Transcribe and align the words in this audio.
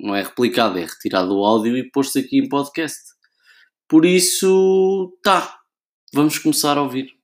não 0.00 0.14
é 0.14 0.22
replicada, 0.22 0.80
é 0.80 0.84
retirado 0.84 1.36
o 1.36 1.44
áudio 1.44 1.76
e 1.76 1.90
posto 1.90 2.18
aqui 2.18 2.38
em 2.38 2.48
podcast. 2.48 3.00
Por 3.88 4.04
isso, 4.04 5.18
tá, 5.22 5.58
vamos 6.12 6.38
começar 6.38 6.78
a 6.78 6.82
ouvir. 6.82 7.18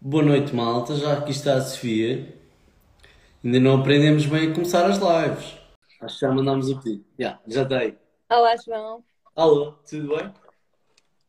Boa 0.00 0.22
noite, 0.22 0.54
malta. 0.54 0.94
Já 0.94 1.18
aqui 1.18 1.32
está 1.32 1.56
a 1.56 1.60
Sofia. 1.60 2.32
Ainda 3.44 3.60
não 3.60 3.80
aprendemos 3.80 4.24
bem 4.24 4.50
a 4.50 4.54
começar 4.54 4.86
as 4.86 4.98
lives. 4.98 5.58
Acho 6.00 6.14
que 6.14 6.20
já 6.20 6.32
mandámos 6.32 6.70
o 6.70 6.80
pedido. 6.80 7.04
Yeah, 7.18 7.40
já 7.46 7.64
está 7.64 7.78
aí. 7.78 7.98
Olá, 8.30 8.56
João. 8.56 9.04
Alô, 9.34 9.72
tudo 9.88 10.16
bem? 10.16 10.32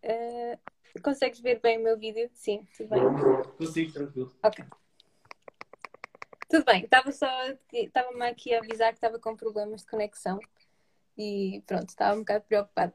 Uh, 0.04 0.60
consegues 1.02 1.40
ver 1.40 1.60
bem 1.60 1.78
o 1.80 1.84
meu 1.84 1.98
vídeo? 1.98 2.30
Sim, 2.34 2.66
tudo 2.76 2.90
bem. 2.90 3.02
Consigo, 3.58 3.94
tranquilo. 3.94 4.32
Ok. 4.44 4.66
Tudo 6.50 6.66
bem, 6.66 6.84
estava 6.84 7.12
só. 7.12 7.28
Estava-me 7.74 8.26
aqui 8.28 8.54
a 8.54 8.60
avisar 8.60 8.90
que 8.90 8.98
estava 8.98 9.20
com 9.20 9.36
problemas 9.36 9.82
de 9.82 9.88
conexão 9.88 10.40
e 11.18 11.62
pronto, 11.66 11.90
estava 11.90 12.16
um 12.16 12.20
bocado 12.20 12.46
preocupada. 12.48 12.94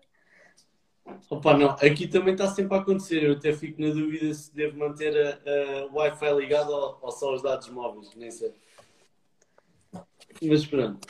Opa, 1.29 1.57
não, 1.57 1.71
aqui 1.71 2.07
também 2.07 2.35
está 2.35 2.47
sempre 2.47 2.77
a 2.77 2.81
acontecer. 2.81 3.23
Eu 3.25 3.33
até 3.33 3.53
fico 3.53 3.81
na 3.81 3.89
dúvida 3.89 4.33
se 4.33 4.55
devo 4.55 4.79
manter 4.79 5.15
a, 5.17 5.83
a 5.83 5.87
Wi-Fi 5.93 6.35
ligado 6.35 6.71
ou, 6.71 6.99
ou 7.03 7.11
só 7.11 7.35
os 7.35 7.43
dados 7.43 7.69
móveis, 7.69 8.15
nem 8.15 8.31
sei. 8.31 8.55
Mas 10.43 10.65
pronto. 10.65 11.07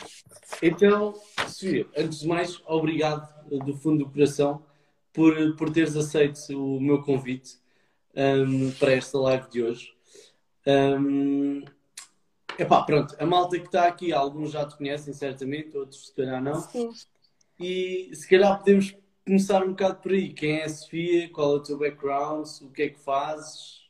Então, 0.62 1.14
Sofia, 1.46 1.86
antes 1.96 2.20
de 2.20 2.28
mais, 2.28 2.60
obrigado 2.66 3.28
do 3.48 3.76
fundo 3.76 4.04
do 4.04 4.10
coração 4.10 4.64
por, 5.12 5.56
por 5.56 5.70
teres 5.70 5.96
aceito 5.96 6.38
o 6.52 6.80
meu 6.80 7.02
convite 7.02 7.58
um, 8.16 8.70
para 8.72 8.92
esta 8.92 9.18
live 9.18 9.48
de 9.50 9.62
hoje. 9.62 9.94
Um, 10.66 11.64
epá, 12.58 12.82
pronto, 12.82 13.16
a 13.18 13.26
malta 13.26 13.58
que 13.58 13.66
está 13.66 13.86
aqui, 13.86 14.12
alguns 14.12 14.52
já 14.52 14.66
te 14.66 14.76
conhecem 14.76 15.12
certamente, 15.12 15.76
outros 15.76 16.06
se 16.06 16.14
calhar 16.14 16.42
não. 16.42 16.60
Sim. 16.60 16.90
E 17.58 18.10
se 18.14 18.28
calhar 18.28 18.58
podemos 18.58 18.96
começar 19.24 19.62
um 19.62 19.70
bocado 19.70 19.96
por 20.00 20.12
aí. 20.12 20.32
Quem 20.32 20.60
é 20.60 20.64
a 20.64 20.68
Sofia? 20.68 21.30
Qual 21.30 21.54
é 21.54 21.56
o 21.56 21.62
teu 21.62 21.78
background? 21.78 22.46
O 22.62 22.70
que 22.70 22.82
é 22.82 22.88
que 22.88 22.98
fazes? 22.98 23.82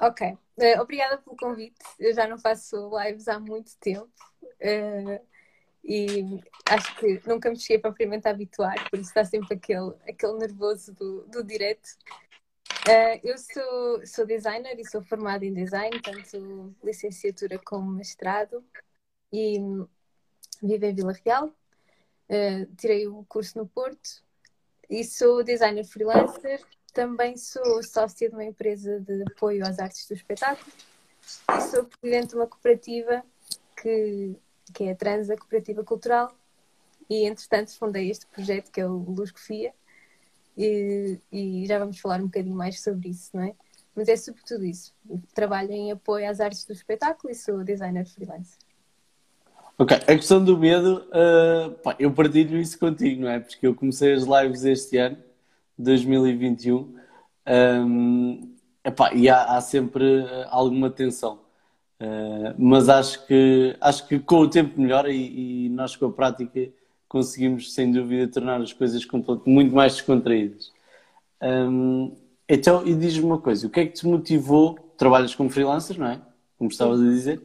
Ok. 0.00 0.28
Uh, 0.56 0.80
obrigada 0.80 1.18
pelo 1.18 1.36
convite. 1.36 1.78
Eu 1.98 2.14
já 2.14 2.26
não 2.26 2.38
faço 2.38 2.90
lives 2.98 3.28
há 3.28 3.38
muito 3.38 3.76
tempo. 3.78 4.10
Uh, 4.42 5.20
e 5.84 6.40
acho 6.68 6.96
que 6.96 7.20
nunca 7.26 7.50
me 7.50 7.58
cheguei 7.58 7.78
propriamente 7.78 8.28
a 8.28 8.30
habituar, 8.30 8.88
por 8.90 8.98
isso 8.98 9.08
está 9.08 9.24
sempre 9.24 9.56
aquele, 9.56 9.92
aquele 10.08 10.34
nervoso 10.34 10.92
do, 10.94 11.22
do 11.26 11.42
direto. 11.42 11.88
Uh, 12.86 13.20
eu 13.22 13.36
sou, 13.36 14.06
sou 14.06 14.26
designer 14.26 14.78
e 14.78 14.88
sou 14.88 15.02
formada 15.02 15.44
em 15.44 15.52
design, 15.52 16.00
tanto 16.00 16.74
licenciatura 16.82 17.58
como 17.58 17.90
mestrado, 17.90 18.64
e 19.32 19.58
vivo 20.62 20.84
em 20.84 20.94
Vila 20.94 21.14
Real. 21.24 21.48
Uh, 22.28 22.66
tirei 22.76 23.06
o 23.06 23.24
curso 23.24 23.58
no 23.58 23.66
Porto 23.66 24.22
e 24.88 25.04
sou 25.04 25.42
designer 25.42 25.84
freelancer. 25.84 26.60
Também 26.92 27.36
sou 27.36 27.82
sócia 27.82 28.28
de 28.28 28.34
uma 28.34 28.44
empresa 28.44 29.00
de 29.00 29.22
apoio 29.22 29.64
às 29.64 29.78
artes 29.78 30.06
do 30.08 30.14
espetáculo 30.14 30.72
e 31.56 31.60
sou 31.60 31.84
presidente 31.84 32.30
de 32.30 32.36
uma 32.36 32.46
cooperativa 32.46 33.24
que 33.80 34.36
que 34.72 34.84
é 34.84 34.92
a 34.92 34.96
Transa 34.96 35.36
Cooperativa 35.36 35.84
Cultural, 35.84 36.34
e 37.08 37.26
entretanto 37.26 37.76
fundei 37.76 38.10
este 38.10 38.26
projeto 38.26 38.70
que 38.70 38.80
é 38.80 38.86
o 38.86 38.96
Luscofia, 38.96 39.72
e, 40.56 41.18
e 41.32 41.66
já 41.66 41.78
vamos 41.78 41.98
falar 41.98 42.20
um 42.20 42.26
bocadinho 42.26 42.56
mais 42.56 42.80
sobre 42.80 43.08
isso, 43.08 43.30
não 43.34 43.42
é? 43.42 43.54
Mas 43.94 44.08
é 44.08 44.16
sobretudo 44.16 44.64
isso. 44.64 44.94
Trabalho 45.34 45.72
em 45.72 45.92
apoio 45.92 46.28
às 46.28 46.40
artes 46.40 46.64
do 46.64 46.72
espetáculo 46.72 47.32
e 47.32 47.34
sou 47.34 47.64
designer 47.64 48.06
freelance. 48.06 48.56
Ok, 49.78 49.96
a 49.96 50.14
questão 50.14 50.44
do 50.44 50.58
medo, 50.58 51.06
uh, 51.08 51.70
pá, 51.82 51.96
eu 51.98 52.12
partilho 52.12 52.58
isso 52.58 52.78
contigo, 52.78 53.22
não 53.22 53.30
é? 53.30 53.40
Porque 53.40 53.66
eu 53.66 53.74
comecei 53.74 54.12
as 54.12 54.24
lives 54.24 54.62
este 54.64 54.98
ano, 54.98 55.16
2021, 55.78 56.94
um, 57.86 58.54
epá, 58.84 59.14
e 59.14 59.28
há, 59.28 59.56
há 59.56 59.60
sempre 59.62 60.04
alguma 60.50 60.90
tensão. 60.90 61.40
Uh, 62.00 62.54
mas 62.56 62.88
acho 62.88 63.26
que, 63.26 63.76
acho 63.78 64.08
que 64.08 64.18
com 64.18 64.40
o 64.40 64.48
tempo 64.48 64.80
melhora 64.80 65.12
e, 65.12 65.66
e, 65.66 65.68
nós 65.68 65.94
com 65.94 66.06
a 66.06 66.12
prática 66.12 66.70
conseguimos 67.06 67.74
sem 67.74 67.92
dúvida 67.92 68.26
tornar 68.32 68.58
as 68.62 68.72
coisas 68.72 69.06
muito 69.44 69.74
mais 69.74 69.96
descontraídas. 69.96 70.72
Um, 71.42 72.16
então, 72.48 72.86
e 72.86 72.94
diz-me 72.94 73.26
uma 73.26 73.38
coisa, 73.38 73.66
o 73.66 73.70
que 73.70 73.80
é 73.80 73.86
que 73.86 73.92
te 73.92 74.06
motivou? 74.06 74.78
Trabalhas 74.96 75.34
como 75.34 75.50
freelancer, 75.50 75.98
não 75.98 76.06
é? 76.06 76.20
Como 76.56 76.70
estavas 76.70 77.00
a 77.00 77.04
dizer. 77.04 77.42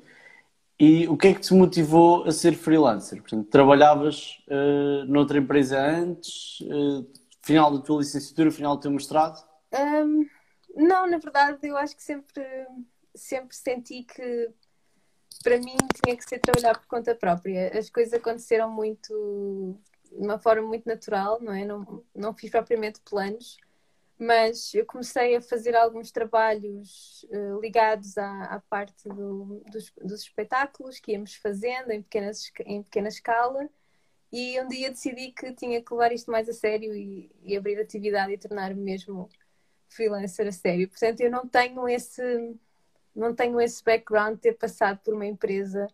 E 0.79 1.07
o 1.07 1.17
que 1.17 1.27
é 1.27 1.33
que 1.33 1.41
te 1.41 1.53
motivou 1.53 2.23
a 2.23 2.31
ser 2.31 2.53
freelancer? 2.53 3.21
Portanto, 3.21 3.47
trabalhavas 3.49 4.41
uh, 4.47 5.05
noutra 5.05 5.37
empresa 5.37 5.79
antes, 5.79 6.61
uh, 6.61 7.05
final 7.41 7.77
da 7.77 7.83
tua 7.83 7.99
licenciatura, 7.99 8.51
final 8.51 8.75
do 8.75 8.81
teu 8.81 8.91
mestrado? 8.91 9.43
Um, 9.73 10.25
não, 10.75 11.07
na 11.07 11.17
verdade, 11.17 11.59
eu 11.63 11.77
acho 11.77 11.95
que 11.95 12.03
sempre 12.03 12.43
sempre 13.15 13.55
senti 13.55 14.03
que 14.03 14.49
para 15.43 15.57
mim 15.59 15.75
tinha 16.03 16.15
que 16.15 16.27
ser 16.27 16.39
trabalhar 16.39 16.77
por 16.79 16.87
conta 16.87 17.15
própria. 17.15 17.77
As 17.77 17.89
coisas 17.89 18.13
aconteceram 18.13 18.69
muito 18.71 19.77
de 20.11 20.25
uma 20.25 20.39
forma 20.39 20.67
muito 20.67 20.85
natural, 20.85 21.41
não 21.41 21.53
é? 21.53 21.65
Não, 21.65 22.03
não 22.15 22.33
fiz 22.33 22.49
propriamente 22.49 23.01
planos, 23.01 23.57
mas 24.17 24.73
eu 24.73 24.85
comecei 24.85 25.35
a 25.35 25.41
fazer 25.41 25.75
alguns 25.75 26.11
trabalhos 26.11 27.25
uh, 27.29 27.59
ligados 27.59 28.17
à, 28.17 28.43
à 28.45 28.59
parte 28.61 29.07
do, 29.09 29.61
dos, 29.71 29.91
dos, 30.01 30.21
espetáculos 30.21 30.99
que 30.99 31.11
íamos 31.11 31.35
fazendo 31.35 31.91
em, 31.91 32.01
pequenas, 32.01 32.51
em 32.65 32.81
pequena 32.81 33.09
escala. 33.09 33.69
E 34.31 34.59
um 34.61 34.67
dia 34.67 34.89
decidi 34.89 35.31
que 35.31 35.53
tinha 35.53 35.81
que 35.81 35.93
levar 35.93 36.11
isto 36.11 36.31
mais 36.31 36.49
a 36.49 36.53
sério 36.53 36.93
e, 36.95 37.31
e 37.43 37.55
abrir 37.55 37.79
atividade 37.79 38.33
e 38.33 38.37
tornar-me 38.37 38.81
mesmo 38.81 39.29
freelancer 39.89 40.47
a 40.47 40.51
sério. 40.51 40.89
Portanto, 40.89 41.21
eu 41.21 41.31
não 41.31 41.47
tenho 41.47 41.87
esse, 41.87 42.21
não 43.15 43.33
tenho 43.33 43.59
esse 43.61 43.83
background 43.83 44.35
de 44.35 44.41
ter 44.41 44.53
passado 44.53 44.99
por 45.03 45.13
uma 45.13 45.25
empresa 45.25 45.87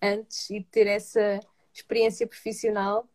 antes 0.00 0.48
e 0.50 0.60
de 0.60 0.66
ter 0.66 0.86
essa 0.86 1.40
experiência 1.74 2.26
profissional. 2.26 3.08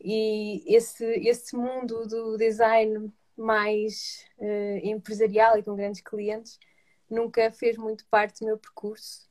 E 0.00 0.64
esse, 0.74 1.04
esse 1.04 1.54
mundo 1.54 2.06
do 2.06 2.36
design 2.36 3.12
mais 3.36 4.24
uh, 4.38 4.86
empresarial 4.86 5.58
e 5.58 5.62
com 5.62 5.76
grandes 5.76 6.00
clientes 6.00 6.58
nunca 7.08 7.50
fez 7.52 7.76
muito 7.76 8.04
parte 8.06 8.40
do 8.40 8.46
meu 8.46 8.58
percurso. 8.58 9.30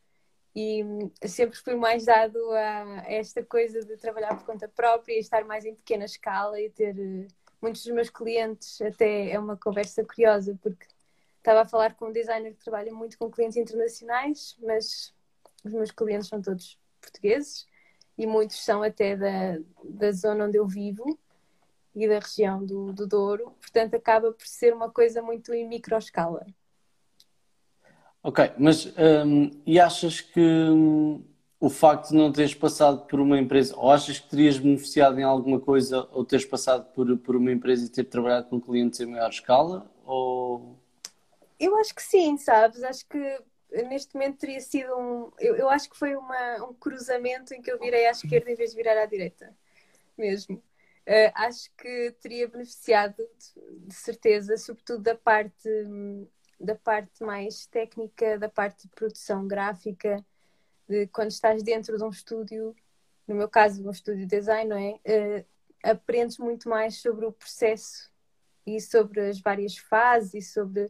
E 0.56 0.84
sempre 1.26 1.58
fui 1.58 1.76
mais 1.76 2.06
dado 2.06 2.38
a 2.52 3.04
esta 3.08 3.44
coisa 3.44 3.84
de 3.86 3.96
trabalhar 3.98 4.36
por 4.36 4.46
conta 4.46 4.68
própria 4.68 5.14
e 5.14 5.20
estar 5.20 5.46
mais 5.46 5.66
em 5.66 5.76
pequena 5.76 6.06
escala 6.06 6.60
e 6.60 6.70
ter 6.70 6.96
uh, 6.96 7.28
muitos 7.62 7.84
dos 7.84 7.94
meus 7.94 8.10
clientes. 8.10 8.82
Até 8.82 9.32
é 9.32 9.40
uma 9.40 9.58
conversa 9.58 10.04
curiosa 10.06 10.58
porque 10.62 10.86
Estava 11.42 11.62
a 11.62 11.66
falar 11.66 11.96
com 11.96 12.10
um 12.10 12.12
designer 12.12 12.54
que 12.54 12.64
trabalha 12.64 12.94
muito 12.94 13.18
com 13.18 13.32
clientes 13.32 13.58
internacionais, 13.58 14.56
mas 14.62 15.12
os 15.66 15.74
meus 15.74 15.90
clientes 15.90 16.28
são 16.28 16.40
todos 16.40 16.80
portugueses 17.02 17.66
e 18.16 18.28
muitos 18.28 18.64
são 18.64 18.84
até 18.84 19.18
da, 19.18 19.58
da 19.84 20.12
zona 20.12 20.46
onde 20.46 20.60
eu 20.60 20.68
vivo 20.68 21.20
e 21.96 22.08
da 22.08 22.20
região 22.20 22.64
do, 22.64 22.94
do 22.94 23.08
Douro, 23.08 23.56
portanto 23.60 23.96
acaba 23.96 24.32
por 24.32 24.46
ser 24.46 24.72
uma 24.72 24.92
coisa 24.92 25.20
muito 25.24 25.52
em 25.52 25.68
micro 25.68 25.98
escala. 25.98 26.46
Ok, 28.22 28.52
mas 28.60 28.86
um, 29.26 29.50
e 29.66 29.80
achas 29.80 30.22
que 30.22 30.40
um, 30.40 31.26
o 31.60 31.72
facto 31.72 32.10
de 32.10 32.18
não 32.18 32.32
teres 32.32 32.54
passado 32.54 33.08
por 33.08 33.20
uma 33.20 33.40
empresa, 33.40 33.76
ou 33.76 33.90
achas 33.90 34.20
que 34.20 34.30
terias 34.30 34.60
beneficiado 34.60 35.20
em 35.20 35.24
alguma 35.24 35.60
coisa 35.60 36.08
ou 36.12 36.24
teres 36.24 36.46
passado 36.46 36.86
por, 36.94 37.18
por 37.18 37.36
uma 37.36 37.52
empresa 37.52 37.84
e 37.84 37.90
ter 37.90 38.04
trabalhado 38.04 38.48
com 38.48 38.62
clientes 38.62 39.00
em 39.00 39.08
maior 39.08 39.32
escala? 39.32 39.92
Ou 40.06 40.81
eu 41.66 41.78
acho 41.78 41.94
que 41.94 42.02
sim, 42.02 42.38
sabes? 42.38 42.84
Acho 42.84 43.06
que 43.08 43.44
neste 43.90 44.14
momento 44.14 44.40
teria 44.40 44.60
sido 44.60 44.96
um. 44.98 45.32
Eu, 45.40 45.56
eu 45.56 45.70
acho 45.70 45.90
que 45.90 45.98
foi 45.98 46.16
uma, 46.16 46.66
um 46.66 46.74
cruzamento 46.74 47.54
em 47.54 47.62
que 47.62 47.72
eu 47.72 47.80
virei 47.80 48.08
à 48.08 48.12
esquerda 48.12 48.52
em 48.52 48.56
vez 48.56 48.72
de 48.72 48.76
virar 48.76 49.02
à 49.02 49.06
direita. 49.06 49.56
Mesmo. 50.18 50.58
Uh, 51.08 51.32
acho 51.36 51.72
que 51.78 52.16
teria 52.22 52.48
beneficiado, 52.48 53.16
de, 53.18 53.88
de, 53.88 53.94
certeza, 53.96 54.56
sobretudo 54.58 55.02
da 55.02 55.16
parte 55.16 55.70
da 56.60 56.76
parte 56.76 57.24
mais 57.24 57.66
técnica, 57.66 58.38
da 58.38 58.48
parte 58.48 58.84
de 58.84 58.90
produção 58.90 59.48
gráfica, 59.48 60.24
de 60.88 61.08
quando 61.08 61.32
estás 61.32 61.64
dentro 61.64 61.98
de 61.98 62.04
um 62.04 62.10
estúdio, 62.10 62.76
no 63.28 63.34
meu 63.34 63.50
caso, 63.50 63.86
um 63.86 63.92
estúdio 63.92 64.28
de 64.28 64.38
design, 64.38 64.70
não 64.70 64.78
é? 64.78 64.92
Uh, 64.94 65.46
aprendes 65.84 66.38
muito 66.38 66.70
mais 66.70 66.98
sobre 66.98 67.26
o 67.26 67.32
processo 67.32 68.12
e 68.66 68.80
sobre 68.80 69.22
as 69.22 69.40
várias 69.40 69.78
fases 69.78 70.34
e 70.34 70.42
sobre. 70.42 70.90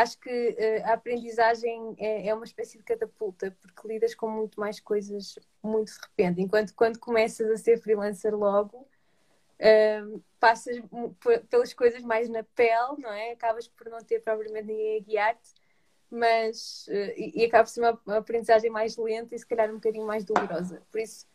Acho 0.00 0.18
que 0.18 0.30
uh, 0.30 0.88
a 0.88 0.94
aprendizagem 0.94 1.94
é, 1.98 2.28
é, 2.28 2.34
uma 2.34 2.46
espécie 2.46 2.78
de 2.78 2.84
catapulta, 2.84 3.54
porque 3.60 3.86
lidas 3.86 4.14
com 4.14 4.30
muito 4.30 4.58
mais 4.58 4.80
coisas 4.80 5.38
muito 5.62 5.92
de 5.92 5.98
repente. 6.00 6.40
Enquanto 6.40 6.74
quando 6.74 6.98
começas 6.98 7.50
a 7.50 7.56
ser 7.58 7.78
freelancer 7.78 8.34
logo, 8.34 8.78
uh, 8.78 10.24
passas 10.38 10.78
pelas 11.50 11.74
coisas 11.74 12.02
mais 12.02 12.30
na 12.30 12.42
pele, 12.42 12.96
não 12.98 13.12
é? 13.12 13.32
Acabas 13.32 13.68
por 13.68 13.90
não 13.90 13.98
ter 13.98 14.20
propriamente 14.20 14.68
ninguém 14.68 14.96
a 14.96 15.04
guiar-te, 15.04 15.54
mas. 16.10 16.86
Uh, 16.88 17.12
e, 17.16 17.42
e 17.42 17.44
acaba 17.44 17.64
por 17.64 17.70
ser 17.70 17.80
uma 17.80 18.16
aprendizagem 18.16 18.70
mais 18.70 18.96
lenta 18.96 19.34
e 19.34 19.38
se 19.38 19.46
calhar 19.46 19.70
um 19.70 19.74
bocadinho 19.74 20.06
mais 20.06 20.24
dolorosa. 20.24 20.82
Por 20.90 20.98
isso, 20.98 21.26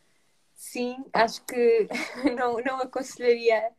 sim, 0.56 1.04
acho 1.12 1.44
que 1.44 1.88
não, 2.36 2.58
não 2.58 2.80
aconselharia 2.80 3.70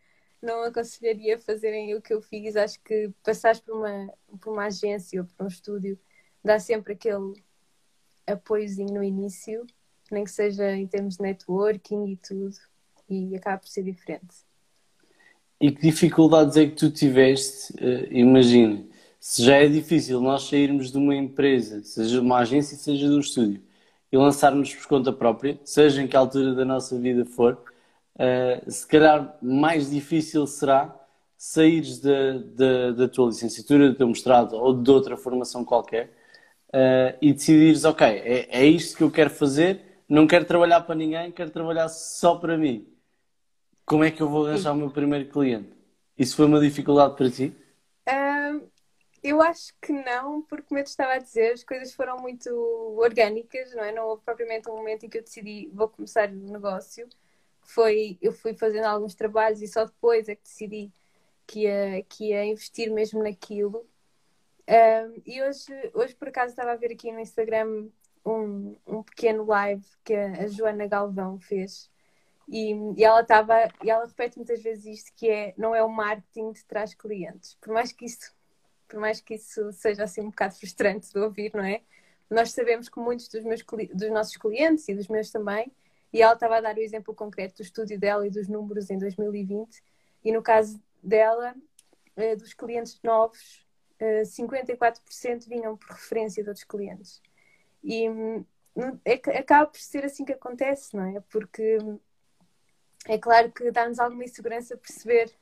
não 0.42 0.64
aconselharia 0.64 1.38
fazerem 1.38 1.96
o 1.96 2.02
que 2.02 2.14
eu 2.14 2.22
fiz. 2.22 2.56
Acho 2.56 2.80
que 2.82 3.12
passares 3.24 3.60
por 3.60 3.76
uma, 3.76 4.14
por 4.40 4.54
uma 4.54 4.66
agência 4.66 5.22
ou 5.22 5.28
por 5.28 5.46
um 5.46 5.48
estúdio 5.48 6.00
dá 6.44 6.60
sempre 6.60 6.94
aquele 6.94 7.34
apoiozinho 8.26 8.94
no 8.94 9.04
início, 9.04 9.66
nem 10.12 10.24
que 10.24 10.32
seja 10.32 10.72
em 10.76 10.88
termos 10.88 11.18
de 11.18 11.24
networking 11.24 12.12
e 12.12 12.18
tudo, 12.18 12.56
e 13.10 13.36
acaba 13.36 13.58
por 13.58 13.68
ser 13.68 13.84
diferente. 13.84 14.48
E 15.60 15.72
que 15.72 15.82
dificuldades 15.82 16.56
é 16.56 16.66
que 16.68 16.76
tu 16.76 16.92
tiveste? 16.92 17.74
Uh, 17.74 18.08
Imagina, 18.12 18.86
se 19.20 19.44
já 19.44 19.58
é 19.58 19.68
difícil 19.68 20.22
nós 20.22 20.44
sairmos 20.44 20.92
de 20.92 20.98
uma 20.98 21.16
empresa, 21.16 21.84
seja 21.84 22.12
de 22.12 22.20
uma 22.20 22.40
agência, 22.40 22.78
seja 22.78 23.08
de 23.08 23.14
um 23.14 23.20
estúdio, 23.20 23.62
e 24.12 24.18
lançarmos 24.18 24.74
por 24.74 24.88
conta 24.88 25.12
própria, 25.12 25.60
seja 25.64 26.02
em 26.02 26.08
que 26.08 26.16
altura 26.16 26.54
da 26.54 26.64
nossa 26.64 26.98
vida 26.98 27.26
for, 27.26 27.62
uh, 28.18 28.72
se 28.72 28.86
calhar 28.86 29.38
mais 29.42 29.90
difícil 29.90 30.46
será 30.46 30.94
saíres 31.38 32.00
da, 32.00 32.38
da, 32.40 32.92
da, 32.92 33.08
tua 33.08 33.28
licenciatura, 33.28 33.90
do 33.90 33.96
teu 33.96 34.08
mestrado 34.08 34.54
ou 34.54 34.74
de 34.74 34.90
outra 34.90 35.16
formação 35.16 35.64
qualquer 35.64 36.08
uh, 36.70 37.18
e 37.22 37.32
decidires, 37.32 37.86
ok, 37.86 38.06
é, 38.08 38.48
é 38.50 38.66
isto 38.66 38.98
que 38.98 39.04
eu 39.04 39.12
quero 39.12 39.30
fazer, 39.30 40.02
não 40.10 40.26
quero 40.26 40.46
trabalhar 40.46 40.82
para 40.82 40.96
ninguém, 40.96 41.32
quero 41.32 41.52
trabalhar 41.52 41.90
só 41.90 42.36
para 42.36 42.58
mim. 42.58 42.88
Como 43.86 44.04
é 44.04 44.12
que 44.12 44.22
eu 44.22 44.28
vou 44.28 44.48
arranjar 44.48 44.74
o 44.74 44.76
meu 44.76 44.90
primeiro 44.90 45.30
cliente? 45.30 45.70
Isso 46.18 46.36
foi 46.36 46.46
uma 46.46 46.60
dificuldade 46.60 47.16
para 47.16 47.30
ti? 47.30 47.56
eu 49.24 49.42
acho 49.42 49.74
que 49.82 49.92
não, 49.92 50.42
porque 50.44 50.68
como 50.68 50.80
eu 50.80 50.84
te 50.84 50.88
estava 50.88 51.14
a 51.14 51.18
dizer, 51.18 51.52
as 51.54 51.64
coisas 51.64 51.94
foram 51.94 52.18
muito 52.18 52.50
orgânicas, 52.98 53.74
não 53.76 53.84
é? 53.84 53.92
Não 53.92 54.08
houve 54.08 54.24
propriamente 54.24 54.70
um 54.70 54.76
momento 54.76 55.06
em 55.06 55.10
que 55.10 55.18
eu 55.18 55.24
decidi 55.24 55.70
vou 55.74 55.90
começar 55.90 56.30
o 56.30 56.52
negócio 56.52 57.08
foi 57.68 58.18
eu 58.22 58.32
fui 58.32 58.54
fazendo 58.54 58.86
alguns 58.86 59.14
trabalhos 59.14 59.62
e 59.62 59.68
só 59.68 59.86
depois 59.86 60.28
é 60.30 60.36
que 60.36 60.44
decidi 60.44 60.92
que 61.46 61.62
ia, 61.64 62.04
que 62.04 62.30
ia 62.30 62.46
investir 62.46 62.92
mesmo 62.92 63.22
naquilo. 63.22 63.86
Um, 64.68 65.22
e 65.26 65.42
hoje, 65.42 65.92
hoje, 65.94 66.16
por 66.16 66.30
acaso, 66.30 66.50
estava 66.52 66.72
a 66.72 66.76
ver 66.76 66.92
aqui 66.92 67.12
no 67.12 67.20
Instagram 67.20 67.88
um, 68.26 68.76
um 68.86 69.04
pequeno 69.04 69.46
live 69.46 69.86
que 70.04 70.14
a, 70.14 70.48
Joana 70.48 70.88
Galvão 70.88 71.40
fez. 71.40 71.90
E, 72.48 72.74
e 72.98 73.04
ela 73.04 73.22
estava, 73.22 73.70
e 73.84 73.90
ela 73.90 74.06
repete 74.06 74.38
muitas 74.38 74.62
vezes 74.62 74.86
isto 74.86 75.12
que 75.16 75.30
é 75.30 75.54
não 75.58 75.76
é 75.76 75.84
o 75.84 75.90
marketing 75.90 76.54
que 76.54 76.66
traz 76.66 76.94
clientes. 76.94 77.56
Por 77.62 77.74
mais 77.74 77.92
que 77.92 78.06
isso, 78.06 78.34
por 78.88 79.00
mais 79.00 79.20
que 79.22 79.36
isso 79.36 79.72
seja 79.74 80.04
assim 80.04 80.22
um 80.22 80.30
bocado 80.30 80.56
frustrante 80.56 81.12
de 81.12 81.20
ouvir, 81.20 81.54
não 81.54 81.64
é? 81.66 81.82
Nós 82.30 82.52
sabemos 82.52 82.90
que 82.90 83.00
muitos 83.00 83.28
dos 83.28 83.44
meus 83.44 83.64
dos 83.94 84.10
nossos 84.12 84.38
clientes 84.38 84.88
e 84.90 84.96
dos 84.96 85.08
meus 85.08 85.32
também 85.32 85.72
e 86.14 86.22
ela 86.22 86.34
estava 86.34 86.58
a 86.58 86.62
dar 86.62 86.76
o 86.76 86.82
exemplo 86.82 87.14
concreto 87.14 87.58
do 87.58 87.64
estúdio 87.64 88.00
dela 88.00 88.26
e 88.26 88.30
dos 88.30 88.48
números 88.48 88.90
em 88.90 88.98
2020. 88.98 89.84
E 90.24 90.32
no 90.32 90.42
caso 90.42 90.82
dela, 91.04 91.56
eh, 92.16 92.36
dos 92.36 92.54
clientes 92.54 93.00
novos, 93.04 93.66
54% 94.26 95.02
eh, 95.26 95.50
vinham 95.50 95.76
por 95.78 95.90
referência 95.92 96.44
de 96.44 96.50
outros 96.50 96.66
clientes. 96.66 97.22
E 97.84 98.10
hum, 98.10 98.46
é, 99.04 99.14
acaba 99.38 99.68
por 99.68 99.80
ser 99.80 100.06
assim 100.06 100.24
que 100.24 100.34
acontece, 100.34 100.96
não 100.96 101.06
é? 101.06 101.22
Porque 101.30 101.78
hum, 101.82 102.00
é 103.08 103.18
claro 103.18 103.52
que 103.52 103.72
dá-nos 103.72 104.00
alguma 104.00 104.24
insegurança 104.24 104.78
perceber 104.78 105.34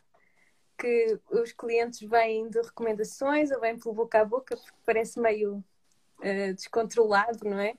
que 0.77 1.19
os 1.29 1.51
clientes 1.53 2.01
vêm 2.01 2.49
de 2.49 2.61
recomendações 2.61 3.51
ou 3.51 3.59
vêm 3.59 3.77
pelo 3.77 3.95
boca 3.95 4.21
a 4.21 4.25
boca, 4.25 4.57
porque 4.57 4.77
parece 4.85 5.19
meio 5.19 5.63
uh, 6.19 6.53
descontrolado, 6.53 7.47
não 7.47 7.59
é? 7.59 7.77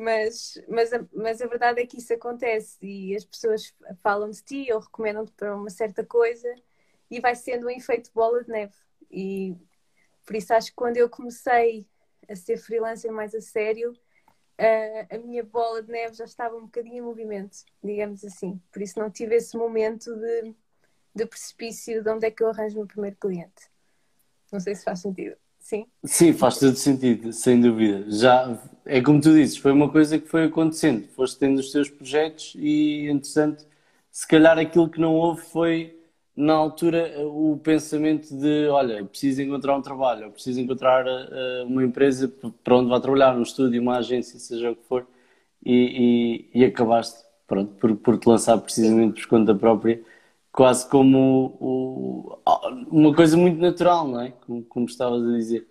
Mas, 0.00 0.58
mas, 0.66 0.92
a, 0.94 1.04
mas 1.12 1.42
a 1.42 1.46
verdade 1.46 1.82
é 1.82 1.86
que 1.86 1.98
isso 1.98 2.14
acontece 2.14 2.78
e 2.80 3.14
as 3.14 3.22
pessoas 3.22 3.74
falam 4.02 4.30
de 4.30 4.42
ti 4.42 4.72
ou 4.72 4.80
recomendam-te 4.80 5.30
para 5.32 5.54
uma 5.54 5.68
certa 5.68 6.02
coisa 6.02 6.48
e 7.10 7.20
vai 7.20 7.34
sendo 7.34 7.66
um 7.66 7.70
efeito 7.70 8.10
bola 8.14 8.42
de 8.42 8.48
neve. 8.48 8.72
E 9.10 9.54
por 10.24 10.34
isso 10.34 10.54
acho 10.54 10.68
que 10.68 10.76
quando 10.76 10.96
eu 10.96 11.10
comecei 11.10 11.86
a 12.26 12.34
ser 12.34 12.56
freelancer 12.56 13.12
mais 13.12 13.34
a 13.34 13.42
sério, 13.42 13.92
a, 14.56 15.16
a 15.16 15.18
minha 15.18 15.44
bola 15.44 15.82
de 15.82 15.92
neve 15.92 16.14
já 16.14 16.24
estava 16.24 16.56
um 16.56 16.62
bocadinho 16.62 16.96
em 16.96 17.02
movimento, 17.02 17.58
digamos 17.84 18.24
assim. 18.24 18.58
Por 18.72 18.80
isso 18.80 18.98
não 18.98 19.10
tive 19.10 19.34
esse 19.34 19.54
momento 19.54 20.16
de, 20.16 20.54
de 21.14 21.26
precipício 21.26 22.02
de 22.02 22.10
onde 22.10 22.26
é 22.26 22.30
que 22.30 22.42
eu 22.42 22.48
arranjo 22.48 22.76
o 22.76 22.78
meu 22.78 22.86
primeiro 22.86 23.16
cliente. 23.16 23.70
Não 24.50 24.60
sei 24.60 24.74
se 24.74 24.82
faz 24.82 25.00
sentido. 25.00 25.36
Sim. 25.58 25.86
Sim, 26.04 26.32
faz 26.32 26.58
todo 26.58 26.74
sentido, 26.74 27.34
sem 27.34 27.60
dúvida. 27.60 28.10
Já 28.10 28.58
é 28.90 29.00
como 29.00 29.20
tu 29.20 29.32
dizes, 29.32 29.56
foi 29.56 29.72
uma 29.72 29.88
coisa 29.88 30.18
que 30.18 30.28
foi 30.28 30.44
acontecendo. 30.44 31.06
Foste 31.14 31.38
tendo 31.38 31.58
os 31.58 31.70
teus 31.70 31.88
projetos 31.88 32.54
e, 32.56 33.08
entretanto, 33.08 33.64
se 34.10 34.26
calhar 34.26 34.58
aquilo 34.58 34.90
que 34.90 35.00
não 35.00 35.14
houve 35.14 35.42
foi, 35.42 35.96
na 36.36 36.54
altura, 36.54 37.14
o 37.26 37.58
pensamento 37.62 38.36
de: 38.36 38.66
olha, 38.68 39.04
preciso 39.04 39.42
encontrar 39.42 39.76
um 39.76 39.82
trabalho, 39.82 40.30
preciso 40.32 40.60
encontrar 40.60 41.06
uh, 41.06 41.66
uma 41.66 41.84
empresa 41.84 42.28
para 42.64 42.76
onde 42.76 42.90
vá 42.90 43.00
trabalhar, 43.00 43.36
um 43.36 43.42
estúdio, 43.42 43.80
uma 43.80 43.98
agência, 43.98 44.38
seja 44.40 44.72
o 44.72 44.76
que 44.76 44.84
for, 44.86 45.06
e, 45.64 46.48
e, 46.52 46.60
e 46.62 46.64
acabaste 46.64 47.24
pronto, 47.46 47.72
por, 47.74 47.96
por 47.96 48.18
te 48.18 48.28
lançar 48.28 48.58
precisamente 48.58 49.22
por 49.22 49.28
conta 49.28 49.54
própria 49.54 50.02
quase 50.52 50.88
como 50.88 51.56
o, 51.60 52.38
uma 52.90 53.14
coisa 53.14 53.36
muito 53.36 53.60
natural, 53.60 54.08
não 54.08 54.20
é? 54.20 54.30
Como, 54.46 54.62
como 54.64 54.86
estavas 54.86 55.22
a 55.26 55.32
dizer. 55.36 55.66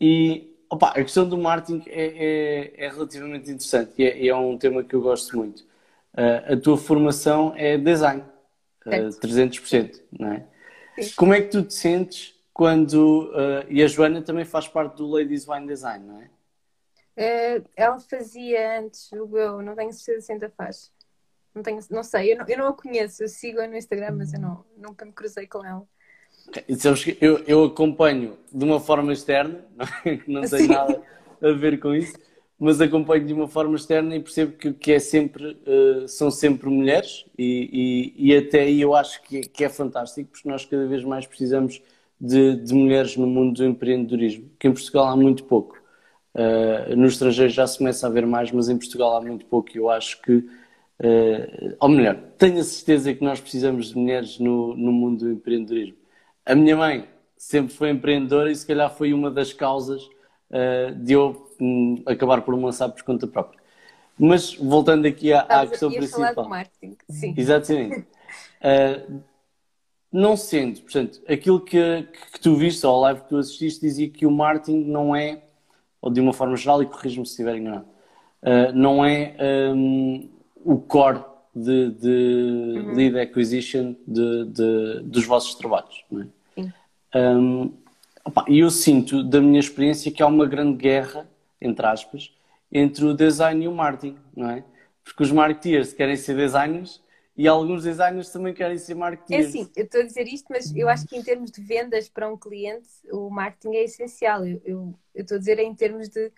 E 0.00 0.51
opa, 0.72 0.88
a 0.88 0.94
questão 0.94 1.28
do 1.28 1.36
marketing 1.36 1.82
é, 1.86 2.04
é, 2.06 2.86
é 2.86 2.88
relativamente 2.88 3.50
interessante 3.50 3.92
e 3.98 4.04
é, 4.04 4.26
é, 4.28 4.34
um 4.34 4.56
tema 4.56 4.82
que 4.82 4.94
eu 4.94 5.02
gosto 5.02 5.36
muito. 5.36 5.60
Uh, 6.14 6.54
a 6.54 6.56
tua 6.56 6.78
formação 6.78 7.52
é 7.56 7.76
design, 7.76 8.22
uh, 8.86 8.90
ah, 8.90 9.20
300%, 9.20 10.00
não 10.18 10.32
é? 10.32 10.46
Sim. 10.98 11.14
Como 11.14 11.34
é 11.34 11.42
que 11.42 11.48
tu 11.48 11.62
te 11.62 11.74
sentes 11.74 12.34
quando. 12.54 13.30
Uh, 13.30 13.66
e 13.68 13.82
a 13.82 13.86
Joana 13.86 14.22
também 14.22 14.46
faz 14.46 14.66
parte 14.66 14.96
do 14.96 15.06
Ladies 15.06 15.46
Wine 15.46 15.66
Design, 15.66 16.06
não 16.06 16.20
é? 16.20 16.30
ela 17.76 18.00
fazia 18.00 18.80
antes, 18.80 19.12
eu 19.12 19.60
não 19.60 19.76
tenho 19.76 19.92
certeza 19.92 20.26
se 20.26 20.32
ainda 20.32 20.48
faz. 20.48 20.90
Não, 21.54 21.62
tenho, 21.62 21.78
não 21.90 22.02
sei, 22.02 22.32
eu 22.32 22.38
não, 22.38 22.46
eu 22.48 22.56
não 22.56 22.68
a 22.68 22.72
conheço, 22.72 23.22
eu 23.22 23.28
sigo-a 23.28 23.66
no 23.66 23.76
Instagram, 23.76 24.12
mas 24.12 24.32
eu 24.32 24.40
não, 24.40 24.64
nunca 24.78 25.04
me 25.04 25.12
cruzei 25.12 25.46
com 25.46 25.62
ela. 25.62 25.86
Eu, 27.20 27.38
eu 27.46 27.64
acompanho 27.64 28.36
de 28.52 28.64
uma 28.64 28.80
forma 28.80 29.12
externa, 29.12 29.64
não, 29.76 29.86
é? 30.04 30.16
que 30.16 30.30
não 30.30 30.40
tem 30.42 30.60
Sim. 30.60 30.68
nada 30.68 31.02
a 31.40 31.52
ver 31.52 31.80
com 31.80 31.94
isso, 31.94 32.14
mas 32.58 32.80
acompanho 32.80 33.26
de 33.26 33.32
uma 33.32 33.48
forma 33.48 33.74
externa 33.76 34.14
e 34.14 34.20
percebo 34.20 34.52
que, 34.52 34.72
que 34.72 34.92
é 34.92 34.98
sempre, 34.98 35.58
uh, 35.66 36.06
são 36.06 36.30
sempre 36.30 36.68
mulheres 36.68 37.24
e, 37.36 38.12
e, 38.16 38.28
e, 38.28 38.36
até 38.36 38.60
aí 38.60 38.80
eu 38.80 38.94
acho 38.94 39.22
que, 39.22 39.40
que 39.40 39.64
é 39.64 39.68
fantástico, 39.68 40.30
porque 40.30 40.48
nós 40.48 40.64
cada 40.64 40.86
vez 40.86 41.02
mais 41.04 41.26
precisamos 41.26 41.82
de, 42.20 42.56
de 42.56 42.74
mulheres 42.74 43.16
no 43.16 43.26
mundo 43.26 43.56
do 43.56 43.64
empreendedorismo, 43.64 44.50
que 44.58 44.68
em 44.68 44.72
Portugal 44.72 45.06
há 45.06 45.16
muito 45.16 45.44
pouco. 45.44 45.80
Uh, 46.34 46.96
no 46.96 47.06
estrangeiro 47.06 47.52
já 47.52 47.66
se 47.66 47.78
começa 47.78 48.06
a 48.06 48.10
ver 48.10 48.26
mais, 48.26 48.50
mas 48.52 48.68
em 48.68 48.78
Portugal 48.78 49.16
há 49.16 49.20
muito 49.20 49.44
pouco 49.46 49.70
e 49.74 49.78
eu 49.78 49.90
acho 49.90 50.20
que 50.22 50.48
Uh, 51.02 51.74
ou 51.80 51.88
melhor, 51.88 52.16
tenho 52.38 52.60
a 52.60 52.62
certeza 52.62 53.12
que 53.12 53.24
nós 53.24 53.40
precisamos 53.40 53.88
de 53.88 53.98
mulheres 53.98 54.38
no, 54.38 54.76
no 54.76 54.92
mundo 54.92 55.24
do 55.24 55.32
empreendedorismo. 55.32 55.96
A 56.44 56.54
minha 56.54 56.76
mãe 56.76 57.08
sempre 57.36 57.74
foi 57.74 57.90
empreendedora 57.90 58.50
e 58.50 58.56
se 58.56 58.66
calhar 58.66 58.90
foi 58.94 59.12
uma 59.12 59.30
das 59.30 59.52
causas 59.52 60.02
uh, 60.50 60.94
de 60.96 61.12
eu 61.12 61.50
um, 61.60 62.02
acabar 62.06 62.42
por 62.42 62.56
me 62.56 62.64
lançar 62.64 62.88
por 62.88 63.02
conta 63.02 63.26
própria. 63.26 63.60
Mas 64.18 64.54
voltando 64.54 65.06
aqui 65.06 65.32
à, 65.32 65.40
à 65.40 65.66
questão 65.66 65.90
principal. 65.90 66.34
Falar 66.34 66.42
de 66.42 66.48
marketing, 66.48 66.96
sim. 67.08 67.34
Exatamente. 67.36 68.06
Uh, 68.60 69.20
não 70.12 70.36
sendo, 70.36 70.80
portanto, 70.80 71.22
aquilo 71.28 71.60
que, 71.60 72.06
que, 72.32 72.40
tu 72.40 72.54
viste, 72.54 72.86
ou 72.86 72.96
a 72.96 73.00
live 73.08 73.20
que 73.22 73.28
tu 73.28 73.36
assististe, 73.38 73.80
dizia 73.80 74.10
que 74.10 74.26
o 74.26 74.30
marketing 74.30 74.84
não 74.84 75.16
é, 75.16 75.42
ou 76.00 76.10
de 76.10 76.20
uma 76.20 76.32
forma 76.32 76.56
geral, 76.56 76.82
e 76.82 76.86
corrijo-me 76.86 77.26
se 77.26 77.32
estiver 77.32 77.56
enganado, 77.56 77.86
uh, 78.42 78.72
não 78.74 79.04
é 79.04 79.34
um, 79.74 80.28
o 80.64 80.78
core 80.78 81.31
de, 81.54 81.90
de 81.90 82.78
uhum. 82.78 82.94
lead 82.94 83.18
acquisition 83.18 83.94
de, 84.06 84.46
de, 84.46 85.00
dos 85.04 85.24
vossos 85.26 85.54
trabalhos. 85.54 86.04
É? 87.14 87.18
Um, 87.18 87.72
E 88.48 88.60
eu 88.60 88.70
sinto, 88.70 89.24
da 89.24 89.40
minha 89.40 89.58
experiência, 89.58 90.12
que 90.12 90.22
há 90.22 90.26
uma 90.26 90.46
grande 90.46 90.76
guerra, 90.76 91.28
entre 91.60 91.84
aspas, 91.84 92.32
entre 92.70 93.04
o 93.04 93.14
design 93.14 93.64
e 93.64 93.68
o 93.68 93.72
marketing, 93.72 94.16
não 94.36 94.50
é? 94.50 94.64
Porque 95.04 95.24
os 95.24 95.32
marketeers 95.32 95.92
querem 95.92 96.16
ser 96.16 96.36
designers 96.36 97.02
e 97.36 97.48
alguns 97.48 97.82
designers 97.82 98.30
também 98.30 98.54
querem 98.54 98.78
ser 98.78 98.94
marketeers. 98.94 99.48
É 99.48 99.50
sim, 99.50 99.70
eu 99.74 99.84
estou 99.84 100.00
a 100.00 100.04
dizer 100.04 100.26
isto, 100.28 100.46
mas 100.48 100.74
eu 100.74 100.88
acho 100.88 101.06
que 101.06 101.16
em 101.16 101.22
termos 101.22 101.50
de 101.50 101.60
vendas 101.60 102.08
para 102.08 102.32
um 102.32 102.36
cliente, 102.38 102.88
o 103.10 103.28
marketing 103.28 103.76
é 103.76 103.84
essencial. 103.84 104.46
Eu, 104.46 104.62
eu, 104.64 104.94
eu 105.14 105.22
estou 105.22 105.36
a 105.36 105.38
dizer 105.38 105.58
em 105.58 105.74
termos 105.74 106.08
de, 106.08 106.30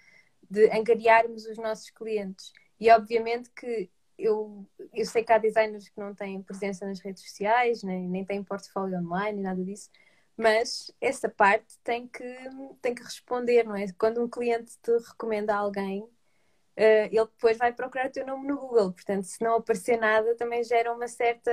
de 0.51 0.71
angariarmos 0.71 1.45
os 1.47 1.59
nossos 1.59 1.91
clientes. 1.91 2.53
E 2.81 2.91
obviamente 2.91 3.51
que 3.51 3.91
eu, 4.19 4.67
eu 4.93 5.05
sei 5.07 5.25
que 5.25 5.33
há 5.33 5.39
designers 5.39 5.89
que 5.89 5.99
não 6.01 6.15
têm 6.15 6.43
presença 6.43 6.87
nas 6.87 7.01
redes 7.01 7.23
sociais, 7.23 7.83
nem, 7.83 8.09
nem 8.09 8.25
têm 8.25 8.43
portfólio 8.43 8.99
online, 8.99 9.41
nada 9.43 9.63
disso, 9.65 9.91
mas 10.37 10.91
essa 11.01 11.29
parte 11.29 11.79
tem 11.83 12.09
que, 12.09 12.25
tem 12.83 12.95
que 12.95 13.03
responder, 13.03 13.65
não 13.65 13.77
é? 13.77 13.87
Quando 13.99 14.23
um 14.23 14.29
cliente 14.29 14.77
te 14.83 14.91
recomenda 15.09 15.55
alguém, 15.55 16.03
uh, 16.03 16.11
ele 16.77 17.25
depois 17.27 17.59
vai 17.59 17.73
procurar 17.73 18.09
o 18.09 18.13
teu 18.13 18.27
nome 18.27 18.47
no 18.47 18.59
Google, 18.59 18.93
portanto, 18.93 19.25
se 19.25 19.43
não 19.43 19.57
aparecer 19.57 19.99
nada, 19.99 20.37
também 20.37 20.65
gera 20.65 20.93
uma 20.93 21.09
certa 21.09 21.51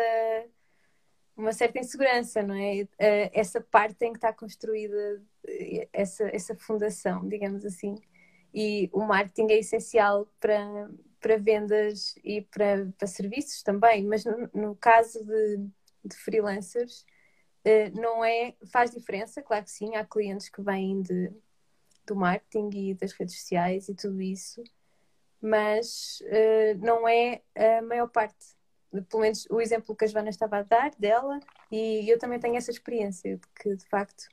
uma 1.36 1.54
certa 1.54 1.80
insegurança, 1.80 2.44
não 2.44 2.56
é? 2.56 2.84
Uh, 2.84 3.32
essa 3.34 3.62
parte 3.62 3.96
tem 3.96 4.12
que 4.12 4.18
estar 4.18 4.34
construída, 4.34 5.24
essa, 5.92 6.24
essa 6.36 6.56
fundação, 6.56 7.28
digamos 7.28 7.66
assim. 7.66 7.96
E 8.54 8.90
o 8.94 9.02
marketing 9.06 9.52
é 9.52 9.60
essencial 9.60 10.28
para, 10.40 10.90
para 11.22 11.38
vendas 11.38 12.16
e 12.24 12.42
para, 12.42 12.92
para 12.98 13.08
serviços 13.08 13.62
também, 13.62 14.04
mas 14.04 14.26
no, 14.26 14.50
no 14.54 14.76
caso 14.76 15.24
de, 15.24 15.58
de 16.04 16.16
freelancers, 16.16 17.06
uh, 17.66 18.02
não 18.02 18.26
é, 18.26 18.56
faz 18.72 18.92
diferença, 18.92 19.42
claro 19.42 19.64
que 19.64 19.72
sim, 19.72 19.96
há 19.96 20.04
clientes 20.04 20.50
que 20.50 20.62
vêm 20.62 21.02
de, 21.02 21.32
do 22.06 22.16
marketing 22.16 22.70
e 22.74 22.94
das 22.96 23.14
redes 23.14 23.40
sociais 23.40 23.88
e 23.88 23.96
tudo 23.96 24.20
isso, 24.22 24.64
mas 25.40 26.22
uh, 26.24 26.78
não 26.84 27.08
é 27.08 27.42
a 27.56 27.82
maior 27.82 28.08
parte. 28.08 28.60
Pelo 29.08 29.22
menos 29.22 29.48
o 29.50 29.62
exemplo 29.62 29.96
que 29.96 30.04
a 30.04 30.08
Joana 30.08 30.30
estava 30.30 30.58
a 30.58 30.64
dar 30.64 30.92
dela, 30.98 31.40
e 31.72 32.12
eu 32.12 32.20
também 32.20 32.40
tenho 32.40 32.58
essa 32.58 32.72
experiência 32.72 33.38
de 33.38 33.48
que, 33.56 33.76
de 33.76 33.86
facto, 33.86 34.28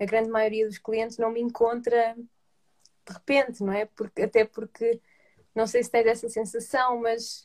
a 0.00 0.04
grande 0.04 0.30
maioria 0.30 0.66
dos 0.66 0.78
clientes 0.78 1.16
não 1.16 1.30
me 1.30 1.40
encontra 1.40 2.16
de 3.06 3.12
repente, 3.12 3.62
não 3.62 3.72
é? 3.72 3.84
Porque, 3.84 4.22
até 4.22 4.44
porque 4.44 5.00
não 5.54 5.66
sei 5.66 5.82
se 5.82 5.90
tens 5.90 6.06
essa 6.06 6.28
sensação, 6.28 7.00
mas 7.00 7.42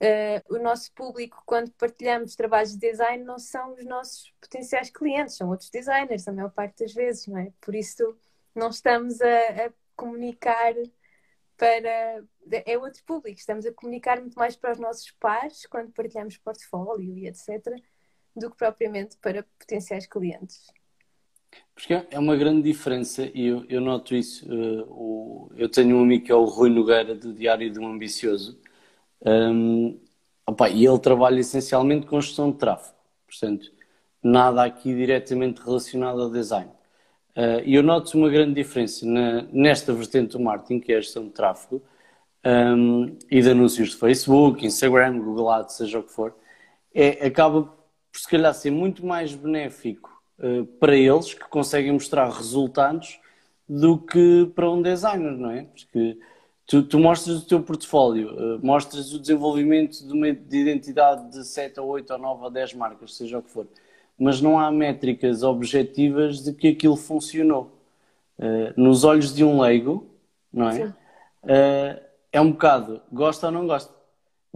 uh, 0.00 0.54
o 0.54 0.58
nosso 0.58 0.92
público, 0.92 1.42
quando 1.46 1.70
partilhamos 1.72 2.36
trabalhos 2.36 2.72
de 2.72 2.78
design, 2.78 3.24
não 3.24 3.38
são 3.38 3.74
os 3.74 3.84
nossos 3.84 4.32
potenciais 4.40 4.90
clientes, 4.90 5.36
são 5.36 5.48
outros 5.48 5.70
designers, 5.70 6.26
a 6.26 6.32
maior 6.32 6.50
parte 6.50 6.84
das 6.84 6.92
vezes, 6.92 7.26
não 7.26 7.38
é? 7.38 7.52
Por 7.60 7.74
isso, 7.74 8.16
não 8.54 8.70
estamos 8.70 9.20
a, 9.20 9.66
a 9.66 9.72
comunicar 9.96 10.74
para. 11.56 12.24
É 12.64 12.78
outro 12.78 13.02
público, 13.04 13.38
estamos 13.38 13.66
a 13.66 13.72
comunicar 13.72 14.20
muito 14.20 14.38
mais 14.38 14.56
para 14.56 14.72
os 14.72 14.78
nossos 14.78 15.10
pares 15.12 15.66
quando 15.66 15.92
partilhamos 15.92 16.38
portfólio 16.38 17.18
e 17.18 17.26
etc., 17.26 17.74
do 18.34 18.50
que 18.50 18.56
propriamente 18.56 19.16
para 19.18 19.42
potenciais 19.58 20.06
clientes. 20.06 20.72
Porque 21.74 21.94
é 22.10 22.18
uma 22.18 22.34
grande 22.36 22.62
diferença 22.62 23.30
e 23.32 23.46
eu, 23.46 23.64
eu 23.68 23.80
noto 23.80 24.14
isso. 24.16 24.44
Uh, 24.52 24.82
o, 24.90 25.52
eu 25.56 25.68
tenho 25.68 25.96
um 25.96 26.02
amigo 26.02 26.24
que 26.24 26.32
é 26.32 26.34
o 26.34 26.44
Rui 26.44 26.70
Nogueira, 26.70 27.14
do 27.14 27.32
Diário 27.32 27.70
de 27.70 27.78
um 27.78 27.86
Ambicioso, 27.86 28.58
um, 29.24 29.96
opa, 30.46 30.68
e 30.68 30.84
ele 30.84 30.98
trabalha 30.98 31.38
essencialmente 31.38 32.06
com 32.06 32.20
gestão 32.20 32.50
de 32.50 32.58
tráfego. 32.58 32.96
Portanto, 33.28 33.70
nada 34.22 34.64
aqui 34.64 34.92
diretamente 34.92 35.60
relacionado 35.60 36.20
ao 36.20 36.30
design. 36.30 36.70
Uh, 37.36 37.62
e 37.64 37.76
eu 37.76 37.82
noto 37.84 38.18
uma 38.18 38.28
grande 38.28 38.54
diferença 38.54 39.06
na, 39.06 39.42
nesta 39.52 39.92
vertente 39.92 40.32
do 40.32 40.40
marketing, 40.40 40.80
que 40.80 40.92
é 40.92 40.96
a 40.96 41.00
gestão 41.00 41.26
de 41.26 41.30
tráfego, 41.30 41.80
um, 42.44 43.16
e 43.30 43.40
de 43.40 43.50
anúncios 43.50 43.90
de 43.90 43.96
Facebook, 43.96 44.66
Instagram, 44.66 45.20
Google 45.20 45.50
Ads, 45.50 45.76
seja 45.76 46.00
o 46.00 46.02
que 46.02 46.12
for, 46.12 46.34
é, 46.92 47.24
acaba 47.26 47.62
por 47.62 48.20
se 48.20 48.28
calhar 48.28 48.52
ser 48.54 48.72
muito 48.72 49.06
mais 49.06 49.32
benéfico 49.34 50.17
uh, 50.38 50.64
para 50.78 50.96
eles 50.96 51.34
que 51.34 51.48
conseguem 51.48 51.92
mostrar 51.92 52.28
resultados 52.30 53.18
do 53.68 53.98
que 53.98 54.50
para 54.54 54.70
um 54.70 54.80
designer, 54.80 55.32
não 55.32 55.50
é? 55.50 55.64
Porque 55.64 56.18
tu, 56.66 56.82
tu 56.82 56.98
mostras 56.98 57.42
o 57.42 57.46
teu 57.46 57.62
portfólio, 57.62 58.56
uh, 58.56 58.64
mostras 58.64 59.12
o 59.12 59.18
desenvolvimento 59.18 60.06
de 60.06 60.12
uma 60.12 60.32
de 60.32 60.56
identidade 60.58 61.30
de 61.30 61.44
7 61.44 61.80
ou 61.80 61.88
8 61.88 62.12
ou 62.12 62.18
9 62.18 62.44
ou 62.44 62.50
10 62.50 62.74
marcas, 62.74 63.14
seja 63.14 63.38
o 63.38 63.42
que 63.42 63.50
for, 63.50 63.66
mas 64.18 64.40
não 64.40 64.58
há 64.58 64.70
métricas 64.70 65.42
objetivas 65.42 66.42
de 66.42 66.52
que 66.52 66.68
aquilo 66.68 66.96
funcionou. 66.96 67.72
Uh, 68.38 68.72
nos 68.76 69.04
olhos 69.04 69.34
de 69.34 69.44
um 69.44 69.60
leigo, 69.60 70.06
não 70.52 70.68
é? 70.70 70.94
é 72.32 72.40
um 72.40 72.52
bocado, 72.52 73.00
gosta 73.12 73.46
ou 73.46 73.52
não 73.52 73.66
gosta. 73.66 73.92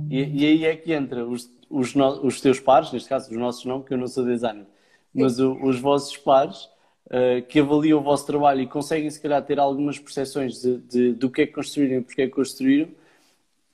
E, 0.09 0.43
e 0.43 0.47
aí 0.47 0.65
é 0.65 0.77
que 0.77 0.93
entra 0.93 1.25
os, 1.27 1.51
os, 1.69 1.95
no, 1.95 2.25
os 2.25 2.41
teus 2.41 2.61
pares, 2.61 2.93
neste 2.93 3.09
caso 3.09 3.31
os 3.31 3.37
nossos 3.37 3.65
não, 3.65 3.81
porque 3.81 3.95
eu 3.95 3.99
não 3.99 4.07
sou 4.07 4.25
designer, 4.25 4.67
mas 5.15 5.39
o, 5.39 5.55
os 5.63 5.79
vossos 5.79 6.17
pares 6.17 6.65
uh, 7.07 7.43
que 7.49 7.61
avaliam 7.61 7.99
o 7.99 8.03
vosso 8.03 8.27
trabalho 8.27 8.61
e 8.61 8.67
conseguem 8.67 9.11
se 9.11 9.21
calhar 9.21 9.45
ter 9.45 9.59
algumas 9.59 9.99
percepções 9.99 10.61
de, 10.61 10.79
de, 10.79 11.13
do 11.13 11.31
que 11.31 11.43
é 11.43 11.47
que 11.47 11.53
construíram 11.53 11.99
e 11.99 12.03
porque 12.03 12.23
é 12.23 12.27
que 12.27 12.33
construíram, 12.33 12.91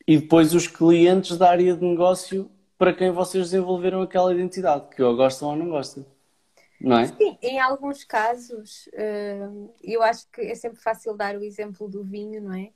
e 0.06 0.18
depois 0.18 0.54
os 0.54 0.66
clientes 0.66 1.36
da 1.36 1.50
área 1.50 1.76
de 1.76 1.84
negócio 1.84 2.50
para 2.78 2.94
quem 2.94 3.10
vocês 3.10 3.50
desenvolveram 3.50 4.00
aquela 4.00 4.32
identidade, 4.32 4.88
que 4.94 5.02
ou 5.02 5.16
gostam 5.16 5.50
ou 5.50 5.56
não 5.56 5.68
gostam. 5.68 6.06
Não 6.80 6.98
é? 6.98 7.06
Sim, 7.06 7.36
em 7.42 7.58
alguns 7.58 8.04
casos, 8.04 8.88
uh, 8.94 9.74
eu 9.82 10.00
acho 10.00 10.30
que 10.30 10.40
é 10.42 10.54
sempre 10.54 10.80
fácil 10.80 11.16
dar 11.16 11.36
o 11.36 11.42
exemplo 11.42 11.88
do 11.88 12.04
vinho, 12.04 12.40
não 12.40 12.54
é? 12.54 12.70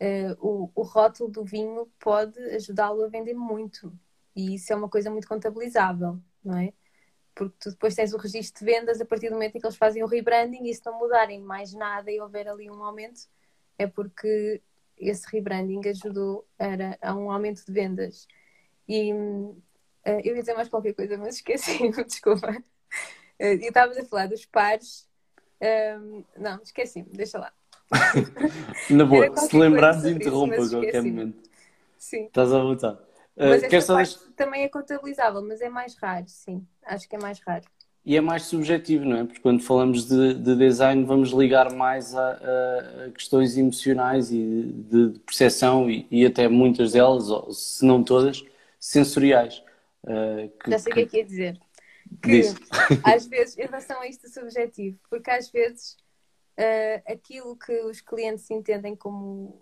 Uh, 0.00 0.36
o, 0.38 0.70
o 0.74 0.82
rótulo 0.82 1.30
do 1.30 1.44
vinho 1.44 1.88
pode 1.98 2.38
ajudá-lo 2.54 3.02
a 3.02 3.08
vender 3.08 3.34
muito. 3.34 3.92
E 4.36 4.54
isso 4.54 4.72
é 4.72 4.76
uma 4.76 4.88
coisa 4.88 5.10
muito 5.10 5.26
contabilizável, 5.26 6.18
não 6.44 6.58
é? 6.58 6.72
Porque 7.38 7.54
tu 7.60 7.70
depois 7.70 7.94
tens 7.94 8.12
o 8.12 8.16
registro 8.16 8.66
de 8.66 8.72
vendas 8.72 9.00
a 9.00 9.04
partir 9.04 9.28
do 9.28 9.34
momento 9.34 9.54
em 9.54 9.60
que 9.60 9.66
eles 9.66 9.76
fazem 9.76 10.02
o 10.02 10.08
rebranding 10.08 10.68
e 10.68 10.74
se 10.74 10.84
não 10.84 10.98
mudarem 10.98 11.40
mais 11.40 11.72
nada 11.72 12.10
e 12.10 12.20
houver 12.20 12.48
ali 12.48 12.68
um 12.68 12.82
aumento, 12.82 13.20
é 13.78 13.86
porque 13.86 14.60
esse 14.98 15.24
rebranding 15.30 15.80
ajudou 15.88 16.44
a, 16.58 17.10
a 17.10 17.14
um 17.14 17.30
aumento 17.30 17.64
de 17.64 17.72
vendas. 17.72 18.26
E 18.88 19.12
uh, 19.12 19.62
eu 20.04 20.34
ia 20.34 20.40
dizer 20.40 20.54
mais 20.54 20.68
qualquer 20.68 20.94
coisa, 20.94 21.16
mas 21.16 21.36
esqueci, 21.46 21.78
desculpa. 22.04 22.50
Uh, 22.50 23.44
e 23.44 23.68
estávamos 23.68 23.98
a 23.98 24.04
falar 24.04 24.26
dos 24.26 24.44
pares. 24.44 25.08
Um, 25.62 26.24
não, 26.36 26.60
esqueci-me, 26.60 27.08
deixa 27.12 27.38
lá. 27.38 27.52
Na 28.90 29.04
boa, 29.04 29.36
se 29.36 29.56
lembrares, 29.56 30.04
interrompa 30.04 30.56
a 30.56 30.68
qualquer 30.68 31.04
momento. 31.04 31.48
Sim. 32.00 32.24
Estás 32.24 32.52
à 32.52 32.58
vontade. 32.58 32.98
Mas 33.38 33.62
uh, 33.62 33.66
essa 33.70 33.94
parte 33.94 34.18
também 34.36 34.64
é 34.64 34.68
contabilizável, 34.68 35.42
mas 35.42 35.60
é 35.60 35.68
mais 35.68 35.94
raro, 35.94 36.24
sim. 36.26 36.66
Acho 36.84 37.08
que 37.08 37.14
é 37.14 37.18
mais 37.18 37.38
raro. 37.40 37.64
E 38.04 38.16
é 38.16 38.20
mais 38.20 38.44
subjetivo, 38.44 39.04
não 39.04 39.18
é? 39.18 39.24
Porque 39.24 39.40
quando 39.40 39.62
falamos 39.62 40.08
de, 40.08 40.34
de 40.34 40.56
design 40.56 41.04
vamos 41.04 41.30
ligar 41.30 41.72
mais 41.74 42.14
a, 42.14 42.32
a, 42.32 43.10
questões 43.10 43.56
emocionais 43.56 44.32
e 44.32 44.72
de, 44.90 45.10
de 45.10 45.18
percepção 45.20 45.90
e, 45.90 46.06
e, 46.10 46.24
até 46.24 46.48
muitas 46.48 46.92
delas, 46.92 47.28
ou, 47.28 47.52
se 47.52 47.84
não 47.84 48.02
todas, 48.02 48.42
sensoriais. 48.80 49.62
Uh, 50.02 50.48
que, 50.58 50.70
Já 50.70 50.78
sei 50.78 50.92
o 50.92 50.94
que 50.94 51.00
é 51.02 51.06
que 51.06 51.16
ia 51.18 51.24
dizer. 51.24 51.60
Que 52.22 52.28
Diz. 52.28 52.56
às 53.04 53.26
vezes, 53.28 53.58
em 53.58 53.66
relação 53.66 54.00
a 54.00 54.08
isto 54.08 54.28
subjetivo, 54.28 54.98
porque 55.10 55.30
às 55.30 55.50
vezes 55.50 55.96
uh, 56.58 57.12
aquilo 57.12 57.56
que 57.56 57.78
os 57.82 58.00
clientes 58.00 58.50
entendem 58.50 58.96
como 58.96 59.60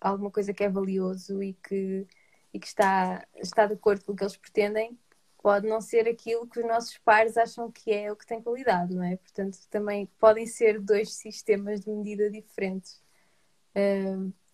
alguma 0.00 0.30
coisa 0.30 0.54
que 0.54 0.62
é 0.62 0.68
valioso 0.68 1.42
e 1.42 1.54
que 1.54 2.06
e 2.52 2.58
que 2.58 2.66
está, 2.66 3.26
está 3.36 3.66
de 3.66 3.74
acordo 3.74 4.04
com 4.04 4.12
o 4.12 4.16
que 4.16 4.22
eles 4.22 4.36
pretendem, 4.36 4.98
pode 5.42 5.66
não 5.66 5.80
ser 5.80 6.08
aquilo 6.08 6.46
que 6.46 6.60
os 6.60 6.66
nossos 6.66 6.98
pares 6.98 7.36
acham 7.36 7.70
que 7.70 7.92
é 7.92 8.10
o 8.10 8.16
que 8.16 8.26
tem 8.26 8.42
qualidade, 8.42 8.94
não 8.94 9.02
é? 9.02 9.16
Portanto, 9.16 9.58
também 9.70 10.06
podem 10.18 10.46
ser 10.46 10.80
dois 10.80 11.14
sistemas 11.14 11.80
de 11.80 11.90
medida 11.90 12.30
diferentes. 12.30 13.00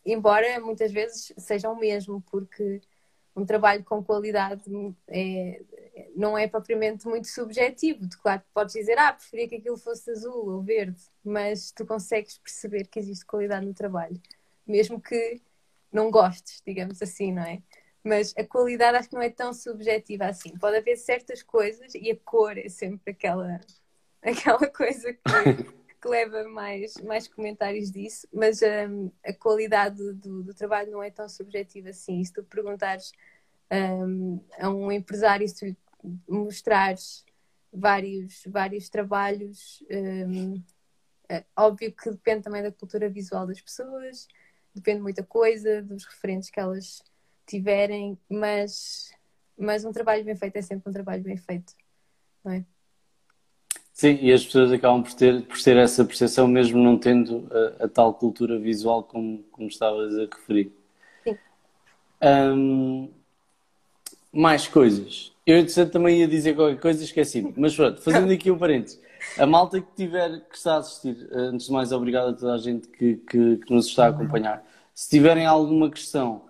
Embora 0.05 0.61
muitas 0.61 0.93
vezes 0.93 1.33
sejam 1.39 1.73
o 1.73 1.81
mesmo, 1.81 2.23
porque 2.31 2.83
um 3.35 3.45
trabalho 3.45 3.83
com 3.83 4.05
qualidade 4.05 4.63
é, 5.09 5.63
não 6.15 6.37
é 6.37 6.47
propriamente 6.47 7.09
muito 7.09 7.27
subjetivo. 7.29 8.07
De 8.07 8.17
claro, 8.19 8.43
podes 8.53 8.75
dizer, 8.75 8.99
ah, 8.99 9.13
preferia 9.13 9.49
que 9.49 9.57
aquilo 9.57 9.79
fosse 9.79 10.11
azul 10.11 10.51
ou 10.51 10.63
verde, 10.63 11.01
mas 11.25 11.73
tu 11.73 11.87
consegues 11.87 12.39
perceber 12.39 12.87
que 12.87 12.99
existe 12.99 13.25
qualidade 13.25 13.67
no 13.67 13.75
trabalho, 13.75 14.21
mesmo 14.67 15.01
que 15.01 15.41
não 15.91 16.11
gostes, 16.11 16.63
digamos 16.65 17.01
assim, 17.01 17.33
não 17.33 17.43
é? 17.43 17.63
Mas 18.05 18.35
a 18.37 18.45
qualidade 18.45 18.99
acho 18.99 19.09
que 19.09 19.15
não 19.15 19.23
é 19.23 19.31
tão 19.31 19.55
subjetiva 19.55 20.27
assim. 20.27 20.57
Pode 20.59 20.77
haver 20.77 20.97
certas 20.97 21.43
coisas 21.43 21.95
e 21.95 22.11
a 22.11 22.17
cor 22.17 22.59
é 22.59 22.69
sempre 22.69 23.13
aquela, 23.13 23.59
aquela 24.23 24.67
coisa 24.69 25.13
que, 25.15 25.65
que 26.01 26.09
leva 26.09 26.45
mais, 26.45 26.95
mais 26.99 27.27
comentários 27.27 27.91
disso, 27.91 28.29
mas 28.31 28.61
um, 28.63 29.11
a 29.25 29.33
qualidade 29.33 29.97
do, 29.97 30.43
do, 30.43 30.55
trabalho 30.55 30.93
não 30.93 31.03
é 31.03 31.11
tão 31.11 31.27
subjetiva 31.29 31.89
assim. 31.89 32.23
se 32.23 32.33
tu 32.33 32.45
perguntares 32.45 33.11
um, 33.73 34.39
a 34.59 34.69
um 34.69 34.93
empresário, 34.93 35.49
se 35.49 35.55
tu 35.55 35.65
lhe 35.65 35.77
mostrares 36.29 37.25
vários, 37.73 38.43
vários 38.47 38.91
trabalhos. 38.91 39.83
Um, 39.91 40.63
É 41.27 41.43
óbvio 41.57 41.91
que 41.91 42.11
depende 42.11 42.43
também 42.43 42.63
da 42.63 42.71
cultura 42.71 43.09
visual 43.09 43.47
das 43.47 43.61
pessoas, 43.61 44.29
depende 44.75 44.99
de 44.99 45.03
muita 45.03 45.25
coisa, 45.25 45.83
dos 45.83 46.05
referentes 46.05 46.51
que 46.51 46.61
elas 46.61 47.03
tiverem, 47.47 48.19
mas, 48.29 49.11
mas 49.57 49.85
um 49.85 49.93
trabalho 49.93 50.25
bem 50.25 50.37
feito 50.37 50.57
é 50.57 50.63
sempre 50.63 50.91
um 50.91 50.93
trabalho 50.93 51.23
bem 51.23 51.37
feito, 51.37 51.73
não 52.45 52.53
é? 52.53 52.65
Sim, 53.93 54.19
e 54.21 54.33
as 54.33 54.45
pessoas 54.45 54.73
acabam 54.73 55.05
por 55.05 55.15
ter, 55.15 55.43
por 55.43 55.57
ter 55.63 55.77
essa 55.77 56.05
percepção 56.05 56.49
mesmo 56.49 56.83
não 56.83 56.99
tendo 56.99 57.49
a, 57.79 57.85
a 57.85 57.89
tal 57.89 58.13
cultura 58.13 58.59
visual 58.59 59.05
como, 59.05 59.45
como 59.53 59.69
estavas 59.69 60.19
a 60.19 60.23
referir. 60.23 60.73
Sim. 61.23 61.39
Um, 62.21 63.09
mais 64.33 64.67
coisas. 64.67 65.33
Eu 65.47 65.65
também 65.91 66.21
ia 66.21 66.27
dizer 66.27 66.57
qualquer 66.57 66.81
coisa, 66.81 67.05
esqueci 67.05 67.53
Mas 67.57 67.77
pronto, 67.77 68.01
fazendo 68.01 68.33
aqui 68.33 68.51
um 68.51 68.59
parênteses. 68.59 69.01
A 69.39 69.47
malta 69.47 69.81
que 69.81 69.95
tiver, 69.95 70.41
que 70.41 70.57
está 70.57 70.75
a 70.75 70.79
assistir, 70.79 71.29
antes 71.33 71.67
de 71.67 71.73
mais, 71.73 71.93
obrigado 71.93 72.31
a 72.31 72.33
toda 72.33 72.55
a 72.55 72.59
gente 72.59 72.89
que, 72.89 73.17
que, 73.17 73.57
que 73.59 73.73
nos 73.73 73.87
está 73.87 74.07
a 74.07 74.09
acompanhar. 74.09 74.67
Se 74.93 75.09
tiverem 75.09 75.47
alguma 75.47 75.89
questão, 75.89 76.43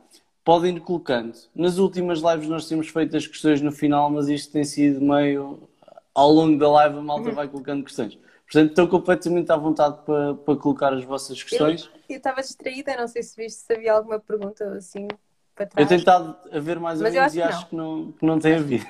podem 0.44 0.76
ir 0.76 0.80
colocando. 0.80 1.32
Nas 1.54 1.78
últimas 1.78 2.20
lives 2.20 2.48
nós 2.48 2.68
temos 2.68 2.88
feito 2.88 3.16
as 3.16 3.26
questões 3.26 3.60
no 3.60 3.72
final, 3.72 4.10
mas 4.10 4.28
isto 4.28 4.52
tem 4.52 4.64
sido 4.64 5.00
meio. 5.00 5.68
Ao 6.14 6.30
longo 6.30 6.58
da 6.58 6.70
live 6.70 6.98
a 6.98 7.02
malta 7.02 7.30
vai 7.32 7.48
colocando 7.48 7.82
questões. 7.82 8.16
Portanto, 8.44 8.70
estou 8.70 8.86
completamente 8.86 9.50
à 9.50 9.56
vontade 9.56 9.98
para, 10.04 10.34
para 10.34 10.56
colocar 10.56 10.92
as 10.92 11.02
vossas 11.02 11.42
questões. 11.42 11.90
Eu 12.08 12.18
estava 12.18 12.40
distraída, 12.42 12.94
não 12.96 13.08
sei 13.08 13.22
se 13.22 13.34
viste 13.36 13.62
se 13.62 13.72
havia 13.72 13.94
alguma 13.94 14.20
pergunta 14.20 14.64
assim 14.76 15.08
para 15.56 15.66
trás. 15.66 15.82
Eu 15.82 15.88
tenho 15.88 16.00
tentado 16.00 16.36
a 16.52 16.60
ver 16.60 16.78
mais 16.78 17.00
ou 17.00 17.10
menos 17.10 17.34
e 17.34 17.42
acho 17.42 17.66
que 17.66 17.74
não, 17.74 18.12
que 18.12 18.24
não 18.24 18.38
tem 18.38 18.54
havido. 18.54 18.86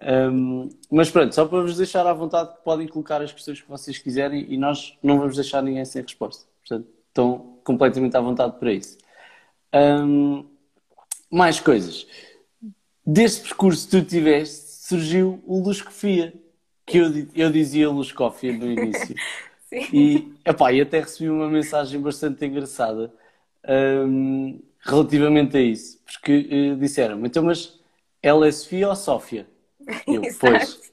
Um, 0.00 0.68
mas 0.90 1.10
pronto, 1.10 1.34
só 1.34 1.44
para 1.44 1.60
vos 1.60 1.76
deixar 1.76 2.06
à 2.06 2.12
vontade 2.12 2.54
que 2.54 2.62
podem 2.62 2.86
colocar 2.86 3.20
as 3.20 3.32
questões 3.32 3.60
que 3.60 3.68
vocês 3.68 3.98
quiserem 3.98 4.46
e 4.48 4.56
nós 4.56 4.96
não 5.02 5.18
vamos 5.18 5.34
deixar 5.34 5.60
ninguém 5.62 5.84
sem 5.84 6.02
resposta. 6.02 6.46
Portanto, 6.60 6.88
estão 7.08 7.58
completamente 7.64 8.16
à 8.16 8.20
vontade 8.20 8.58
para 8.60 8.72
isso. 8.72 8.96
Um, 9.74 10.44
mais 11.30 11.60
coisas. 11.60 12.06
Deste 13.04 13.42
percurso 13.42 13.88
que 13.88 13.98
tu 13.98 14.04
tiveste, 14.04 14.66
surgiu 14.86 15.42
o 15.46 15.60
Luscofia, 15.60 16.32
que 16.86 16.98
eu, 16.98 17.10
eu 17.34 17.50
dizia 17.50 17.90
Luscofia 17.90 18.52
no 18.52 18.70
início. 18.70 19.14
Sim. 19.68 19.86
E, 19.92 20.34
epá, 20.46 20.72
e 20.72 20.80
até 20.80 21.00
recebi 21.00 21.28
uma 21.28 21.48
mensagem 21.48 22.00
bastante 22.00 22.44
engraçada 22.46 23.12
um, 23.68 24.58
relativamente 24.80 25.58
a 25.58 25.60
isso, 25.60 26.02
porque 26.06 26.72
uh, 26.72 26.76
disseram 26.76 27.24
então, 27.26 27.42
mas 27.42 27.78
ela 28.22 28.48
é 28.48 28.52
Sofia 28.52 28.88
ou 28.88 28.96
Sófia? 28.96 29.46
Eu, 30.06 30.22
pois. 30.40 30.80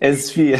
É 0.00 0.12
Sofia. 0.14 0.56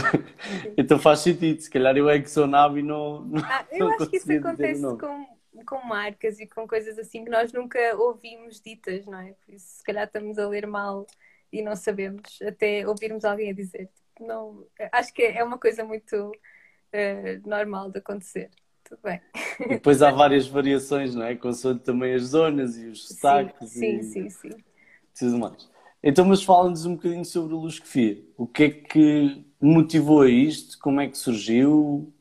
Então 0.76 1.00
faz 1.00 1.18
sentido. 1.18 1.60
Se 1.60 1.68
calhar 1.68 1.96
eu 1.96 2.08
é 2.08 2.20
que 2.20 2.30
sou 2.30 2.46
nabo 2.46 2.78
e 2.78 2.82
não. 2.82 3.22
não 3.22 3.42
ah, 3.44 3.66
eu 3.72 3.80
não 3.80 3.94
acho 3.94 4.06
que 4.06 4.18
isso 4.18 4.32
acontece 4.32 4.80
com, 4.80 5.26
com 5.64 5.84
marcas 5.84 6.40
e 6.40 6.46
com 6.46 6.66
coisas 6.66 6.98
assim 6.98 7.24
que 7.24 7.30
nós 7.30 7.52
nunca 7.52 7.78
ouvimos 7.96 8.60
ditas, 8.60 9.06
não 9.06 9.18
é? 9.18 9.34
Por 9.44 9.54
isso, 9.54 9.78
se 9.78 9.84
calhar 9.84 10.04
estamos 10.06 10.38
a 10.38 10.48
ler 10.48 10.66
mal 10.66 11.06
e 11.52 11.62
não 11.62 11.76
sabemos, 11.76 12.38
até 12.42 12.86
ouvirmos 12.86 13.24
alguém 13.24 13.50
a 13.50 13.54
dizer. 13.54 13.88
Não, 14.20 14.66
acho 14.92 15.12
que 15.12 15.22
é 15.22 15.42
uma 15.44 15.58
coisa 15.58 15.84
muito 15.84 16.14
uh, 16.16 17.48
normal 17.48 17.90
de 17.90 17.98
acontecer. 17.98 18.50
Tudo 18.84 19.00
bem. 19.02 19.20
E 19.60 19.68
depois 19.70 20.00
há 20.00 20.10
várias 20.10 20.46
variações, 20.46 21.14
não 21.14 21.24
é? 21.24 21.34
Consoante 21.34 21.82
também 21.82 22.14
as 22.14 22.22
zonas 22.22 22.76
e 22.78 22.86
os 22.86 23.08
sotaques. 23.08 23.70
Sim, 23.70 24.02
sim, 24.02 24.26
e... 24.26 24.30
sim, 24.30 24.50
sim. 24.50 24.64
Tudo 25.18 25.38
mais. 25.38 25.68
Então, 26.02 26.24
mas 26.24 26.42
fala-nos 26.42 26.86
um 26.86 26.94
bocadinho 26.94 27.24
sobre 27.24 27.54
o 27.54 27.58
Luz 27.58 27.78
Fia. 27.78 28.22
O 28.36 28.46
que 28.46 28.64
é 28.64 28.70
que 28.70 29.44
motivou 29.60 30.22
a 30.22 30.30
isto? 30.30 30.78
Como 30.78 31.00
é 31.00 31.08
que 31.08 31.18
surgiu? 31.18 32.12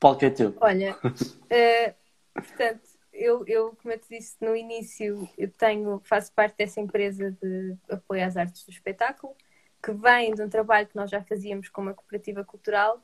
Qual 0.00 0.16
que 0.16 0.26
é 0.26 0.30
teu? 0.30 0.56
Olha, 0.60 0.96
uh, 1.04 1.94
portanto, 2.40 2.88
eu, 3.12 3.44
eu, 3.46 3.76
como 3.76 3.92
eu 3.92 3.98
te 3.98 4.08
disse 4.08 4.36
no 4.40 4.54
início, 4.54 5.28
eu 5.36 5.50
tenho, 5.50 6.00
faço 6.04 6.32
parte 6.32 6.56
dessa 6.56 6.80
empresa 6.80 7.30
de 7.42 7.76
apoio 7.90 8.24
às 8.24 8.36
artes 8.36 8.64
do 8.64 8.70
espetáculo, 8.70 9.34
que 9.82 9.92
vem 9.92 10.34
de 10.34 10.42
um 10.42 10.48
trabalho 10.48 10.86
que 10.86 10.96
nós 10.96 11.10
já 11.10 11.22
fazíamos 11.22 11.68
com 11.68 11.82
uma 11.82 11.94
cooperativa 11.94 12.44
cultural 12.44 13.02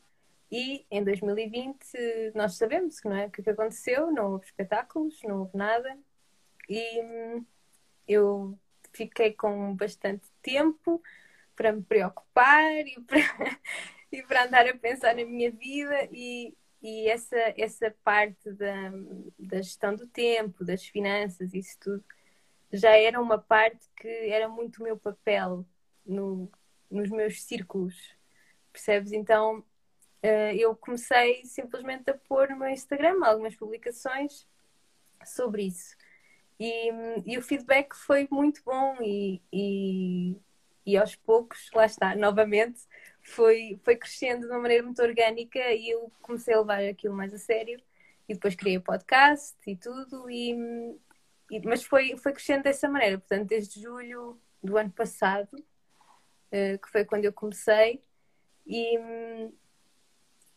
e 0.51 0.87
em 0.91 1.03
2020 1.03 1.77
nós 2.35 2.57
sabemos 2.57 3.01
não 3.05 3.17
é 3.17 3.27
o 3.27 3.31
que, 3.31 3.41
é 3.41 3.45
que 3.45 3.51
aconteceu, 3.51 4.11
não 4.13 4.33
houve 4.33 4.47
espetáculos, 4.47 5.21
não 5.25 5.41
houve 5.41 5.57
nada. 5.57 5.99
E 6.69 7.03
hum, 7.03 7.47
eu 8.07 8.59
fiquei 8.93 9.33
com 9.33 9.75
bastante 9.75 10.27
tempo 10.43 11.03
para 11.57 11.73
me 11.73 11.83
preocupar 11.83 12.87
e 12.87 13.01
para, 13.01 13.19
e 14.13 14.23
para 14.23 14.45
andar 14.45 14.69
a 14.69 14.77
pensar 14.77 15.15
na 15.17 15.25
minha 15.25 15.51
vida 15.51 16.09
e, 16.13 16.55
e 16.85 17.09
essa, 17.09 17.55
essa 17.57 17.91
parte 18.05 18.53
da, 18.53 18.93
da 19.39 19.63
gestão 19.63 19.97
do 19.97 20.07
tempo, 20.07 20.63
das 20.63 20.85
finanças, 20.85 21.55
isso 21.55 21.79
tudo, 21.81 22.05
já 22.71 22.91
era 22.91 23.19
uma 23.19 23.39
parte 23.39 23.89
que 23.97 24.07
era 24.07 24.51
muito 24.51 24.81
o 24.81 24.83
meu 24.83 24.99
papel 24.99 25.65
no, 26.05 26.47
nos 26.91 27.09
meus 27.09 27.43
círculos, 27.43 27.97
percebes? 28.71 29.13
Então 29.13 29.65
eh, 30.23 30.57
eu 30.57 30.77
comecei 30.77 31.43
simplesmente 31.47 32.11
a 32.11 32.19
pôr 32.19 32.51
no 32.51 32.59
meu 32.59 32.69
Instagram 32.69 33.25
algumas 33.25 33.57
publicações 33.57 34.47
sobre 35.25 35.63
isso. 35.69 35.97
E, 36.61 36.91
e 37.25 37.39
o 37.39 37.43
feedback 37.43 37.95
foi 37.95 38.29
muito 38.31 38.63
bom 38.63 38.99
e, 39.01 39.41
e, 39.51 40.37
e, 40.85 40.99
aos 40.99 41.17
poucos, 41.17 41.71
lá 41.75 41.87
está, 41.87 42.15
novamente, 42.15 42.83
foi, 43.25 43.81
foi 43.83 43.97
crescendo 43.97 44.43
de 44.43 44.53
uma 44.53 44.61
maneira 44.61 44.85
muito 44.85 45.03
orgânica 45.03 45.59
e 45.73 45.91
eu 45.91 46.13
comecei 46.23 46.55
a 46.55 46.61
levar 46.61 46.85
aquilo 46.85 47.15
mais 47.15 47.33
a 47.33 47.39
sério. 47.39 47.81
E 48.29 48.35
depois 48.35 48.55
criei 48.55 48.77
o 48.79 48.83
podcast 48.83 49.57
e 49.67 49.77
tudo 49.77 50.31
e, 50.31 50.53
e 51.51 51.61
mas 51.67 51.85
foi, 51.85 52.17
foi 52.17 52.33
crescendo 52.33 52.63
dessa 52.63 52.89
maneira, 52.89 53.19
portanto 53.19 53.49
desde 53.49 53.83
julho 53.83 54.41
do 54.63 54.79
ano 54.79 54.91
passado 54.91 55.55
uh, 55.55 56.79
que 56.79 56.89
foi 56.91 57.05
quando 57.05 57.25
eu 57.25 57.33
comecei. 57.33 58.03
E, 58.67 58.99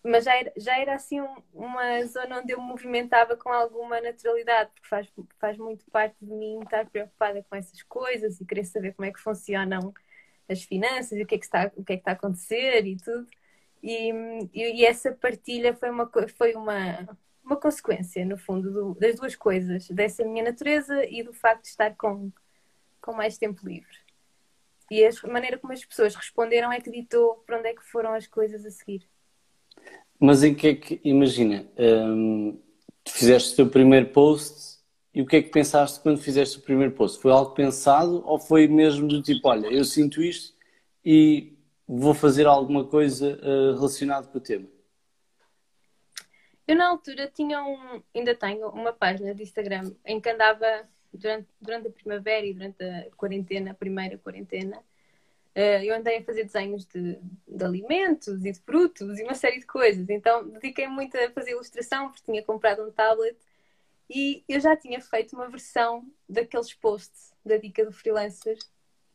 mas 0.04 0.24
já 0.24 0.38
era, 0.38 0.54
já 0.56 0.80
era 0.80 0.96
assim 0.96 1.20
um, 1.20 1.36
uma 1.54 2.06
zona 2.06 2.40
onde 2.40 2.54
eu 2.54 2.62
me 2.62 2.68
movimentava 2.68 3.36
com 3.36 3.50
alguma 3.50 4.00
naturalidade, 4.00 4.72
porque 4.72 4.88
faz, 4.88 5.08
faz 5.40 5.58
muito 5.58 5.86
parte 5.92 6.16
de 6.22 6.34
mim 6.34 6.60
estar 6.64 6.86
preocupada 6.90 7.44
com 7.50 7.56
essas 7.56 7.82
coisas 7.84 8.40
e 8.40 8.46
querer 8.46 8.64
saber 8.64 8.94
como 8.94 9.08
é 9.08 9.12
que 9.12 9.20
funcionam 9.20 9.94
as 10.50 10.64
finanças 10.64 11.18
e 11.18 11.24
o 11.24 11.26
que 11.26 11.36
é 11.36 11.38
que 11.38 11.46
está, 11.46 11.72
o 11.76 11.84
que 11.84 11.94
é 11.94 11.96
que 11.96 12.02
está 12.02 12.12
a 12.12 12.14
acontecer 12.14 12.86
e 12.86 12.98
tudo. 12.98 13.28
E, 13.84 14.12
e, 14.54 14.82
e 14.82 14.86
essa 14.86 15.12
partilha 15.12 15.74
foi 15.74 15.90
uma, 15.90 16.10
foi 16.38 16.54
uma, 16.56 17.08
uma 17.44 17.56
consequência, 17.56 18.26
no 18.26 18.38
fundo, 18.38 18.72
do, 18.72 18.96
das 18.96 19.16
duas 19.16 19.36
coisas, 19.36 19.88
dessa 19.90 20.26
minha 20.26 20.44
natureza 20.44 21.06
e 21.10 21.24
do 21.24 21.34
facto 21.34 21.64
de 21.64 21.70
estar 21.70 21.96
com, 21.96 22.32
com 23.02 23.14
mais 23.14 23.38
tempo 23.38 23.68
livre. 23.68 23.98
E 24.90 25.06
a 25.06 25.12
maneira 25.28 25.58
como 25.58 25.74
as 25.74 25.84
pessoas 25.84 26.16
responderam 26.16 26.72
é 26.72 26.80
que 26.80 26.90
ditou 26.90 27.44
para 27.46 27.60
onde 27.60 27.70
é 27.70 27.74
que 27.74 27.84
foram 27.84 28.14
as 28.14 28.26
coisas 28.26 28.66
a 28.66 28.72
seguir. 28.72 29.08
Mas 30.20 30.44
em 30.44 30.56
que 30.56 30.68
é 30.68 30.76
que, 30.76 31.02
imagina, 31.04 31.70
hum, 31.78 32.60
tu 33.04 33.12
fizeste 33.12 33.54
o 33.54 33.56
teu 33.58 33.70
primeiro 33.70 34.08
post 34.08 34.77
e 35.18 35.22
o 35.24 35.26
que 35.26 35.38
é 35.38 35.42
que 35.42 35.50
pensaste 35.50 36.00
quando 36.00 36.22
fizeste 36.22 36.60
o 36.60 36.62
primeiro 36.62 36.94
post? 36.94 37.20
Foi 37.20 37.32
algo 37.32 37.56
pensado 37.56 38.22
ou 38.24 38.38
foi 38.38 38.68
mesmo 38.68 39.08
do 39.08 39.20
tipo, 39.20 39.50
olha, 39.50 39.66
eu 39.66 39.84
sinto 39.84 40.22
isto 40.22 40.56
e 41.04 41.58
vou 41.88 42.14
fazer 42.14 42.46
alguma 42.46 42.86
coisa 42.86 43.36
uh, 43.42 43.74
relacionada 43.74 44.28
com 44.28 44.38
o 44.38 44.42
tema? 44.42 44.68
Eu 46.68 46.76
na 46.76 46.88
altura 46.88 47.32
tinha 47.34 47.64
um, 47.64 48.04
ainda 48.16 48.36
tenho 48.36 48.70
uma 48.70 48.94
página 48.94 49.34
de 49.34 49.42
Instagram 49.42 49.92
em 50.06 50.22
que 50.22 50.30
andava 50.30 50.88
durante, 51.12 51.48
durante 51.60 51.88
a 51.88 51.92
primavera 51.92 52.46
e 52.46 52.54
durante 52.54 52.84
a 52.84 53.08
quarentena, 53.16 53.72
a 53.72 53.74
primeira 53.74 54.20
quarentena, 54.20 54.80
Uh, 55.56 55.82
eu 55.84 55.96
andei 55.96 56.18
a 56.18 56.24
fazer 56.24 56.44
desenhos 56.44 56.86
de, 56.86 57.18
de, 57.48 57.66
alimentos 57.66 58.46
e 58.46 58.52
de 58.52 58.60
frutos 58.60 59.18
e 59.18 59.24
uma 59.24 59.34
série 59.34 59.60
de 59.60 59.66
coisas. 59.66 60.08
Então 60.08 60.48
dediquei 60.48 60.88
muito 60.88 61.18
a 61.18 61.32
fazer 61.32 61.50
ilustração 61.50 62.12
porque 62.12 62.22
tinha 62.24 62.44
comprado 62.44 62.84
um 62.84 62.92
tablet 62.92 63.36
e 64.10 64.44
eu 64.48 64.60
já 64.60 64.76
tinha 64.76 65.02
feito 65.02 65.36
uma 65.36 65.50
versão 65.50 66.10
daqueles 66.28 66.74
posts 66.74 67.34
da 67.46 67.58
dica 67.58 67.86
do 67.86 67.92
freelancer, 67.92 68.58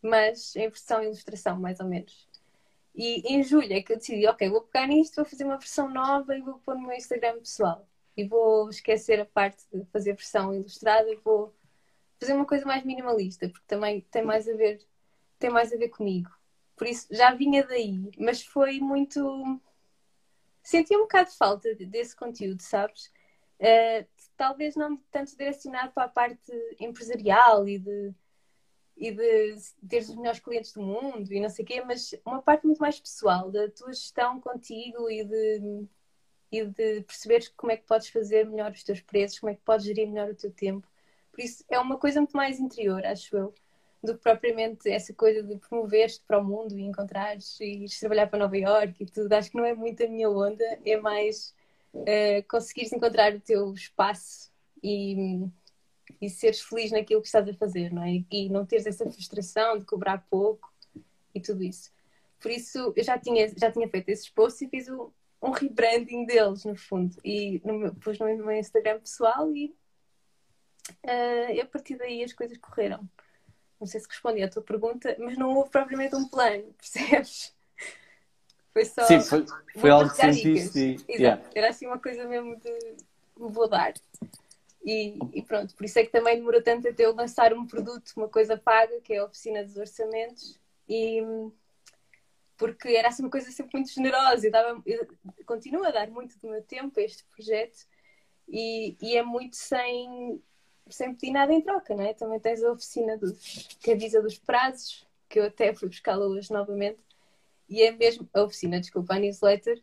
mas 0.00 0.54
em 0.56 0.68
versão 0.68 1.02
ilustração, 1.02 1.58
mais 1.58 1.80
ou 1.80 1.86
menos. 1.86 2.28
E 2.94 3.34
em 3.34 3.42
julho 3.42 3.72
é 3.72 3.82
que 3.82 3.92
eu 3.92 3.96
decidi, 3.96 4.26
ok, 4.26 4.48
vou 4.50 4.62
pegar 4.62 4.86
nisto, 4.86 5.16
vou 5.16 5.24
fazer 5.24 5.44
uma 5.44 5.56
versão 5.58 5.88
nova 5.88 6.36
e 6.36 6.42
vou 6.42 6.58
pôr 6.58 6.74
no 6.74 6.86
meu 6.86 6.96
Instagram 6.96 7.38
pessoal. 7.38 7.88
E 8.16 8.24
vou 8.24 8.68
esquecer 8.68 9.18
a 9.20 9.24
parte 9.24 9.64
de 9.72 9.84
fazer 9.86 10.12
versão 10.12 10.54
ilustrada 10.54 11.08
e 11.10 11.16
vou 11.16 11.54
fazer 12.20 12.34
uma 12.34 12.46
coisa 12.46 12.66
mais 12.66 12.84
minimalista, 12.84 13.48
porque 13.48 13.64
também 13.66 14.02
tem 14.10 14.22
mais 14.22 14.48
a 14.48 14.54
ver 14.54 14.78
tem 15.42 15.50
mais 15.50 15.72
a 15.72 15.76
ver 15.76 15.88
comigo. 15.88 16.30
Por 16.76 16.86
isso 16.86 17.08
já 17.10 17.34
vinha 17.34 17.66
daí, 17.66 18.10
mas 18.16 18.42
foi 18.42 18.78
muito. 18.78 19.60
Senti 20.62 20.96
um 20.96 21.02
bocado 21.02 21.30
de 21.30 21.36
falta 21.36 21.74
desse 21.74 22.14
conteúdo, 22.14 22.62
sabes? 22.62 23.12
Uh, 23.60 24.06
talvez 24.36 24.74
não 24.76 24.96
tanto 25.10 25.36
direcionado 25.36 25.92
para 25.92 26.04
a 26.04 26.08
parte 26.08 26.52
empresarial 26.80 27.68
e 27.68 27.78
de, 27.78 28.14
e 28.96 29.10
de 29.10 29.56
teres 29.88 30.08
os 30.08 30.16
melhores 30.16 30.40
clientes 30.40 30.72
do 30.72 30.82
mundo 30.82 31.32
e 31.32 31.40
não 31.40 31.48
sei 31.48 31.64
o 31.64 31.68
quê, 31.68 31.82
mas 31.82 32.14
uma 32.24 32.42
parte 32.42 32.66
muito 32.66 32.78
mais 32.78 32.98
pessoal 33.00 33.50
da 33.50 33.68
tua 33.70 33.92
gestão 33.92 34.40
contigo 34.40 35.10
e 35.10 35.24
de, 35.24 35.86
e 36.50 36.64
de 36.64 37.02
perceberes 37.02 37.48
como 37.48 37.72
é 37.72 37.76
que 37.76 37.86
podes 37.86 38.08
fazer 38.08 38.46
melhor 38.46 38.72
os 38.72 38.82
teus 38.82 39.00
preços, 39.00 39.38
como 39.38 39.50
é 39.50 39.54
que 39.54 39.62
podes 39.62 39.86
gerir 39.86 40.08
melhor 40.08 40.30
o 40.30 40.34
teu 40.34 40.50
tempo. 40.50 40.86
Por 41.30 41.40
isso 41.40 41.64
é 41.68 41.78
uma 41.78 41.98
coisa 41.98 42.20
muito 42.20 42.36
mais 42.36 42.60
interior, 42.60 43.04
acho 43.06 43.36
eu, 43.36 43.54
do 44.02 44.14
que 44.14 44.22
propriamente 44.22 44.90
essa 44.90 45.14
coisa 45.14 45.42
de 45.42 45.56
promover-te 45.56 46.20
para 46.26 46.38
o 46.38 46.44
mundo 46.44 46.76
e 46.78 46.82
encontrares 46.82 47.58
e 47.60 47.84
ires 47.84 47.98
trabalhar 47.98 48.26
para 48.26 48.40
Nova 48.40 48.56
York 48.56 49.02
e 49.02 49.06
tudo. 49.06 49.32
Acho 49.32 49.50
que 49.50 49.56
não 49.56 49.64
é 49.64 49.74
muito 49.74 50.04
a 50.04 50.08
minha 50.08 50.28
onda, 50.28 50.64
é 50.84 50.96
mais 50.96 51.54
uh, 51.94 52.48
conseguires 52.48 52.92
encontrar 52.92 53.34
o 53.34 53.40
teu 53.40 53.72
espaço 53.72 54.50
e 54.82 55.46
e 56.20 56.30
seres 56.30 56.60
feliz 56.60 56.92
naquilo 56.92 57.20
que 57.20 57.26
estás 57.26 57.48
a 57.48 57.54
fazer, 57.54 57.92
não 57.92 58.02
é? 58.02 58.24
E 58.30 58.48
não 58.48 58.64
teres 58.64 58.86
essa 58.86 59.04
frustração 59.10 59.78
de 59.78 59.84
cobrar 59.84 60.24
pouco 60.30 60.72
e 61.34 61.40
tudo 61.40 61.62
isso. 61.64 61.90
Por 62.40 62.50
isso, 62.50 62.92
eu 62.96 63.04
já 63.04 63.18
tinha, 63.18 63.48
já 63.56 63.70
tinha 63.70 63.88
feito 63.88 64.08
esses 64.08 64.28
posts 64.28 64.62
e 64.62 64.68
fiz 64.68 64.88
um, 64.88 65.10
um 65.40 65.50
rebranding 65.50 66.24
deles, 66.24 66.64
no 66.64 66.76
fundo. 66.76 67.16
E 67.24 67.60
no 67.64 67.78
meu, 67.78 67.94
pus 67.94 68.18
no 68.18 68.26
meu 68.26 68.52
Instagram 68.52 69.00
pessoal 69.00 69.50
e 69.52 69.74
uh, 71.04 71.60
a 71.60 71.66
partir 71.66 71.96
daí 71.96 72.22
as 72.22 72.32
coisas 72.32 72.56
correram. 72.58 73.08
Não 73.80 73.86
sei 73.86 74.00
se 74.00 74.08
respondi 74.08 74.42
à 74.42 74.48
tua 74.48 74.62
pergunta, 74.62 75.16
mas 75.18 75.36
não 75.36 75.56
houve 75.56 75.70
propriamente 75.70 76.14
um 76.14 76.28
plano, 76.28 76.72
percebes? 76.78 77.54
Foi 78.72 78.84
só. 78.84 79.04
Sim, 79.04 79.20
foi, 79.20 79.44
foi 79.78 79.90
algo 79.90 80.10
que 80.10 80.16
sentiste. 80.16 81.04
Yeah. 81.08 81.42
Era 81.54 81.70
assim 81.70 81.86
uma 81.86 81.98
coisa 81.98 82.24
mesmo 82.26 82.56
de 82.56 82.96
vou 83.36 83.68
dar. 83.68 83.92
E, 84.84 85.16
e, 85.32 85.42
pronto, 85.42 85.74
por 85.76 85.84
isso 85.84 85.98
é 85.98 86.04
que 86.04 86.10
também 86.10 86.36
demorou 86.36 86.62
tanto 86.62 86.88
até 86.88 87.04
eu 87.04 87.14
lançar 87.14 87.52
um 87.52 87.66
produto, 87.66 88.12
uma 88.16 88.28
coisa 88.28 88.56
paga, 88.56 89.00
que 89.00 89.12
é 89.12 89.18
a 89.18 89.24
oficina 89.24 89.62
dos 89.62 89.76
orçamentos, 89.76 90.58
e 90.88 91.22
porque 92.56 92.88
era 92.90 93.08
assim 93.08 93.22
uma 93.22 93.30
coisa 93.30 93.50
sempre 93.50 93.76
muito 93.76 93.92
generosa, 93.92 94.46
eu, 94.46 94.50
dava, 94.50 94.82
eu 94.86 95.08
continuo 95.46 95.84
a 95.84 95.90
dar 95.90 96.08
muito 96.08 96.38
do 96.38 96.48
meu 96.48 96.62
tempo 96.62 96.98
a 96.98 97.02
este 97.02 97.24
projeto 97.24 97.86
e, 98.48 98.96
e 99.00 99.16
é 99.16 99.22
muito 99.22 99.56
sem, 99.56 100.40
sem 100.88 101.14
pedir 101.14 101.32
nada 101.32 101.52
em 101.52 101.60
troca, 101.60 101.94
não 101.94 102.04
é? 102.04 102.14
Também 102.14 102.38
tens 102.38 102.62
a 102.62 102.72
oficina 102.72 103.16
dos, 103.16 103.68
que 103.80 103.92
avisa 103.92 104.20
dos 104.20 104.38
prazos, 104.38 105.06
que 105.28 105.38
eu 105.38 105.44
até 105.44 105.74
fui 105.74 105.88
buscá-la 105.88 106.26
hoje 106.26 106.52
novamente, 106.52 106.98
e 107.72 107.82
é 107.82 107.90
mesmo 107.90 108.28
a 108.34 108.42
oficina, 108.42 108.78
desculpa, 108.78 109.14
a 109.14 109.18
newsletter, 109.18 109.80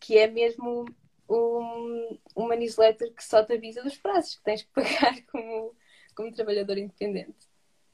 que 0.00 0.16
é 0.16 0.26
mesmo 0.26 0.86
um, 1.28 2.18
uma 2.34 2.56
newsletter 2.56 3.12
que 3.12 3.22
só 3.22 3.44
te 3.44 3.52
avisa 3.52 3.82
dos 3.82 3.98
prazos 3.98 4.36
que 4.36 4.42
tens 4.42 4.62
que 4.62 4.70
pagar 4.72 5.20
como, 5.30 5.74
como 6.14 6.32
trabalhador 6.32 6.78
independente. 6.78 7.36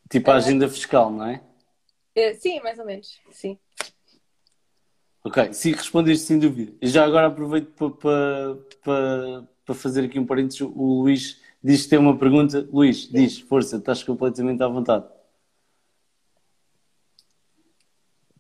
Tipo 0.09 0.31
a 0.31 0.35
ah, 0.35 0.37
agenda 0.37 0.69
fiscal, 0.69 1.11
não 1.11 1.27
é? 1.27 1.43
é? 2.15 2.35
Sim, 2.35 2.61
mais 2.61 2.79
ou 2.79 2.87
menos, 2.87 3.21
sim. 3.33 3.59
Ok, 5.25 5.53
sim, 5.53 5.73
respondeste 5.73 6.25
sem 6.25 6.39
dúvida. 6.39 6.73
E 6.81 6.87
já 6.87 7.05
agora 7.05 7.27
aproveito 7.27 7.73
para, 7.73 8.55
para, 8.81 9.49
para 9.65 9.75
fazer 9.75 10.05
aqui 10.05 10.21
um 10.21 10.25
parênteses. 10.25 10.61
O 10.61 11.03
Luís 11.03 11.43
diz 11.61 11.83
que 11.83 11.91
tem 11.91 11.99
uma 11.99 12.17
pergunta. 12.17 12.65
Luís, 12.73 13.09
diz, 13.11 13.41
força, 13.41 13.79
estás 13.79 14.05
completamente 14.05 14.63
à 14.63 14.69
vontade. 14.69 15.05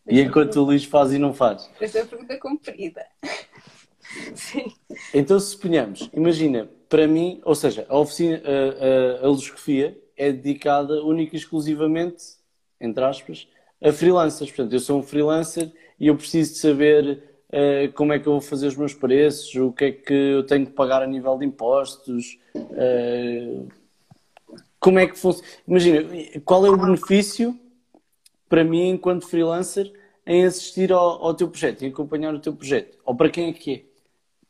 E 0.08 0.20
enquanto 0.20 0.56
o 0.56 0.64
Luís 0.64 0.84
faz 0.84 1.12
e 1.12 1.18
não 1.18 1.34
faz? 1.34 1.68
Essa 1.80 1.98
é 1.98 2.02
a 2.02 2.06
pergunta 2.06 2.38
comprida. 2.38 3.04
Sim. 4.34 4.72
Então, 5.12 5.38
se 5.38 5.50
suponhamos, 5.50 6.08
imagina, 6.12 6.68
para 6.88 7.06
mim, 7.06 7.40
ou 7.44 7.54
seja, 7.54 7.84
a 7.88 7.98
oficina, 7.98 8.40
a, 8.44 9.26
a, 9.26 9.28
a 9.28 9.96
é 10.16 10.32
dedicada 10.32 11.02
única 11.02 11.34
e 11.34 11.38
exclusivamente, 11.38 12.24
entre 12.80 13.04
aspas, 13.04 13.48
a 13.82 13.92
freelancers. 13.92 14.50
Portanto, 14.50 14.72
eu 14.72 14.80
sou 14.80 15.00
um 15.00 15.02
freelancer 15.02 15.70
e 15.98 16.06
eu 16.06 16.16
preciso 16.16 16.54
de 16.54 16.58
saber 16.58 17.22
uh, 17.48 17.92
como 17.92 18.12
é 18.12 18.18
que 18.18 18.26
eu 18.26 18.32
vou 18.32 18.40
fazer 18.40 18.68
os 18.68 18.76
meus 18.76 18.94
preços, 18.94 19.54
o 19.56 19.72
que 19.72 19.84
é 19.84 19.92
que 19.92 20.14
eu 20.14 20.46
tenho 20.46 20.66
que 20.66 20.72
pagar 20.72 21.02
a 21.02 21.06
nível 21.06 21.36
de 21.36 21.44
impostos, 21.44 22.38
uh, 22.54 23.68
como 24.80 24.98
é 24.98 25.06
que 25.06 25.18
funciona. 25.18 25.48
Imagina, 25.66 26.08
qual 26.44 26.64
é 26.64 26.70
o 26.70 26.76
benefício 26.76 27.58
para 28.48 28.64
mim, 28.64 28.90
enquanto 28.90 29.28
freelancer, 29.28 29.92
em 30.26 30.44
assistir 30.44 30.92
ao, 30.92 31.24
ao 31.24 31.34
teu 31.34 31.48
projeto, 31.48 31.82
em 31.82 31.88
acompanhar 31.88 32.34
o 32.34 32.40
teu 32.40 32.54
projeto? 32.54 32.98
Ou 33.04 33.14
para 33.14 33.30
quem 33.30 33.50
é 33.50 33.52
que 33.52 33.74
é? 33.74 33.96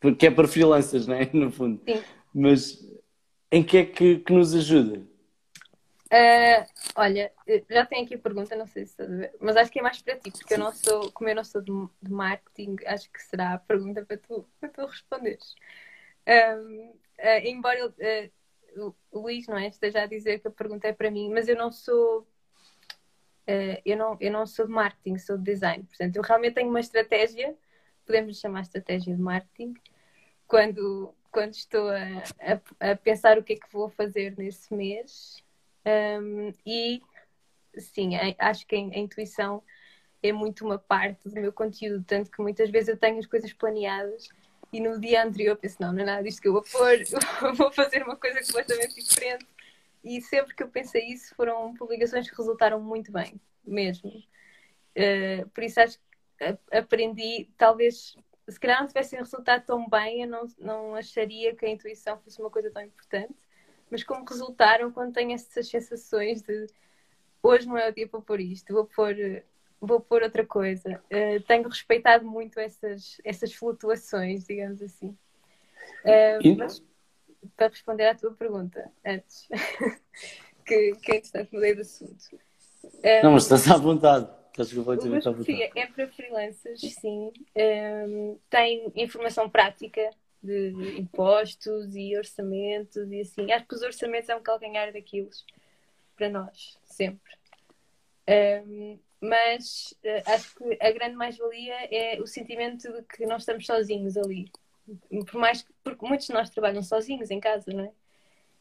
porque 0.00 0.26
é 0.26 0.30
para 0.30 0.48
freelancers, 0.48 1.06
não 1.06 1.14
é? 1.14 1.28
No 1.32 1.50
fundo. 1.50 1.82
Sim. 1.84 2.02
Mas 2.32 2.86
em 3.50 3.62
que 3.62 3.78
é 3.78 3.84
que, 3.84 4.18
que 4.18 4.32
nos 4.32 4.54
ajuda? 4.54 5.02
Uh, 6.06 6.64
olha, 6.94 7.32
já 7.68 7.84
tenho 7.84 8.04
aqui 8.04 8.14
a 8.14 8.18
pergunta, 8.18 8.54
não 8.54 8.66
sei 8.66 8.84
se 8.84 8.92
estás 8.92 9.10
a 9.10 9.16
ver, 9.16 9.34
mas 9.40 9.56
acho 9.56 9.72
que 9.72 9.80
é 9.80 9.82
mais 9.82 10.00
para 10.00 10.16
ti, 10.16 10.30
porque 10.30 10.54
eu 10.54 10.58
não 10.58 10.72
sou, 10.72 11.10
como 11.10 11.28
eu 11.28 11.34
não 11.34 11.42
sou 11.42 11.60
de, 11.60 11.72
de 12.00 12.12
marketing, 12.12 12.76
acho 12.86 13.10
que 13.10 13.20
será 13.20 13.54
a 13.54 13.58
pergunta 13.58 14.04
para 14.04 14.16
tu, 14.16 14.46
para 14.60 14.68
tu 14.68 14.86
responderes. 14.86 15.54
Uh, 16.28 16.94
embora 17.44 17.88
uh, 17.88 18.94
o 19.10 19.18
Luís 19.18 19.48
não 19.48 19.58
é, 19.58 19.66
esteja 19.66 20.02
a 20.02 20.06
dizer 20.06 20.38
que 20.38 20.46
a 20.46 20.52
pergunta 20.52 20.86
é 20.86 20.92
para 20.92 21.10
mim, 21.10 21.28
mas 21.32 21.48
eu 21.48 21.56
não 21.56 21.72
sou 21.72 22.24
eu, 23.84 23.96
não, 23.96 24.16
eu 24.20 24.32
não 24.32 24.46
sou 24.46 24.66
de 24.66 24.72
marketing, 24.72 25.18
sou 25.18 25.36
de 25.38 25.44
design. 25.44 25.84
Portanto, 25.84 26.16
eu 26.16 26.22
realmente 26.22 26.54
tenho 26.54 26.68
uma 26.68 26.80
estratégia 26.80 27.56
podemos 28.06 28.38
chamar 28.38 28.60
estratégia 28.62 29.14
de 29.14 29.20
marketing, 29.20 29.74
quando, 30.46 31.12
quando 31.30 31.54
estou 31.54 31.90
a, 31.90 32.22
a, 32.80 32.92
a 32.92 32.96
pensar 32.96 33.36
o 33.36 33.42
que 33.42 33.54
é 33.54 33.56
que 33.56 33.70
vou 33.72 33.90
fazer 33.90 34.34
nesse 34.38 34.72
mês. 34.72 35.42
Um, 35.84 36.52
e 36.64 37.02
sim, 37.76 38.12
acho 38.38 38.66
que 38.66 38.76
a, 38.76 38.78
a 38.78 38.98
intuição 38.98 39.62
é 40.22 40.32
muito 40.32 40.64
uma 40.64 40.78
parte 40.78 41.28
do 41.28 41.34
meu 41.40 41.52
conteúdo, 41.52 42.04
tanto 42.06 42.30
que 42.30 42.40
muitas 42.40 42.70
vezes 42.70 42.88
eu 42.88 42.96
tenho 42.96 43.18
as 43.18 43.26
coisas 43.26 43.52
planeadas 43.52 44.28
e 44.72 44.80
no 44.80 44.98
dia 44.98 45.24
anterior 45.24 45.56
penso, 45.56 45.76
não, 45.80 45.92
não 45.92 46.00
é 46.00 46.04
nada 46.04 46.22
disto 46.22 46.40
que 46.40 46.48
eu 46.48 46.52
vou 46.52 46.62
pôr, 46.62 46.94
eu 47.42 47.54
vou 47.54 47.72
fazer 47.72 48.02
uma 48.02 48.16
coisa 48.16 48.40
completamente 48.40 48.94
diferente. 48.94 49.46
E 50.06 50.20
sempre 50.20 50.54
que 50.54 50.62
eu 50.62 50.68
pensei 50.68 51.04
isso, 51.06 51.34
foram 51.34 51.74
publicações 51.74 52.30
que 52.30 52.36
resultaram 52.36 52.80
muito 52.80 53.10
bem, 53.10 53.40
mesmo. 53.64 54.08
Uh, 54.96 55.48
por 55.50 55.64
isso 55.64 55.80
acho 55.80 55.98
aprendi, 56.70 57.48
talvez, 57.56 58.16
se 58.48 58.60
calhar 58.60 58.80
não 58.80 58.86
tivessem 58.86 59.18
resultado 59.18 59.64
tão 59.64 59.88
bem, 59.88 60.22
eu 60.22 60.28
não, 60.28 60.46
não 60.58 60.94
acharia 60.94 61.54
que 61.56 61.66
a 61.66 61.70
intuição 61.70 62.18
fosse 62.18 62.40
uma 62.40 62.50
coisa 62.50 62.70
tão 62.70 62.82
importante. 62.82 63.34
Mas 63.90 64.04
como 64.04 64.24
resultaram, 64.24 64.92
quando 64.92 65.14
tenho 65.14 65.32
essas 65.32 65.68
sensações 65.68 66.42
de 66.42 66.66
hoje 67.42 67.66
não 67.66 67.78
é 67.78 67.88
o 67.88 67.92
dia 67.92 68.08
para 68.08 68.20
pôr 68.20 68.40
isto, 68.40 68.72
vou 68.72 68.84
pôr, 68.84 69.14
vou 69.80 70.00
pôr 70.00 70.22
outra 70.22 70.44
coisa. 70.44 71.02
Uh, 71.06 71.40
tenho 71.46 71.68
respeitado 71.68 72.24
muito 72.24 72.60
essas, 72.60 73.20
essas 73.24 73.52
flutuações, 73.52 74.44
digamos 74.46 74.82
assim. 74.82 75.16
Uh, 76.04 76.56
mas, 76.58 76.82
para 77.56 77.68
responder 77.68 78.06
à 78.06 78.14
tua 78.14 78.32
pergunta, 78.32 78.90
antes, 79.04 79.48
que, 80.64 80.92
que 81.02 81.16
entretanto 81.16 81.52
mudei 81.52 81.74
de 81.74 81.82
assunto. 81.82 82.36
Uh, 82.84 83.22
não, 83.22 83.32
mas 83.32 83.44
estás 83.44 83.70
à 83.70 83.76
vontade. 83.76 84.28
O 84.58 85.78
é 85.78 85.86
para 85.86 86.08
freelancers, 86.08 86.80
sim. 86.80 87.30
Um, 87.54 88.38
tem 88.48 88.90
informação 88.96 89.50
prática 89.50 90.10
de 90.42 90.98
impostos 90.98 91.94
e 91.94 92.16
orçamentos 92.16 93.12
e 93.12 93.20
assim. 93.20 93.52
Acho 93.52 93.66
que 93.66 93.74
os 93.74 93.82
orçamentos 93.82 94.30
é 94.30 94.36
um 94.36 94.42
calcanhar 94.42 94.90
daqueles 94.94 95.44
para 96.16 96.30
nós, 96.30 96.78
sempre. 96.84 97.34
Um, 98.66 98.98
mas 99.20 99.94
uh, 100.04 100.30
acho 100.30 100.54
que 100.54 100.78
a 100.80 100.90
grande 100.90 101.16
mais-valia 101.16 101.74
é 101.94 102.20
o 102.20 102.26
sentimento 102.26 102.90
de 102.90 103.02
que 103.02 103.26
não 103.26 103.36
estamos 103.36 103.66
sozinhos 103.66 104.16
ali. 104.16 104.50
Por 105.26 105.40
mais 105.40 105.62
que, 105.62 105.72
porque 105.82 106.06
muitos 106.06 106.26
de 106.26 106.32
nós 106.32 106.50
trabalham 106.50 106.82
sozinhos 106.82 107.30
em 107.30 107.40
casa, 107.40 107.72
não 107.72 107.84
é? 107.84 107.92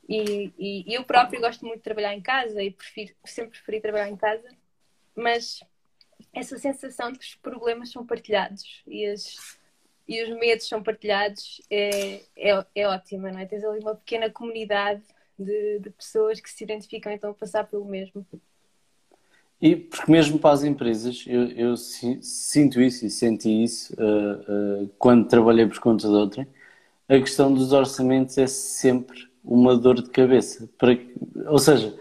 E, 0.07 0.53
e, 0.57 0.93
eu 0.93 1.03
próprio 1.03 1.41
gosto 1.41 1.65
muito 1.65 1.77
de 1.77 1.83
trabalhar 1.83 2.13
em 2.13 2.21
casa 2.21 2.61
e 2.61 2.71
prefiro, 2.71 3.15
sempre 3.25 3.51
preferi 3.51 3.81
trabalhar 3.81 4.09
em 4.09 4.15
casa, 4.15 4.47
mas 5.15 5.63
essa 6.33 6.57
sensação 6.57 7.11
de 7.11 7.19
que 7.19 7.25
os 7.25 7.35
problemas 7.35 7.91
são 7.91 8.05
partilhados 8.05 8.83
e, 8.85 9.05
as, 9.05 9.57
e 10.07 10.23
os 10.23 10.29
medos 10.39 10.67
são 10.67 10.83
partilhados 10.83 11.61
é, 11.69 12.21
é, 12.37 12.65
é 12.75 12.87
ótima, 12.87 13.31
não 13.31 13.39
é? 13.39 13.45
Tens 13.45 13.63
ali 13.63 13.79
uma 13.79 13.95
pequena 13.95 14.29
comunidade 14.29 15.03
de, 15.37 15.79
de 15.79 15.89
pessoas 15.89 16.39
que 16.39 16.49
se 16.49 16.63
identificam 16.63 17.11
então 17.11 17.31
a 17.31 17.33
passar 17.33 17.65
pelo 17.65 17.85
mesmo. 17.85 18.25
E 19.61 19.75
porque 19.75 20.11
mesmo 20.11 20.37
para 20.37 20.51
as 20.51 20.63
empresas, 20.63 21.23
eu, 21.27 21.47
eu 21.51 21.77
sinto 21.77 22.81
isso 22.81 23.05
e 23.05 23.09
senti 23.09 23.63
isso 23.63 23.93
uh, 23.93 24.83
uh, 24.83 24.89
quando 24.99 25.27
trabalhei 25.27 25.65
por 25.65 25.79
conta 25.79 26.07
de 26.07 26.13
outrem, 26.13 26.47
a 27.07 27.19
questão 27.19 27.53
dos 27.53 27.71
orçamentos 27.71 28.37
é 28.37 28.47
sempre 28.47 29.27
uma 29.43 29.77
dor 29.77 30.01
de 30.01 30.09
cabeça. 30.09 30.69
Para, 30.77 30.97
ou 31.47 31.59
seja, 31.59 31.97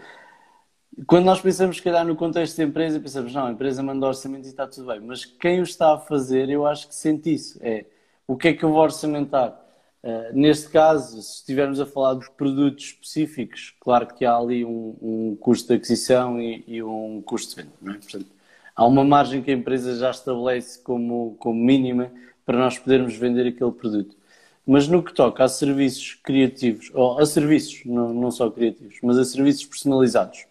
quando 1.07 1.25
nós 1.25 1.41
pensamos, 1.41 1.77
se 1.77 1.81
calhar, 1.81 2.05
no 2.05 2.15
contexto 2.15 2.57
da 2.57 2.63
empresa, 2.63 2.99
pensamos, 2.99 3.33
não, 3.33 3.47
a 3.47 3.51
empresa 3.51 3.83
manda 3.83 4.07
orçamento 4.07 4.45
e 4.45 4.49
está 4.49 4.67
tudo 4.67 4.87
bem. 4.87 4.99
Mas 4.99 5.25
quem 5.25 5.59
o 5.59 5.63
está 5.63 5.93
a 5.93 5.97
fazer, 5.97 6.49
eu 6.49 6.65
acho 6.65 6.87
que 6.87 6.95
sente 6.95 7.33
isso. 7.33 7.59
É 7.61 7.85
o 8.27 8.35
que 8.35 8.49
é 8.49 8.53
que 8.53 8.63
eu 8.63 8.71
vou 8.71 8.81
orçamentar? 8.81 9.64
Uh, 10.05 10.37
neste 10.37 10.69
caso, 10.69 11.19
se 11.19 11.37
estivermos 11.37 11.79
a 11.79 11.85
falar 11.85 12.13
de 12.13 12.29
produtos 12.37 12.85
específicos, 12.85 13.73
claro 13.79 14.05
que 14.05 14.23
há 14.23 14.37
ali 14.37 14.63
um, 14.63 14.95
um 15.01 15.37
custo 15.39 15.69
de 15.69 15.73
aquisição 15.73 16.39
e, 16.39 16.63
e, 16.67 16.83
um 16.83 17.23
custo 17.25 17.55
de 17.55 17.63
venda. 17.63 17.73
É? 17.87 17.97
Portanto, 17.97 18.27
há 18.75 18.85
uma 18.85 19.03
margem 19.03 19.41
que 19.41 19.49
a 19.49 19.55
empresa 19.55 19.97
já 19.97 20.11
estabelece 20.11 20.79
como, 20.83 21.35
como 21.39 21.59
mínima 21.59 22.11
para 22.45 22.55
nós 22.55 22.77
podermos 22.77 23.15
vender 23.15 23.47
aquele 23.47 23.71
produto. 23.71 24.15
Mas 24.63 24.87
no 24.87 25.01
que 25.01 25.11
toca 25.11 25.43
a 25.43 25.47
serviços 25.47 26.13
criativos, 26.13 26.91
ou 26.93 27.17
a 27.17 27.25
serviços, 27.25 27.83
não, 27.83 28.13
não 28.13 28.29
só 28.29 28.47
criativos, 28.51 28.97
mas 29.01 29.17
a 29.17 29.25
serviços 29.25 29.65
personalizados, 29.65 30.45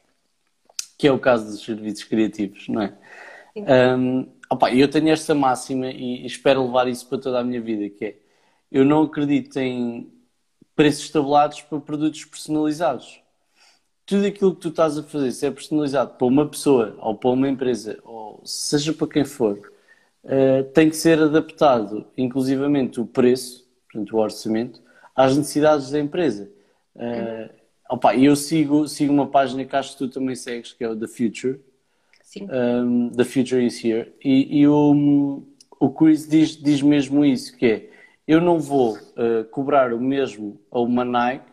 que 0.99 1.07
é 1.07 1.13
o 1.13 1.19
caso 1.19 1.47
dos 1.47 1.63
serviços 1.63 2.03
criativos, 2.03 2.67
não 2.67 2.83
é? 2.83 2.93
Um, 3.97 4.27
opa, 4.51 4.73
eu 4.75 4.91
tenho 4.91 5.11
esta 5.11 5.33
máxima 5.33 5.91
e 5.93 6.27
espero 6.27 6.67
levar 6.67 6.89
isso 6.89 7.09
para 7.09 7.19
toda 7.19 7.39
a 7.39 7.45
minha 7.45 7.61
vida, 7.61 7.89
que 7.89 8.05
é 8.05 8.24
eu 8.75 8.85
não 8.85 9.05
acredito 9.05 9.57
em 9.57 10.13
preços 10.75 11.09
tabulados 11.09 11.63
para 11.63 11.79
produtos 11.79 12.25
personalizados. 12.25 13.21
Tudo 14.05 14.27
aquilo 14.27 14.53
que 14.53 14.63
tu 14.63 14.69
estás 14.71 14.99
a 14.99 15.03
fazer, 15.05 15.31
se 15.31 15.47
é 15.47 15.51
personalizado 15.53 16.15
para 16.19 16.27
uma 16.27 16.45
pessoa 16.45 16.97
ou 16.99 17.15
para 17.15 17.31
uma 17.31 17.49
empresa, 17.49 18.01
ou 18.03 18.43
seja 18.45 18.93
para 18.93 19.07
quem 19.07 19.25
for, 19.25 19.57
uh, 20.25 20.65
tem 20.75 20.91
que 20.91 20.97
ser 20.97 21.23
adaptado, 21.23 22.05
inclusivamente 22.19 23.01
o 23.01 23.07
preço, 23.07 23.65
portanto 23.85 24.17
o 24.17 24.19
orçamento, 24.19 24.83
às 25.15 25.37
necessidades 25.37 25.93
da 25.93 26.01
empresa. 26.01 26.51
Uh, 26.97 27.55
opa, 27.89 28.17
eu 28.17 28.35
sigo, 28.35 28.89
sigo 28.89 29.13
uma 29.13 29.29
página 29.29 29.65
que 29.65 29.77
acho 29.77 29.93
que 29.93 29.99
tu 29.99 30.09
também 30.09 30.35
segues, 30.35 30.73
que 30.73 30.83
é 30.83 30.89
o 30.89 30.97
The 30.97 31.07
Future. 31.07 31.61
Sim. 32.25 32.49
Um, 32.51 33.11
The 33.11 33.25
Future 33.25 33.65
is 33.65 33.83
Here. 33.85 34.13
E, 34.23 34.63
e 34.63 34.67
o, 34.67 35.45
o 35.79 35.91
Chris 35.91 36.29
diz, 36.29 36.57
diz 36.57 36.83
mesmo 36.83 37.25
isso, 37.25 37.57
que 37.57 37.67
é 37.67 37.94
eu 38.27 38.41
não 38.41 38.59
vou 38.59 38.97
uh, 38.97 39.45
cobrar 39.51 39.93
o 39.93 40.01
mesmo 40.01 40.61
a 40.71 40.81
uma 40.81 41.05
Nike 41.05 41.53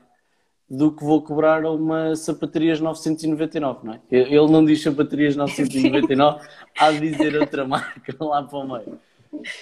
do 0.69 0.91
que 0.91 1.03
vou 1.03 1.21
cobrar 1.21 1.65
a 1.65 1.71
uma 1.71 2.15
sapatarias 2.15 2.79
999, 2.79 3.85
não 3.85 3.93
é? 3.93 4.01
Ele 4.09 4.47
não 4.49 4.63
diz 4.63 4.81
sapatarias 4.81 5.35
999, 5.35 6.47
há 6.79 6.91
de 6.91 7.11
dizer 7.11 7.35
outra 7.35 7.67
marca 7.67 8.15
lá 8.23 8.41
para 8.41 8.57
o 8.57 8.67
meio. 8.67 8.99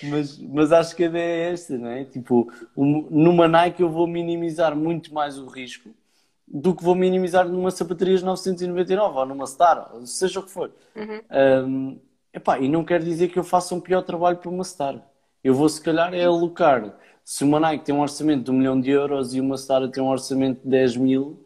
Mas, 0.04 0.38
mas 0.40 0.72
acho 0.72 0.96
que 0.96 1.04
a 1.04 1.08
ideia 1.08 1.50
é 1.50 1.54
esta, 1.54 1.78
não 1.78 1.90
é? 1.90 2.04
Tipo, 2.06 2.52
um, 2.78 3.08
numa 3.10 3.48
Nike 3.48 3.82
eu 3.82 3.90
vou 3.90 4.06
minimizar 4.06 4.76
muito 4.76 5.12
mais 5.14 5.38
o 5.40 5.48
risco 5.48 5.90
do 6.48 6.76
que 6.76 6.84
vou 6.84 6.96
minimizar 6.96 7.48
numa 7.48 7.70
sapatarias 7.70 8.24
999 8.24 9.18
ou 9.18 9.26
numa 9.26 9.46
Star, 9.46 9.92
seja 10.06 10.40
o 10.40 10.44
que 10.44 10.52
for. 10.52 10.72
Uhum. 10.96 11.66
Um, 11.68 12.00
epá, 12.34 12.60
e 12.60 12.68
não 12.68 12.84
quer 12.84 13.02
dizer 13.02 13.30
que 13.30 13.38
eu 13.38 13.44
faça 13.44 13.76
um 13.76 13.80
pior 13.80 14.02
trabalho 14.02 14.38
para 14.38 14.50
uma 14.50 14.64
Star. 14.64 15.00
Eu 15.44 15.54
vou, 15.54 15.70
se 15.70 15.82
calhar, 15.82 16.14
é 16.14 16.26
alocar. 16.26 16.98
Se 17.24 17.44
uma 17.44 17.60
Nike 17.60 17.86
tem 17.86 17.96
um 17.96 18.02
orçamento 18.02 18.46
de 18.46 18.52
um 18.52 18.56
milhão 18.56 18.80
de 18.80 18.90
euros 18.90 19.34
e 19.34 19.40
uma 19.40 19.58
Sara 19.58 19.88
tem 19.88 20.02
um 20.04 20.10
orçamento 20.10 20.62
de 20.64 20.70
10 20.70 20.98
mil, 20.98 21.46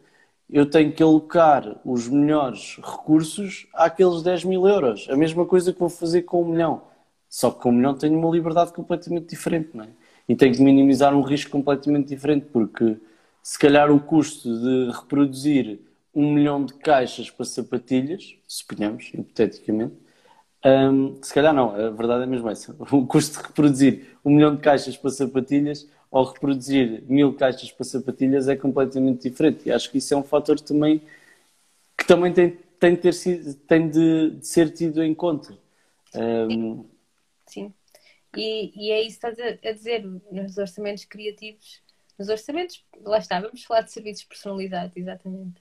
eu 0.50 0.68
tenho 0.68 0.92
que 0.92 1.02
alocar 1.02 1.80
os 1.84 2.08
melhores 2.08 2.76
recursos 2.76 3.66
àqueles 3.74 4.22
10 4.22 4.44
mil 4.44 4.66
euros. 4.66 5.06
A 5.10 5.16
mesma 5.16 5.44
coisa 5.46 5.72
que 5.72 5.78
vou 5.78 5.88
fazer 5.88 6.22
com 6.22 6.42
um 6.42 6.46
milhão. 6.46 6.82
Só 7.28 7.50
que 7.50 7.60
com 7.60 7.70
um 7.70 7.72
milhão 7.72 7.94
tenho 7.94 8.18
uma 8.18 8.30
liberdade 8.30 8.72
completamente 8.72 9.26
diferente, 9.28 9.70
não 9.74 9.84
é? 9.84 9.88
E 10.28 10.34
tenho 10.36 10.54
que 10.54 10.62
minimizar 10.62 11.14
um 11.14 11.22
risco 11.22 11.50
completamente 11.50 12.08
diferente, 12.08 12.46
porque 12.52 12.96
se 13.42 13.58
calhar 13.58 13.90
o 13.90 14.00
custo 14.00 14.48
de 14.58 14.90
reproduzir 14.90 15.80
um 16.14 16.32
milhão 16.32 16.64
de 16.64 16.74
caixas 16.74 17.28
para 17.28 17.44
sapatilhas, 17.44 18.36
suponhamos, 18.46 19.10
hipoteticamente, 19.12 19.94
um, 20.64 21.22
se 21.22 21.32
calhar 21.34 21.52
não, 21.52 21.74
a 21.74 21.90
verdade 21.90 22.24
é 22.24 22.26
mesmo 22.26 22.48
essa. 22.48 22.74
O 22.90 23.06
custo 23.06 23.38
de 23.38 23.46
reproduzir 23.46 24.16
um 24.24 24.30
milhão 24.30 24.54
de 24.56 24.62
caixas 24.62 24.96
para 24.96 25.10
sapatilhas 25.10 25.88
ou 26.10 26.24
reproduzir 26.24 27.02
mil 27.06 27.34
caixas 27.34 27.70
para 27.70 27.84
sapatilhas 27.84 28.48
é 28.48 28.56
completamente 28.56 29.28
diferente. 29.28 29.68
E 29.68 29.72
acho 29.72 29.90
que 29.90 29.98
isso 29.98 30.14
é 30.14 30.16
um 30.16 30.22
fator 30.22 30.58
também 30.58 31.02
que 31.98 32.06
também 32.06 32.32
tem, 32.32 32.50
tem, 32.78 32.94
de, 32.94 33.00
ter 33.00 33.14
sido, 33.14 33.54
tem 33.54 33.88
de, 33.88 34.30
de 34.30 34.46
ser 34.46 34.70
tido 34.70 35.02
em 35.02 35.14
conta. 35.14 35.56
Um... 36.14 36.84
Sim. 37.46 37.72
E, 38.36 38.72
e, 38.74 38.90
é 38.90 39.02
isso 39.02 39.20
que 39.20 39.26
estás 39.26 39.58
a, 39.64 39.72
dizer 39.72 40.04
nos 40.30 40.56
orçamentos 40.56 41.04
criativos. 41.04 41.82
Nos 42.18 42.28
orçamentos, 42.28 42.84
lá 43.02 43.18
está, 43.18 43.40
vamos 43.40 43.64
falar 43.64 43.82
de 43.82 43.92
serviços 43.92 44.24
personalizados, 44.24 44.96
exatamente. 44.96 45.60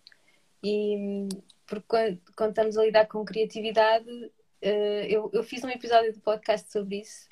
E 0.64 1.28
porque 1.66 1.86
quando, 1.88 2.20
quando 2.36 2.50
estamos 2.50 2.78
a 2.78 2.86
lidar 2.86 3.08
com 3.08 3.26
criatividade, 3.26 4.32
uh, 4.64 5.06
eu, 5.08 5.30
eu 5.34 5.44
fiz 5.44 5.64
um 5.64 5.70
episódio 5.70 6.14
do 6.14 6.22
podcast 6.22 6.72
sobre 6.72 7.02
isso, 7.02 7.28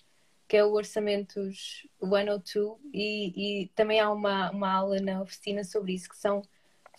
que 0.47 0.57
é 0.57 0.65
o 0.65 0.73
Orçamentos 0.73 1.87
102, 1.99 2.77
e, 2.93 3.63
e 3.63 3.67
também 3.69 3.99
há 3.99 4.11
uma, 4.11 4.51
uma 4.51 4.71
aula 4.71 4.99
na 4.99 5.21
oficina 5.21 5.63
sobre 5.63 5.93
isso, 5.93 6.09
que 6.09 6.17
são 6.17 6.41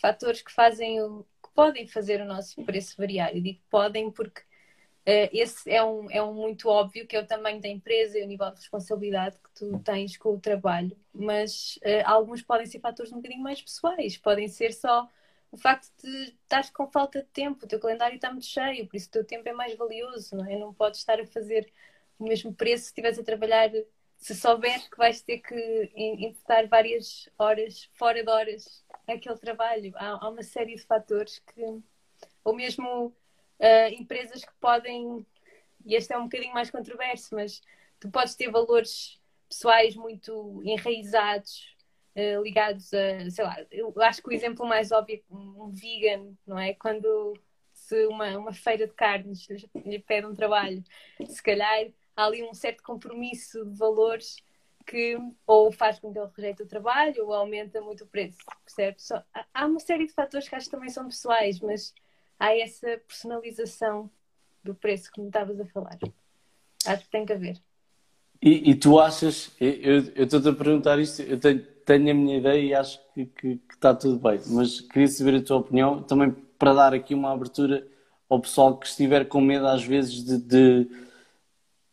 fatores 0.01 0.43
que 0.43 0.51
fazem 0.51 1.01
o, 1.03 1.25
que 1.43 1.51
podem 1.55 1.87
fazer 1.87 2.21
o 2.21 2.25
nosso 2.25 2.63
preço 2.65 2.97
variar. 2.97 3.35
Eu 3.35 3.43
digo 3.43 3.61
podem 3.71 4.11
porque 4.11 4.41
uh, 4.41 5.29
esse 5.33 5.71
é 5.71 5.85
um, 5.85 6.11
é 6.11 6.23
um 6.23 6.33
muito 6.33 6.69
óbvio, 6.69 7.07
que 7.07 7.15
é 7.15 7.21
o 7.21 7.27
tamanho 7.27 7.61
da 7.61 7.69
empresa 7.69 8.19
e 8.19 8.23
o 8.23 8.27
nível 8.27 8.51
de 8.51 8.57
responsabilidade 8.57 9.37
que 9.37 9.51
tu 9.55 9.79
tens 9.81 10.17
com 10.17 10.31
o 10.35 10.41
trabalho, 10.41 10.97
mas 11.13 11.79
uh, 11.85 12.03
alguns 12.07 12.43
podem 12.43 12.67
ser 12.67 12.81
fatores 12.81 13.13
um 13.13 13.17
bocadinho 13.17 13.43
mais 13.43 13.61
pessoais, 13.61 14.17
podem 14.17 14.49
ser 14.49 14.73
só 14.73 15.07
o 15.53 15.57
facto 15.59 15.87
de 16.03 16.35
estás 16.43 16.71
com 16.71 16.91
falta 16.91 17.21
de 17.21 17.29
tempo, 17.29 17.65
o 17.65 17.69
teu 17.69 17.79
calendário 17.79 18.17
está 18.17 18.31
muito 18.31 18.47
cheio, 18.47 18.89
por 18.89 18.97
isso 18.97 19.09
o 19.09 19.13
teu 19.13 19.25
tempo 19.25 19.47
é 19.47 19.53
mais 19.53 19.77
valioso, 19.77 20.35
não 20.35 20.47
é? 20.47 20.59
Não 20.59 20.73
podes 20.73 21.01
estar 21.01 21.21
a 21.21 21.27
fazer 21.27 21.71
o 22.19 22.25
mesmo 22.25 22.55
preço 22.55 22.85
se 22.85 22.89
estiveres 22.89 23.19
a 23.19 23.23
trabalhar, 23.23 23.71
se 24.17 24.35
souberes 24.35 24.89
que 24.89 24.97
vais 24.97 25.21
ter 25.21 25.39
que 25.41 25.93
investir 25.95 26.69
várias 26.69 27.29
horas, 27.39 27.91
fora 27.93 28.25
de 28.25 28.31
horas, 28.31 28.83
naquele 29.07 29.37
trabalho. 29.37 29.93
Há, 29.97 30.25
há 30.25 30.29
uma 30.31 30.43
série 30.43 30.75
de 30.75 30.83
fatores 30.83 31.39
que, 31.41 31.63
ou 32.43 32.55
mesmo 32.55 33.09
uh, 33.09 33.89
empresas 33.93 34.43
que 34.43 34.55
podem, 34.59 35.27
e 35.85 35.95
este 35.95 36.15
é 36.15 36.19
um 36.19 36.25
bocadinho 36.25 36.55
mais 36.55 36.71
controverso, 36.71 37.35
mas 37.35 37.61
tu 38.01 38.11
podes 38.11 38.35
ter 38.35 38.51
valores 38.51 39.21
pessoais 39.51 39.95
muito 39.95 40.63
enraizados 40.65 41.77
uh, 42.17 42.43
ligados 42.43 42.93
a, 42.93 43.31
sei 43.31 43.45
lá, 43.45 43.57
eu 43.71 43.93
acho 44.03 44.23
que 44.23 44.29
o 44.29 44.33
exemplo 44.33 44.67
mais 44.67 44.93
óbvio 44.93 45.23
é 45.31 45.35
um 45.35 45.71
vegan, 45.71 46.33
não 46.47 46.59
é? 46.59 46.75
Quando 46.75 47.35
se 47.73 48.07
uma, 48.07 48.37
uma 48.39 48.53
feira 48.53 48.87
de 48.87 48.95
carnes 48.95 49.47
lhe 49.75 49.99
pede 49.99 50.27
um 50.27 50.35
trabalho, 50.35 50.83
se 51.27 51.43
calhar 51.43 51.87
há 52.17 52.25
ali 52.25 52.43
um 52.43 52.55
certo 52.55 52.83
compromisso 52.83 53.65
de 53.65 53.77
valores 53.77 54.37
que 54.87 55.17
ou 55.47 55.71
faz 55.71 55.99
com 55.99 56.13
que 56.13 56.19
ele 56.19 56.31
rejeite 56.37 56.63
o 56.63 56.67
trabalho 56.67 57.27
ou 57.27 57.33
aumenta 57.33 57.81
muito 57.81 58.05
o 58.05 58.07
preço, 58.07 58.39
percebe? 58.65 59.01
Só, 59.01 59.23
há 59.55 59.67
uma 59.67 59.81
série 59.81 60.07
de 60.07 60.13
fatores 60.13 60.49
que 60.49 60.55
acho 60.55 60.67
que 60.67 60.73
também 60.73 60.89
são 60.89 61.07
pessoais, 61.07 61.61
mas 61.61 61.95
há 62.39 62.57
essa 62.57 62.99
personalização 63.07 64.11
do 64.63 64.75
preço 64.75 65.11
que 65.13 65.21
me 65.21 65.29
estavas 65.29 65.61
a 65.61 65.67
falar. 65.67 65.99
Acho 66.87 67.05
que 67.05 67.11
tem 67.11 67.25
que 67.25 67.33
haver. 67.33 67.61
E, 68.41 68.71
e 68.71 68.75
tu 68.75 68.99
achas, 68.99 69.55
eu 69.61 70.25
estou-te 70.25 70.49
a 70.49 70.53
perguntar 70.53 70.99
isto, 70.99 71.23
eu 71.23 71.39
tenho, 71.39 71.65
tenho 71.85 72.11
a 72.11 72.15
minha 72.15 72.39
ideia 72.39 72.61
e 72.61 72.75
acho 72.75 73.01
que, 73.15 73.27
que, 73.27 73.57
que, 73.57 73.75
está 73.75 73.95
tudo 73.95 74.19
bem, 74.19 74.41
mas 74.49 74.81
queria 74.81 75.09
saber 75.09 75.37
a 75.37 75.43
tua 75.43 75.59
opinião 75.59 76.03
também 76.03 76.35
para 76.59 76.75
dar 76.75 76.95
aqui 76.95 77.15
uma 77.15 77.33
abertura 77.33 77.87
ao 78.29 78.41
pessoal 78.41 78.77
que 78.77 78.87
estiver 78.87 79.27
com 79.27 79.41
medo 79.41 79.67
às 79.67 79.85
vezes 79.85 80.25
de, 80.25 80.39
de 80.39 80.91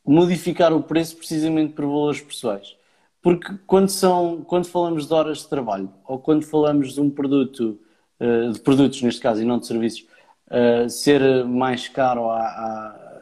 modificar 0.05 0.73
o 0.73 0.81
preço 0.81 1.17
precisamente 1.17 1.73
por 1.73 1.85
valores 1.85 2.21
pessoais. 2.21 2.75
Porque 3.21 3.53
quando, 3.67 3.89
são, 3.89 4.41
quando 4.43 4.65
falamos 4.65 5.07
de 5.07 5.13
horas 5.13 5.39
de 5.39 5.49
trabalho 5.49 5.91
ou 6.05 6.17
quando 6.19 6.45
falamos 6.45 6.93
de 6.93 7.01
um 7.01 7.09
produto, 7.09 7.79
eh, 8.19 8.49
de 8.49 8.59
produtos 8.61 9.01
neste 9.01 9.21
caso 9.21 9.41
e 9.41 9.45
não 9.45 9.59
de 9.59 9.67
serviços, 9.67 10.05
eh, 10.49 10.87
ser 10.89 11.45
mais 11.45 11.89
caro 11.89 12.29
a, 12.29 12.39
a, 12.39 13.21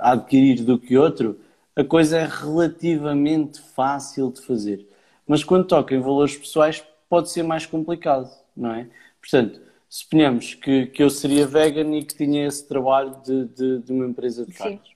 a 0.00 0.12
adquirir 0.12 0.64
do 0.64 0.78
que 0.78 0.96
outro, 0.98 1.38
a 1.76 1.84
coisa 1.84 2.18
é 2.18 2.26
relativamente 2.26 3.60
fácil 3.60 4.32
de 4.32 4.40
fazer. 4.42 4.89
Mas 5.30 5.44
quando 5.44 5.64
toca 5.64 5.94
em 5.94 6.00
valores 6.00 6.36
pessoais, 6.36 6.84
pode 7.08 7.30
ser 7.30 7.44
mais 7.44 7.64
complicado, 7.64 8.28
não 8.56 8.74
é? 8.74 8.88
Portanto, 9.20 9.60
suponhamos 9.88 10.54
que, 10.54 10.86
que 10.86 11.00
eu 11.00 11.08
seria 11.08 11.46
vegan 11.46 11.94
e 11.94 12.02
que 12.02 12.16
tinha 12.16 12.48
esse 12.48 12.66
trabalho 12.66 13.14
de, 13.24 13.44
de, 13.44 13.78
de 13.78 13.92
uma 13.92 14.06
empresa 14.06 14.44
de 14.44 14.52
carnes. 14.52 14.90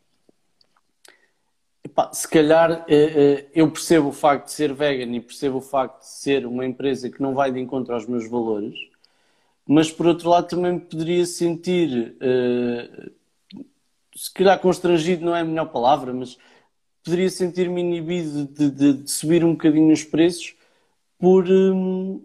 Epá, 1.84 2.12
se 2.12 2.26
calhar 2.26 2.84
eh, 2.88 3.44
eh, 3.46 3.46
eu 3.54 3.70
percebo 3.70 4.08
o 4.08 4.12
facto 4.12 4.46
de 4.46 4.50
ser 4.54 4.74
vegan 4.74 5.14
e 5.14 5.20
percebo 5.20 5.58
o 5.58 5.60
facto 5.60 6.00
de 6.00 6.08
ser 6.08 6.46
uma 6.46 6.66
empresa 6.66 7.08
que 7.08 7.22
não 7.22 7.32
vai 7.32 7.52
de 7.52 7.60
encontro 7.60 7.94
aos 7.94 8.04
meus 8.04 8.28
valores, 8.28 8.76
mas 9.64 9.88
por 9.92 10.04
outro 10.04 10.30
lado 10.30 10.48
também 10.48 10.72
me 10.72 10.80
poderia 10.80 11.24
sentir, 11.26 12.16
eh, 12.20 13.10
se 14.16 14.34
calhar 14.34 14.58
constrangido 14.58 15.24
não 15.24 15.36
é 15.36 15.42
a 15.42 15.44
melhor 15.44 15.66
palavra, 15.66 16.12
mas 16.12 16.36
poderia 17.04 17.30
sentir-me 17.30 17.80
inibido 17.82 18.46
de, 18.46 18.70
de, 18.70 18.92
de, 18.94 19.10
subir 19.10 19.44
um 19.44 19.52
bocadinho 19.52 19.92
os 19.92 20.02
preços 20.04 20.54
por, 21.18 21.46
hum, 21.48 22.22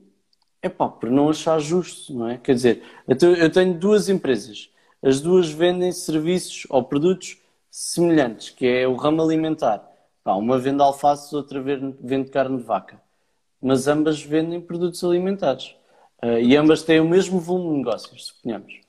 epá, 0.63 0.87
por 0.89 1.11
não 1.11 1.29
achar 1.29 1.59
justo, 1.59 2.13
não 2.13 2.29
é? 2.29 2.37
Quer 2.37 2.55
dizer, 2.55 2.83
eu 3.07 3.51
tenho 3.51 3.77
duas 3.77 4.09
empresas, 4.09 4.69
as 5.03 5.21
duas 5.21 5.49
vendem 5.51 5.91
serviços 5.91 6.65
ou 6.69 6.83
produtos 6.83 7.37
semelhantes, 7.69 8.49
que 8.49 8.65
é 8.65 8.87
o 8.87 8.95
ramo 8.95 9.21
alimentar. 9.21 9.85
Pá, 10.23 10.33
uma 10.35 10.57
vende 10.57 10.81
alfaces, 10.81 11.31
outra 11.33 11.61
vende 11.61 12.29
carne 12.31 12.57
de 12.57 12.63
vaca. 12.63 13.01
mas 13.61 13.87
ambas 13.87 14.21
vendem 14.23 14.61
produtos 14.61 15.03
alimentares. 15.03 15.75
Uh, 16.23 16.39
e 16.39 16.55
ambas 16.57 16.83
têm 16.83 16.99
o 16.99 17.07
mesmo 17.07 17.39
volume 17.39 17.71
de 17.73 17.77
negócios, 17.79 18.27
suponhamos. 18.27 18.81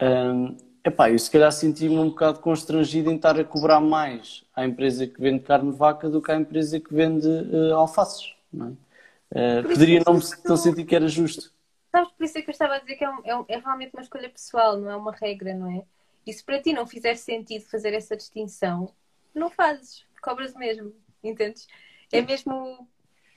Um, 0.00 0.56
epá, 0.84 1.10
eu 1.10 1.18
se 1.18 1.30
calhar 1.30 1.52
senti-me 1.52 1.98
um 1.98 2.10
bocado 2.10 2.40
constrangido 2.40 3.10
em 3.10 3.16
estar 3.16 3.38
a 3.38 3.44
cobrar 3.44 3.80
mais 3.80 4.44
à 4.54 4.64
empresa 4.64 5.06
que 5.06 5.20
vende 5.20 5.42
carne 5.44 5.70
de 5.70 5.76
vaca 5.76 6.08
do 6.08 6.20
que 6.20 6.32
à 6.32 6.36
empresa 6.36 6.80
que 6.80 6.94
vende 6.94 7.26
uh, 7.26 7.74
alfaces. 7.74 8.34
Não 8.52 8.68
é? 8.68 9.60
uh, 9.60 9.62
poderia 9.68 10.02
não, 10.06 10.18
não 10.44 10.56
sentir 10.56 10.84
que 10.84 10.94
era 10.94 11.08
justo. 11.08 11.52
Sabes, 11.90 12.12
por 12.12 12.24
isso 12.24 12.38
é 12.38 12.42
que 12.42 12.48
eu 12.48 12.52
estava 12.52 12.74
a 12.74 12.78
dizer 12.78 12.96
que 12.96 13.04
é, 13.04 13.10
um, 13.10 13.20
é, 13.24 13.36
um, 13.36 13.44
é, 13.48 13.58
realmente 13.58 13.92
uma 13.94 14.02
escolha 14.02 14.28
pessoal, 14.28 14.78
não 14.78 14.90
é 14.90 14.96
uma 14.96 15.12
regra, 15.12 15.54
não 15.54 15.70
é? 15.70 15.84
E 16.26 16.32
se 16.32 16.42
para 16.42 16.60
ti 16.60 16.72
não 16.72 16.86
fizer 16.86 17.16
sentido 17.16 17.64
fazer 17.66 17.92
essa 17.92 18.16
distinção, 18.16 18.92
não 19.34 19.50
fazes, 19.50 20.04
cobras 20.22 20.54
mesmo, 20.54 20.94
entendes? 21.22 21.66
É 22.10 22.20
mesmo. 22.20 22.88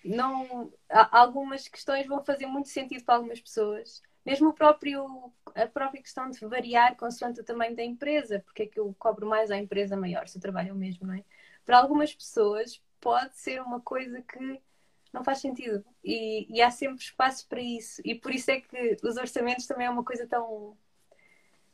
Não, 0.03 0.71
algumas 1.11 1.67
questões 1.67 2.05
vão 2.05 2.23
fazer 2.23 2.45
muito 2.45 2.69
sentido 2.69 3.03
para 3.03 3.15
algumas 3.15 3.41
pessoas. 3.41 4.03
Mesmo 4.25 4.49
o 4.49 4.53
próprio, 4.53 5.31
a 5.53 5.67
própria 5.67 6.01
questão 6.01 6.29
de 6.29 6.39
variar 6.47 6.95
consoante 6.95 7.39
o 7.39 7.43
tamanho 7.43 7.75
da 7.75 7.83
empresa, 7.83 8.39
porque 8.39 8.63
é 8.63 8.67
que 8.67 8.79
eu 8.79 8.93
cobro 8.97 9.27
mais 9.27 9.51
à 9.51 9.57
empresa 9.57 9.95
maior 9.95 10.27
se 10.27 10.37
eu 10.37 10.41
trabalho 10.41 10.73
o 10.73 10.77
mesmo, 10.77 11.07
não 11.07 11.13
é? 11.13 11.23
Para 11.65 11.77
algumas 11.77 12.13
pessoas 12.13 12.81
pode 12.99 13.37
ser 13.37 13.61
uma 13.61 13.79
coisa 13.79 14.21
que 14.21 14.61
não 15.13 15.23
faz 15.23 15.39
sentido. 15.39 15.83
E, 16.03 16.45
e, 16.53 16.61
há 16.61 16.69
sempre 16.69 17.03
espaço 17.03 17.47
para 17.47 17.61
isso. 17.61 18.01
E 18.03 18.15
por 18.15 18.33
isso 18.33 18.51
é 18.51 18.59
que 18.59 18.97
os 19.03 19.15
orçamentos 19.15 19.65
também 19.65 19.87
é 19.87 19.89
uma 19.89 20.03
coisa 20.03 20.27
tão, 20.27 20.77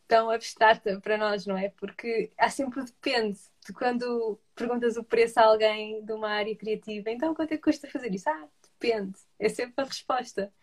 tão 0.07 0.29
abstrata 0.29 0.99
para 1.01 1.17
nós, 1.17 1.45
não 1.45 1.57
é? 1.57 1.69
Porque 1.69 2.31
há 2.37 2.49
sempre 2.49 2.81
o 2.81 2.85
depende. 2.85 3.39
De 3.65 3.73
quando 3.73 4.39
perguntas 4.55 4.97
o 4.97 5.03
preço 5.03 5.39
a 5.39 5.43
alguém 5.43 6.03
de 6.03 6.13
uma 6.13 6.29
área 6.29 6.55
criativa, 6.55 7.09
então 7.11 7.33
quanto 7.33 7.53
é 7.53 7.57
que 7.57 7.63
custa 7.63 7.89
fazer 7.89 8.13
isso? 8.13 8.29
Ah, 8.29 8.47
depende. 8.63 9.19
É 9.39 9.49
sempre 9.49 9.73
a 9.77 9.83
resposta. 9.83 10.53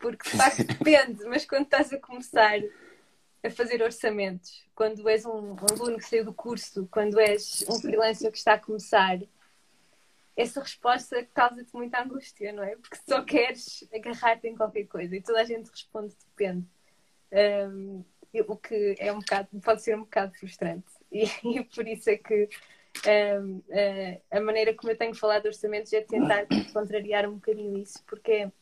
Porque 0.00 0.28
de 0.30 0.36
facto 0.36 0.64
depende, 0.64 1.24
mas 1.24 1.44
quando 1.44 1.64
estás 1.64 1.92
a 1.92 1.98
começar 1.98 2.58
a 3.42 3.50
fazer 3.50 3.82
orçamentos, 3.82 4.64
quando 4.74 5.06
és 5.08 5.24
um, 5.26 5.56
aluno 5.70 5.98
que 5.98 6.08
saiu 6.08 6.24
do 6.24 6.32
curso, 6.32 6.88
quando 6.90 7.20
és 7.20 7.64
um 7.68 7.78
freelancer 7.80 8.30
que 8.30 8.38
está 8.38 8.54
a 8.54 8.58
começar, 8.58 9.18
essa 10.36 10.60
resposta 10.60 11.24
causa-te 11.32 11.72
muita 11.74 12.02
angústia, 12.02 12.52
não 12.52 12.62
é? 12.62 12.74
Porque 12.76 12.96
só 13.08 13.22
queres 13.22 13.86
agarrar-te 13.94 14.48
em 14.48 14.56
qualquer 14.56 14.84
coisa 14.86 15.14
e 15.14 15.22
toda 15.22 15.40
a 15.40 15.44
gente 15.44 15.70
responde 15.70 16.14
depende. 16.28 16.66
Um, 17.32 18.04
o 18.48 18.56
que 18.56 18.96
é 18.98 19.12
um 19.12 19.20
bocado, 19.20 19.48
pode 19.60 19.82
ser 19.82 19.96
um 19.96 20.00
bocado 20.00 20.34
frustrante. 20.34 20.90
E, 21.12 21.24
e 21.44 21.64
por 21.64 21.86
isso 21.86 22.10
é 22.10 22.16
que 22.16 22.48
um, 23.06 23.62
a, 24.30 24.38
a 24.38 24.40
maneira 24.40 24.74
como 24.74 24.90
eu 24.90 24.96
tenho 24.96 25.14
falado 25.14 25.42
de 25.42 25.48
orçamentos 25.48 25.92
é 25.92 26.00
tentar 26.00 26.46
contrariar 26.72 27.28
um 27.28 27.34
bocadinho 27.34 27.78
isso, 27.78 28.02
porque 28.06 28.32
é, 28.32 28.52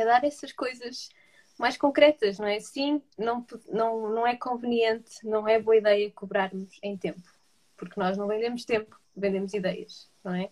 é 0.00 0.04
dar 0.04 0.24
essas 0.24 0.52
coisas 0.52 1.10
mais 1.58 1.76
concretas, 1.76 2.38
não 2.38 2.46
é? 2.46 2.60
Sim, 2.60 3.02
não, 3.16 3.46
não, 3.68 4.10
não 4.10 4.26
é 4.26 4.36
conveniente, 4.36 5.26
não 5.26 5.48
é 5.48 5.60
boa 5.60 5.76
ideia 5.76 6.10
cobrarmos 6.10 6.78
em 6.82 6.96
tempo, 6.96 7.22
porque 7.76 7.98
nós 7.98 8.16
não 8.16 8.26
vendemos 8.26 8.64
tempo, 8.64 8.98
vendemos 9.16 9.54
ideias 9.54 10.10
não 10.26 10.34
é? 10.34 10.50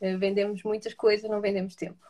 Eh, 0.00 0.16
vendemos 0.16 0.62
muitas 0.62 0.94
coisas, 0.94 1.30
não 1.30 1.40
vendemos 1.40 1.76
tempo. 1.76 2.04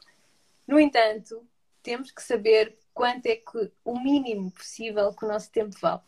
No 0.67 0.79
entanto, 0.79 1.45
temos 1.83 2.13
que 2.13 2.23
saber 2.23 2.79
quanto 2.95 3.27
é 3.27 3.37
que 3.37 3.73
o 3.85 3.99
mínimo 3.99 4.51
possível 4.53 5.13
que 5.13 5.25
o 5.25 5.29
nosso 5.29 5.51
tempo 5.51 5.77
vale. 5.81 6.03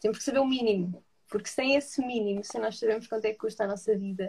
Temos 0.00 0.18
que 0.18 0.24
saber 0.24 0.40
o 0.40 0.46
mínimo, 0.46 1.02
porque 1.28 1.48
sem 1.48 1.76
esse 1.76 2.04
mínimo, 2.04 2.42
se 2.44 2.58
nós 2.58 2.78
sabemos 2.78 3.06
quanto 3.06 3.24
é 3.26 3.32
que 3.32 3.38
custa 3.38 3.64
a 3.64 3.68
nossa 3.68 3.96
vida, 3.96 4.28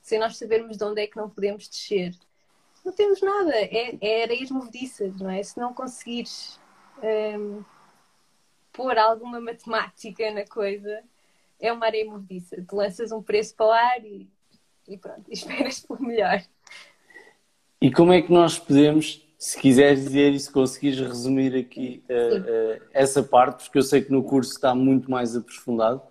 sem 0.00 0.18
nós 0.18 0.38
sabermos 0.38 0.78
de 0.78 0.84
onde 0.84 1.02
é 1.02 1.06
que 1.06 1.16
não 1.16 1.28
podemos 1.28 1.68
descer, 1.68 2.14
não 2.84 2.92
temos 2.92 3.20
nada. 3.20 3.52
É, 3.54 3.96
é 4.00 4.22
areias 4.24 4.50
movediças, 4.50 5.16
não 5.16 5.30
é? 5.30 5.42
Se 5.42 5.58
não 5.58 5.72
conseguires 5.74 6.58
um, 7.02 7.62
pôr 8.72 8.98
alguma 8.98 9.40
matemática 9.40 10.30
na 10.30 10.46
coisa, 10.46 11.02
é 11.58 11.72
uma 11.72 11.86
areia 11.86 12.10
movediça. 12.10 12.64
Tu 12.66 12.76
lanças 12.76 13.12
um 13.12 13.22
preço 13.22 13.54
para 13.54 13.66
o 13.66 13.70
ar 13.70 14.04
e 14.04 14.28
e 14.90 14.96
pronto, 14.96 15.24
esperas 15.30 15.80
pelo 15.80 16.02
melhor. 16.02 16.42
E 17.80 17.90
como 17.90 18.12
é 18.12 18.20
que 18.20 18.32
nós 18.32 18.58
podemos, 18.58 19.24
se 19.38 19.58
quiseres 19.58 20.04
dizer 20.04 20.32
e 20.32 20.40
se 20.40 20.50
conseguires 20.50 21.00
resumir 21.00 21.56
aqui 21.56 22.02
uh, 22.10 22.40
uh, 22.40 22.82
essa 22.92 23.22
parte, 23.22 23.64
porque 23.64 23.78
eu 23.78 23.82
sei 23.82 24.02
que 24.02 24.12
no 24.12 24.22
curso 24.22 24.52
está 24.52 24.74
muito 24.74 25.10
mais 25.10 25.34
aprofundado. 25.34 26.02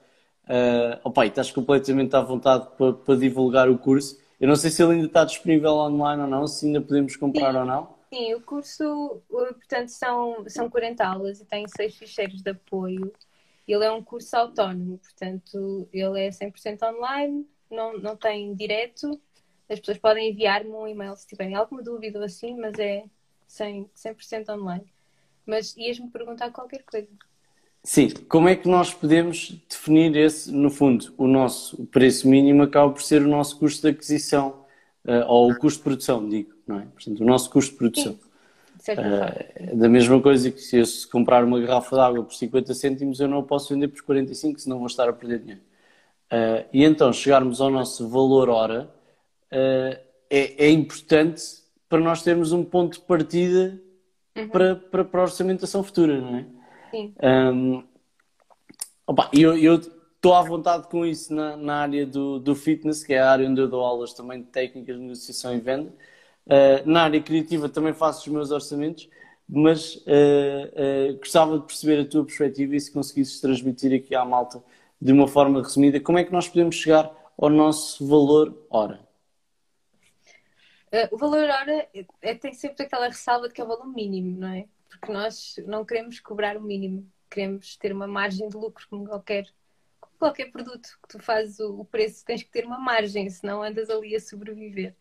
Uh, 0.45 0.97
opa, 1.03 1.27
estás 1.27 1.51
completamente 1.51 2.15
à 2.15 2.21
vontade 2.21 2.67
para, 2.75 2.93
para, 2.93 3.15
divulgar 3.15 3.69
o 3.69 3.77
curso. 3.77 4.17
Eu 4.39 4.47
não 4.47 4.55
sei 4.55 4.71
se 4.71 4.81
ele 4.81 4.93
ainda 4.93 5.07
está 5.07 5.25
disponível 5.25 5.71
online 5.73 6.21
ou 6.21 6.27
não, 6.27 6.47
se 6.47 6.65
ainda 6.65 6.81
podemos 6.81 7.15
comprar 7.15 7.51
Sim. 7.51 7.57
ou 7.57 7.65
não. 7.65 7.99
Sim, 8.11 8.33
o 8.33 8.41
curso, 8.41 9.21
portanto, 9.29 9.89
são, 9.89 10.45
são 10.47 10.69
40 10.69 11.05
aulas 11.05 11.41
e 11.41 11.45
tem 11.45 11.67
seis 11.67 11.95
ficheiros 11.95 12.41
de 12.41 12.51
apoio. 12.51 13.13
Ele 13.67 13.85
é 13.85 13.91
um 13.91 14.01
curso 14.01 14.35
autónomo, 14.35 14.97
portanto, 14.97 15.87
ele 15.93 16.19
é 16.21 16.29
100% 16.29 16.81
online, 16.81 17.47
não, 17.69 17.97
não 17.99 18.15
tem 18.15 18.55
direto. 18.55 19.19
As 19.69 19.79
pessoas 19.79 19.99
podem 19.99 20.31
enviar-me 20.31 20.71
um 20.71 20.87
e-mail 20.87 21.15
se 21.15 21.27
tiverem 21.27 21.53
alguma 21.53 21.83
dúvida 21.83 22.17
ou 22.17 22.25
assim, 22.25 22.55
mas 22.55 22.79
é 22.79 23.03
100%, 23.47 23.89
100 24.21 24.45
online. 24.49 24.91
Mas 25.45 25.75
ias-me 25.77 26.09
perguntar 26.09 26.49
qualquer 26.51 26.83
coisa. 26.83 27.07
Sim, 27.83 28.09
como 28.27 28.49
é 28.49 28.55
que 28.55 28.67
nós 28.67 28.93
podemos 28.93 29.55
definir 29.69 30.15
esse, 30.15 30.51
no 30.51 30.69
fundo, 30.69 31.13
o 31.17 31.27
nosso 31.27 31.85
preço 31.87 32.27
mínimo 32.27 32.63
acaba 32.63 32.91
por 32.91 33.01
ser 33.01 33.21
o 33.21 33.27
nosso 33.27 33.57
custo 33.57 33.81
de 33.81 33.95
aquisição, 33.95 34.65
uh, 35.05 35.25
ou 35.27 35.51
o 35.51 35.57
custo 35.57 35.79
de 35.79 35.83
produção, 35.83 36.27
digo, 36.27 36.53
não 36.67 36.79
é? 36.79 36.85
Portanto, 36.93 37.21
o 37.21 37.25
nosso 37.25 37.49
custo 37.49 37.71
de 37.71 37.77
produção. 37.77 38.19
Sim, 38.79 38.93
uh, 38.93 39.75
da 39.77 39.89
mesma 39.89 40.21
coisa 40.21 40.51
que 40.51 40.61
se 40.61 40.77
eu 40.77 40.83
comprar 41.11 41.43
uma 41.43 41.59
garrafa 41.59 41.95
de 41.95 42.01
água 42.01 42.23
por 42.23 42.33
50 42.33 42.73
cêntimos, 42.73 43.19
eu 43.19 43.27
não 43.27 43.43
posso 43.43 43.73
vender 43.73 43.87
por 43.87 44.01
45, 44.03 44.59
senão 44.59 44.77
vou 44.77 44.87
estar 44.87 45.07
a 45.07 45.13
perder 45.13 45.39
dinheiro. 45.39 45.61
Uh, 46.31 46.63
e 46.71 46.83
então 46.83 47.11
chegarmos 47.11 47.59
ao 47.59 47.71
nosso 47.71 48.07
valor 48.07 48.49
hora 48.49 48.87
uh, 49.51 49.99
é, 50.29 50.65
é, 50.65 50.69
importante 50.69 51.41
para 51.89 51.99
nós 51.99 52.21
termos 52.21 52.51
um 52.51 52.63
ponto 52.63 52.99
de 52.99 53.05
partida 53.05 53.81
uhum. 54.37 54.47
para, 54.49 54.75
para, 54.75 55.03
para, 55.03 55.21
a 55.21 55.23
orçamentação 55.23 55.83
futura, 55.83 56.21
não 56.21 56.35
é? 56.37 56.45
Sim. 56.91 57.13
Um, 57.21 57.83
opa, 59.05 59.29
eu 59.33 59.75
estou 59.75 60.33
à 60.33 60.41
vontade 60.41 60.87
com 60.87 61.05
isso 61.05 61.33
na, 61.33 61.55
na 61.57 61.75
área 61.81 62.05
do, 62.05 62.39
do, 62.39 62.55
fitness, 62.55 63.03
que 63.03 63.13
é 63.13 63.19
a 63.19 63.31
área 63.31 63.47
onde 63.49 63.61
eu 63.61 63.67
dou 63.67 63.83
aulas 63.83 64.13
também 64.13 64.41
de 64.41 64.47
técnicas 64.47 64.95
de 64.95 65.01
negociação 65.01 65.55
e 65.55 65.59
venda. 65.59 65.93
Uh, 66.45 66.89
na 66.89 67.03
área 67.03 67.21
criativa 67.21 67.69
também 67.69 67.93
faço 67.93 68.21
os 68.21 68.33
meus 68.33 68.51
orçamentos, 68.51 69.09
mas 69.47 70.03
gostava 71.17 71.57
de 71.57 71.65
perceber 71.65 72.01
a 72.01 72.05
tua 72.05 72.23
perspectiva 72.23 72.75
e 72.75 72.79
se 72.79 72.91
conseguisses 72.91 73.41
transmitir 73.41 73.91
aqui 73.95 74.13
à 74.13 74.23
malta 74.23 74.63
de 75.01 75.11
uma 75.11 75.27
forma 75.27 75.61
resumida, 75.61 75.99
como 75.99 76.17
é 76.17 76.23
que 76.23 76.31
nós 76.31 76.47
podemos 76.47 76.75
chegar 76.75 77.11
ao 77.37 77.49
nosso 77.49 78.05
valor 78.05 78.65
hora? 78.69 78.99
Uh, 80.91 81.07
o 81.11 81.17
valor 81.17 81.47
hora 81.47 81.87
é, 82.21 82.33
tem 82.33 82.53
sempre 82.53 82.83
aquela 82.83 83.07
ressalva 83.07 83.47
de 83.47 83.53
que 83.53 83.61
é 83.61 83.63
o 83.63 83.67
valor 83.67 83.87
mínimo, 83.87 84.39
não 84.39 84.47
é? 84.49 84.65
Porque 84.89 85.11
nós 85.11 85.55
não 85.65 85.85
queremos 85.85 86.19
cobrar 86.19 86.57
o 86.57 86.61
mínimo, 86.61 87.09
queremos 87.29 87.77
ter 87.77 87.93
uma 87.93 88.07
margem 88.07 88.49
de 88.49 88.57
lucro 88.57 88.87
como 88.89 89.07
qualquer, 89.07 89.47
como 90.01 90.13
qualquer 90.17 90.51
produto 90.51 90.99
que 91.01 91.07
tu 91.09 91.19
fazes 91.23 91.59
o, 91.59 91.85
preço, 91.85 92.25
tens 92.25 92.43
que 92.43 92.49
ter 92.49 92.65
uma 92.65 92.79
margem, 92.79 93.29
senão 93.29 93.61
andas 93.61 93.89
ali 93.89 94.15
a 94.15 94.19
sobreviver. 94.19 94.95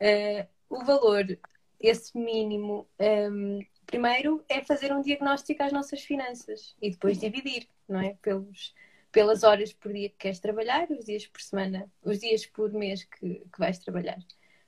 Uh, 0.00 0.46
o 0.68 0.84
valor, 0.84 1.38
esse 1.78 2.16
mínimo, 2.18 2.88
um, 2.98 3.60
primeiro 3.86 4.44
é 4.48 4.62
fazer 4.62 4.92
um 4.92 5.00
diagnóstico 5.00 5.62
às 5.62 5.72
nossas 5.72 6.02
finanças 6.02 6.76
e 6.80 6.90
depois 6.90 7.18
dividir, 7.18 7.68
não 7.88 8.00
é? 8.00 8.16
Pelos, 8.22 8.74
pelas 9.10 9.42
horas 9.42 9.72
por 9.72 9.92
dia 9.92 10.08
que 10.08 10.16
queres 10.16 10.38
trabalhar, 10.38 10.88
os 10.90 11.04
dias 11.04 11.26
por 11.26 11.40
semana, 11.40 11.90
os 12.02 12.20
dias 12.20 12.46
por 12.46 12.72
mês 12.72 13.04
que, 13.04 13.42
que 13.52 13.58
vais 13.58 13.78
trabalhar. 13.78 14.18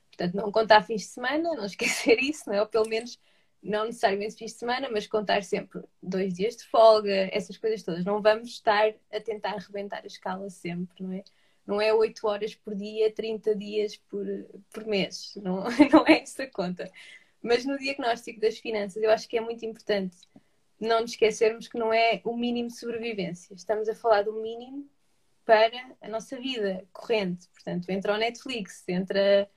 Portanto, 0.09 0.35
não 0.35 0.51
contar 0.51 0.83
fins 0.83 1.01
de 1.01 1.07
semana, 1.07 1.55
não 1.55 1.65
esquecer 1.65 2.19
isso, 2.21 2.43
não 2.47 2.55
é? 2.55 2.61
Ou 2.61 2.67
pelo 2.67 2.87
menos, 2.87 3.19
não 3.63 3.85
necessariamente 3.85 4.35
fins 4.35 4.51
de 4.51 4.59
semana, 4.59 4.89
mas 4.91 5.07
contar 5.07 5.41
sempre 5.43 5.81
dois 6.01 6.33
dias 6.33 6.57
de 6.57 6.65
folga, 6.65 7.29
essas 7.31 7.57
coisas 7.57 7.81
todas. 7.81 8.03
Não 8.03 8.21
vamos 8.21 8.49
estar 8.49 8.93
a 9.11 9.19
tentar 9.21 9.53
arrebentar 9.53 10.01
a 10.03 10.07
escala 10.07 10.49
sempre, 10.49 11.01
não 11.01 11.13
é? 11.13 11.23
Não 11.65 11.79
é 11.79 11.93
8 11.93 12.27
horas 12.27 12.53
por 12.53 12.75
dia, 12.75 13.11
30 13.13 13.55
dias 13.55 13.95
por, 13.95 14.25
por 14.71 14.85
mês. 14.85 15.33
Não, 15.37 15.63
não 15.91 16.05
é 16.05 16.21
essa 16.21 16.45
conta. 16.47 16.91
Mas 17.41 17.65
no 17.65 17.77
diagnóstico 17.77 18.41
das 18.41 18.57
finanças, 18.57 19.01
eu 19.01 19.09
acho 19.09 19.27
que 19.29 19.37
é 19.37 19.41
muito 19.41 19.65
importante 19.65 20.17
não 20.79 21.01
nos 21.01 21.11
esquecermos 21.11 21.69
que 21.69 21.77
não 21.77 21.93
é 21.93 22.21
o 22.25 22.35
mínimo 22.35 22.67
de 22.67 22.77
sobrevivência. 22.77 23.53
Estamos 23.53 23.87
a 23.87 23.95
falar 23.95 24.23
do 24.23 24.33
mínimo 24.33 24.89
para 25.45 25.95
a 26.01 26.09
nossa 26.09 26.37
vida 26.37 26.85
corrente. 26.91 27.47
Portanto, 27.49 27.89
entra 27.89 28.13
o 28.13 28.17
Netflix, 28.17 28.83
entra, 28.89 29.49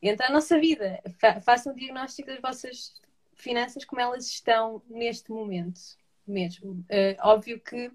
entra 0.00 0.28
a 0.28 0.32
nossa 0.32 0.58
vida. 0.58 1.02
Fa 1.20 1.40
façam 1.42 1.72
um 1.72 1.76
diagnóstico 1.76 2.28
das 2.28 2.40
vossas 2.40 2.94
finanças, 3.38 3.84
como 3.84 4.00
elas 4.00 4.26
estão 4.26 4.82
neste 4.88 5.30
momento 5.30 5.80
mesmo. 6.26 6.84
Uh, 6.90 7.16
óbvio 7.22 7.60
que 7.60 7.90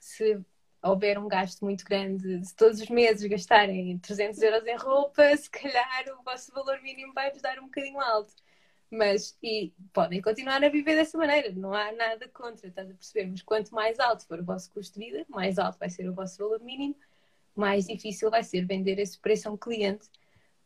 se 0.00 0.40
houver 0.82 1.18
um 1.18 1.28
gasto 1.28 1.64
muito 1.64 1.84
grande, 1.84 2.38
de 2.38 2.54
todos 2.54 2.80
os 2.80 2.88
meses 2.88 3.26
gastarem 3.28 3.98
300 3.98 4.42
euros 4.42 4.66
em 4.66 4.76
roupa, 4.76 5.22
se 5.36 5.48
calhar 5.48 6.04
o 6.18 6.22
vosso 6.22 6.52
valor 6.52 6.80
mínimo 6.82 7.12
vai-vos 7.14 7.40
dar 7.40 7.58
um 7.58 7.64
bocadinho 7.64 8.00
alto. 8.00 8.34
Mas, 8.90 9.36
e 9.42 9.72
podem 9.92 10.20
continuar 10.20 10.62
a 10.62 10.68
viver 10.68 10.94
dessa 10.94 11.18
maneira, 11.18 11.50
não 11.52 11.72
há 11.72 11.90
nada 11.92 12.28
contra, 12.28 12.68
estás 12.68 12.88
a 12.88 12.94
perceber? 12.94 13.26
Mas 13.28 13.42
quanto 13.42 13.74
mais 13.74 13.98
alto 13.98 14.26
for 14.26 14.38
o 14.38 14.44
vosso 14.44 14.70
custo 14.70 14.98
de 14.98 15.06
vida, 15.06 15.26
mais 15.28 15.58
alto 15.58 15.78
vai 15.78 15.90
ser 15.90 16.08
o 16.08 16.14
vosso 16.14 16.38
valor 16.38 16.60
mínimo, 16.60 16.94
mais 17.56 17.86
difícil 17.86 18.30
vai 18.30 18.44
ser 18.44 18.64
vender 18.66 18.98
esse 18.98 19.18
preço 19.18 19.48
a 19.48 19.52
um 19.52 19.56
cliente. 19.56 20.08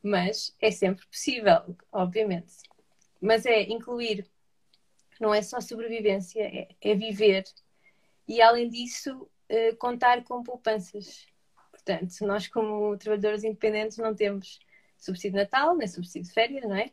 Mas 0.03 0.55
é 0.61 0.71
sempre 0.71 1.07
possível, 1.07 1.77
obviamente. 1.91 2.68
Mas 3.21 3.47
é 3.47 3.63
incluir, 3.63 4.27
não 5.21 5.35
é 5.35 5.43
só 5.43 5.61
sobrevivência, 5.61 6.43
é, 6.43 6.69
é 6.81 6.95
viver. 6.95 7.45
E 8.27 8.41
além 8.41 8.69
disso, 8.69 9.29
uh, 9.51 9.77
contar 9.77 10.23
com 10.25 10.43
poupanças. 10.43 11.27
Portanto, 11.71 12.15
nós, 12.27 12.47
como 12.49 12.97
trabalhadores 12.97 13.45
independentes, 13.45 13.99
não 13.99 14.15
temos 14.15 14.61
subsídio 14.97 15.33
de 15.33 15.45
Natal, 15.45 15.77
nem 15.77 15.89
subsídio 15.89 16.29
de 16.29 16.35
férias, 16.35 16.65
não 16.65 16.77
é? 16.77 16.91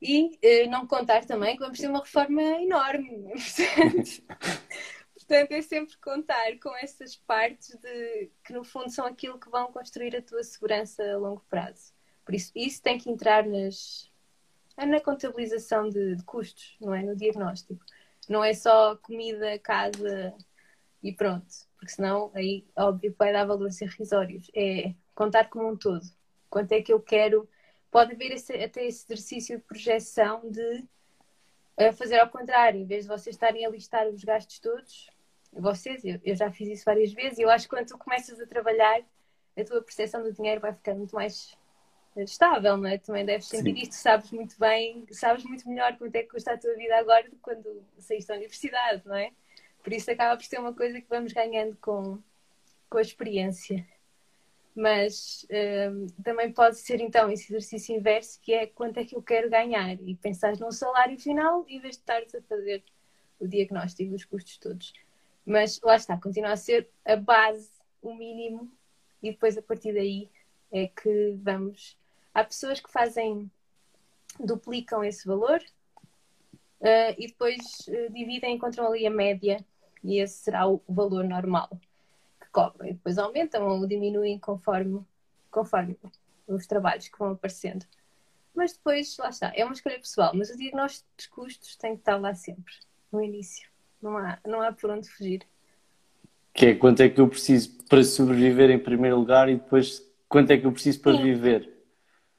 E 0.00 0.38
uh, 0.66 0.70
não 0.70 0.86
contar 0.86 1.24
também 1.24 1.56
que 1.56 1.62
vamos 1.62 1.78
ter 1.78 1.88
uma 1.88 2.00
reforma 2.00 2.42
enorme. 2.42 3.32
Portanto, 5.14 5.52
é 5.52 5.62
sempre 5.62 5.96
contar 5.96 6.56
com 6.60 6.76
essas 6.76 7.16
partes 7.16 7.74
de, 7.80 8.30
que, 8.44 8.52
no 8.52 8.62
fundo, 8.62 8.90
são 8.90 9.06
aquilo 9.06 9.40
que 9.40 9.50
vão 9.50 9.72
construir 9.72 10.14
a 10.14 10.22
tua 10.22 10.44
segurança 10.44 11.02
a 11.02 11.16
longo 11.16 11.44
prazo. 11.48 11.92
Por 12.24 12.34
isso, 12.34 12.52
isso 12.54 12.80
tem 12.82 12.96
que 12.98 13.10
entrar 13.10 13.44
nas, 13.44 14.08
na 14.84 15.00
contabilização 15.00 15.88
de, 15.88 16.16
de 16.16 16.22
custos, 16.24 16.76
não 16.80 16.94
é? 16.94 17.02
No 17.02 17.16
diagnóstico. 17.16 17.82
Não 18.28 18.44
é 18.44 18.52
só 18.52 18.96
comida, 18.96 19.58
casa 19.58 20.34
e 21.02 21.12
pronto. 21.12 21.46
Porque 21.78 21.92
senão, 21.92 22.30
aí, 22.34 22.66
óbvio, 22.76 23.14
vai 23.18 23.32
dar 23.32 23.46
valores 23.46 23.80
irrisórios. 23.80 24.50
É 24.54 24.92
contar 25.14 25.48
como 25.48 25.68
um 25.68 25.76
todo. 25.76 26.04
Quanto 26.50 26.72
é 26.72 26.82
que 26.82 26.92
eu 26.92 27.00
quero 27.00 27.48
pode 27.90 28.12
haver 28.12 28.32
esse, 28.32 28.52
até 28.52 28.84
esse 28.84 29.04
exercício 29.06 29.56
de 29.56 29.64
projeção 29.64 30.42
de 30.50 30.84
uh, 31.78 31.92
fazer 31.94 32.18
ao 32.18 32.28
contrário, 32.28 32.80
em 32.80 32.84
vez 32.84 33.04
de 33.04 33.08
vocês 33.08 33.34
estarem 33.34 33.64
a 33.64 33.70
listar 33.70 34.06
os 34.08 34.22
gastos 34.22 34.58
todos, 34.58 35.10
vocês, 35.52 36.04
eu, 36.04 36.20
eu 36.22 36.36
já 36.36 36.50
fiz 36.50 36.68
isso 36.68 36.84
várias 36.84 37.12
vezes, 37.14 37.38
e 37.38 37.42
eu 37.42 37.48
acho 37.48 37.66
que 37.66 37.74
quando 37.74 37.88
tu 37.88 37.96
começas 37.96 38.38
a 38.38 38.46
trabalhar, 38.46 39.00
a 39.56 39.64
tua 39.64 39.80
percepção 39.80 40.22
do 40.22 40.30
dinheiro 40.30 40.60
vai 40.60 40.74
ficar 40.74 40.94
muito 40.94 41.14
mais 41.14 41.56
estável, 42.24 42.76
não 42.76 42.88
é? 42.88 42.98
Também 42.98 43.24
deves 43.24 43.46
sentir 43.46 43.74
Sim. 43.74 43.82
isto, 43.82 43.94
sabes 43.94 44.30
muito 44.30 44.58
bem, 44.58 45.06
sabes 45.10 45.44
muito 45.44 45.68
melhor 45.68 45.96
quanto 45.96 46.16
é 46.16 46.22
que 46.22 46.30
custa 46.30 46.52
a 46.52 46.58
tua 46.58 46.74
vida 46.74 46.96
agora 46.96 47.24
do 47.24 47.36
que 47.36 47.42
quando 47.42 47.84
saíste 47.98 48.28
da 48.28 48.34
universidade, 48.36 49.02
não 49.04 49.16
é? 49.16 49.30
Por 49.82 49.92
isso 49.92 50.10
acaba 50.10 50.36
por 50.36 50.44
ser 50.44 50.58
uma 50.58 50.72
coisa 50.72 51.00
que 51.00 51.08
vamos 51.08 51.32
ganhando 51.32 51.76
com, 51.76 52.18
com 52.88 52.98
a 52.98 53.02
experiência 53.02 53.86
mas 54.76 55.46
um, 55.90 56.06
também 56.22 56.52
pode 56.52 56.76
ser 56.76 57.00
então 57.00 57.30
esse 57.30 57.50
exercício 57.50 57.96
inverso 57.96 58.38
que 58.42 58.52
é 58.52 58.66
quanto 58.66 58.98
é 58.98 59.06
que 59.06 59.16
eu 59.16 59.22
quero 59.22 59.48
ganhar 59.48 59.94
e 60.02 60.14
pensar 60.14 60.54
num 60.58 60.70
salário 60.70 61.18
final 61.18 61.64
em 61.66 61.80
vez 61.80 61.96
de 61.96 62.02
estares 62.02 62.34
a 62.34 62.42
fazer 62.42 62.84
o 63.40 63.48
diagnóstico 63.48 64.10
dos 64.10 64.26
custos 64.26 64.58
todos. 64.58 64.92
Mas 65.46 65.80
lá 65.80 65.96
está, 65.96 66.18
continua 66.18 66.52
a 66.52 66.56
ser 66.58 66.90
a 67.06 67.16
base, 67.16 67.70
o 68.02 68.14
mínimo, 68.14 68.70
e 69.22 69.30
depois 69.30 69.56
a 69.56 69.62
partir 69.62 69.94
daí 69.94 70.28
é 70.70 70.88
que 70.88 71.34
vamos. 71.38 71.98
Há 72.36 72.44
pessoas 72.44 72.80
que 72.80 72.92
fazem, 72.92 73.50
duplicam 74.38 75.02
esse 75.02 75.26
valor 75.26 75.58
uh, 76.82 77.14
e 77.16 77.28
depois 77.28 77.56
uh, 77.88 78.12
dividem 78.12 78.52
e 78.52 78.56
encontram 78.56 78.88
ali 78.88 79.06
a 79.06 79.10
média, 79.10 79.64
e 80.04 80.18
esse 80.18 80.44
será 80.44 80.68
o 80.68 80.82
valor 80.86 81.24
normal 81.24 81.70
cobrem, 82.52 82.92
depois 82.92 83.16
aumentam 83.16 83.66
ou 83.66 83.86
diminuem 83.86 84.38
conforme, 84.38 85.00
conforme 85.50 85.96
os 86.46 86.66
trabalhos 86.66 87.08
que 87.08 87.18
vão 87.18 87.30
aparecendo. 87.30 87.86
Mas 88.54 88.74
depois, 88.74 89.16
lá 89.16 89.30
está, 89.30 89.50
é 89.56 89.64
uma 89.64 89.72
escolha 89.72 89.98
pessoal, 89.98 90.32
mas 90.34 90.50
o 90.50 90.58
diagnóstico 90.58 91.08
dos 91.16 91.26
custos 91.28 91.74
tem 91.76 91.94
que 91.94 92.00
estar 92.00 92.18
lá 92.18 92.34
sempre, 92.34 92.74
no 93.10 93.22
início. 93.22 93.66
Não 94.02 94.18
há, 94.18 94.38
não 94.46 94.60
há 94.60 94.72
por 94.72 94.90
onde 94.90 95.08
fugir. 95.08 95.40
Que 96.52 96.66
é 96.66 96.74
quanto 96.74 97.02
é 97.02 97.08
que 97.08 97.18
eu 97.18 97.28
preciso 97.28 97.82
para 97.88 98.04
sobreviver 98.04 98.68
em 98.68 98.78
primeiro 98.78 99.16
lugar 99.16 99.48
e 99.48 99.56
depois 99.56 100.06
quanto 100.28 100.50
é 100.50 100.58
que 100.58 100.66
eu 100.66 100.72
preciso 100.72 101.00
para 101.00 101.16
Sim. 101.16 101.22
viver. 101.22 101.75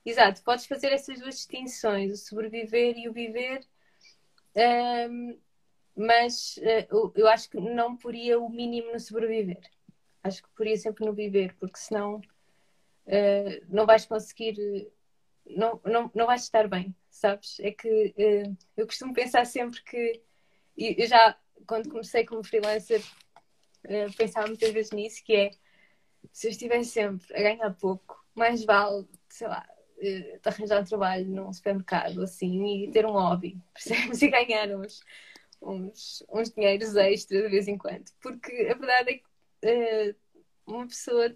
Exato, 0.09 0.43
podes 0.43 0.65
fazer 0.65 0.91
essas 0.91 1.19
duas 1.19 1.35
distinções, 1.35 2.11
o 2.11 2.17
sobreviver 2.17 2.97
e 2.97 3.09
o 3.09 3.13
viver, 3.13 3.65
um, 5.09 5.37
mas 5.95 6.57
uh, 6.57 7.11
eu 7.15 7.27
acho 7.27 7.49
que 7.49 7.59
não 7.59 7.97
poria 7.97 8.39
o 8.39 8.49
mínimo 8.49 8.91
no 8.91 8.99
sobreviver 8.99 9.69
acho 10.27 10.43
que 10.43 10.49
poria 10.49 10.77
sempre 10.77 11.05
no 11.05 11.13
viver, 11.13 11.55
porque 11.59 11.77
senão 11.77 12.17
uh, 12.17 13.65
não 13.69 13.85
vais 13.85 14.05
conseguir, 14.05 14.91
não, 15.45 15.79
não, 15.85 16.11
não 16.13 16.25
vais 16.25 16.43
estar 16.43 16.67
bem, 16.67 16.95
sabes? 17.09 17.59
É 17.59 17.71
que 17.71 18.13
uh, 18.17 18.57
eu 18.75 18.85
costumo 18.85 19.13
pensar 19.13 19.45
sempre 19.45 19.81
que, 19.83 20.21
e 20.77 21.01
eu 21.01 21.07
já, 21.07 21.37
quando 21.65 21.89
comecei 21.89 22.25
como 22.25 22.43
freelancer, 22.43 23.01
pensava 24.17 24.47
muitas 24.47 24.71
vezes 24.71 24.91
nisso, 24.91 25.23
que 25.23 25.33
é, 25.33 25.51
se 26.31 26.47
eu 26.47 26.51
estivesse 26.51 26.91
sempre 26.91 27.33
a 27.35 27.41
ganhar 27.41 27.73
pouco, 27.75 28.23
mais 28.35 28.63
vale, 28.65 29.07
sei 29.29 29.47
lá, 29.47 29.65
de 29.99 30.39
arranjar 30.45 30.81
um 30.81 30.85
trabalho 30.85 31.25
num 31.25 31.51
supermercado 31.51 32.21
assim 32.21 32.83
e 32.83 32.91
ter 32.91 33.05
um 33.05 33.11
hobby, 33.11 33.57
percebes? 33.73 34.21
E 34.21 34.29
ganhar 34.29 34.69
uns, 34.75 35.01
uns, 35.61 36.23
uns 36.31 36.49
dinheiros 36.51 36.95
extras 36.95 37.43
de 37.43 37.49
vez 37.49 37.67
em 37.67 37.77
quando. 37.77 38.05
Porque 38.21 38.67
a 38.71 38.75
verdade 38.75 39.11
é 39.11 39.13
que 39.13 40.13
uh, 40.13 40.15
uma 40.67 40.87
pessoa 40.87 41.35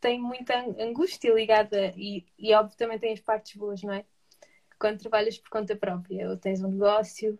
tem 0.00 0.20
muita 0.20 0.58
angústia 0.78 1.32
ligada 1.32 1.92
e, 1.96 2.24
e 2.38 2.54
óbvio 2.54 2.76
também 2.76 2.98
tem 2.98 3.12
as 3.12 3.20
partes 3.20 3.56
boas, 3.56 3.82
não 3.82 3.92
é? 3.92 4.04
Quando 4.78 5.00
trabalhas 5.00 5.38
por 5.38 5.48
conta 5.48 5.74
própria 5.74 6.28
ou 6.28 6.36
tens 6.36 6.62
um 6.62 6.70
negócio, 6.70 7.38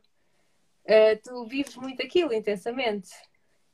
uh, 0.84 1.20
tu 1.22 1.44
vives 1.46 1.76
muito 1.76 2.02
aquilo 2.02 2.32
intensamente 2.32 3.11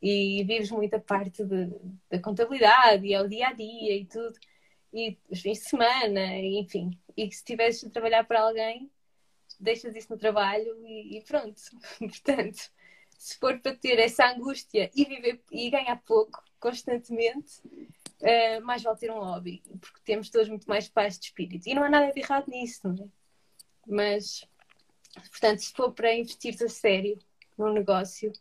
e 0.03 0.43
vives 0.45 0.71
muita 0.71 0.99
parte 0.99 1.45
de, 1.45 1.71
da 2.11 2.19
contabilidade 2.19 3.07
e 3.07 3.15
é 3.15 3.23
o 3.23 3.29
dia 3.29 3.49
a 3.49 3.53
dia 3.53 3.97
e 3.97 4.05
tudo, 4.05 4.35
e 4.93 5.17
os 5.31 5.41
fins 5.41 5.59
de 5.59 5.69
semana, 5.69 6.39
enfim. 6.39 6.91
E 7.17 7.23
se 7.31 7.39
estiveres 7.39 7.83
a 7.85 7.91
trabalhar 7.91 8.25
para 8.25 8.43
alguém, 8.43 8.91
deixas 9.59 9.95
isso 9.95 10.13
no 10.13 10.19
trabalho 10.19 10.77
e, 10.87 11.19
e 11.19 11.21
pronto. 11.23 11.61
Portanto, 11.99 12.71
se 13.17 13.39
for 13.39 13.59
para 13.61 13.77
ter 13.77 13.99
essa 13.99 14.27
angústia 14.27 14.91
e 14.95 15.05
viver 15.05 15.41
e 15.51 15.71
ganhar 15.71 15.97
pouco 16.03 16.43
constantemente, 16.59 17.61
uh, 18.21 18.65
mais 18.65 18.83
vale 18.83 18.99
ter 18.99 19.11
um 19.11 19.21
hobby, 19.21 19.63
porque 19.81 20.01
temos 20.05 20.29
todos 20.29 20.49
muito 20.49 20.69
mais 20.69 20.89
paz 20.89 21.19
de 21.19 21.27
espírito. 21.27 21.69
E 21.69 21.75
não 21.75 21.85
há 21.85 21.89
nada 21.89 22.13
de 22.13 22.21
errado 22.21 22.49
nisso, 22.49 22.89
não 22.89 23.05
é? 23.05 23.09
Mas, 23.87 24.45
portanto, 25.31 25.61
se 25.61 25.73
for 25.73 25.93
para 25.93 26.15
investir 26.15 26.55
a 26.63 26.69
sério 26.69 27.19
num 27.57 27.73
negócio, 27.73 28.33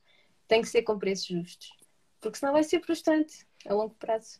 tem 0.47 0.61
que 0.61 0.67
ser 0.67 0.83
com 0.83 0.99
preços 0.99 1.27
justos, 1.27 1.71
porque 2.19 2.37
senão 2.37 2.53
vai 2.53 2.63
ser 2.63 2.81
frustrante 2.83 3.45
a 3.65 3.73
longo 3.73 3.95
prazo. 3.95 4.39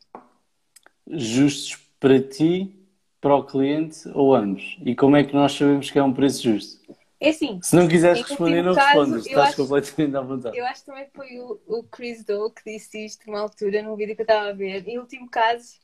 Justos 1.08 1.91
para 2.02 2.20
ti, 2.20 2.76
para 3.22 3.36
o 3.36 3.46
cliente 3.46 4.10
ou 4.16 4.36
ambos? 4.36 4.78
E 4.84 4.96
como 4.96 5.16
é 5.16 5.24
que 5.24 5.34
nós 5.34 5.54
sabemos 5.54 5.90
que 5.90 6.00
é 6.00 6.04
um 6.04 6.12
preço 6.12 6.44
justo? 6.44 6.82
É 7.20 7.30
assim. 7.30 7.60
Se 7.62 7.76
não 7.76 7.88
quiseres 7.88 8.24
responder, 8.24 8.64
não 8.64 8.74
caso, 8.74 8.88
respondas. 8.88 9.26
Estás 9.28 9.50
acho, 9.50 9.58
completamente 9.58 10.18
à 10.18 10.22
vontade. 10.22 10.58
Eu 10.58 10.66
acho 10.66 10.80
que 10.80 10.86
também 10.88 11.08
foi 11.14 11.40
o, 11.40 11.62
o 11.68 11.84
Chris 11.84 12.26
Doe 12.26 12.52
que 12.52 12.64
disse 12.66 13.06
isto 13.06 13.30
uma 13.30 13.40
altura 13.40 13.84
num 13.84 13.96
vídeo 13.96 14.16
que 14.16 14.24
eu 14.24 14.26
estava 14.26 14.50
a 14.50 14.54
ver. 14.54 14.86
Em 14.88 14.98
último 14.98 15.30
caso, 15.30 15.76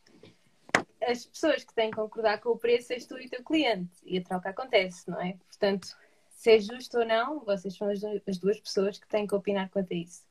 as 1.08 1.28
pessoas 1.28 1.64
que 1.64 1.76
têm 1.76 1.92
que 1.92 1.96
concordar 1.96 2.42
com 2.42 2.50
o 2.50 2.58
preço 2.58 2.92
és 2.92 3.06
tu 3.06 3.20
e 3.20 3.28
o 3.28 3.30
teu 3.30 3.44
cliente. 3.44 3.92
E 4.04 4.18
a 4.18 4.24
troca 4.24 4.50
acontece, 4.50 5.08
não 5.08 5.22
é? 5.22 5.38
Portanto, 5.48 5.88
se 6.32 6.52
é 6.52 6.60
justo 6.60 6.98
ou 6.98 7.06
não, 7.06 7.42
vocês 7.42 7.78
são 7.78 7.88
as 7.90 8.38
duas 8.40 8.60
pessoas 8.60 8.98
que 8.98 9.08
têm 9.08 9.28
que 9.28 9.36
opinar 9.36 9.70
quanto 9.70 9.94
a 9.94 9.96
isso. 9.96 10.27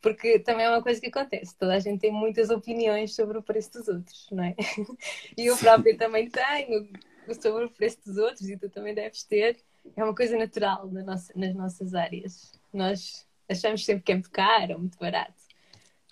Porque 0.00 0.38
também 0.38 0.66
é 0.66 0.70
uma 0.70 0.82
coisa 0.82 1.00
que 1.00 1.08
acontece. 1.08 1.56
Toda 1.56 1.74
a 1.74 1.78
gente 1.78 2.00
tem 2.00 2.12
muitas 2.12 2.50
opiniões 2.50 3.14
sobre 3.14 3.38
o 3.38 3.42
preço 3.42 3.72
dos 3.72 3.88
outros, 3.88 4.28
não 4.30 4.44
é? 4.44 4.54
E 5.36 5.46
eu 5.46 5.56
própria 5.56 5.96
também 5.96 6.30
tenho 6.30 6.88
sobre 7.40 7.64
o 7.64 7.70
preço 7.70 7.98
dos 8.04 8.16
outros 8.16 8.48
e 8.48 8.56
tu 8.56 8.68
também 8.68 8.94
deves 8.94 9.24
ter 9.24 9.56
é 9.94 10.02
uma 10.02 10.14
coisa 10.14 10.36
natural 10.36 10.88
na 10.88 11.02
nossa, 11.02 11.32
nas 11.36 11.54
nossas 11.54 11.94
áreas. 11.94 12.52
Nós 12.72 13.26
achamos 13.48 13.84
sempre 13.84 14.02
que 14.02 14.12
é 14.12 14.14
muito 14.14 14.30
caro 14.30 14.74
ou 14.74 14.80
muito 14.80 14.98
barato. 14.98 15.34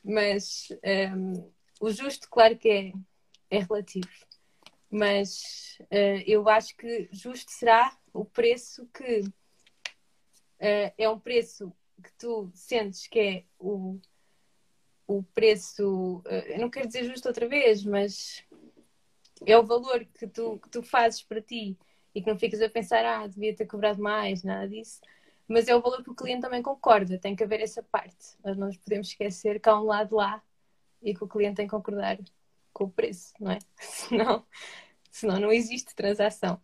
Mas 0.03 0.69
um, 1.17 1.51
o 1.81 1.91
justo, 1.91 2.29
claro 2.29 2.57
que 2.57 2.69
é, 2.69 2.93
é 3.51 3.59
relativo. 3.61 4.09
Mas 4.91 5.79
uh, 5.83 6.23
eu 6.27 6.49
acho 6.49 6.77
que 6.77 7.09
justo 7.11 7.51
será 7.51 7.97
o 8.13 8.25
preço 8.25 8.87
que 8.95 9.21
uh, 9.21 10.93
é 10.97 11.09
um 11.09 11.19
preço 11.19 11.73
que 12.03 12.13
tu 12.19 12.51
sentes 12.55 13.07
que 13.07 13.19
é 13.19 13.45
o, 13.59 13.99
o 15.07 15.23
preço, 15.23 16.19
uh, 16.19 16.59
não 16.61 16.71
quero 16.71 16.87
dizer 16.87 17.05
justo 17.05 17.29
outra 17.29 17.49
vez, 17.49 17.85
mas 17.85 18.45
é 19.47 19.57
o 19.59 19.65
valor 19.65 20.05
que 20.19 20.27
tu, 20.27 20.59
que 20.59 20.69
tu 20.69 20.83
fazes 20.83 21.23
para 21.23 21.41
ti 21.41 21.77
e 22.15 22.23
que 22.23 22.31
não 22.31 22.39
ficas 22.39 22.63
a 22.63 22.69
pensar, 22.69 23.05
ah, 23.05 23.27
devia 23.27 23.55
ter 23.55 23.67
cobrado 23.67 24.01
mais, 24.01 24.43
nada 24.43 24.69
disso. 24.69 25.01
Mas 25.47 25.69
é 25.69 25.75
o 25.75 25.81
valor 25.81 26.03
que 26.03 26.11
o 26.11 26.15
cliente 26.15 26.43
também 26.43 26.63
concorda, 26.63 27.19
tem 27.19 27.37
que 27.37 27.45
haver 27.45 27.61
essa 27.61 27.83
parte. 27.83 28.37
Nós 28.43 28.57
não 28.57 28.69
nos 28.69 28.79
podemos 28.79 29.09
esquecer 29.09 29.61
que 29.61 29.69
há 29.69 29.79
um 29.79 29.85
lado 29.85 30.17
lá 30.17 30.43
e 31.03 31.15
que 31.15 31.23
o 31.23 31.29
cliente 31.29 31.57
tem 31.57 31.67
que 31.67 31.75
concordar 31.75 32.19
com 32.73 32.85
o 32.85 32.91
preço, 32.91 33.33
não 33.39 33.51
é? 33.51 33.59
Senão, 33.79 34.47
senão 35.11 35.39
não 35.39 35.53
existe 35.53 35.95
transação. 35.95 36.61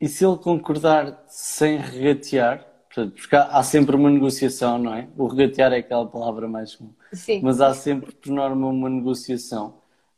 E 0.00 0.08
se 0.08 0.24
ele 0.26 0.36
concordar 0.38 1.24
sem 1.28 1.78
regatear, 1.78 2.66
porque 2.94 3.36
há 3.36 3.62
sempre 3.62 3.96
uma 3.96 4.10
negociação, 4.10 4.78
não 4.78 4.94
é? 4.94 5.08
O 5.16 5.26
regatear 5.26 5.72
é 5.72 5.78
aquela 5.78 6.06
palavra 6.06 6.46
mais 6.46 6.74
comum. 6.76 6.92
Sim. 7.12 7.40
Mas 7.42 7.60
há 7.60 7.74
sempre, 7.74 8.12
por 8.12 8.30
norma, 8.32 8.68
uma 8.68 8.88
negociação. 8.88 9.74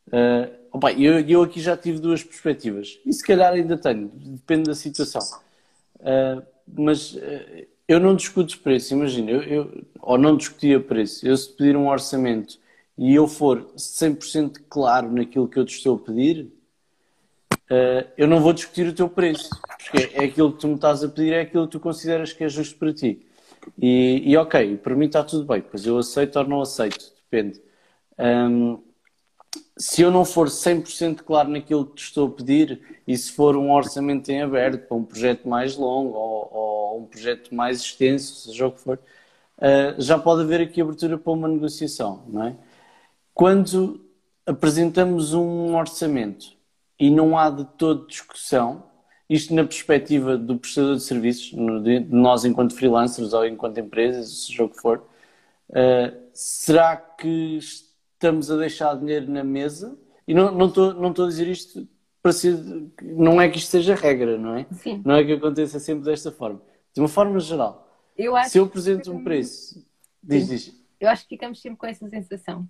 Uh, 0.08 0.52
opa, 0.70 0.92
eu, 0.92 1.20
eu 1.20 1.42
aqui 1.42 1.60
já 1.60 1.76
tive 1.76 1.98
duas 1.98 2.22
perspectivas. 2.22 2.98
E 3.04 3.12
se 3.12 3.24
calhar 3.24 3.52
ainda 3.52 3.76
tenho, 3.76 4.08
depende 4.14 4.64
da 4.64 4.74
situação. 4.74 5.22
Uh, 6.00 6.42
mas 6.66 7.14
uh, 7.14 7.66
eu 7.88 7.98
não 7.98 8.14
discuto 8.14 8.58
preço, 8.60 8.94
imagina, 8.94 9.30
eu, 9.30 9.42
eu, 9.42 9.84
ou 10.00 10.18
não 10.18 10.36
discutia 10.36 10.78
preço. 10.78 11.26
Eu 11.26 11.36
se 11.36 11.48
pedir 11.52 11.76
um 11.76 11.88
orçamento 11.88 12.58
e 12.98 13.14
eu 13.14 13.26
for 13.28 13.66
100% 13.76 14.62
claro 14.68 15.12
naquilo 15.12 15.48
que 15.48 15.58
eu 15.58 15.64
te 15.64 15.76
estou 15.76 15.96
a 15.96 15.98
pedir, 15.98 16.50
uh, 17.70 18.08
eu 18.16 18.26
não 18.26 18.40
vou 18.40 18.52
discutir 18.52 18.86
o 18.86 18.92
teu 18.92 19.08
preço, 19.08 19.50
porque 19.78 20.10
é 20.14 20.24
aquilo 20.24 20.52
que 20.52 20.60
tu 20.60 20.68
me 20.68 20.74
estás 20.74 21.02
a 21.04 21.08
pedir, 21.08 21.32
é 21.32 21.40
aquilo 21.40 21.66
que 21.66 21.72
tu 21.72 21.80
consideras 21.80 22.32
que 22.32 22.44
é 22.44 22.48
justo 22.48 22.78
para 22.78 22.92
ti. 22.92 23.26
E, 23.80 24.22
e 24.24 24.36
ok, 24.36 24.76
para 24.78 24.94
mim 24.94 25.06
está 25.06 25.24
tudo 25.24 25.44
bem, 25.44 25.62
pois 25.62 25.86
eu 25.86 25.98
aceito 25.98 26.38
ou 26.38 26.46
não 26.46 26.60
aceito, 26.60 27.12
depende. 27.30 27.60
Um, 28.18 28.82
se 29.76 30.02
eu 30.02 30.10
não 30.10 30.24
for 30.24 30.48
100% 30.48 31.22
claro 31.22 31.50
naquilo 31.50 31.86
que 31.86 31.96
te 31.96 32.04
estou 32.04 32.28
a 32.28 32.30
pedir, 32.30 32.80
e 33.06 33.16
se 33.16 33.32
for 33.32 33.56
um 33.56 33.72
orçamento 33.72 34.30
em 34.30 34.42
aberto 34.42 34.86
para 34.88 34.96
um 34.96 35.04
projeto 35.04 35.48
mais 35.48 35.76
longo 35.76 36.14
ou, 36.14 36.50
ou 36.52 37.00
um 37.00 37.06
projeto 37.06 37.54
mais 37.54 37.80
extenso, 37.80 38.48
seja 38.48 38.66
o 38.66 38.72
que 38.72 38.80
for, 38.80 38.98
uh, 39.58 40.00
já 40.00 40.18
pode 40.18 40.42
haver 40.42 40.60
aqui 40.62 40.80
abertura 40.80 41.18
para 41.18 41.32
uma 41.32 41.48
negociação, 41.48 42.22
não 42.28 42.44
é? 42.46 42.56
Quando 43.34 44.00
apresentamos 44.46 45.34
um 45.34 45.76
orçamento 45.76 46.55
e 46.98 47.10
não 47.10 47.38
há 47.38 47.50
de 47.50 47.64
todo 47.76 48.06
discussão, 48.06 48.84
isto 49.28 49.54
na 49.54 49.64
perspectiva 49.64 50.36
do 50.36 50.56
prestador 50.56 50.96
de 50.96 51.02
serviços, 51.02 51.50
de 51.82 52.00
nós 52.10 52.44
enquanto 52.44 52.74
freelancers 52.74 53.32
ou 53.32 53.44
enquanto 53.46 53.78
empresas, 53.78 54.46
seja 54.46 54.64
o 54.64 54.68
que 54.68 54.80
for, 54.80 55.04
uh, 55.70 56.16
será 56.32 56.96
que 56.96 57.58
estamos 57.58 58.50
a 58.50 58.56
deixar 58.56 58.96
dinheiro 58.96 59.30
na 59.30 59.42
mesa? 59.42 59.98
E 60.26 60.34
não, 60.34 60.50
não, 60.52 60.68
estou, 60.68 60.94
não 60.94 61.10
estou 61.10 61.26
a 61.26 61.28
dizer 61.28 61.48
isto 61.48 61.86
para 62.22 62.32
ser. 62.32 62.56
Não 63.02 63.40
é 63.40 63.48
que 63.48 63.58
isto 63.58 63.70
seja 63.70 63.94
regra, 63.94 64.36
não 64.36 64.56
é? 64.56 64.66
Sim. 64.72 65.02
Não 65.04 65.14
é 65.14 65.24
que 65.24 65.32
aconteça 65.32 65.78
sempre 65.78 66.04
desta 66.04 66.32
forma. 66.32 66.60
De 66.92 67.00
uma 67.00 67.08
forma 67.08 67.38
geral, 67.38 67.86
eu 68.16 68.34
se 68.44 68.58
eu 68.58 68.64
apresento 68.64 69.12
um 69.12 69.22
preço, 69.22 69.86
diz, 70.22 70.48
diz. 70.48 70.86
Eu 70.98 71.08
acho 71.08 71.24
que 71.24 71.30
ficamos 71.30 71.60
sempre 71.60 71.78
com 71.78 71.86
essa 71.86 72.08
sensação 72.08 72.66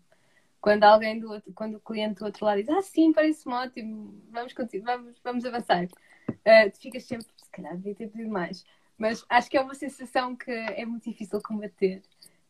quando 0.66 0.82
alguém 0.82 1.20
do 1.20 1.30
outro, 1.30 1.52
quando 1.52 1.76
o 1.76 1.80
cliente 1.80 2.18
do 2.18 2.24
outro 2.24 2.44
lado 2.44 2.60
diz, 2.60 2.68
ah, 2.68 2.82
sim, 2.82 3.12
parece-me 3.12 3.54
ótimo, 3.54 4.20
vamos, 4.32 4.52
vamos, 4.82 5.20
vamos 5.22 5.44
avançar. 5.44 5.84
Uh, 5.84 6.70
tu 6.72 6.80
ficas 6.80 7.04
sempre, 7.04 7.24
se 7.36 7.50
calhar 7.52 7.76
devia 7.76 7.94
ter 7.94 8.08
pedido 8.08 8.28
mais. 8.28 8.66
Mas 8.98 9.24
acho 9.28 9.48
que 9.48 9.56
é 9.56 9.60
uma 9.60 9.76
sensação 9.76 10.34
que 10.34 10.50
é 10.50 10.84
muito 10.84 11.08
difícil 11.08 11.40
combater. 11.40 12.02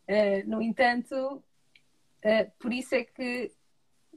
Uh, 0.08 0.48
no 0.48 0.62
entanto, 0.62 1.14
uh, 1.14 2.50
por 2.58 2.72
isso 2.72 2.94
é 2.94 3.04
que 3.04 3.52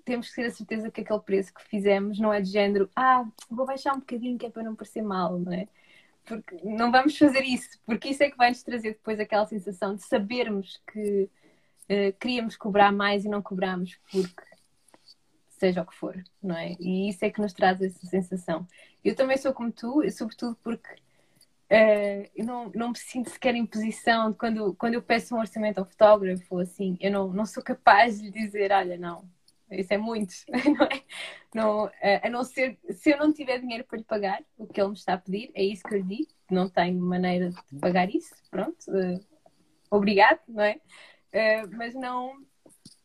temos 0.05 0.29
que 0.29 0.35
ter 0.35 0.45
a 0.45 0.51
certeza 0.51 0.89
que 0.89 1.01
aquele 1.01 1.19
preço 1.19 1.53
que 1.53 1.65
fizemos 1.65 2.17
não 2.21 2.31
é 2.31 2.39
de 2.39 2.49
género, 2.49 2.89
ah, 2.95 3.27
vou 3.49 3.65
baixar 3.65 3.93
um 3.93 3.99
bocadinho 3.99 4.37
que 4.37 4.45
é 4.45 4.49
para 4.49 4.63
não 4.63 4.77
parecer 4.77 5.01
mal, 5.01 5.37
não 5.37 5.51
é? 5.51 5.67
Porque 6.23 6.55
não 6.63 6.89
vamos 6.89 7.17
fazer 7.17 7.43
isso, 7.43 7.77
porque 7.85 8.07
isso 8.07 8.23
é 8.23 8.31
que 8.31 8.37
vai 8.37 8.47
nos 8.47 8.63
trazer 8.63 8.93
depois 8.93 9.19
aquela 9.19 9.45
sensação 9.45 9.93
de 9.93 10.03
sabermos 10.03 10.81
que 10.89 11.29
uh, 11.89 12.13
queríamos 12.19 12.55
cobrar 12.55 12.91
mais 12.91 13.25
e 13.25 13.29
não 13.29 13.41
cobramos 13.41 13.97
porque 14.11 14.49
seja 15.59 15.81
o 15.81 15.85
que 15.85 15.95
for, 15.95 16.23
não 16.41 16.55
é? 16.55 16.75
E 16.79 17.09
isso 17.09 17.23
é 17.25 17.29
que 17.29 17.41
nos 17.41 17.53
traz 17.53 17.81
essa 17.81 18.05
sensação. 18.07 18.65
Eu 19.03 19.15
também 19.15 19.37
sou 19.37 19.53
como 19.53 19.71
tu, 19.71 20.09
sobretudo 20.11 20.57
porque 20.63 20.89
uh, 20.93 22.29
eu 22.35 22.45
não, 22.45 22.71
não 22.73 22.89
me 22.89 22.97
sinto 22.97 23.29
sequer 23.29 23.55
em 23.55 23.65
posição 23.65 24.31
de 24.31 24.37
quando, 24.37 24.73
quando 24.75 24.93
eu 24.93 25.01
peço 25.01 25.35
um 25.35 25.39
orçamento 25.39 25.79
ao 25.79 25.85
fotógrafo, 25.85 26.57
assim, 26.59 26.97
eu 26.99 27.11
não, 27.11 27.27
não 27.33 27.45
sou 27.45 27.61
capaz 27.61 28.21
de 28.21 28.31
dizer, 28.31 28.71
olha, 28.71 28.97
não, 28.97 29.29
isso 29.69 29.93
é 29.93 29.97
muito, 29.97 30.33
não 30.77 30.85
é? 30.85 31.03
Não, 31.53 31.85
uh, 31.85 31.91
a 32.23 32.29
não 32.29 32.43
ser, 32.43 32.79
se 32.91 33.11
eu 33.11 33.17
não 33.17 33.33
tiver 33.33 33.59
dinheiro 33.59 33.83
para 33.83 33.97
lhe 33.97 34.03
pagar 34.03 34.41
o 34.57 34.65
que 34.65 34.79
ele 34.79 34.89
me 34.89 34.95
está 34.95 35.13
a 35.13 35.17
pedir, 35.17 35.51
é 35.53 35.63
isso 35.63 35.83
que 35.83 35.93
eu 35.93 35.99
lhe 35.99 36.17
digo, 36.17 36.31
não 36.49 36.69
tenho 36.69 36.99
maneira 36.99 37.49
de 37.49 37.79
pagar 37.79 38.09
isso, 38.09 38.33
pronto, 38.49 38.77
uh, 38.89 39.19
obrigado, 39.91 40.39
não 40.47 40.63
é? 40.63 40.79
Uh, 41.33 41.77
mas 41.77 41.93
não 41.93 42.43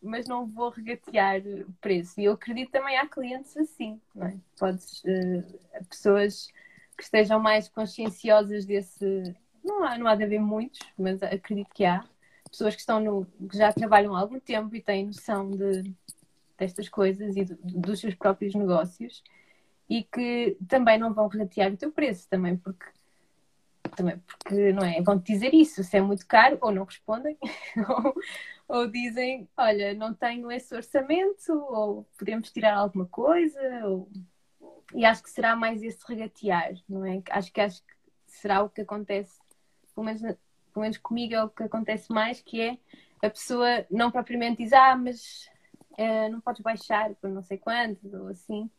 mas 0.05 0.27
não 0.27 0.47
vou 0.47 0.69
regatear 0.69 1.41
o 1.41 1.73
preço. 1.81 2.21
E 2.21 2.25
eu 2.25 2.33
acredito 2.33 2.71
também 2.71 2.97
há 2.99 3.09
clientes 3.09 3.57
assim, 3.57 3.99
não 4.15 4.27
é? 4.27 4.37
Podes, 4.59 5.03
uh, 5.05 5.85
pessoas 5.89 6.49
que 6.97 7.03
estejam 7.03 7.41
mais 7.41 7.69
conscienciosas 7.69 8.67
desse. 8.67 9.35
Não 9.65 9.83
há, 9.83 9.97
não 9.99 10.07
há 10.07 10.15
de 10.15 10.25
haver 10.25 10.41
muitos, 10.41 10.81
mas 10.99 11.23
acredito 11.23 11.71
que 11.75 11.85
há. 11.85 12.05
Pessoas 12.51 12.75
que 12.75 12.81
estão 12.81 13.01
no. 13.01 13.27
que 13.49 13.57
já 13.57 13.73
trabalham 13.73 14.15
há 14.15 14.21
algum 14.21 14.39
tempo 14.39 14.77
e 14.77 14.81
têm 14.81 15.07
noção 15.07 15.51
de, 15.51 15.91
destas 16.59 16.89
coisas 16.89 17.37
e 17.37 17.45
do, 17.45 17.57
dos 17.63 18.01
seus 18.01 18.15
próprios 18.15 18.55
negócios 18.55 19.25
e 19.89 20.05
que 20.05 20.57
também 20.69 20.99
não 20.99 21.13
vão 21.13 21.29
regatear 21.29 21.73
o 21.73 21.77
teu 21.77 21.91
preço 21.91 22.29
também, 22.29 22.57
porque 22.57 22.87
também 23.91 24.19
porque 24.19 24.73
não 24.73 24.85
é? 24.85 25.01
Vão 25.03 25.19
te 25.21 25.33
dizer 25.33 25.55
isso, 25.55 25.83
se 25.83 25.97
é 25.97 26.01
muito 26.01 26.27
caro, 26.27 26.59
ou 26.61 26.73
não 26.73 26.85
respondem, 26.85 27.37
ou, 27.89 28.15
ou, 28.69 28.87
dizem, 28.91 29.49
olha, 29.57 29.95
não 29.95 30.15
tenho 30.15 30.51
esse 30.51 30.75
orçamento, 30.75 31.53
ou 31.53 32.05
podemos 32.19 32.51
tirar 32.51 32.77
alguma 32.77 33.07
coisa, 33.07 33.61
ou... 33.87 34.09
e 34.95 35.05
acho 35.05 35.23
que 35.23 35.31
será 35.31 35.57
mais 35.57 35.83
esse 35.83 36.05
regatear, 36.07 36.75
não 36.89 37.05
é? 37.05 37.23
Acho 37.31 37.53
que 37.53 37.61
acho 37.61 37.83
que 37.83 37.95
será 38.27 38.63
o 38.63 38.71
que 38.71 38.81
acontece, 38.83 39.39
pelo 39.95 40.05
menos, 40.05 40.21
pelo 40.21 40.83
menos 40.83 40.99
comigo 40.99 41.35
é 41.35 41.45
o 41.45 41.49
que 41.49 41.63
acontece 41.63 42.13
mais, 42.13 42.41
que 42.41 42.61
é 42.61 42.79
a 43.23 43.31
pessoa 43.31 43.87
não 43.91 44.11
propriamente 44.11 44.63
diz, 44.63 44.73
ah, 44.73 44.97
mas 44.97 45.49
uh, 45.93 46.31
não 46.31 46.41
podes 46.41 46.63
baixar 46.63 47.15
por 47.17 47.31
não 47.31 47.43
sei 47.43 47.59
quanto, 47.59 48.01
ou 48.15 48.29
assim, 48.29 48.71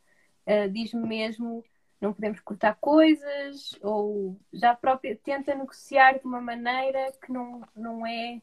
uh, 0.45 0.69
diz-me 0.71 1.07
mesmo 1.07 1.63
não 1.99 2.13
podemos 2.13 2.39
cortar 2.41 2.75
coisas, 2.75 3.77
ou 3.81 4.39
já 4.53 4.75
própria 4.75 5.15
tenta 5.15 5.55
negociar 5.55 6.19
de 6.19 6.25
uma 6.25 6.41
maneira 6.41 7.11
que 7.21 7.31
não, 7.31 7.61
não 7.75 8.05
é 8.05 8.41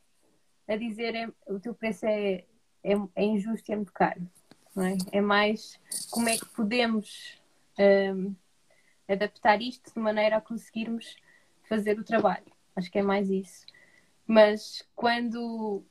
a 0.69 0.77
dizer 0.77 1.15
é, 1.15 1.29
o 1.47 1.61
teu 1.61 1.75
preço 1.75 2.07
é, 2.07 2.45
é, 2.83 2.93
é, 3.15 3.25
injusto 3.25 3.71
e 3.71 3.73
é 3.73 3.77
muito 3.77 3.93
caro. 3.93 4.21
Não 4.75 4.85
é? 4.85 4.97
é 5.13 5.21
mais 5.21 5.79
como 6.11 6.29
é 6.29 6.37
que 6.37 6.47
podemos 6.47 7.41
um, 7.79 8.35
adaptar 9.09 9.61
isto 9.61 9.93
de 9.93 10.01
maneira 10.01 10.37
a 10.37 10.41
conseguirmos 10.41 11.17
fazer 11.69 11.99
o 11.99 12.05
trabalho. 12.05 12.47
Acho 12.75 12.91
que 12.91 12.99
é 12.99 13.03
mais 13.03 13.31
isso. 13.31 13.67
Mas 14.27 14.83
quando, 14.95 15.85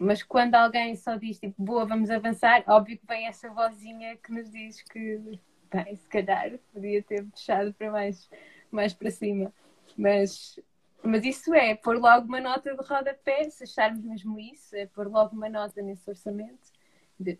mas 0.00 0.22
quando 0.22 0.54
alguém 0.54 0.96
só 0.96 1.16
diz 1.16 1.38
tipo, 1.38 1.62
boa, 1.62 1.84
vamos 1.84 2.10
avançar, 2.10 2.64
óbvio 2.66 2.98
que 2.98 3.06
vem 3.06 3.26
essa 3.26 3.50
vozinha 3.50 4.16
que 4.16 4.32
nos 4.32 4.50
diz 4.50 4.80
que 4.82 5.38
bem, 5.84 5.96
se 5.96 6.08
calhar 6.08 6.58
podia 6.72 7.02
ter 7.02 7.24
puxado 7.24 7.72
para 7.74 7.90
mais, 7.90 8.28
mais 8.70 8.92
para 8.92 9.10
cima. 9.10 9.52
Mas, 9.96 10.58
mas 11.02 11.24
isso 11.24 11.52
é 11.54 11.74
pôr 11.74 11.98
logo 11.98 12.26
uma 12.26 12.40
nota 12.40 12.74
de 12.74 12.82
rodapé, 12.86 13.48
se 13.48 13.64
acharmos 13.64 14.04
mesmo 14.04 14.38
isso, 14.38 14.76
é 14.76 14.86
pôr 14.86 15.08
logo 15.08 15.34
uma 15.34 15.48
nota 15.48 15.80
nesse 15.82 16.08
orçamento. 16.08 16.70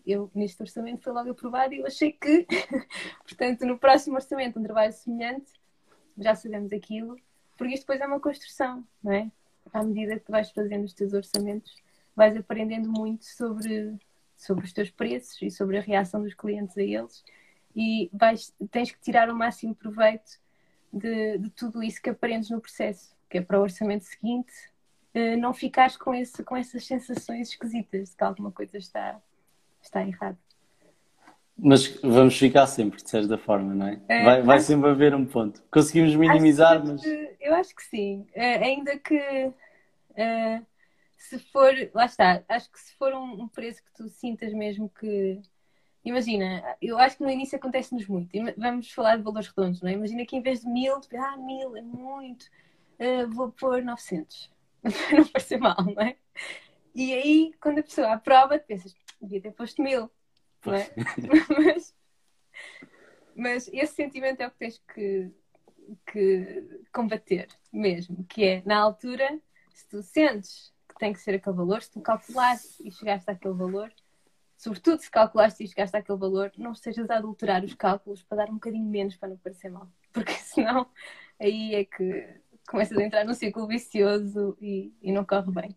Eu, 0.05 0.31
neste 0.33 0.61
orçamento 0.61 1.03
foi 1.03 1.11
logo 1.11 1.31
aprovado 1.31 1.73
e 1.73 1.79
eu 1.79 1.85
achei 1.85 2.11
que, 2.11 2.47
portanto, 3.27 3.65
no 3.65 3.77
próximo 3.77 4.15
orçamento, 4.15 4.59
um 4.59 4.63
trabalho 4.63 4.93
semelhante, 4.93 5.51
já 6.17 6.35
sabemos 6.35 6.71
aquilo, 6.71 7.17
porque 7.57 7.73
isto 7.73 7.83
depois 7.83 7.99
é 7.99 8.07
uma 8.07 8.19
construção, 8.19 8.83
não 9.03 9.11
é? 9.11 9.29
À 9.73 9.83
medida 9.83 10.19
que 10.19 10.31
vais 10.31 10.51
fazendo 10.51 10.85
os 10.85 10.93
teus 10.93 11.13
orçamentos, 11.13 11.75
vais 12.15 12.37
aprendendo 12.37 12.89
muito 12.89 13.25
sobre, 13.25 13.97
sobre 14.37 14.65
os 14.65 14.71
teus 14.71 14.89
preços 14.89 15.41
e 15.41 15.51
sobre 15.51 15.77
a 15.77 15.81
reação 15.81 16.21
dos 16.21 16.33
clientes 16.33 16.77
a 16.77 16.83
eles 16.83 17.23
e 17.75 18.09
vais, 18.13 18.53
tens 18.71 18.91
que 18.91 18.99
tirar 18.99 19.29
o 19.29 19.35
máximo 19.35 19.75
proveito 19.75 20.39
de, 20.91 21.37
de 21.37 21.49
tudo 21.49 21.81
isso 21.81 22.01
que 22.01 22.09
aprendes 22.09 22.49
no 22.49 22.61
processo, 22.61 23.15
que 23.29 23.39
é 23.39 23.41
para 23.41 23.59
o 23.59 23.63
orçamento 23.63 24.05
seguinte 24.05 24.53
uh, 25.15 25.37
não 25.37 25.53
ficares 25.53 25.97
com, 25.97 26.13
esse, 26.13 26.43
com 26.43 26.55
essas 26.55 26.85
sensações 26.85 27.49
esquisitas 27.49 28.09
de 28.09 28.15
que 28.15 28.23
alguma 28.23 28.51
coisa 28.51 28.77
está, 28.77 29.19
está 29.81 30.05
errada. 30.05 30.37
Mas 31.55 31.99
vamos 32.01 32.37
ficar 32.37 32.65
sempre, 32.65 33.01
de 33.01 33.09
certa 33.09 33.37
forma, 33.37 33.75
não 33.75 33.87
é? 33.87 34.01
é 34.07 34.23
vai, 34.23 34.41
vai 34.41 34.59
sempre 34.59 34.89
haver 34.89 35.13
um 35.13 35.25
ponto. 35.25 35.63
Conseguimos 35.71 36.15
minimizar, 36.15 36.81
que, 36.81 36.87
mas. 36.87 37.03
Eu 37.39 37.53
acho 37.53 37.75
que 37.75 37.83
sim. 37.83 38.25
Uh, 38.35 38.63
ainda 38.63 38.97
que 38.97 39.15
uh, 39.15 40.65
se 41.15 41.37
for. 41.51 41.71
Lá 41.93 42.05
está. 42.05 42.43
Acho 42.49 42.71
que 42.71 42.79
se 42.79 42.95
for 42.95 43.13
um, 43.13 43.43
um 43.43 43.47
preço 43.47 43.83
que 43.83 43.93
tu 43.93 44.09
sintas 44.09 44.51
mesmo 44.51 44.89
que 44.89 45.39
Imagina, 46.03 46.77
eu 46.81 46.97
acho 46.97 47.17
que 47.17 47.23
no 47.23 47.29
início 47.29 47.57
acontece-nos 47.57 48.07
muito. 48.07 48.29
Vamos 48.57 48.91
falar 48.91 49.17
de 49.17 49.23
valores 49.23 49.47
redondos, 49.47 49.81
não 49.81 49.89
é? 49.89 49.93
Imagina 49.93 50.25
que 50.25 50.35
em 50.35 50.41
vez 50.41 50.61
de 50.61 50.67
mil, 50.67 50.99
ah, 51.17 51.37
mil 51.37 51.77
é 51.77 51.81
muito, 51.81 52.43
uh, 52.99 53.29
vou 53.29 53.51
pôr 53.51 53.81
900. 53.81 54.51
para 54.83 55.17
não 55.17 55.27
parecer 55.27 55.57
mal, 55.57 55.77
não 55.83 56.01
é? 56.01 56.17
E 56.93 57.13
aí, 57.13 57.53
quando 57.59 57.79
a 57.79 57.83
pessoa 57.83 58.13
aprova, 58.13 58.59
tu 58.59 58.65
pensas, 58.65 58.95
devia 59.21 59.41
ter 59.41 59.51
posto 59.51 59.81
mil, 59.81 60.11
não 60.65 60.73
é? 60.73 60.89
mas, 61.57 61.95
mas 63.35 63.67
esse 63.69 63.95
sentimento 63.95 64.41
é 64.41 64.47
o 64.47 64.51
que 64.51 64.57
tens 64.57 64.77
que, 64.93 65.31
que 66.11 66.83
combater 66.91 67.47
mesmo, 67.71 68.23
que 68.25 68.43
é 68.43 68.63
na 68.65 68.77
altura, 68.77 69.39
se 69.73 69.87
tu 69.87 70.03
sentes 70.03 70.73
que 70.87 70.95
tem 70.99 71.13
que 71.13 71.19
ser 71.19 71.35
aquele 71.35 71.55
valor, 71.55 71.81
se 71.81 71.91
tu 71.91 72.01
calculaste 72.01 72.85
e 72.85 72.91
chegaste 72.91 73.31
àquele 73.31 73.55
valor, 73.55 73.91
sobretudo 74.63 75.01
se 75.01 75.11
calculaste 75.11 75.61
e 75.61 75.67
chegaste 75.67 75.97
àquele 75.97 76.17
valor, 76.17 76.49
não 76.57 76.71
estejas 76.71 77.09
a 77.09 77.17
adulterar 77.17 77.65
os 77.65 77.73
cálculos 77.73 78.23
para 78.23 78.37
dar 78.37 78.49
um 78.49 78.53
bocadinho 78.53 78.85
menos 78.85 79.17
para 79.17 79.27
não 79.27 79.37
parecer 79.37 79.69
mal, 79.69 79.89
porque 80.13 80.31
senão 80.31 80.87
aí 81.37 81.75
é 81.75 81.83
que 81.83 82.25
começas 82.65 82.97
a 82.97 83.03
entrar 83.03 83.25
num 83.25 83.33
ciclo 83.33 83.67
vicioso 83.67 84.57
e, 84.61 84.93
e 85.01 85.11
não 85.11 85.25
corre 85.25 85.51
bem. 85.51 85.75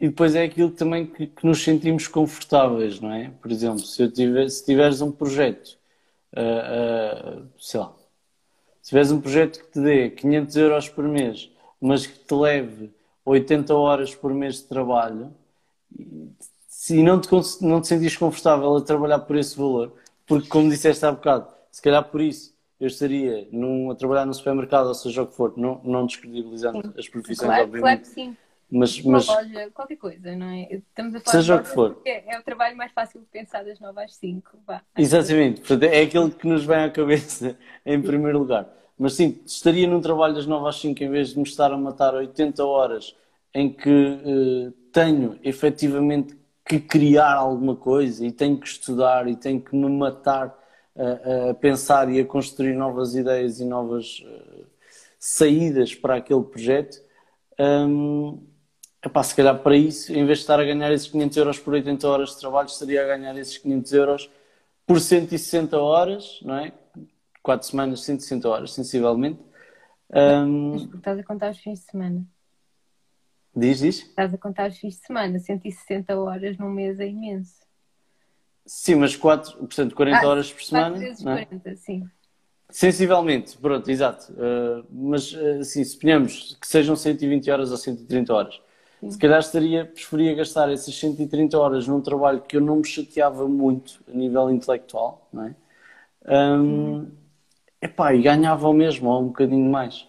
E 0.00 0.08
depois 0.08 0.34
é 0.34 0.44
aquilo 0.44 0.70
também 0.70 1.06
que, 1.06 1.26
que, 1.26 1.44
nos 1.44 1.62
sentimos 1.62 2.08
confortáveis, 2.08 3.00
não 3.00 3.12
é? 3.12 3.30
Por 3.42 3.50
exemplo, 3.50 3.80
se, 3.80 4.00
eu 4.02 4.10
tiver, 4.10 4.48
se 4.48 4.64
tiveres 4.64 5.02
um 5.02 5.12
projeto, 5.12 5.76
uh, 6.34 7.40
uh, 7.42 7.48
sei 7.58 7.80
lá, 7.80 7.94
se 8.80 8.88
tiveres 8.88 9.10
um 9.10 9.20
projeto 9.20 9.58
que 9.58 9.72
te 9.72 9.80
dê 9.80 10.08
500 10.10 10.56
euros 10.56 10.88
por 10.88 11.04
mês, 11.04 11.50
mas 11.78 12.06
que 12.06 12.18
te 12.18 12.34
leve 12.34 12.90
80 13.26 13.74
horas 13.74 14.14
por 14.14 14.32
mês 14.32 14.54
de 14.54 14.62
trabalho, 14.62 15.34
se 16.78 17.02
não 17.02 17.20
te, 17.20 17.28
não 17.60 17.80
te 17.80 17.88
sentires 17.88 18.16
confortável 18.16 18.76
a 18.76 18.80
trabalhar 18.80 19.18
por 19.18 19.34
esse 19.34 19.58
valor, 19.58 19.96
porque 20.24 20.46
como 20.46 20.70
disseste 20.70 21.04
há 21.04 21.10
bocado, 21.10 21.52
se 21.72 21.82
calhar 21.82 22.04
por 22.04 22.20
isso 22.20 22.56
eu 22.78 22.86
estaria 22.86 23.48
num, 23.50 23.90
a 23.90 23.96
trabalhar 23.96 24.24
no 24.24 24.32
supermercado, 24.32 24.86
ou 24.86 24.94
seja 24.94 25.24
o 25.24 25.26
que 25.26 25.34
for, 25.34 25.54
não, 25.56 25.80
não 25.82 26.06
descredibilizando 26.06 26.80
sim. 26.80 26.94
as 26.96 27.08
profissões, 27.08 27.48
claro, 27.48 27.64
obviamente. 27.64 27.82
Claro 27.82 28.00
que 28.00 28.06
sim. 28.06 28.36
Mas, 28.70 29.02
mas... 29.02 29.26
loja, 29.26 29.70
qualquer 29.74 29.96
coisa, 29.96 30.36
não 30.36 30.46
é? 30.46 30.68
Estamos 30.72 31.16
a 31.16 31.20
falar 31.20 31.32
Seja 31.32 31.56
o 31.56 31.62
que 31.64 31.68
for. 31.68 32.00
É, 32.04 32.32
é, 32.32 32.38
o 32.38 32.44
trabalho 32.44 32.76
mais 32.76 32.92
fácil 32.92 33.22
de 33.22 33.26
pensar 33.26 33.64
das 33.64 33.80
9 33.80 34.00
às 34.00 34.14
5. 34.14 34.58
Vá. 34.64 34.80
Exatamente, 34.96 35.60
Portanto, 35.62 35.82
é 35.82 36.02
aquele 36.02 36.30
que 36.30 36.46
nos 36.46 36.64
vem 36.64 36.76
à 36.76 36.90
cabeça 36.90 37.58
em 37.84 38.00
primeiro 38.00 38.38
lugar. 38.38 38.68
Mas 38.96 39.14
sim, 39.14 39.40
estaria 39.44 39.88
num 39.88 40.00
trabalho 40.00 40.34
das 40.34 40.46
9 40.46 40.68
às 40.68 40.80
5 40.80 41.02
em 41.02 41.10
vez 41.10 41.30
de 41.30 41.38
me 41.38 41.42
estar 41.42 41.72
a 41.72 41.76
matar 41.76 42.14
80 42.14 42.64
horas 42.64 43.16
em 43.52 43.68
que 43.68 43.90
uh, 43.90 44.70
tenho 44.92 45.40
efetivamente 45.42 46.38
que 46.68 46.78
criar 46.78 47.34
alguma 47.34 47.74
coisa 47.74 48.26
e 48.26 48.30
tenho 48.30 48.58
que 48.58 48.66
estudar 48.66 49.26
e 49.26 49.34
tenho 49.34 49.60
que 49.60 49.74
me 49.74 49.88
matar 49.88 50.54
a, 50.94 51.50
a 51.50 51.54
pensar 51.54 52.10
e 52.10 52.20
a 52.20 52.26
construir 52.26 52.74
novas 52.74 53.14
ideias 53.14 53.58
e 53.58 53.64
novas 53.64 54.20
uh, 54.20 54.66
saídas 55.18 55.94
para 55.94 56.16
aquele 56.16 56.42
projeto. 56.42 57.00
Um, 57.58 58.46
epá, 59.04 59.22
se 59.22 59.34
calhar 59.34 59.58
para 59.62 59.76
isso, 59.76 60.12
em 60.12 60.26
vez 60.26 60.38
de 60.38 60.44
estar 60.44 60.60
a 60.60 60.64
ganhar 60.64 60.92
esses 60.92 61.08
500 61.08 61.36
euros 61.38 61.58
por 61.58 61.72
80 61.72 62.06
horas 62.06 62.30
de 62.30 62.40
trabalho, 62.40 62.68
estaria 62.68 63.02
a 63.02 63.06
ganhar 63.06 63.36
esses 63.38 63.56
500 63.56 63.92
euros 63.94 64.30
por 64.86 65.00
160 65.00 65.78
horas, 65.78 66.40
não 66.42 66.56
é? 66.56 66.72
4 67.42 67.66
semanas, 67.66 68.00
160 68.02 68.48
horas, 68.48 68.72
sensivelmente. 68.72 69.40
Um... 70.12 70.72
Mas 70.72 70.82
porque 70.82 70.98
estás 70.98 71.18
a 71.18 71.24
contar 71.24 71.50
os 71.50 71.58
fins 71.58 71.80
de 71.80 71.90
semana. 71.90 72.26
Diz, 73.54 73.80
diz? 73.80 73.98
Estás 74.00 74.32
a 74.32 74.38
contar 74.38 74.70
os 74.70 74.78
fins 74.78 74.94
de 74.96 75.06
semana, 75.06 75.38
160 75.38 76.18
horas 76.18 76.56
num 76.58 76.70
mês 76.70 77.00
é 77.00 77.08
imenso. 77.08 77.56
Sim, 78.64 78.96
mas 78.96 79.16
4, 79.16 79.56
portanto, 79.58 79.94
40 79.94 80.18
ah, 80.18 80.28
horas 80.28 80.52
por 80.52 80.62
semana. 80.62 80.90
4 80.90 81.00
vezes 81.00 81.22
40, 81.22 81.68
é? 81.70 81.76
sim. 81.76 82.08
Sensivelmente, 82.70 83.56
pronto, 83.56 83.90
exato. 83.90 84.30
Uh, 84.32 84.84
mas, 84.90 85.34
assim, 85.60 85.82
suponhamos 85.82 86.56
que 86.60 86.68
sejam 86.68 86.94
120 86.94 87.50
horas 87.50 87.70
ou 87.70 87.78
130 87.78 88.34
horas. 88.34 88.60
Sim. 89.00 89.10
Se 89.10 89.18
calhar 89.18 89.38
estaria, 89.38 89.86
preferia 89.86 90.34
gastar 90.34 90.70
essas 90.70 90.94
130 90.94 91.58
horas 91.58 91.88
num 91.88 92.00
trabalho 92.00 92.42
que 92.42 92.56
eu 92.56 92.60
não 92.60 92.76
me 92.76 92.84
chateava 92.84 93.48
muito 93.48 94.00
a 94.06 94.14
nível 94.14 94.50
intelectual, 94.50 95.26
não 95.32 95.44
é? 95.44 95.54
Um, 96.26 96.60
uhum. 96.60 97.10
epá, 97.80 98.12
e 98.12 98.20
ganhava 98.20 98.68
o 98.68 98.72
mesmo, 98.74 99.08
ou 99.08 99.22
um 99.22 99.28
bocadinho 99.28 99.70
mais. 99.70 100.06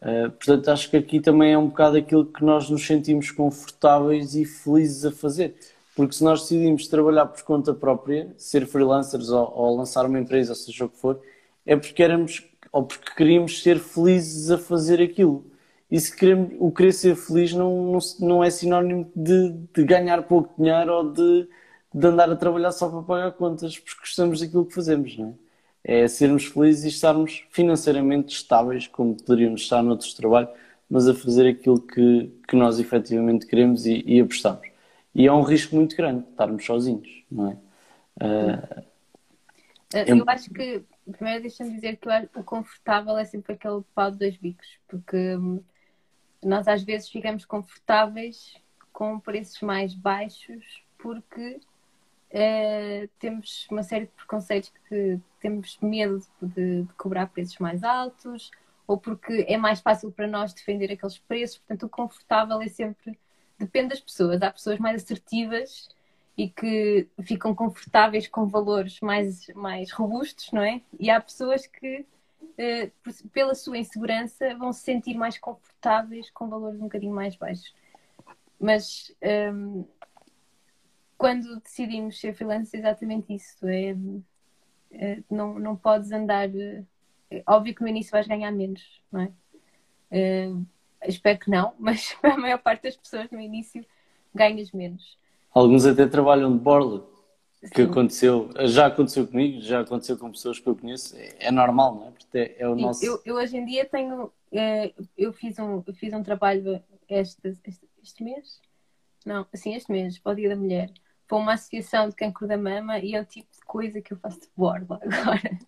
Uh, 0.00 0.30
portanto, 0.30 0.68
acho 0.68 0.90
que 0.90 0.96
aqui 0.96 1.20
também 1.20 1.52
é 1.52 1.58
um 1.58 1.68
bocado 1.68 1.96
aquilo 1.96 2.26
que 2.26 2.44
nós 2.44 2.68
nos 2.68 2.86
sentimos 2.86 3.30
confortáveis 3.30 4.34
e 4.34 4.44
felizes 4.44 5.04
a 5.04 5.12
fazer. 5.12 5.54
Porque 5.94 6.14
se 6.14 6.22
nós 6.22 6.42
decidimos 6.42 6.86
trabalhar 6.86 7.26
por 7.26 7.42
conta 7.42 7.72
própria, 7.72 8.32
ser 8.36 8.66
freelancers 8.66 9.30
ou, 9.30 9.52
ou 9.56 9.76
lançar 9.76 10.04
uma 10.04 10.18
empresa, 10.20 10.52
ou 10.52 10.56
seja 10.56 10.84
o 10.84 10.88
que 10.88 10.98
for, 10.98 11.20
é 11.64 11.74
porque 11.74 12.02
éramos 12.02 12.44
ou 12.72 12.82
porque 12.84 13.14
queríamos 13.16 13.62
ser 13.62 13.78
felizes 13.78 14.50
a 14.50 14.58
fazer 14.58 15.00
aquilo. 15.00 15.46
E 15.90 15.98
se 16.00 16.14
queremos, 16.14 16.52
o 16.58 16.70
querer 16.70 16.92
ser 16.92 17.16
feliz 17.16 17.52
não, 17.54 17.92
não, 17.92 17.98
não 18.20 18.44
é 18.44 18.50
sinónimo 18.50 19.10
de, 19.16 19.52
de, 19.72 19.84
ganhar 19.84 20.22
pouco 20.24 20.52
dinheiro 20.58 20.92
ou 20.92 21.12
de, 21.12 21.48
de 21.94 22.06
andar 22.06 22.30
a 22.30 22.36
trabalhar 22.36 22.72
só 22.72 22.88
para 22.90 23.02
pagar 23.02 23.32
contas, 23.32 23.78
porque 23.78 24.00
gostamos 24.00 24.40
daquilo 24.40 24.66
que 24.66 24.74
fazemos, 24.74 25.16
não 25.16 25.28
é? 25.28 25.45
É 25.88 26.08
sermos 26.08 26.46
felizes 26.46 26.84
e 26.84 26.88
estarmos 26.88 27.44
financeiramente 27.48 28.34
estáveis, 28.34 28.88
como 28.88 29.14
poderíamos 29.14 29.60
estar 29.60 29.84
noutros 29.84 30.12
trabalhos, 30.14 30.50
mas 30.90 31.06
a 31.06 31.14
fazer 31.14 31.48
aquilo 31.48 31.80
que, 31.80 32.28
que 32.48 32.56
nós 32.56 32.80
efetivamente 32.80 33.46
queremos 33.46 33.86
e, 33.86 34.02
e 34.04 34.20
apostamos. 34.20 34.68
E 35.14 35.28
é 35.28 35.32
um 35.32 35.42
risco 35.42 35.76
muito 35.76 35.96
grande 35.96 36.28
estarmos 36.28 36.64
sozinhos, 36.64 37.08
não 37.30 37.52
é? 37.52 37.56
Uh, 38.16 38.84
eu 39.94 40.24
acho 40.26 40.50
que, 40.50 40.82
primeiro 41.12 41.42
deixa-me 41.42 41.72
dizer 41.74 41.96
que 41.98 42.08
o 42.34 42.42
confortável 42.42 43.16
é 43.16 43.24
sempre 43.24 43.52
aquele 43.52 43.82
pau 43.94 44.10
de 44.10 44.18
dois 44.18 44.36
bicos, 44.36 44.66
porque 44.88 45.36
hum, 45.36 45.62
nós 46.42 46.66
às 46.66 46.82
vezes 46.82 47.08
ficamos 47.08 47.44
confortáveis 47.44 48.56
com 48.92 49.20
preços 49.20 49.60
mais 49.60 49.94
baixos 49.94 50.82
porque 50.98 51.60
uh, 52.30 53.08
temos 53.18 53.66
uma 53.70 53.82
série 53.82 54.06
de 54.06 54.12
preconceitos 54.12 54.72
que 54.88 55.20
temos 55.40 55.78
medo 55.80 56.20
de, 56.40 56.82
de, 56.82 56.92
cobrar 56.94 57.26
preços 57.26 57.58
mais 57.58 57.82
altos 57.82 58.50
ou 58.86 58.98
porque 58.98 59.44
é 59.48 59.56
mais 59.56 59.80
fácil 59.80 60.12
para 60.12 60.26
nós 60.26 60.54
defender 60.54 60.92
aqueles 60.92 61.18
preços. 61.18 61.58
Portanto, 61.58 61.86
o 61.86 61.88
confortável 61.88 62.60
é 62.62 62.68
sempre. 62.68 63.18
Depende 63.58 63.88
das 63.90 64.00
pessoas. 64.00 64.40
Há 64.42 64.50
pessoas 64.50 64.78
mais 64.78 65.02
assertivas 65.02 65.88
e 66.36 66.48
que 66.48 67.08
ficam 67.22 67.54
confortáveis 67.54 68.28
com 68.28 68.46
valores 68.46 69.00
mais, 69.00 69.48
mais 69.54 69.90
robustos, 69.90 70.52
não 70.52 70.62
é? 70.62 70.82
E 71.00 71.10
há 71.10 71.20
pessoas 71.20 71.66
que, 71.66 72.06
eh, 72.58 72.90
pela 73.32 73.54
sua 73.54 73.78
insegurança, 73.78 74.54
vão 74.54 74.72
se 74.72 74.82
sentir 74.82 75.14
mais 75.14 75.38
confortáveis 75.38 76.30
com 76.30 76.48
valores 76.48 76.78
um 76.78 76.84
bocadinho 76.84 77.14
mais 77.14 77.34
baixos. 77.36 77.74
Mas 78.60 79.14
ehm, 79.20 79.84
quando 81.16 81.60
decidimos 81.60 82.20
ser 82.20 82.34
freelancers, 82.34 82.74
é 82.74 82.78
exatamente 82.78 83.34
isso. 83.34 83.66
É, 83.66 83.96
é, 84.92 85.22
não, 85.30 85.58
não 85.58 85.76
podes 85.76 86.12
andar. 86.12 86.48
É 87.30 87.42
óbvio 87.46 87.74
que 87.74 87.82
no 87.82 87.88
início 87.88 88.12
vais 88.12 88.26
ganhar 88.26 88.50
menos, 88.52 88.82
não 89.10 89.20
é? 89.20 89.32
é 90.10 90.50
espero 91.06 91.38
que 91.38 91.50
não, 91.50 91.74
mas 91.78 92.14
para 92.14 92.34
a 92.34 92.38
maior 92.38 92.58
parte 92.58 92.84
das 92.84 92.96
pessoas 92.96 93.30
no 93.30 93.40
início 93.40 93.84
ganhas 94.34 94.70
menos. 94.72 95.18
Alguns 95.52 95.86
até 95.86 96.06
trabalham 96.06 96.52
de 96.52 96.62
borla, 96.62 97.06
que 97.72 97.82
Sim. 97.82 97.90
aconteceu, 97.90 98.50
já 98.66 98.86
aconteceu 98.86 99.26
comigo, 99.26 99.60
já 99.60 99.80
aconteceu 99.80 100.16
com 100.18 100.30
pessoas 100.30 100.58
que 100.58 100.68
eu 100.68 100.76
conheço, 100.76 101.16
é, 101.16 101.46
é 101.46 101.50
normal, 101.50 101.94
não 101.94 102.08
é? 102.08 102.10
Porque 102.10 102.38
é, 102.38 102.56
é 102.58 102.68
o 102.68 102.76
nosso. 102.76 103.04
Eu, 103.04 103.20
eu, 103.24 103.36
hoje 103.36 103.56
em 103.56 103.64
dia 103.64 103.84
tenho, 103.86 104.30
é, 104.52 104.92
eu 105.16 105.32
fiz 105.32 105.58
um, 105.58 105.82
eu 105.86 105.94
fiz 105.94 106.12
um 106.12 106.22
trabalho 106.22 106.82
este, 107.08 107.48
este, 107.48 107.88
este 108.02 108.22
mês, 108.22 108.60
não, 109.24 109.46
assim, 109.52 109.74
este 109.74 109.90
mês, 109.90 110.18
para 110.18 110.32
o 110.32 110.34
Dia 110.34 110.50
da 110.50 110.56
Mulher, 110.56 110.92
para 111.26 111.36
uma 111.36 111.54
associação 111.54 112.08
de 112.08 112.14
cancro 112.14 112.46
da 112.46 112.56
mama 112.56 112.98
e 112.98 113.14
é 113.14 113.20
o 113.20 113.24
tipo 113.24 113.50
de 113.52 113.60
coisa 113.64 114.00
que 114.00 114.12
eu 114.12 114.16
faço 114.16 114.40
de 114.40 114.48
borla 114.56 115.00
agora. 115.02 115.58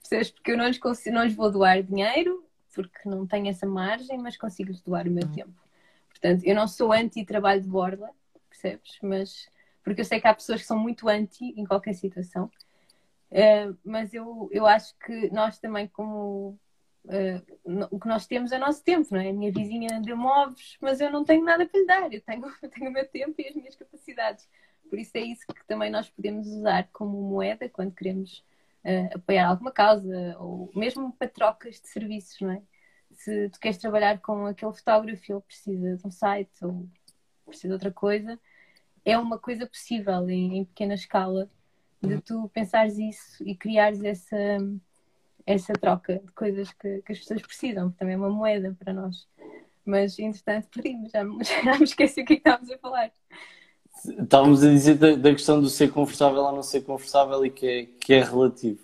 Percebes? 0.00 0.30
Porque 0.30 0.52
eu 0.52 0.56
não 0.56 0.66
lhes, 0.66 0.78
consigo, 0.78 1.14
não 1.14 1.24
lhes 1.24 1.34
vou 1.34 1.50
doar 1.50 1.82
dinheiro, 1.82 2.44
porque 2.74 3.08
não 3.08 3.26
tenho 3.26 3.48
essa 3.48 3.66
margem, 3.66 4.18
mas 4.18 4.36
consigo-lhes 4.36 4.80
doar 4.80 5.06
o 5.06 5.10
meu 5.10 5.24
uhum. 5.24 5.32
tempo. 5.32 5.68
Portanto, 6.08 6.44
eu 6.44 6.54
não 6.54 6.68
sou 6.68 6.92
anti-trabalho 6.92 7.60
de 7.60 7.68
borla, 7.68 8.10
percebes? 8.48 8.98
Mas, 9.02 9.48
porque 9.82 10.00
eu 10.00 10.04
sei 10.04 10.20
que 10.20 10.26
há 10.26 10.34
pessoas 10.34 10.60
que 10.60 10.66
são 10.66 10.78
muito 10.78 11.08
anti 11.08 11.54
em 11.56 11.64
qualquer 11.64 11.94
situação. 11.94 12.50
Uh, 13.30 13.76
mas 13.84 14.14
eu, 14.14 14.48
eu 14.52 14.66
acho 14.66 14.94
que 14.98 15.30
nós 15.32 15.58
também, 15.58 15.86
como 15.88 16.58
uh, 17.04 17.86
o 17.90 18.00
que 18.00 18.08
nós 18.08 18.26
temos 18.26 18.52
é 18.52 18.56
o 18.56 18.60
nosso 18.60 18.82
tempo, 18.82 19.08
não 19.12 19.20
é? 19.20 19.28
A 19.28 19.32
minha 19.32 19.52
vizinha 19.52 20.00
deu 20.00 20.16
móveis, 20.16 20.76
mas 20.80 21.00
eu 21.00 21.10
não 21.10 21.24
tenho 21.24 21.44
nada 21.44 21.66
para 21.66 21.80
lhe 21.80 21.86
dar, 21.86 22.12
eu 22.12 22.20
tenho, 22.20 22.46
eu 22.62 22.68
tenho 22.70 22.90
o 22.90 22.92
meu 22.92 23.06
tempo 23.06 23.34
e 23.38 23.48
as 23.48 23.54
minhas 23.54 23.74
capacidades. 23.74 24.48
Por 24.88 24.98
isso 24.98 25.12
é 25.14 25.20
isso 25.20 25.46
que 25.46 25.66
também 25.66 25.90
nós 25.90 26.08
podemos 26.08 26.46
usar 26.46 26.88
como 26.92 27.20
moeda 27.22 27.68
quando 27.68 27.94
queremos 27.94 28.44
uh, 28.84 29.16
apoiar 29.16 29.48
alguma 29.48 29.70
causa 29.70 30.36
ou 30.38 30.70
mesmo 30.74 31.12
para 31.12 31.28
trocas 31.28 31.80
de 31.80 31.88
serviços, 31.88 32.40
não 32.40 32.50
é? 32.50 32.62
Se 33.12 33.48
tu 33.50 33.58
queres 33.58 33.78
trabalhar 33.78 34.20
com 34.20 34.46
aquele 34.46 34.72
fotógrafo, 34.72 35.32
ele 35.32 35.40
precisa 35.40 35.96
de 35.96 36.06
um 36.06 36.10
site 36.10 36.64
ou 36.64 36.88
precisa 37.46 37.68
de 37.68 37.74
outra 37.74 37.90
coisa, 37.90 38.38
é 39.04 39.18
uma 39.18 39.38
coisa 39.38 39.66
possível 39.66 40.28
em, 40.28 40.58
em 40.58 40.64
pequena 40.64 40.94
escala 40.94 41.50
de 42.02 42.14
uhum. 42.14 42.20
tu 42.20 42.50
pensares 42.52 42.98
isso 42.98 43.42
e 43.42 43.56
criares 43.56 44.02
essa, 44.04 44.36
essa 45.46 45.72
troca 45.72 46.20
de 46.24 46.32
coisas 46.32 46.70
que, 46.72 47.02
que 47.02 47.12
as 47.12 47.18
pessoas 47.18 47.42
precisam, 47.42 47.88
porque 47.88 47.98
também 47.98 48.14
é 48.14 48.18
uma 48.18 48.30
moeda 48.30 48.76
para 48.78 48.92
nós. 48.92 49.26
Mas, 49.84 50.18
entretanto, 50.18 50.68
perdimos, 50.68 51.10
já, 51.10 51.24
já 51.64 51.78
me 51.78 51.84
esqueci 51.84 52.20
o 52.20 52.24
que, 52.24 52.34
é 52.34 52.36
que 52.36 52.40
estávamos 52.40 52.70
a 52.70 52.78
falar. 52.78 53.10
Estávamos 54.04 54.62
a 54.62 54.68
dizer 54.68 54.96
da, 54.96 55.14
da, 55.14 55.32
questão 55.32 55.60
do 55.60 55.68
ser 55.68 55.90
confortável 55.90 56.42
ou 56.42 56.52
não 56.52 56.62
ser 56.62 56.82
confortável 56.82 57.44
e 57.44 57.50
que 57.50 57.66
é, 57.66 57.86
que 57.86 58.14
é 58.14 58.22
relativo. 58.22 58.80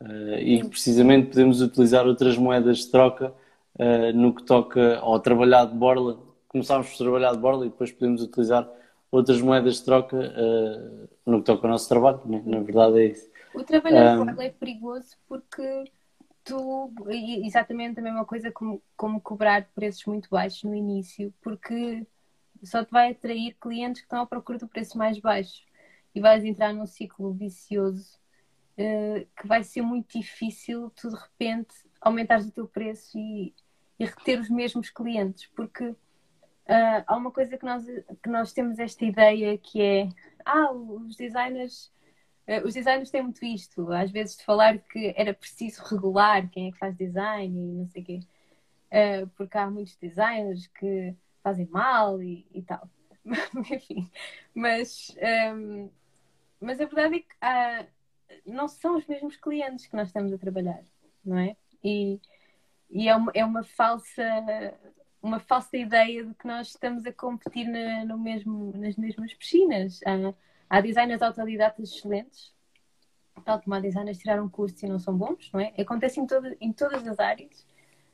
Uh, 0.00 0.38
e 0.38 0.64
precisamente 0.68 1.28
podemos 1.28 1.60
utilizar 1.60 2.06
outras 2.06 2.36
moedas 2.36 2.78
de 2.78 2.90
troca 2.90 3.32
uh, 3.78 4.12
no 4.14 4.34
que 4.34 4.42
toca 4.42 4.98
ao 4.98 5.20
trabalhar 5.20 5.66
de 5.66 5.74
borla. 5.74 6.18
Começámos 6.48 6.90
por 6.90 6.98
trabalhar 6.98 7.32
de 7.32 7.38
borla 7.38 7.66
e 7.66 7.70
depois 7.70 7.92
podemos 7.92 8.22
utilizar 8.22 8.68
outras 9.10 9.40
moedas 9.40 9.76
de 9.76 9.84
troca 9.84 10.16
uh, 10.16 11.08
no 11.24 11.38
que 11.38 11.46
toca 11.46 11.66
ao 11.66 11.70
nosso 11.70 11.88
trabalho. 11.88 12.20
Né? 12.24 12.42
Na 12.44 12.60
verdade 12.60 13.00
é 13.00 13.06
isso. 13.06 13.30
O 13.54 13.62
trabalhar 13.62 14.12
de 14.12 14.24
borla 14.24 14.44
é 14.44 14.50
perigoso 14.50 15.16
porque 15.28 15.84
tu, 16.44 16.92
exatamente 17.44 18.00
a 18.00 18.02
mesma 18.02 18.24
coisa 18.24 18.50
como, 18.50 18.82
como 18.96 19.20
cobrar 19.20 19.68
preços 19.74 20.04
muito 20.06 20.28
baixos 20.30 20.64
no 20.64 20.74
início, 20.74 21.32
porque 21.40 22.06
só 22.66 22.84
te 22.84 22.90
vai 22.90 23.10
atrair 23.12 23.56
clientes 23.60 24.02
que 24.02 24.06
estão 24.06 24.20
à 24.20 24.26
procura 24.26 24.58
do 24.58 24.68
preço 24.68 24.96
mais 24.96 25.18
baixo. 25.18 25.64
E 26.14 26.20
vais 26.20 26.44
entrar 26.44 26.72
num 26.72 26.86
ciclo 26.86 27.32
vicioso 27.32 28.18
uh, 28.78 29.26
que 29.36 29.46
vai 29.46 29.62
ser 29.62 29.82
muito 29.82 30.18
difícil 30.18 30.90
tu 30.90 31.08
de 31.10 31.16
repente 31.16 31.74
aumentares 32.00 32.46
o 32.46 32.52
teu 32.52 32.66
preço 32.66 33.18
e, 33.18 33.54
e 33.98 34.04
reter 34.04 34.38
os 34.40 34.50
mesmos 34.50 34.90
clientes, 34.90 35.46
porque 35.54 35.84
uh, 35.84 35.96
há 37.06 37.16
uma 37.16 37.30
coisa 37.30 37.56
que 37.56 37.64
nós, 37.64 37.84
que 38.22 38.28
nós 38.28 38.52
temos 38.52 38.78
esta 38.78 39.04
ideia 39.04 39.56
que 39.58 39.80
é 39.80 40.08
ah, 40.44 40.72
os 40.72 41.16
designers 41.16 41.92
uh, 42.48 42.66
os 42.66 42.74
designers 42.74 43.10
têm 43.10 43.22
muito 43.22 43.44
isto, 43.44 43.90
às 43.92 44.10
vezes 44.10 44.36
de 44.36 44.44
falar 44.44 44.78
que 44.78 45.14
era 45.16 45.32
preciso 45.32 45.82
regular 45.84 46.48
quem 46.50 46.68
é 46.68 46.72
que 46.72 46.78
faz 46.78 46.96
design 46.96 47.58
e 47.58 47.72
não 47.78 47.86
sei 47.88 48.02
o 48.02 48.04
quê. 48.04 48.20
Porque 49.36 49.56
há 49.56 49.70
muitos 49.70 49.96
designers 49.96 50.66
que 50.66 51.16
fazem 51.42 51.66
mal 51.66 52.22
e, 52.22 52.46
e 52.52 52.62
tal. 52.62 52.88
Enfim, 53.70 54.10
mas, 54.54 55.14
um, 55.54 55.90
mas 56.60 56.80
a 56.80 56.86
verdade 56.86 57.16
é 57.16 57.20
que 57.20 57.34
há, 57.40 57.86
não 58.46 58.68
são 58.68 58.96
os 58.96 59.06
mesmos 59.06 59.36
clientes 59.36 59.86
que 59.86 59.96
nós 59.96 60.08
estamos 60.08 60.32
a 60.32 60.38
trabalhar, 60.38 60.82
não 61.24 61.38
é? 61.38 61.56
E, 61.84 62.20
e 62.90 63.08
é, 63.08 63.16
uma, 63.16 63.32
é 63.34 63.44
uma 63.44 63.62
falsa 63.62 64.22
uma 65.22 65.38
falsa 65.38 65.76
ideia 65.76 66.24
de 66.24 66.34
que 66.34 66.46
nós 66.46 66.68
estamos 66.68 67.06
a 67.06 67.12
competir 67.12 67.68
na, 67.68 68.04
no 68.04 68.18
mesmo, 68.18 68.72
nas 68.76 68.96
mesmas 68.96 69.32
piscinas. 69.32 70.00
Há, 70.04 70.34
há 70.68 70.80
designers 70.80 71.22
autodidatas 71.22 71.90
excelentes, 71.92 72.52
tal 73.44 73.60
como 73.62 73.76
há 73.76 73.80
designers 73.80 74.16
que 74.16 74.24
tiraram 74.24 74.48
curso 74.48 74.84
e 74.84 74.88
não 74.88 74.98
são 74.98 75.16
bons, 75.16 75.48
não 75.52 75.60
é? 75.60 75.72
Acontece 75.78 76.18
em, 76.18 76.26
todo, 76.26 76.56
em 76.60 76.72
todas 76.72 77.06
as 77.06 77.20
áreas 77.20 77.64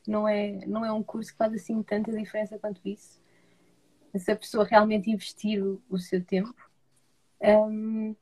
não 0.07 0.27
é, 0.27 0.65
não 0.65 0.85
é 0.85 0.91
um 0.91 1.03
curso 1.03 1.31
que 1.31 1.37
faz 1.37 1.53
assim 1.53 1.81
tanta 1.83 2.11
diferença 2.11 2.57
quanto 2.57 2.81
isso. 2.85 3.18
Se 4.17 4.31
a 4.31 4.35
pessoa 4.35 4.65
realmente 4.65 5.11
investir 5.11 5.63
o, 5.63 5.81
o 5.89 5.99
seu 5.99 6.23
tempo. 6.23 6.55
Um, 7.41 8.15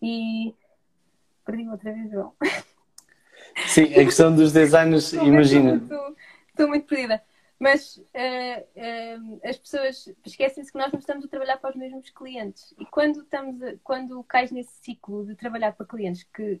e 0.00 0.54
perdi 1.44 1.68
outra 1.68 1.92
vez, 1.92 2.10
João. 2.10 2.34
Sim, 3.66 3.84
a 3.94 4.04
questão 4.04 4.34
dos 4.34 4.52
designers, 4.52 5.12
imagina. 5.12 5.80
Estou 6.48 6.68
muito 6.68 6.86
perdida. 6.86 7.22
Mas 7.62 7.96
uh, 7.96 8.02
uh, 8.02 9.40
as 9.44 9.56
pessoas 9.56 10.12
esquecem-se 10.26 10.72
que 10.72 10.78
nós 10.78 10.90
não 10.90 10.98
estamos 10.98 11.24
a 11.24 11.28
trabalhar 11.28 11.58
para 11.58 11.70
os 11.70 11.76
mesmos 11.76 12.10
clientes. 12.10 12.74
E 12.76 12.84
quando, 12.84 13.20
estamos 13.20 13.62
a, 13.62 13.74
quando 13.84 14.20
cais 14.24 14.50
nesse 14.50 14.72
ciclo 14.82 15.24
de 15.24 15.36
trabalhar 15.36 15.72
para 15.72 15.86
clientes 15.86 16.24
que 16.24 16.60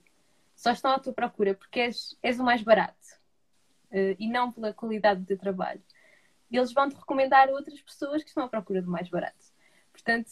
só 0.54 0.70
estão 0.70 0.92
à 0.92 1.00
tua 1.00 1.12
procura 1.12 1.54
porque 1.54 1.80
és, 1.80 2.16
és 2.22 2.38
o 2.38 2.44
mais 2.44 2.62
barato, 2.62 3.18
uh, 3.90 4.14
e 4.16 4.28
não 4.28 4.52
pela 4.52 4.72
qualidade 4.72 5.22
do 5.22 5.26
teu 5.26 5.36
trabalho. 5.36 5.82
Eles 6.56 6.72
vão 6.72 6.88
te 6.88 6.96
recomendar 6.96 7.48
outras 7.50 7.80
pessoas 7.80 8.22
que 8.22 8.28
estão 8.28 8.44
à 8.44 8.48
procura 8.48 8.82
do 8.82 8.90
mais 8.90 9.08
barato. 9.08 9.52
Portanto, 9.92 10.30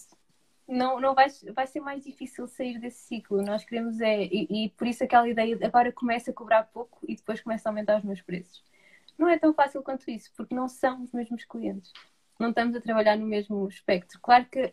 não, 0.67 1.01
não 1.01 1.15
vai, 1.15 1.27
vai 1.55 1.67
ser 1.67 1.81
mais 1.81 2.05
difícil 2.05 2.47
sair 2.47 2.79
desse 2.79 3.01
ciclo. 3.01 3.43
Nós 3.43 3.65
queremos 3.65 4.01
é, 4.01 4.25
e, 4.25 4.47
e, 4.51 4.71
por 4.71 4.87
isso 4.87 5.03
aquela 5.03 5.29
ideia 5.29 5.57
de 5.57 5.65
agora 5.65 5.93
começa 5.93 6.31
a 6.31 6.35
cobrar 6.35 6.65
pouco 6.65 6.99
e 7.09 7.17
depois 7.17 7.41
começa 7.41 7.69
a 7.69 7.71
aumentar 7.71 7.99
os 7.99 8.05
meus 8.05 8.21
preços. 8.21 8.63
Não 9.19 9.29
é 9.29 9.39
tão 9.39 9.53
fácil 9.53 9.83
quanto 9.83 10.11
isso, 10.11 10.31
porque 10.37 10.55
não 10.55 10.69
são 10.69 11.03
os 11.03 11.13
mesmos 11.13 11.45
clientes. 11.45 11.93
Não 12.39 12.51
estamos 12.51 12.75
a 12.75 12.81
trabalhar 12.81 13.19
no 13.19 13.27
mesmo 13.27 13.69
espectro. 13.69 14.19
Claro 14.23 14.47
que 14.47 14.73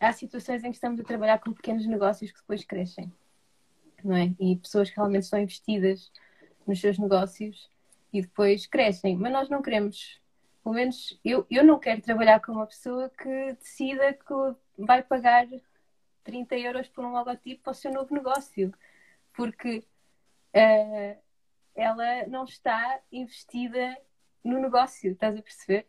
há 0.00 0.12
situações 0.12 0.64
em 0.64 0.70
que 0.70 0.76
estamos 0.76 0.98
a 0.98 1.04
trabalhar 1.04 1.38
com 1.38 1.52
pequenos 1.52 1.86
negócios 1.86 2.32
que 2.32 2.40
depois 2.40 2.64
crescem, 2.64 3.12
não 4.02 4.16
é? 4.16 4.34
E 4.40 4.56
pessoas 4.56 4.90
que 4.90 4.96
realmente 4.96 5.24
estão 5.24 5.40
investidas 5.40 6.10
nos 6.66 6.80
seus 6.80 6.98
negócios 6.98 7.70
e 8.12 8.22
depois 8.22 8.66
crescem. 8.66 9.16
Mas 9.16 9.32
nós 9.32 9.48
não 9.48 9.62
queremos, 9.62 10.20
pelo 10.66 10.74
menos 10.74 11.16
eu, 11.24 11.46
eu 11.48 11.62
não 11.62 11.78
quero 11.78 12.02
trabalhar 12.02 12.40
com 12.40 12.50
uma 12.50 12.66
pessoa 12.66 13.08
que 13.08 13.52
decida 13.52 14.12
que 14.12 14.34
vai 14.76 15.00
pagar 15.00 15.46
30 16.24 16.56
euros 16.56 16.88
por 16.88 17.04
um 17.04 17.12
logotipo 17.12 17.62
para 17.62 17.70
o 17.70 17.74
seu 17.74 17.92
novo 17.92 18.12
negócio, 18.12 18.74
porque 19.32 19.86
uh, 20.52 21.22
ela 21.72 22.26
não 22.26 22.42
está 22.42 23.00
investida 23.12 23.96
no 24.42 24.58
negócio, 24.58 25.12
estás 25.12 25.38
a 25.38 25.40
perceber? 25.40 25.86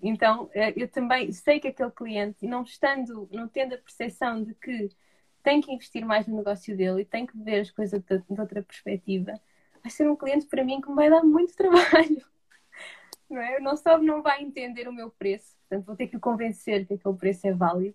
Então, 0.00 0.44
uh, 0.44 0.72
eu 0.76 0.86
também 0.86 1.32
sei 1.32 1.58
que 1.58 1.66
aquele 1.66 1.90
cliente, 1.90 2.46
não 2.46 2.62
estando, 2.62 3.28
não 3.32 3.48
tendo 3.48 3.74
a 3.74 3.78
percepção 3.78 4.44
de 4.44 4.54
que 4.54 4.90
tem 5.42 5.60
que 5.60 5.72
investir 5.72 6.06
mais 6.06 6.28
no 6.28 6.36
negócio 6.36 6.76
dele 6.76 7.02
e 7.02 7.04
tem 7.04 7.26
que 7.26 7.36
ver 7.36 7.62
as 7.62 7.70
coisas 7.72 8.00
de, 8.00 8.18
de 8.18 8.40
outra 8.40 8.62
perspectiva, 8.62 9.40
vai 9.82 9.90
ser 9.90 10.08
um 10.08 10.14
cliente 10.14 10.46
para 10.46 10.62
mim 10.62 10.80
que 10.80 10.88
me 10.88 10.94
vai 10.94 11.10
dar 11.10 11.24
muito 11.24 11.52
trabalho. 11.58 12.24
Não, 13.30 13.40
é? 13.40 13.60
não 13.60 13.76
só 13.76 13.96
não 13.96 14.22
vai 14.22 14.42
entender 14.42 14.88
o 14.88 14.92
meu 14.92 15.10
preço, 15.10 15.56
portanto 15.60 15.86
vou 15.86 15.96
ter 15.96 16.08
que 16.08 16.16
o 16.16 16.20
convencer 16.20 16.84
que 16.86 16.94
aquele 16.94 17.16
preço 17.16 17.46
é 17.46 17.52
válido, 17.52 17.94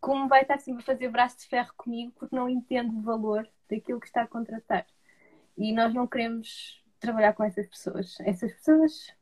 como 0.00 0.28
vai 0.28 0.42
estar 0.42 0.58
sempre 0.58 0.82
a 0.82 0.86
fazer 0.86 1.08
braço 1.08 1.38
de 1.38 1.46
ferro 1.46 1.72
comigo 1.76 2.12
porque 2.16 2.36
não 2.36 2.48
entende 2.48 2.94
o 2.94 3.02
valor 3.02 3.48
daquilo 3.68 3.98
que 3.98 4.06
está 4.06 4.22
a 4.22 4.26
contratar. 4.28 4.86
E 5.58 5.72
nós 5.72 5.92
não 5.92 6.06
queremos 6.06 6.80
trabalhar 7.00 7.32
com 7.32 7.42
essas 7.42 7.66
pessoas. 7.66 8.16
Essas 8.20 8.52
pessoas 8.52 9.12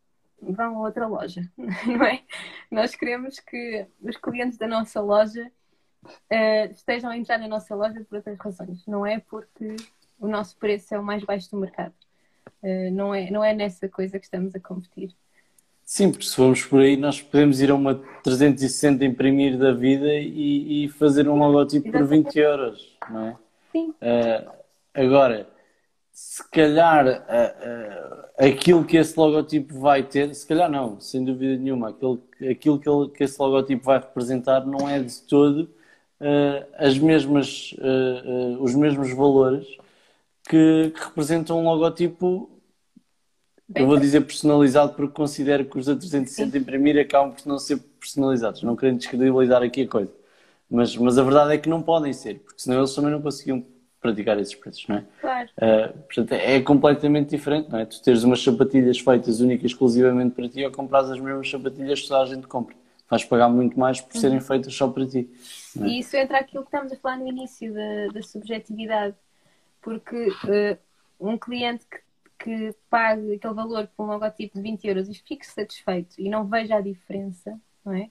vão 0.43 0.77
a 0.77 0.81
outra 0.81 1.07
loja, 1.07 1.51
não 1.57 2.05
é? 2.05 2.23
Nós 2.71 2.95
queremos 2.95 3.41
que 3.41 3.87
os 4.03 4.17
clientes 4.17 4.59
da 4.59 4.67
nossa 4.67 5.01
loja 5.01 5.51
uh, 6.05 6.73
estejam 6.73 7.11
a 7.11 7.17
entrar 7.17 7.39
na 7.39 7.49
nossa 7.49 7.75
loja 7.75 8.05
por 8.05 8.17
outras 8.17 8.39
razões, 8.39 8.87
não 8.87 9.07
é 9.07 9.21
porque 9.21 9.77
o 10.19 10.29
nosso 10.29 10.57
preço 10.59 10.95
é 10.95 10.99
o 10.99 11.05
mais 11.05 11.25
baixo 11.25 11.51
do 11.51 11.57
mercado. 11.57 11.95
Uh, 12.63 12.91
não, 12.93 13.15
é, 13.15 13.31
não 13.31 13.45
é 13.45 13.55
nessa 13.55 13.89
coisa 13.89 14.19
que 14.19 14.25
estamos 14.25 14.55
a 14.55 14.61
competir. 14.61 15.15
Sim, 15.85 16.11
porque 16.11 16.25
se 16.25 16.35
formos 16.35 16.65
por 16.65 16.81
aí, 16.81 16.97
nós 16.97 17.21
podemos 17.21 17.61
ir 17.61 17.71
a 17.71 17.75
uma 17.75 18.01
360 18.23 19.05
imprimir 19.05 19.59
da 19.59 19.73
vida 19.73 20.13
e, 20.15 20.85
e 20.85 20.89
fazer 20.89 21.29
um 21.29 21.39
logotipo 21.39 21.91
por 21.93 22.07
20 22.07 22.39
euros, 22.39 22.97
não 23.11 23.27
é? 23.29 23.37
Sim. 23.71 23.91
Uh, 23.91 24.51
agora, 24.95 25.47
se 26.11 26.49
calhar 26.51 27.07
uh, 27.07 27.11
uh, 27.11 28.25
aquilo 28.39 28.85
que 28.85 28.97
esse 28.97 29.19
logotipo 29.19 29.79
vai 29.79 30.03
ter, 30.03 30.35
se 30.35 30.47
calhar 30.47 30.71
não, 30.71 30.99
sem 31.01 31.23
dúvida 31.25 31.57
nenhuma, 31.63 31.91
aquilo, 31.91 32.23
aquilo 32.51 32.79
que, 32.79 32.89
ele, 32.89 33.09
que 33.11 33.25
esse 33.25 33.41
logotipo 33.41 33.85
vai 33.85 33.99
representar 33.99 34.65
não 34.65 34.89
é 34.89 35.01
de 35.01 35.21
todo 35.23 35.69
as 36.79 36.97
mesmas, 36.97 37.75
os 38.61 38.75
mesmos 38.75 39.13
valores 39.13 39.67
que, 40.49 40.93
que 40.95 41.05
representam 41.05 41.61
um 41.61 41.65
logotipo, 41.65 42.49
eu 43.75 43.87
vou 43.87 43.99
dizer 43.99 44.21
personalizado 44.23 44.95
porque 44.95 45.15
considero 45.15 45.65
que 45.65 45.79
os 45.79 45.87
da 45.87 45.95
360 45.95 46.59
imprimir 46.59 46.99
acabam 46.99 47.33
por 47.33 47.47
não 47.47 47.59
ser 47.59 47.79
personalizados, 47.99 48.63
não 48.63 48.77
querendo 48.77 48.99
descredibilizar 48.99 49.63
aqui 49.63 49.83
a 49.83 49.89
coisa. 49.89 50.13
Mas, 50.71 50.97
mas 50.97 51.19
a 51.19 51.23
verdade 51.23 51.55
é 51.55 51.59
que 51.59 51.69
não 51.69 51.83
podem 51.83 52.13
ser, 52.13 52.41
porque 52.41 52.61
senão 52.61 52.79
eles 52.79 52.95
também 52.95 53.11
não 53.11 53.23
conseguiam 53.23 53.65
praticar 54.01 54.39
esses 54.39 54.55
preços, 54.55 54.87
não 54.87 54.97
é? 54.97 55.05
Claro. 55.21 55.49
Uh, 55.57 55.99
portanto, 56.01 56.33
é 56.33 56.61
completamente 56.61 57.31
diferente, 57.31 57.71
não 57.71 57.79
é? 57.79 57.87
Tu 57.87 58.03
teres 58.03 58.23
umas 58.23 58.43
sapatilhas 58.43 58.99
feitas 58.99 59.41
únicas 59.41 59.71
exclusivamente 59.71 60.35
para 60.35 60.49
ti 60.49 60.63
ou 60.65 60.71
compras 60.71 61.11
as 61.11 61.19
mesmas 61.19 61.51
sapatilhas 61.51 62.03
que 62.03 62.09
toda 62.09 62.23
a 62.23 62.27
gente 62.27 62.47
compra. 62.47 62.77
Vais 63.09 63.25
pagar 63.25 63.49
muito 63.49 63.79
mais 63.79 64.01
por 64.01 64.15
serem 64.17 64.39
uhum. 64.39 64.45
feitas 64.45 64.75
só 64.75 64.89
para 64.89 65.07
ti. 65.07 65.31
É? 65.81 65.87
E 65.87 66.01
isso 66.01 66.15
entra 66.17 66.39
aquilo 66.39 66.65
que 66.65 66.69
estamos 66.69 66.93
a 66.93 66.97
falar 66.97 67.19
no 67.19 67.29
início 67.29 67.73
da, 67.73 68.13
da 68.13 68.23
subjetividade 68.23 69.15
porque 69.81 70.29
uh, 70.29 70.79
um 71.21 71.39
cliente 71.39 71.87
que, 71.91 71.99
que 72.45 72.77
pague 72.91 73.37
aquele 73.37 73.55
valor 73.55 73.89
por 73.97 74.05
um 74.05 74.09
logotipo 74.09 74.57
de 74.57 74.63
20 74.63 74.85
euros 74.87 75.09
e 75.09 75.15
fique 75.15 75.47
satisfeito 75.47 76.15
e 76.21 76.29
não 76.29 76.47
veja 76.47 76.77
a 76.77 76.81
diferença, 76.83 77.59
não 77.83 77.95
é? 77.95 78.11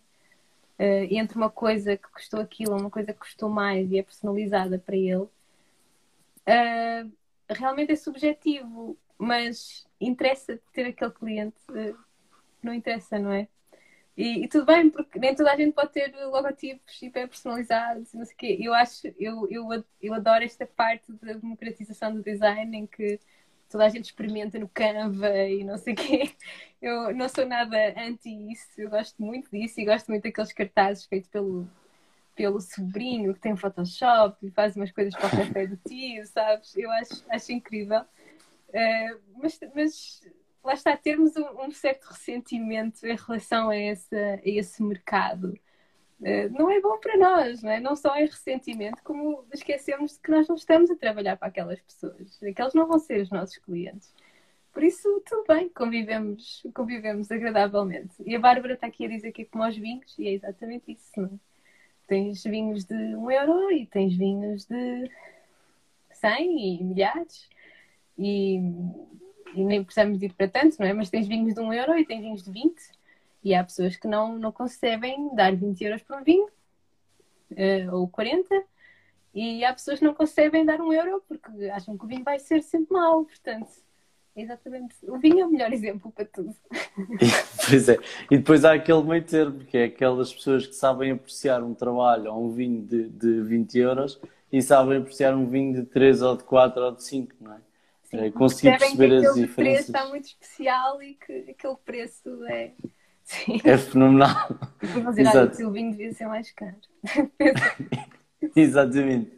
Uh, 0.80 1.06
entre 1.12 1.38
uma 1.38 1.52
coisa 1.52 1.96
que 1.96 2.10
custou 2.10 2.42
aquilo, 2.42 2.76
uma 2.76 2.90
coisa 2.90 3.14
que 3.14 3.20
custou 3.20 3.48
mais 3.48 3.92
e 3.92 4.00
é 4.00 4.04
personalizada 4.04 4.80
para 4.80 4.96
ele, 4.96 5.18
uh, 5.18 7.12
realmente 7.48 7.92
é 7.92 7.96
subjetivo, 7.96 8.98
mas 9.20 9.86
interessa 10.02 10.60
ter 10.74 10.88
aquele 10.88 11.12
cliente, 11.12 11.56
não 12.64 12.74
interessa, 12.74 13.20
não 13.20 13.32
é? 13.32 13.48
E, 14.18 14.46
e, 14.46 14.48
tudo 14.48 14.66
bem, 14.66 14.90
porque 14.90 15.20
nem 15.20 15.36
toda 15.36 15.52
a 15.52 15.56
gente 15.56 15.74
pode 15.74 15.92
ter 15.92 16.12
logotipos 16.26 17.02
hiper 17.02 17.28
personalizados, 17.28 18.14
não 18.14 18.26
sei 18.26 18.34
o 18.34 18.38
quê. 18.38 18.58
Eu 18.62 18.74
acho, 18.74 19.08
eu, 19.20 19.48
eu, 19.50 19.86
eu 20.02 20.14
adoro 20.14 20.44
esta 20.44 20.66
parte 20.66 21.12
da 21.14 21.34
democratização 21.34 22.14
do 22.14 22.22
design 22.24 22.78
em 22.78 22.86
que 22.88 23.20
toda 23.74 23.86
a 23.86 23.90
gente 23.90 24.06
experimenta 24.06 24.60
no 24.60 24.70
Canva 24.70 25.36
e 25.48 25.64
não 25.64 25.80
sei 25.80 25.94
o 25.94 25.96
quê. 25.98 26.32
Eu 26.80 27.16
não 27.16 27.28
sou 27.28 27.44
nada 27.44 27.76
anti 27.98 28.30
isso, 28.52 28.70
eu 28.78 28.90
gosto 28.90 29.20
muito 29.20 29.50
disso 29.50 29.82
e 29.82 29.86
gosto 29.86 30.10
muito 30.10 30.24
daqueles 30.24 30.54
cartazes 30.54 31.06
feitos 31.06 31.28
pelo, 31.28 31.68
pelo 32.36 32.62
sobrinho 32.62 33.34
que 33.34 33.40
tem 33.40 33.56
Photoshop 33.56 34.38
e 34.46 34.52
faz 34.52 34.76
umas 34.76 34.92
coisas 34.92 35.16
para 35.16 35.28
o 35.28 35.32
café 35.32 35.66
do 35.66 35.76
tio, 35.78 36.24
sabes? 36.28 36.76
Eu 36.78 36.92
acho, 36.92 37.26
acho 37.30 37.52
incrível. 37.52 38.02
Uh, 38.02 39.20
mas, 39.42 39.60
mas 39.74 40.22
lá 40.64 40.74
está, 40.74 40.96
termos 40.96 41.36
um, 41.36 41.64
um, 41.64 41.72
certo 41.72 42.06
ressentimento 42.06 43.08
em 43.08 43.16
relação 43.16 43.72
a, 43.72 43.78
esse, 43.78 44.16
a 44.16 44.40
esse 44.44 44.84
mercado 44.84 45.58
não 46.52 46.70
é 46.70 46.80
bom 46.80 46.98
para 47.00 47.18
nós, 47.18 47.62
não 47.62 47.72
é? 47.72 47.80
Não 47.80 47.96
só 47.96 48.16
é 48.16 48.22
ressentimento, 48.22 49.02
como 49.04 49.46
esquecemos 49.54 50.18
que 50.18 50.32
nós 50.32 50.48
não 50.48 50.56
estamos 50.56 50.90
a 50.90 50.96
trabalhar 50.96 51.38
para 51.38 51.50
aquelas 51.50 51.80
pessoas, 51.82 52.42
aqueles 52.42 52.74
não 52.74 52.88
vão 52.88 53.00
ser 53.00 53.22
os 53.22 53.30
nossos 53.30 53.58
clientes. 53.58 54.14
Por 54.74 54.84
isso, 54.84 55.22
tudo 55.28 55.46
bem, 55.48 55.70
convivemos, 55.70 56.66
convivemos 56.74 57.32
agradavelmente. 57.32 58.16
E 58.26 58.36
a 58.36 58.40
Bárbara 58.40 58.74
está 58.74 58.88
aqui 58.88 59.06
a 59.06 59.10
dizer 59.10 59.32
que 59.32 59.44
é 59.44 59.46
como 59.46 59.64
aos 59.64 59.78
vinhos, 59.78 60.18
e 60.18 60.28
é 60.28 60.32
exatamente 60.32 60.92
isso, 60.92 61.12
não 61.16 61.26
é? 61.26 61.54
Tens 62.08 62.44
vinhos 62.44 62.84
de 62.84 62.96
um 63.16 63.30
euro 63.30 63.72
e 63.72 63.86
tens 63.86 64.16
vinhos 64.16 64.66
de 64.66 65.10
cem 66.12 66.80
e 66.80 66.84
milhares. 66.84 67.48
E, 68.18 68.58
e, 69.56 69.64
nem 69.64 69.84
precisamos 69.84 70.22
ir 70.22 70.34
para 70.34 70.48
tanto, 70.48 70.78
não 70.80 70.88
é? 70.88 70.94
Mas 70.94 71.10
tens 71.10 71.28
vinhos 71.28 71.54
de 71.54 71.62
um 71.62 71.72
euro 71.72 71.98
e 71.98 72.06
tens 72.06 72.22
vinhos 72.22 72.44
de 72.44 72.52
20. 72.52 72.76
E 73.44 73.54
há 73.54 73.64
pessoas 73.64 73.96
que 73.96 74.08
não, 74.08 74.38
não 74.38 74.52
concebem 74.52 75.34
dar 75.36 75.56
20 75.56 75.84
euros 75.84 76.02
por 76.02 76.18
um 76.18 76.24
vinho, 76.24 76.48
uh, 77.52 77.96
ou 77.96 78.08
40. 78.08 78.64
E 79.34 79.66
há 79.66 79.74
pessoas 79.74 80.00
que 80.00 80.06
não 80.06 80.14
concebem 80.14 80.66
dar 80.66 80.80
um 80.80 80.94
euro 80.94 81.24
porque 81.28 81.70
acham 81.70 81.98
que 81.98 82.06
o 82.06 82.08
vinho 82.08 82.24
vai 82.24 82.40
ser 82.40 82.62
sempre 82.62 82.94
mau. 82.94 83.26
Portanto, 83.26 83.72
Exatamente. 84.36 84.96
O 85.04 85.18
vinho 85.20 85.42
é 85.42 85.46
o 85.46 85.52
melhor 85.52 85.72
exemplo 85.72 86.12
para 86.12 86.26
tudo. 86.26 86.56
pois 87.70 87.88
é. 87.88 87.98
E 88.32 88.38
depois 88.38 88.66
há 88.66 88.74
aquele 88.74 89.04
meio 89.04 89.24
termo, 89.24 89.60
que 89.60 89.78
é 89.78 89.84
aquelas 89.86 90.34
pessoas 90.34 90.66
que 90.66 90.74
sabem 90.74 91.12
apreciar 91.12 91.64
um 91.64 91.74
trabalho 91.74 92.34
ou 92.34 92.46
um 92.46 92.52
vinho 92.52 92.82
de, 92.82 93.10
de 93.10 93.42
20 93.42 93.78
euros 93.78 94.20
e 94.52 94.62
sabem 94.62 94.98
apreciar 94.98 95.36
um 95.36 95.48
vinho 95.48 95.74
de 95.74 95.86
3 95.86 96.22
ou 96.24 96.38
de 96.38 96.44
4 96.44 96.82
ou 96.82 96.92
de 96.92 97.04
5, 97.04 97.36
não 97.40 97.54
é? 97.54 97.58
Sim, 98.06 98.18
é 98.18 98.32
conseguir 98.32 98.78
perceber 98.78 99.22
que 99.22 99.26
as 99.28 99.36
diferenças. 99.36 99.56
preço 99.56 99.92
está 99.92 100.08
muito 100.08 100.26
especial 100.26 101.02
e 101.02 101.14
que 101.14 101.52
aquele 101.52 101.76
preço 101.86 102.46
é. 102.46 102.72
Sim. 103.24 103.60
É 103.64 103.78
fenomenal. 103.78 104.30
Ah, 104.30 105.66
o 105.66 105.72
vinho 105.72 105.92
devia 105.92 106.14
ser 106.14 106.28
mais 106.28 106.52
caro. 106.52 106.76
Exatamente. 108.56 109.32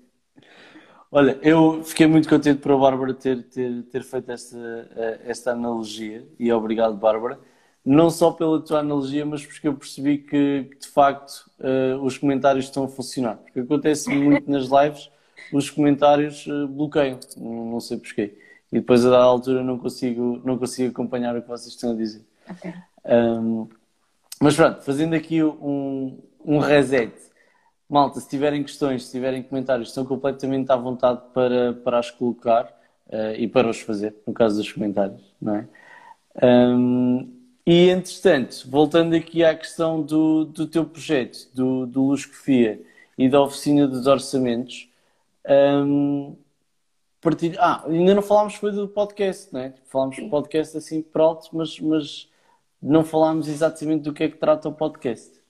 Olha, 1.11 1.39
eu 1.41 1.83
fiquei 1.83 2.07
muito 2.07 2.27
contente 2.27 2.59
por 2.59 2.71
a 2.71 2.77
Bárbara 2.77 3.13
ter, 3.13 3.43
ter, 3.43 3.83
ter 3.83 4.03
feito 4.03 4.31
esta, 4.31 4.57
eh, 4.57 5.21
esta 5.27 5.51
analogia 5.51 6.27
e 6.38 6.51
obrigado, 6.51 6.97
Bárbara. 6.97 7.39
Não 7.86 8.09
só 8.09 8.31
pela 8.31 8.59
tua 8.59 8.79
analogia, 8.79 9.25
mas 9.25 9.45
porque 9.45 9.67
eu 9.67 9.75
percebi 9.75 10.17
que, 10.17 10.69
de 10.77 10.88
facto 10.88 11.49
uh, 11.59 12.03
os 12.03 12.17
comentários 12.17 12.65
estão 12.65 12.83
a 12.83 12.88
funcionar. 12.88 13.38
Porque 13.38 13.59
acontece 13.59 14.09
muito 14.09 14.49
nas 14.49 14.65
lives, 14.65 15.09
os 15.53 15.69
comentários 15.69 16.47
uh, 16.47 16.67
bloqueiam, 16.67 17.19
não, 17.38 17.65
não 17.71 17.79
sei 17.79 17.97
porquê. 17.97 18.38
E 18.71 18.79
depois 18.79 19.05
a 19.05 19.09
dada 19.11 19.23
altura 19.23 19.63
não 19.63 19.77
consigo, 19.77 20.41
não 20.43 20.57
consigo 20.57 20.89
acompanhar 20.89 21.38
o 21.38 21.41
que 21.41 21.47
vocês 21.47 21.73
estão 21.75 21.91
a 21.91 21.95
dizer. 21.95 22.25
Okay. 22.49 22.73
Um, 23.06 23.68
mas 24.41 24.56
pronto, 24.56 24.82
fazendo 24.82 25.14
aqui 25.16 25.43
um, 25.43 26.20
um 26.43 26.60
reset 26.60 27.14
Malta, 27.88 28.20
se 28.20 28.28
tiverem 28.28 28.64
questões, 28.64 29.06
se 29.06 29.12
tiverem 29.12 29.43
comentários, 29.43 29.89
estão 29.89 30.03
completamente 30.06 30.72
à 30.72 30.76
vontade 30.76 31.22
para, 31.34 31.74
para 31.74 31.99
as 31.99 32.10
colocar 32.10 32.66
uh, 33.08 33.36
e 33.38 33.47
para 33.47 33.70
os 33.70 33.80
fazer, 33.80 34.16
no 34.26 34.34
caso 34.34 34.58
dos 34.58 34.72
comentários, 34.72 35.22
não 35.39 35.56
é? 35.56 35.68
Um, 36.43 37.32
e, 37.66 37.89
entretanto, 37.89 38.68
voltando 38.70 39.16
aqui 39.16 39.43
à 39.43 39.56
questão 39.56 40.01
do, 40.01 40.45
do 40.45 40.68
teu 40.68 40.86
projeto, 40.86 41.47
do, 41.53 41.86
do 41.86 42.03
Luscofia 42.03 42.82
e 43.18 43.30
da 43.30 43.41
oficina 43.41 43.88
dos 43.88 44.08
orçamentos, 44.08 44.89
um, 45.47 46.36
partilho... 47.22 47.56
ah, 47.60 47.84
ainda 47.88 48.16
não 48.16 48.22
falámos 48.22 48.56
foi 48.56 48.72
do 48.72 48.88
podcast, 48.88 49.53
não 49.53 49.62
é? 49.62 49.74
Falámos 49.86 50.18
do 50.18 50.30
podcast 50.30 50.76
assim 50.78 51.01
por 51.01 51.22
alto, 51.22 51.49
mas, 51.53 51.80
mas 51.80 52.28
não 52.82 53.03
falámos 53.03 53.47
exatamente 53.47 54.03
do 54.03 54.13
que 54.13 54.23
é 54.23 54.30
que 54.30 54.38
trata 54.38 54.69
o 54.69 54.73
podcast. 54.73 55.43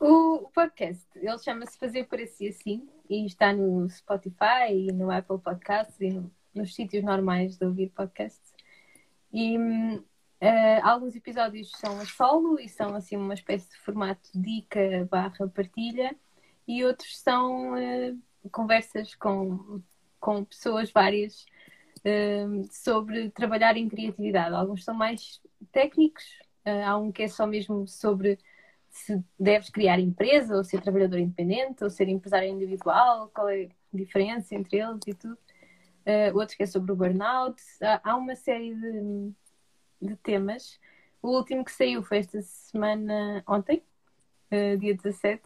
O 0.00 0.48
podcast, 0.54 1.04
ele 1.16 1.38
chama-se 1.38 1.76
Fazer 1.76 2.04
Parecer 2.04 2.50
Assim 2.50 2.88
e 3.10 3.26
está 3.26 3.52
no 3.52 3.88
Spotify 3.88 4.70
e 4.70 4.92
no 4.92 5.10
Apple 5.10 5.38
Podcasts 5.38 6.00
e 6.00 6.10
no, 6.10 6.30
nos 6.54 6.74
sítios 6.74 7.02
normais 7.02 7.56
de 7.56 7.64
ouvir 7.64 7.90
podcasts. 7.90 8.52
E 9.32 9.58
uh, 9.58 10.04
alguns 10.82 11.16
episódios 11.16 11.70
são 11.76 11.98
a 12.00 12.06
solo 12.06 12.60
e 12.60 12.68
são 12.68 12.94
assim 12.94 13.16
uma 13.16 13.34
espécie 13.34 13.68
de 13.70 13.76
formato 13.78 14.30
dica 14.34 15.06
barra 15.10 15.48
partilha 15.48 16.14
e 16.66 16.84
outros 16.84 17.18
são 17.18 17.74
uh, 17.74 18.18
conversas 18.50 19.14
com, 19.14 19.82
com 20.20 20.44
pessoas 20.44 20.92
várias 20.92 21.44
sobre 22.70 23.30
trabalhar 23.30 23.76
em 23.76 23.88
criatividade. 23.88 24.54
Alguns 24.54 24.84
são 24.84 24.94
mais 24.94 25.40
técnicos, 25.72 26.24
há 26.84 26.96
um 26.96 27.10
que 27.10 27.22
é 27.22 27.28
só 27.28 27.46
mesmo 27.46 27.86
sobre 27.86 28.38
se 28.90 29.22
deves 29.38 29.70
criar 29.70 29.98
empresa 29.98 30.56
ou 30.56 30.64
ser 30.64 30.80
trabalhador 30.80 31.18
independente 31.18 31.84
ou 31.84 31.90
ser 31.90 32.08
empresário 32.08 32.48
individual, 32.48 33.30
qual 33.34 33.48
é 33.48 33.64
a 33.64 33.68
diferença 33.92 34.54
entre 34.54 34.78
eles 34.78 35.00
e 35.06 35.14
tudo. 35.14 35.38
Uh, 36.06 36.36
outro 36.36 36.56
que 36.56 36.62
é 36.62 36.66
sobre 36.66 36.92
o 36.92 36.96
burnout. 36.96 37.60
Há, 37.82 38.00
há 38.10 38.16
uma 38.16 38.34
série 38.34 38.74
de, 38.74 39.32
de, 40.00 40.16
temas. 40.16 40.80
O 41.20 41.36
último 41.36 41.64
que 41.64 41.72
saiu 41.72 42.02
foi 42.02 42.18
esta 42.18 42.40
semana, 42.40 43.42
ontem, 43.46 43.82
uh, 44.50 44.78
dia 44.78 44.94
17, 44.94 45.42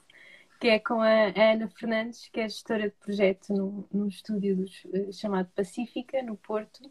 que 0.62 0.68
é 0.68 0.78
com 0.78 1.00
a 1.00 1.32
Ana 1.36 1.66
Fernandes, 1.66 2.28
que 2.28 2.38
é 2.38 2.48
gestora 2.48 2.84
de 2.84 2.94
projeto 2.94 3.52
num, 3.92 4.06
estúdio 4.06 4.54
dos, 4.54 4.84
uh, 4.84 5.12
chamado 5.12 5.50
Pacífica, 5.56 6.22
no 6.22 6.36
Porto. 6.36 6.88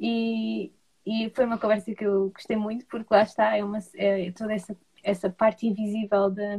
E, 0.00 0.72
e 1.04 1.28
foi 1.34 1.44
uma 1.44 1.58
conversa 1.58 1.94
que 1.94 2.06
eu 2.06 2.30
gostei 2.30 2.56
muito, 2.56 2.86
porque 2.86 3.12
lá 3.12 3.22
está, 3.22 3.54
é, 3.54 3.62
uma, 3.62 3.80
é 3.96 4.32
toda 4.32 4.54
essa 4.54 4.74
essa 5.02 5.28
parte 5.28 5.66
invisível 5.66 6.30
da, 6.30 6.58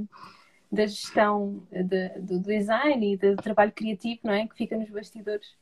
da 0.71 0.85
gestão 0.85 1.67
de, 1.71 2.09
do 2.19 2.39
design 2.39 3.13
e 3.13 3.17
do 3.17 3.35
trabalho 3.38 3.71
criativo, 3.71 4.21
não 4.23 4.33
é? 4.33 4.47
Que 4.47 4.55
fica 4.55 4.77
nos 4.77 4.91
bastidores 4.91 5.57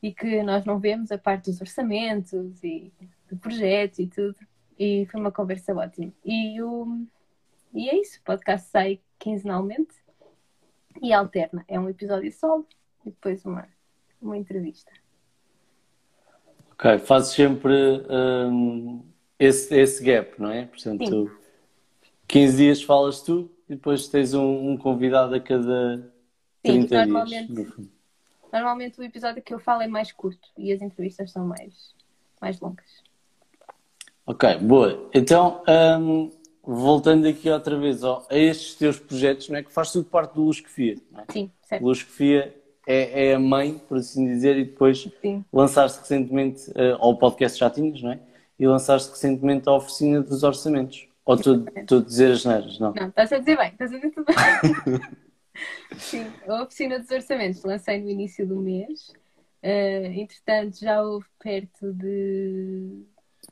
e 0.00 0.14
que 0.14 0.44
nós 0.44 0.64
não 0.64 0.78
vemos 0.78 1.10
a 1.10 1.18
parte 1.18 1.50
dos 1.50 1.60
orçamentos 1.60 2.62
e 2.62 2.92
do 3.28 3.36
projeto 3.36 3.98
e 3.98 4.06
tudo. 4.06 4.36
E 4.78 5.06
foi 5.10 5.20
uma 5.20 5.32
conversa 5.32 5.74
ótima. 5.74 6.12
E, 6.24 6.62
o, 6.62 7.04
e 7.74 7.88
é 7.90 8.00
isso, 8.00 8.20
o 8.20 8.22
podcast 8.22 8.70
sai 8.70 9.00
quinzenalmente 9.18 9.94
e 11.02 11.12
alterna. 11.12 11.64
É 11.68 11.78
um 11.78 11.88
episódio 11.88 12.32
solo 12.32 12.66
e 13.04 13.10
depois 13.10 13.44
uma, 13.44 13.68
uma 14.20 14.36
entrevista. 14.36 14.92
Ok, 16.72 16.98
fazes 17.00 17.32
sempre 17.32 17.72
um, 18.08 19.04
esse, 19.38 19.74
esse 19.74 20.02
gap, 20.02 20.40
não 20.40 20.50
é? 20.50 20.66
Portanto, 20.66 21.04
Sim. 21.06 21.30
15 22.28 22.56
dias 22.56 22.82
falas 22.82 23.22
tu 23.22 23.50
e 23.68 23.74
depois 23.74 24.08
tens 24.08 24.34
um, 24.34 24.70
um 24.70 24.76
convidado 24.76 25.34
a 25.34 25.40
cada 25.40 26.12
30 26.62 26.88
Sim, 26.88 26.94
normalmente, 26.94 27.52
dias. 27.52 27.72
Normalmente 28.52 29.00
o 29.00 29.02
episódio 29.04 29.42
que 29.42 29.52
eu 29.52 29.58
falo 29.58 29.82
é 29.82 29.86
mais 29.86 30.12
curto 30.12 30.48
e 30.56 30.72
as 30.72 30.80
entrevistas 30.80 31.30
são 31.32 31.46
mais, 31.46 31.94
mais 32.40 32.60
longas. 32.60 33.02
Ok, 34.26 34.58
boa. 34.58 35.08
Então, 35.14 35.62
um, 36.00 36.30
voltando 36.70 37.26
aqui 37.26 37.48
outra 37.48 37.78
vez 37.78 38.04
ó, 38.04 38.26
a 38.30 38.36
estes 38.36 38.74
teus 38.74 38.98
projetos, 38.98 39.48
não 39.48 39.56
é 39.56 39.62
que 39.62 39.72
faz 39.72 39.90
tudo 39.90 40.04
parte 40.04 40.34
do 40.34 40.42
Luscofia, 40.42 40.98
não 41.10 41.20
é? 41.20 41.24
Sim, 41.32 41.50
certo. 41.62 41.82
Luscofia 41.82 42.54
é, 42.86 43.28
é 43.28 43.34
a 43.34 43.38
mãe, 43.38 43.80
por 43.88 43.96
assim 43.96 44.26
dizer, 44.26 44.58
e 44.58 44.64
depois 44.64 45.08
lançaste 45.50 46.00
recentemente, 46.00 46.70
uh, 46.72 46.96
ao 46.98 47.16
podcast 47.16 47.58
já 47.58 47.70
tinhas, 47.70 48.02
não 48.02 48.12
é? 48.12 48.20
E 48.58 48.66
lançaste 48.66 49.10
recentemente 49.10 49.66
a 49.66 49.72
oficina 49.72 50.20
dos 50.20 50.42
orçamentos. 50.42 51.08
Ou 51.24 51.36
tu, 51.38 51.64
tu 51.86 52.02
dizer 52.02 52.32
as 52.32 52.44
neiras, 52.44 52.78
não? 52.78 52.92
Não, 52.92 53.08
estás 53.08 53.32
a 53.32 53.38
dizer 53.38 53.56
bem, 53.56 53.68
estás 53.68 53.92
a 53.92 53.96
dizer 53.96 54.10
tudo 54.10 54.26
bem. 54.26 55.00
Sim, 55.96 56.26
a 56.46 56.62
oficina 56.62 56.98
dos 56.98 57.10
orçamentos 57.10 57.64
lancei 57.64 58.00
no 58.00 58.10
início 58.10 58.46
do 58.46 58.56
mês. 58.56 59.08
Uh, 59.62 60.12
entretanto, 60.12 60.78
já 60.78 61.02
houve 61.02 61.26
perto 61.42 61.92
de, 61.94 63.04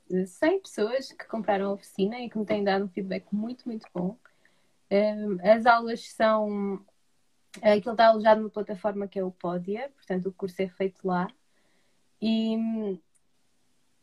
de 0.08 0.26
100 0.26 0.60
pessoas 0.60 1.12
que 1.12 1.26
compraram 1.26 1.70
a 1.70 1.72
oficina 1.72 2.20
e 2.20 2.30
que 2.30 2.38
me 2.38 2.46
têm 2.46 2.64
dado 2.64 2.84
um 2.84 2.88
feedback 2.88 3.26
muito, 3.32 3.66
muito 3.66 3.86
bom. 3.94 4.16
As 5.42 5.66
aulas 5.66 6.08
são. 6.10 6.84
Aquilo 7.62 7.92
está 7.92 8.08
alojado 8.08 8.40
numa 8.40 8.50
plataforma 8.50 9.08
que 9.08 9.18
é 9.18 9.24
o 9.24 9.30
Podia, 9.30 9.88
portanto, 9.96 10.26
o 10.26 10.32
curso 10.32 10.60
é 10.60 10.68
feito 10.68 11.06
lá. 11.06 11.26
E 12.20 12.56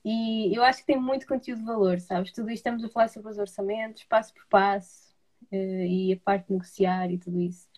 e 0.06 0.54
eu 0.54 0.64
acho 0.64 0.80
que 0.80 0.88
tem 0.88 1.00
muito 1.00 1.26
conteúdo 1.26 1.60
de 1.60 1.66
valor, 1.66 2.00
sabes? 2.00 2.32
Tudo 2.34 2.50
isto 2.50 2.58
estamos 2.58 2.84
a 2.84 2.90
falar 2.90 3.08
sobre 3.08 3.32
os 3.32 3.38
orçamentos, 3.38 4.04
passo 4.04 4.34
por 4.34 4.46
passo, 4.48 5.16
uh, 5.52 5.56
e 5.56 6.14
a 6.14 6.18
parte 6.18 6.48
de 6.48 6.54
negociar 6.54 7.10
e 7.10 7.18
tudo 7.18 7.40
isso. 7.40 7.70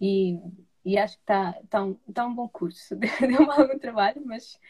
E, 0.00 0.38
e 0.84 0.96
acho 0.96 1.16
que 1.16 1.22
está 1.24 1.54
tá 1.68 1.82
um, 1.82 1.94
tá 2.14 2.24
um 2.24 2.34
bom 2.34 2.48
curso. 2.48 2.94
Deu-me 2.96 3.50
algum 3.50 3.78
trabalho, 3.78 4.22
mas 4.24 4.60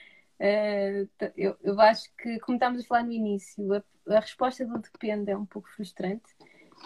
uh, 0.41 1.09
eu, 1.37 1.57
eu 1.63 1.81
acho 1.81 2.11
que, 2.17 2.39
como 2.41 2.57
estávamos 2.57 2.85
a 2.85 2.89
falar 2.89 3.03
no 3.03 3.13
início, 3.13 3.75
a, 3.75 3.83
a 4.17 4.21
resposta 4.21 4.65
do 4.65 4.79
depende 4.79 5.31
é 5.31 5.37
um 5.37 5.47
pouco 5.47 5.69
frustrante. 5.71 6.25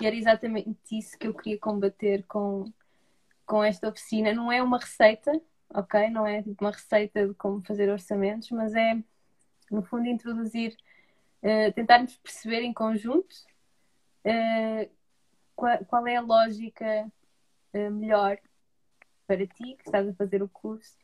E 0.01 0.07
era 0.07 0.14
exatamente 0.14 0.78
isso 0.92 1.18
que 1.18 1.26
eu 1.26 1.34
queria 1.34 1.59
combater 1.59 2.24
com, 2.26 2.72
com 3.44 3.62
esta 3.62 3.88
oficina. 3.88 4.32
Não 4.32 4.51
é 4.51 4.62
uma 4.62 4.78
receita, 4.78 5.40
ok? 5.68 6.09
Não 6.11 6.26
é 6.26 6.42
tipo 6.42 6.64
uma 6.64 6.70
receita 6.70 7.28
de 7.28 7.34
como 7.34 7.62
fazer 7.62 7.90
orçamentos, 7.90 8.51
mas 8.51 8.74
é, 8.74 9.03
no 9.70 9.82
fundo, 9.82 10.07
introduzir, 10.07 10.76
uh, 11.42 11.72
tentarmos 11.74 12.16
perceber 12.16 12.62
em 12.62 12.72
conjunto 12.72 13.34
uh, 14.24 14.90
qual, 15.55 15.84
qual, 15.86 16.07
é 16.07 16.16
a 16.16 16.22
lógica 16.22 17.11
melhor 17.72 18.36
para 19.28 19.46
ti, 19.46 19.76
que 19.76 19.82
estás 19.86 20.09
a 20.09 20.14
fazer 20.14 20.42
o 20.42 20.48
curso, 20.48 20.96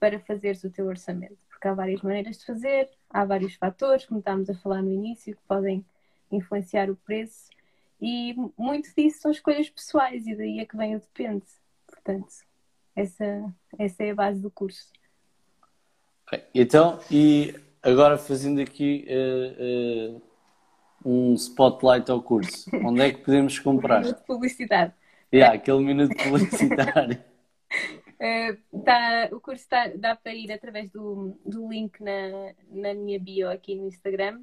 para 0.00 0.18
fazeres 0.18 0.64
o 0.64 0.70
teu 0.70 0.86
orçamento. 0.86 1.47
Porque 1.58 1.66
há 1.66 1.74
várias 1.74 2.00
maneiras 2.02 2.38
de 2.38 2.46
fazer, 2.46 2.88
há 3.10 3.24
vários 3.24 3.54
fatores, 3.54 4.06
como 4.06 4.20
estávamos 4.20 4.48
a 4.48 4.54
falar 4.54 4.80
no 4.80 4.92
início, 4.92 5.34
que 5.34 5.42
podem 5.48 5.84
influenciar 6.30 6.88
o 6.88 6.94
preço. 6.94 7.48
E 8.00 8.32
muito 8.56 8.94
disso 8.96 9.22
são 9.22 9.32
escolhas 9.32 9.68
pessoais 9.68 10.24
e 10.24 10.36
daí 10.36 10.60
é 10.60 10.64
que 10.64 10.76
vem 10.76 10.94
o 10.94 11.00
depende. 11.00 11.42
Portanto, 11.84 12.28
essa, 12.94 13.52
essa 13.76 14.04
é 14.04 14.10
a 14.12 14.14
base 14.14 14.40
do 14.40 14.52
curso. 14.52 14.92
Então, 16.54 17.00
e 17.10 17.52
agora 17.82 18.16
fazendo 18.16 18.60
aqui 18.60 19.04
uh, 19.08 20.14
uh, 20.14 20.22
um 21.04 21.34
spotlight 21.34 22.08
ao 22.08 22.22
curso, 22.22 22.70
onde 22.84 23.00
é 23.00 23.12
que 23.12 23.18
podemos 23.18 23.58
comprar? 23.58 23.98
Um 23.98 24.04
minuto 24.06 24.20
de 24.20 24.26
publicidade. 24.26 24.92
Yeah, 25.34 25.56
aquele 25.56 25.80
minuto 25.80 26.16
de 26.16 26.22
publicitário. 26.22 27.18
uh, 28.20 28.82
tá, 28.84 29.28
o 29.32 29.40
curso 29.40 29.68
tá, 29.68 29.88
dá 29.88 30.16
para 30.16 30.34
ir 30.34 30.52
através 30.52 30.90
do, 30.90 31.38
do 31.44 31.68
link 31.68 32.00
na, 32.02 32.54
na 32.70 32.94
minha 32.94 33.18
bio 33.18 33.50
aqui 33.50 33.74
no 33.74 33.86
Instagram 33.86 34.42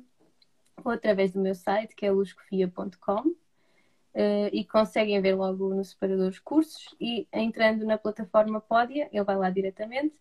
ou 0.84 0.92
através 0.92 1.34
do 1.34 1.40
meu 1.40 1.56
site 1.56 1.96
que 1.96 2.06
é 2.06 2.12
luscofia.com 2.12 3.20
uh, 3.20 4.50
e 4.52 4.66
conseguem 4.66 5.22
ver 5.22 5.36
logo 5.36 5.74
no 5.74 5.84
separador 5.84 6.30
os 6.30 6.40
cursos 6.40 6.96
e 7.00 7.28
entrando 7.32 7.86
na 7.86 7.98
plataforma 7.98 8.62
Pódia, 8.62 9.10
ele 9.12 9.24
vai 9.24 9.38
lá 9.38 9.50
diretamente, 9.50 10.16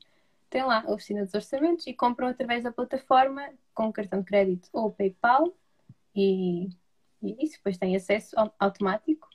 tem 0.51 0.63
lá 0.65 0.85
a 0.87 0.93
oficina 0.93 1.25
dos 1.25 1.35
orçamentos 1.35 1.87
e 1.87 1.95
compram 1.95 2.29
através 2.29 2.65
da 2.65 2.73
plataforma 2.73 3.49
com 3.73 3.93
cartão 3.93 4.21
de 4.21 4.27
crédito 4.27 4.69
ou 4.73 4.93
PayPal 4.93 5.53
e, 6.15 6.69
e 7.23 7.45
isso 7.45 7.57
depois 7.57 7.79
tem 7.79 7.97
acesso 7.97 8.37
automático 8.59 9.29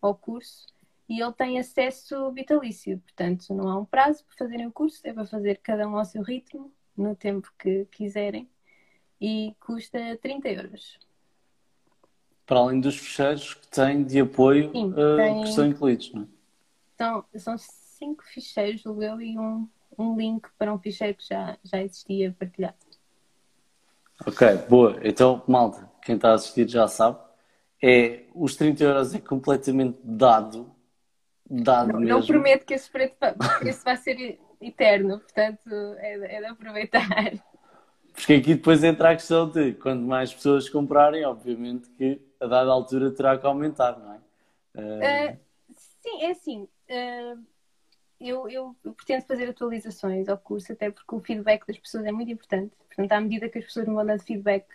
ao 0.00 0.14
curso 0.14 0.66
e 1.10 1.20
ele 1.20 1.32
tem 1.32 1.58
acesso 1.58 2.32
vitalício, 2.32 2.98
portanto 3.00 3.52
não 3.52 3.68
há 3.68 3.78
um 3.78 3.84
prazo 3.84 4.24
para 4.24 4.36
fazerem 4.38 4.66
o 4.66 4.72
curso, 4.72 5.00
é 5.04 5.12
para 5.12 5.26
fazer 5.26 5.60
cada 5.62 5.86
um 5.86 5.96
ao 5.96 6.04
seu 6.06 6.22
ritmo, 6.22 6.72
no 6.96 7.14
tempo 7.14 7.52
que 7.58 7.84
quiserem 7.86 8.48
e 9.20 9.54
custa 9.60 10.16
30 10.22 10.48
euros 10.48 10.98
para 12.50 12.58
além 12.58 12.80
dos 12.80 12.96
ficheiros 12.96 13.54
que 13.54 13.68
tem 13.68 14.02
de 14.02 14.22
apoio 14.22 14.72
Sim, 14.72 14.90
uh, 14.90 15.16
tem... 15.16 15.42
que 15.42 15.48
estão 15.50 15.66
incluídos, 15.66 16.12
não 16.12 16.22
é? 16.22 16.26
Então, 16.96 17.24
são 17.36 17.56
cinco 17.56 18.24
ficheiros, 18.24 18.84
o 18.84 19.00
eu, 19.00 19.20
e 19.20 19.38
um, 19.38 19.68
um 19.96 20.16
link 20.16 20.48
para 20.58 20.74
um 20.74 20.78
ficheiro 20.78 21.16
que 21.16 21.28
já, 21.28 21.56
já 21.62 21.80
existia 21.80 22.34
partilhado. 22.36 22.74
Ok, 24.26 24.48
boa. 24.68 24.98
Então, 25.04 25.44
malta, 25.46 25.88
quem 26.02 26.16
está 26.16 26.32
a 26.32 26.34
assistir 26.34 26.68
já 26.68 26.88
sabe. 26.88 27.18
É, 27.80 28.24
os 28.34 28.56
30 28.56 28.82
euros 28.82 29.14
é 29.14 29.20
completamente 29.20 30.00
dado. 30.02 30.74
Dado 31.50 31.92
não, 31.92 32.00
mesmo. 32.00 32.18
Não 32.20 32.26
prometo 32.26 32.64
que 32.64 32.74
esse 32.74 32.88
preço, 32.88 33.16
esse 33.66 33.84
vai 33.84 33.96
ser 33.96 34.38
eterno, 34.60 35.18
portanto, 35.18 35.68
é, 35.98 36.36
é 36.36 36.40
de 36.40 36.46
aproveitar. 36.46 37.32
Porque 38.12 38.34
aqui 38.34 38.54
depois 38.54 38.84
entra 38.84 39.10
a 39.10 39.14
questão 39.16 39.48
de 39.48 39.72
quanto 39.74 40.02
mais 40.02 40.32
pessoas 40.32 40.68
comprarem, 40.68 41.24
obviamente 41.24 41.88
que 41.90 42.20
a 42.38 42.46
dada 42.46 42.70
altura 42.70 43.10
terá 43.10 43.36
que 43.36 43.46
aumentar, 43.46 43.98
não 43.98 44.14
é? 44.14 44.18
Uh... 44.74 45.32
Uh, 45.32 45.38
sim, 45.74 46.22
é 46.22 46.30
assim. 46.30 46.68
Uh, 46.88 47.42
eu, 48.20 48.48
eu, 48.48 48.76
eu, 48.84 48.92
pretendo 48.92 49.24
fazer 49.26 49.48
atualizações 49.48 50.28
ao 50.28 50.38
curso, 50.38 50.72
até 50.72 50.90
porque 50.90 51.14
o 51.14 51.20
feedback 51.20 51.66
das 51.66 51.78
pessoas 51.78 52.04
é 52.04 52.12
muito 52.12 52.30
importante. 52.30 52.72
Portanto, 52.86 53.12
à 53.12 53.20
medida 53.20 53.48
que 53.48 53.58
as 53.58 53.64
pessoas 53.64 53.88
me 53.88 53.94
vão 53.94 54.04
dando 54.04 54.22
feedback 54.22 54.66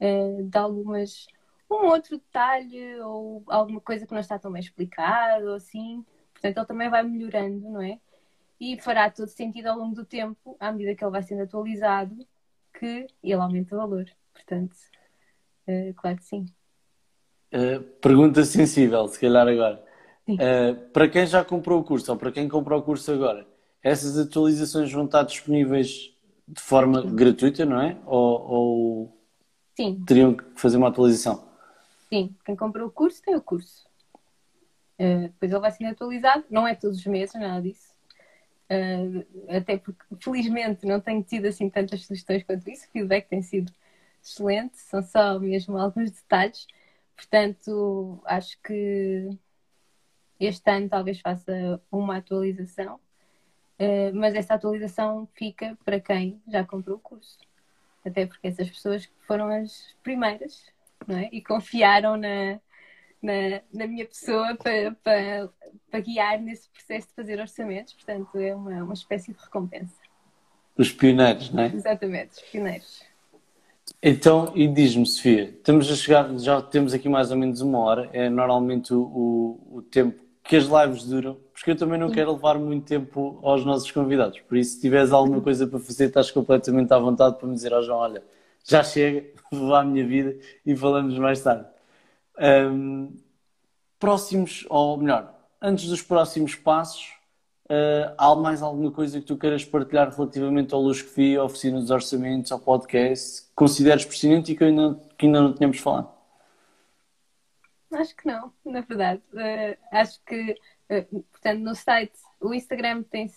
de 0.00 0.58
algumas. 0.58 1.28
Um 1.72 1.86
outro 1.86 2.18
detalhe 2.18 3.00
ou 3.00 3.42
alguma 3.46 3.80
coisa 3.80 4.06
que 4.06 4.12
não 4.12 4.20
está 4.20 4.38
tão 4.38 4.52
bem 4.52 4.60
explicado 4.60 5.46
ou 5.46 5.54
assim, 5.54 6.04
portanto, 6.32 6.56
ele 6.56 6.66
também 6.66 6.90
vai 6.90 7.02
melhorando, 7.02 7.70
não 7.70 7.80
é? 7.80 7.98
E 8.60 8.80
fará 8.80 9.10
todo 9.10 9.28
sentido 9.28 9.68
ao 9.68 9.78
longo 9.78 9.94
do 9.94 10.04
tempo, 10.04 10.56
à 10.60 10.70
medida 10.70 10.94
que 10.94 11.04
ele 11.04 11.10
vai 11.10 11.22
sendo 11.22 11.42
atualizado, 11.42 12.16
que 12.78 13.06
ele 13.22 13.32
aumenta 13.34 13.74
o 13.74 13.78
valor. 13.78 14.06
Portanto, 14.32 14.76
claro 15.96 16.16
que 16.16 16.24
sim. 16.24 16.46
Uh, 17.52 17.82
pergunta 18.00 18.44
sensível, 18.44 19.06
se 19.08 19.20
calhar 19.20 19.46
agora. 19.46 19.84
Uh, 20.28 20.74
para 20.90 21.08
quem 21.08 21.26
já 21.26 21.44
comprou 21.44 21.80
o 21.80 21.84
curso 21.84 22.12
ou 22.12 22.16
para 22.16 22.32
quem 22.32 22.48
comprou 22.48 22.80
o 22.80 22.82
curso 22.82 23.12
agora, 23.12 23.46
essas 23.82 24.16
atualizações 24.16 24.90
vão 24.92 25.04
estar 25.04 25.24
disponíveis 25.24 26.12
de 26.46 26.60
forma 26.60 27.02
gratuita, 27.02 27.64
não 27.64 27.80
é? 27.80 27.98
Ou, 28.06 28.50
ou 28.50 29.26
Sim. 29.76 30.02
teriam 30.06 30.34
que 30.34 30.44
fazer 30.54 30.76
uma 30.76 30.88
atualização? 30.88 31.51
Sim, 32.12 32.36
quem 32.44 32.54
comprou 32.54 32.88
o 32.88 32.92
curso 32.92 33.22
tem 33.22 33.34
o 33.34 33.40
curso. 33.40 33.88
Uh, 35.00 35.28
depois 35.28 35.50
ele 35.50 35.60
vai 35.60 35.70
sendo 35.70 35.92
atualizado, 35.92 36.44
não 36.50 36.68
é 36.68 36.74
todos 36.74 36.98
os 36.98 37.06
meses, 37.06 37.34
nada 37.34 37.62
disso. 37.62 37.90
Uh, 38.70 39.56
até 39.56 39.78
porque, 39.78 40.04
felizmente, 40.20 40.84
não 40.84 41.00
tenho 41.00 41.22
tido 41.22 41.46
assim 41.46 41.70
tantas 41.70 42.04
sugestões 42.04 42.42
quanto 42.42 42.68
isso. 42.68 42.86
O 42.86 42.90
feedback 42.90 43.28
tem 43.28 43.40
sido 43.40 43.72
excelente, 44.22 44.76
são 44.76 45.02
só 45.02 45.38
mesmo 45.38 45.78
alguns 45.78 46.10
detalhes. 46.10 46.66
Portanto, 47.16 48.20
acho 48.26 48.60
que 48.60 49.30
este 50.38 50.70
ano 50.70 50.90
talvez 50.90 51.18
faça 51.18 51.80
uma 51.90 52.18
atualização, 52.18 53.00
eh, 53.78 54.12
mas 54.12 54.34
essa 54.34 54.54
atualização 54.54 55.26
fica 55.32 55.78
para 55.82 55.98
quem 55.98 56.42
já 56.46 56.62
comprou 56.62 56.98
o 56.98 57.00
curso. 57.00 57.38
Até 58.04 58.26
porque 58.26 58.48
essas 58.48 58.68
pessoas 58.68 59.10
foram 59.26 59.48
as 59.48 59.96
primeiras 60.02 60.72
é? 61.08 61.28
e 61.32 61.42
confiaram 61.42 62.16
na, 62.16 62.60
na, 63.22 63.60
na 63.72 63.86
minha 63.86 64.06
pessoa 64.06 64.56
para, 64.56 64.92
para, 65.02 65.48
para, 65.90 66.00
guiar 66.00 66.40
nesse 66.40 66.68
processo 66.68 67.08
de 67.08 67.14
fazer 67.14 67.40
orçamentos. 67.40 67.94
Portanto, 67.94 68.38
é 68.38 68.54
uma, 68.54 68.82
uma 68.82 68.94
espécie 68.94 69.32
de 69.32 69.38
recompensa. 69.38 69.94
Os 70.76 70.90
pioneiros, 70.90 71.50
não 71.50 71.64
é? 71.64 71.66
Exatamente, 71.66 72.32
os 72.32 72.40
pioneiros. 72.42 73.02
Então, 74.02 74.52
e 74.54 74.66
diz-me, 74.66 75.06
Sofia, 75.06 75.44
estamos 75.44 75.90
a 75.90 75.94
chegar, 75.94 76.36
já 76.38 76.60
temos 76.60 76.92
aqui 76.92 77.08
mais 77.08 77.30
ou 77.30 77.36
menos 77.36 77.60
uma 77.60 77.78
hora, 77.78 78.10
é 78.12 78.28
normalmente 78.28 78.92
o, 78.92 79.00
o, 79.00 79.76
o 79.76 79.82
tempo 79.82 80.22
que 80.42 80.56
as 80.56 80.64
lives 80.64 81.04
duram, 81.04 81.36
porque 81.52 81.70
eu 81.70 81.76
também 81.76 81.98
não 81.98 82.10
quero 82.10 82.32
levar 82.32 82.58
muito 82.58 82.84
tempo 82.84 83.38
aos 83.42 83.64
nossos 83.64 83.90
convidados. 83.90 84.40
Por 84.40 84.56
isso, 84.56 84.74
se 84.74 84.80
tiveres 84.80 85.12
alguma 85.12 85.40
coisa 85.40 85.66
para 85.66 85.78
fazer, 85.78 86.06
estás 86.06 86.30
completamente 86.30 86.92
à 86.92 86.98
vontade 86.98 87.38
para 87.38 87.46
me 87.46 87.54
dizer 87.54 87.72
ao 87.72 87.82
João: 87.82 87.98
olha, 87.98 88.22
já 88.64 88.82
chega, 88.82 89.26
vou 89.52 89.74
à 89.74 89.84
minha 89.84 90.06
vida 90.06 90.38
e 90.64 90.76
falamos 90.76 91.18
mais 91.18 91.42
tarde. 91.42 91.66
Um, 92.38 93.16
próximos, 93.98 94.66
ou 94.68 94.96
melhor, 94.96 95.34
antes 95.60 95.88
dos 95.88 96.02
próximos 96.02 96.54
passos, 96.54 97.12
uh, 97.66 98.14
há 98.16 98.34
mais 98.34 98.62
alguma 98.62 98.90
coisa 98.90 99.20
que 99.20 99.26
tu 99.26 99.36
queiras 99.36 99.64
partilhar 99.64 100.10
relativamente 100.14 100.74
ao 100.74 100.80
Luz 100.80 101.02
que 101.02 101.14
Vi, 101.14 101.36
à 101.36 101.44
oficina 101.44 101.78
dos 101.80 101.90
orçamentos, 101.90 102.50
ao 102.50 102.58
podcast, 102.58 103.48
consideres 103.54 104.04
pertinente 104.04 104.52
e 104.52 104.56
que 104.56 104.64
ainda, 104.64 105.00
que 105.18 105.26
ainda 105.26 105.40
não 105.40 105.54
tínhamos 105.54 105.78
falado? 105.78 106.10
Acho 107.92 108.16
que 108.16 108.26
não, 108.26 108.52
na 108.64 108.80
verdade. 108.80 109.22
Uh, 109.32 109.76
acho 109.92 110.20
que, 110.24 110.52
uh, 110.90 111.22
portanto, 111.30 111.60
no 111.60 111.74
site, 111.74 112.18
o 112.40 112.54
Instagram 112.54 113.02
tem, 113.02 113.30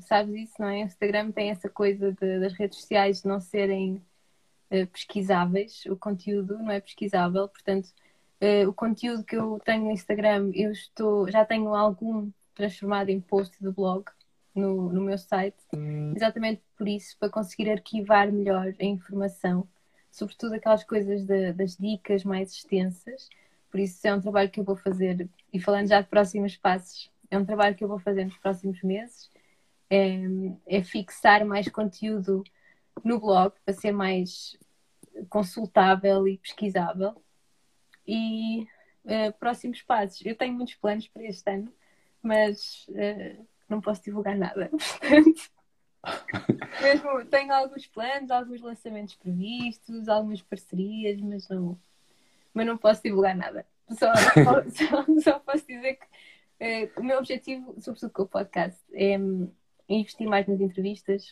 sabes 0.00 0.34
isso, 0.34 0.54
não 0.58 0.68
é? 0.68 0.82
O 0.82 0.86
Instagram 0.86 1.32
tem 1.32 1.50
essa 1.50 1.68
coisa 1.68 2.12
de, 2.12 2.40
das 2.40 2.52
redes 2.52 2.78
sociais 2.78 3.24
não 3.24 3.40
serem 3.40 4.02
uh, 4.72 4.86
pesquisáveis, 4.88 5.84
o 5.86 5.96
conteúdo 5.96 6.58
não 6.58 6.70
é 6.70 6.80
pesquisável, 6.80 7.48
portanto, 7.48 7.90
o 8.66 8.72
conteúdo 8.72 9.22
que 9.22 9.36
eu 9.36 9.60
tenho 9.64 9.84
no 9.84 9.92
Instagram, 9.92 10.50
eu 10.52 10.72
estou, 10.72 11.30
já 11.30 11.44
tenho 11.44 11.72
algum 11.76 12.28
transformado 12.56 13.08
em 13.08 13.20
post 13.20 13.56
de 13.62 13.70
blog 13.70 14.04
no, 14.52 14.92
no 14.92 15.00
meu 15.00 15.16
site, 15.16 15.56
hum. 15.72 16.12
exatamente 16.16 16.60
por 16.76 16.88
isso, 16.88 17.16
para 17.20 17.28
conseguir 17.28 17.70
arquivar 17.70 18.32
melhor 18.32 18.74
a 18.80 18.84
informação 18.84 19.68
sobretudo 20.12 20.54
aquelas 20.54 20.84
coisas 20.84 21.24
de, 21.24 21.52
das 21.54 21.76
dicas 21.76 22.22
mais 22.22 22.52
extensas. 22.52 23.28
Por 23.70 23.80
isso 23.80 24.06
é 24.06 24.14
um 24.14 24.20
trabalho 24.20 24.50
que 24.50 24.60
eu 24.60 24.64
vou 24.64 24.76
fazer, 24.76 25.28
e 25.52 25.58
falando 25.58 25.88
já 25.88 26.02
de 26.02 26.08
próximos 26.08 26.56
passos, 26.56 27.10
é 27.30 27.38
um 27.38 27.44
trabalho 27.44 27.74
que 27.74 27.82
eu 27.82 27.88
vou 27.88 27.98
fazer 27.98 28.24
nos 28.26 28.36
próximos 28.36 28.82
meses. 28.82 29.30
É, 29.88 30.20
é 30.66 30.82
fixar 30.82 31.44
mais 31.44 31.68
conteúdo 31.68 32.44
no 33.04 33.20
blog 33.20 33.54
para 33.64 33.74
ser 33.74 33.92
mais 33.92 34.56
consultável 35.28 36.26
e 36.26 36.38
pesquisável. 36.38 37.22
E 38.06 38.66
uh, 39.04 39.32
próximos 39.38 39.82
passos. 39.82 40.24
Eu 40.24 40.36
tenho 40.36 40.54
muitos 40.54 40.74
planos 40.74 41.08
para 41.08 41.24
este 41.24 41.50
ano, 41.50 41.72
mas 42.22 42.86
uh, 42.88 43.46
não 43.68 43.80
posso 43.80 44.02
divulgar 44.02 44.36
nada. 44.36 44.70
Portanto, 45.00 45.50
mesmo 46.82 47.24
tenho 47.26 47.52
alguns 47.52 47.86
planos, 47.86 48.30
alguns 48.30 48.60
lançamentos 48.60 49.14
previstos, 49.14 50.08
algumas 50.08 50.42
parcerias, 50.42 51.20
mas 51.20 51.48
não, 51.48 51.78
mas 52.52 52.66
não 52.66 52.76
posso 52.76 53.02
divulgar 53.02 53.36
nada. 53.36 53.66
só, 53.90 54.12
só, 54.14 55.04
só, 55.22 55.38
posso 55.38 55.66
dizer 55.66 55.98
que 55.98 56.86
uh, 56.86 57.00
o 57.00 57.04
meu 57.04 57.18
objetivo, 57.18 57.74
sobretudo 57.80 58.12
com 58.12 58.22
o 58.22 58.28
podcast, 58.28 58.80
é 58.92 59.18
um, 59.18 59.50
investir 59.88 60.26
mais 60.26 60.46
nas 60.46 60.60
entrevistas 60.60 61.30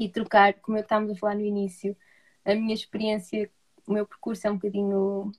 e 0.00 0.08
trocar, 0.08 0.54
como 0.54 0.78
eu 0.78 0.82
estávamos 0.82 1.12
a 1.12 1.14
falar 1.14 1.34
no 1.34 1.42
início, 1.42 1.94
a 2.42 2.54
minha 2.54 2.72
experiência, 2.72 3.50
o 3.86 3.92
meu 3.92 4.06
percurso 4.06 4.46
é 4.46 4.50
um 4.50 4.54
bocadinho 4.54 5.30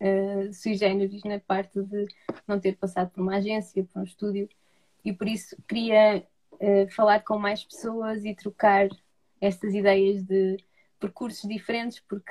uh, 0.00 0.54
sui 0.54 0.76
generis 0.76 1.24
na 1.24 1.40
parte 1.40 1.82
de 1.82 2.06
não 2.46 2.60
ter 2.60 2.76
passado 2.76 3.10
por 3.10 3.20
uma 3.20 3.36
agência, 3.36 3.84
por 3.84 4.00
um 4.00 4.04
estúdio, 4.04 4.48
e 5.04 5.12
por 5.12 5.26
isso 5.26 5.56
queria 5.68 6.24
uh, 6.52 6.88
falar 6.94 7.24
com 7.24 7.36
mais 7.36 7.64
pessoas 7.64 8.24
e 8.24 8.32
trocar 8.32 8.88
estas 9.40 9.74
ideias 9.74 10.22
de 10.22 10.56
percursos 11.00 11.48
diferentes, 11.48 11.98
porque 11.98 12.30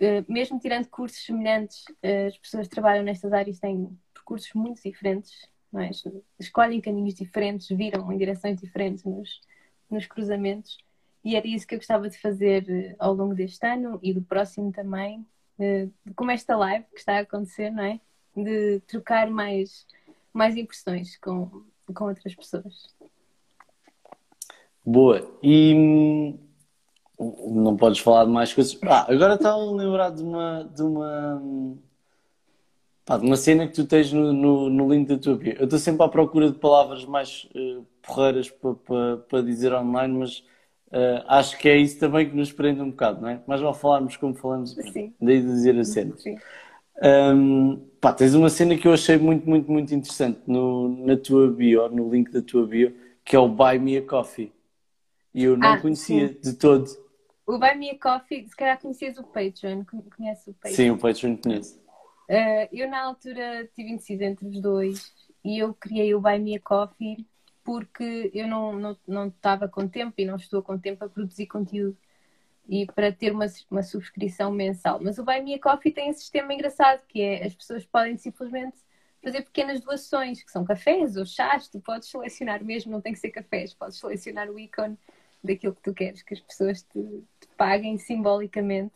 uh, 0.00 0.24
mesmo 0.26 0.58
tirando 0.58 0.88
cursos 0.88 1.22
semelhantes, 1.22 1.84
as 2.26 2.38
pessoas 2.38 2.66
que 2.66 2.74
trabalham 2.74 3.04
nestas 3.04 3.34
áreas 3.34 3.58
têm 3.58 3.94
percursos 4.14 4.50
muito 4.54 4.82
diferentes, 4.82 5.46
é? 5.74 5.90
escolhem 6.38 6.80
caminhos 6.80 7.14
diferentes, 7.14 7.68
viram 7.76 8.10
em 8.10 8.16
direções 8.16 8.58
diferentes 8.58 9.04
nos 9.92 10.06
cruzamentos. 10.06 10.78
E 11.24 11.36
era 11.36 11.46
isso 11.46 11.66
que 11.66 11.74
eu 11.74 11.78
gostava 11.78 12.08
de 12.08 12.18
fazer 12.18 12.64
uh, 12.64 12.96
ao 12.98 13.14
longo 13.14 13.34
deste 13.34 13.64
ano 13.66 13.98
e 14.02 14.12
do 14.12 14.22
próximo 14.22 14.72
também, 14.72 15.24
como 16.16 16.30
esta 16.30 16.56
live 16.56 16.84
que 16.92 16.98
está 16.98 17.18
a 17.18 17.20
acontecer, 17.20 17.70
não 17.70 17.84
é? 17.84 18.00
De 18.36 18.80
trocar 18.80 19.30
mais, 19.30 19.86
mais 20.32 20.56
impressões 20.56 21.16
com, 21.18 21.64
com 21.94 22.04
outras 22.04 22.34
pessoas. 22.34 22.94
Boa. 24.84 25.30
E 25.42 25.74
hum, 25.74 26.38
não 27.18 27.76
podes 27.76 28.00
falar 28.00 28.24
de 28.24 28.30
mais 28.30 28.52
coisas. 28.52 28.76
Ah, 28.82 29.06
agora 29.12 29.34
estava 29.34 29.56
a 29.56 29.72
lembrar 29.72 30.10
de 30.10 30.22
uma, 30.22 30.64
de 30.64 30.82
uma, 30.82 31.42
pá, 33.04 33.16
de 33.16 33.26
uma 33.26 33.36
cena 33.36 33.66
que 33.66 33.74
tu 33.74 33.86
tens 33.86 34.12
no, 34.12 34.32
no, 34.32 34.70
no 34.70 34.92
link 34.92 35.08
da 35.08 35.18
tua 35.18 35.36
bio. 35.36 35.54
Eu 35.58 35.64
estou 35.64 35.78
sempre 35.78 36.04
à 36.04 36.08
procura 36.08 36.50
de 36.50 36.58
palavras 36.58 37.04
mais 37.04 37.48
uh, 37.54 37.84
porreiras 38.02 38.50
para 38.50 38.74
pa, 38.74 39.24
pa 39.28 39.40
dizer 39.40 39.72
online, 39.72 40.18
mas 40.18 40.38
uh, 40.88 41.24
acho 41.26 41.58
que 41.58 41.68
é 41.68 41.76
isso 41.76 41.98
também 41.98 42.28
que 42.28 42.36
nos 42.36 42.52
prende 42.52 42.80
um 42.80 42.90
bocado, 42.90 43.20
não 43.20 43.28
é? 43.28 43.40
Mas 43.46 43.60
vale 43.60 43.74
falarmos 43.74 44.16
como 44.16 44.34
falamos, 44.34 44.72
Sim. 44.72 45.12
daí 45.20 45.40
de 45.40 45.46
dizer 45.46 45.78
a 45.78 45.84
cena. 45.84 46.16
Sim. 46.16 46.36
Um, 47.02 47.80
pá, 48.00 48.12
tens 48.12 48.34
uma 48.34 48.48
cena 48.48 48.76
que 48.76 48.86
eu 48.86 48.92
achei 48.92 49.16
muito, 49.16 49.48
muito, 49.48 49.70
muito 49.70 49.94
interessante 49.94 50.40
no, 50.46 51.04
na 51.04 51.16
tua 51.16 51.50
bio, 51.50 51.88
no 51.88 52.10
link 52.10 52.30
da 52.30 52.42
tua 52.42 52.66
bio, 52.66 52.94
que 53.24 53.34
é 53.34 53.38
o 53.38 53.48
Buy 53.48 53.78
Me 53.78 53.96
a 53.96 54.02
Coffee. 54.02 54.52
E 55.34 55.44
eu 55.44 55.56
não 55.56 55.72
ah, 55.72 55.80
conhecia 55.80 56.28
sim. 56.28 56.38
de 56.40 56.52
todo. 56.52 56.88
O 57.46 57.58
Buy 57.58 57.74
Me 57.76 57.90
a 57.90 57.98
Coffee, 57.98 58.46
se 58.46 58.54
calhar 58.54 58.78
conhecias 58.80 59.18
o 59.18 59.24
Patreon, 59.24 59.84
conheces 60.16 60.46
o 60.46 60.52
Patreon? 60.54 60.74
Sim, 60.76 60.90
o 60.90 60.98
Patreon 60.98 61.36
conheço. 61.36 61.81
Uh, 62.32 62.66
eu 62.72 62.88
na 62.88 63.02
altura 63.02 63.68
tive 63.74 63.90
indeciso 63.90 64.22
entre 64.22 64.48
os 64.48 64.58
dois 64.58 65.12
e 65.44 65.58
eu 65.58 65.74
criei 65.74 66.14
o 66.14 66.20
Buy 66.20 66.38
Me 66.38 66.56
a 66.56 66.60
Coffee 66.60 67.26
porque 67.62 68.30
eu 68.32 68.48
não, 68.48 68.72
não, 68.72 68.96
não 69.06 69.28
estava 69.28 69.68
com 69.68 69.86
tempo 69.86 70.14
e 70.16 70.24
não 70.24 70.36
estou 70.36 70.62
com 70.62 70.78
tempo 70.78 71.04
a 71.04 71.10
produzir 71.10 71.46
conteúdo 71.46 71.94
e 72.66 72.86
para 72.86 73.12
ter 73.12 73.32
uma, 73.32 73.44
uma 73.70 73.82
subscrição 73.82 74.50
mensal. 74.50 74.98
Mas 75.02 75.18
o 75.18 75.24
Buy 75.24 75.42
Me 75.42 75.54
a 75.54 75.60
Coffee 75.60 75.92
tem 75.92 76.08
um 76.08 76.14
sistema 76.14 76.54
engraçado 76.54 77.04
que 77.06 77.20
é 77.20 77.44
as 77.44 77.54
pessoas 77.54 77.84
podem 77.84 78.16
simplesmente 78.16 78.78
fazer 79.22 79.42
pequenas 79.42 79.82
doações, 79.82 80.42
que 80.42 80.50
são 80.50 80.64
cafés 80.64 81.18
ou 81.18 81.26
chás, 81.26 81.68
tu 81.68 81.80
podes 81.80 82.08
selecionar 82.08 82.64
mesmo, 82.64 82.90
não 82.90 83.02
tem 83.02 83.12
que 83.12 83.18
ser 83.18 83.30
cafés, 83.30 83.74
podes 83.74 83.98
selecionar 83.98 84.48
o 84.48 84.58
ícone 84.58 84.98
daquilo 85.44 85.74
que 85.74 85.82
tu 85.82 85.92
queres 85.92 86.22
que 86.22 86.32
as 86.32 86.40
pessoas 86.40 86.82
te, 86.82 86.98
te 87.38 87.48
paguem 87.58 87.98
simbolicamente. 87.98 88.94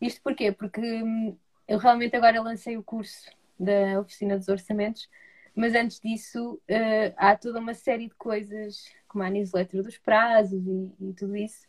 Isto 0.00 0.20
porquê? 0.20 0.50
Porque 0.50 0.80
hum, 0.80 1.36
eu 1.68 1.78
realmente 1.78 2.14
agora 2.16 2.40
lancei 2.40 2.76
o 2.76 2.82
curso 2.82 3.30
da 3.58 4.00
Oficina 4.00 4.36
dos 4.36 4.48
Orçamentos, 4.48 5.08
mas 5.54 5.74
antes 5.74 5.98
disso 5.98 6.54
uh, 6.54 7.14
há 7.16 7.34
toda 7.34 7.58
uma 7.58 7.74
série 7.74 8.08
de 8.08 8.14
coisas, 8.14 8.84
como 9.08 9.24
a 9.24 9.30
newsletter 9.30 9.82
dos 9.82 9.96
prazos 9.96 10.66
e, 10.66 10.92
e 11.00 11.12
tudo 11.14 11.34
isso, 11.36 11.64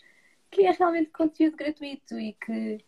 que 0.51 0.65
é 0.65 0.71
realmente 0.71 1.09
conteúdo 1.09 1.55
gratuito 1.55 2.19
e 2.19 2.33
que, 2.33 2.83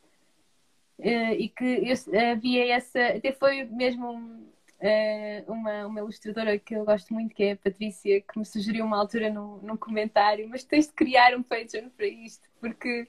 uh, 1.00 1.34
e 1.38 1.50
que 1.50 1.64
eu, 1.66 2.32
havia 2.32 2.74
essa. 2.74 3.00
Até 3.00 3.32
foi 3.32 3.64
mesmo 3.64 4.12
um, 4.12 4.50
uh, 4.82 5.52
uma, 5.52 5.88
uma 5.88 6.00
ilustradora 6.02 6.60
que 6.60 6.76
eu 6.76 6.84
gosto 6.86 7.14
muito, 7.14 7.34
que 7.34 7.44
é 7.44 7.52
a 7.54 7.58
Patrícia, 7.58 8.22
que 8.22 8.38
me 8.38 8.46
sugeriu 8.46 8.86
uma 8.86 9.00
altura 9.00 9.30
num, 9.30 9.58
num 9.60 9.78
comentário, 9.78 10.48
mas 10.50 10.64
tens 10.64 10.88
de 10.88 10.94
criar 10.94 11.36
um 11.36 11.44
Patreon 11.44 11.90
para 11.90 12.08
isto, 12.08 12.48
porque 12.60 13.08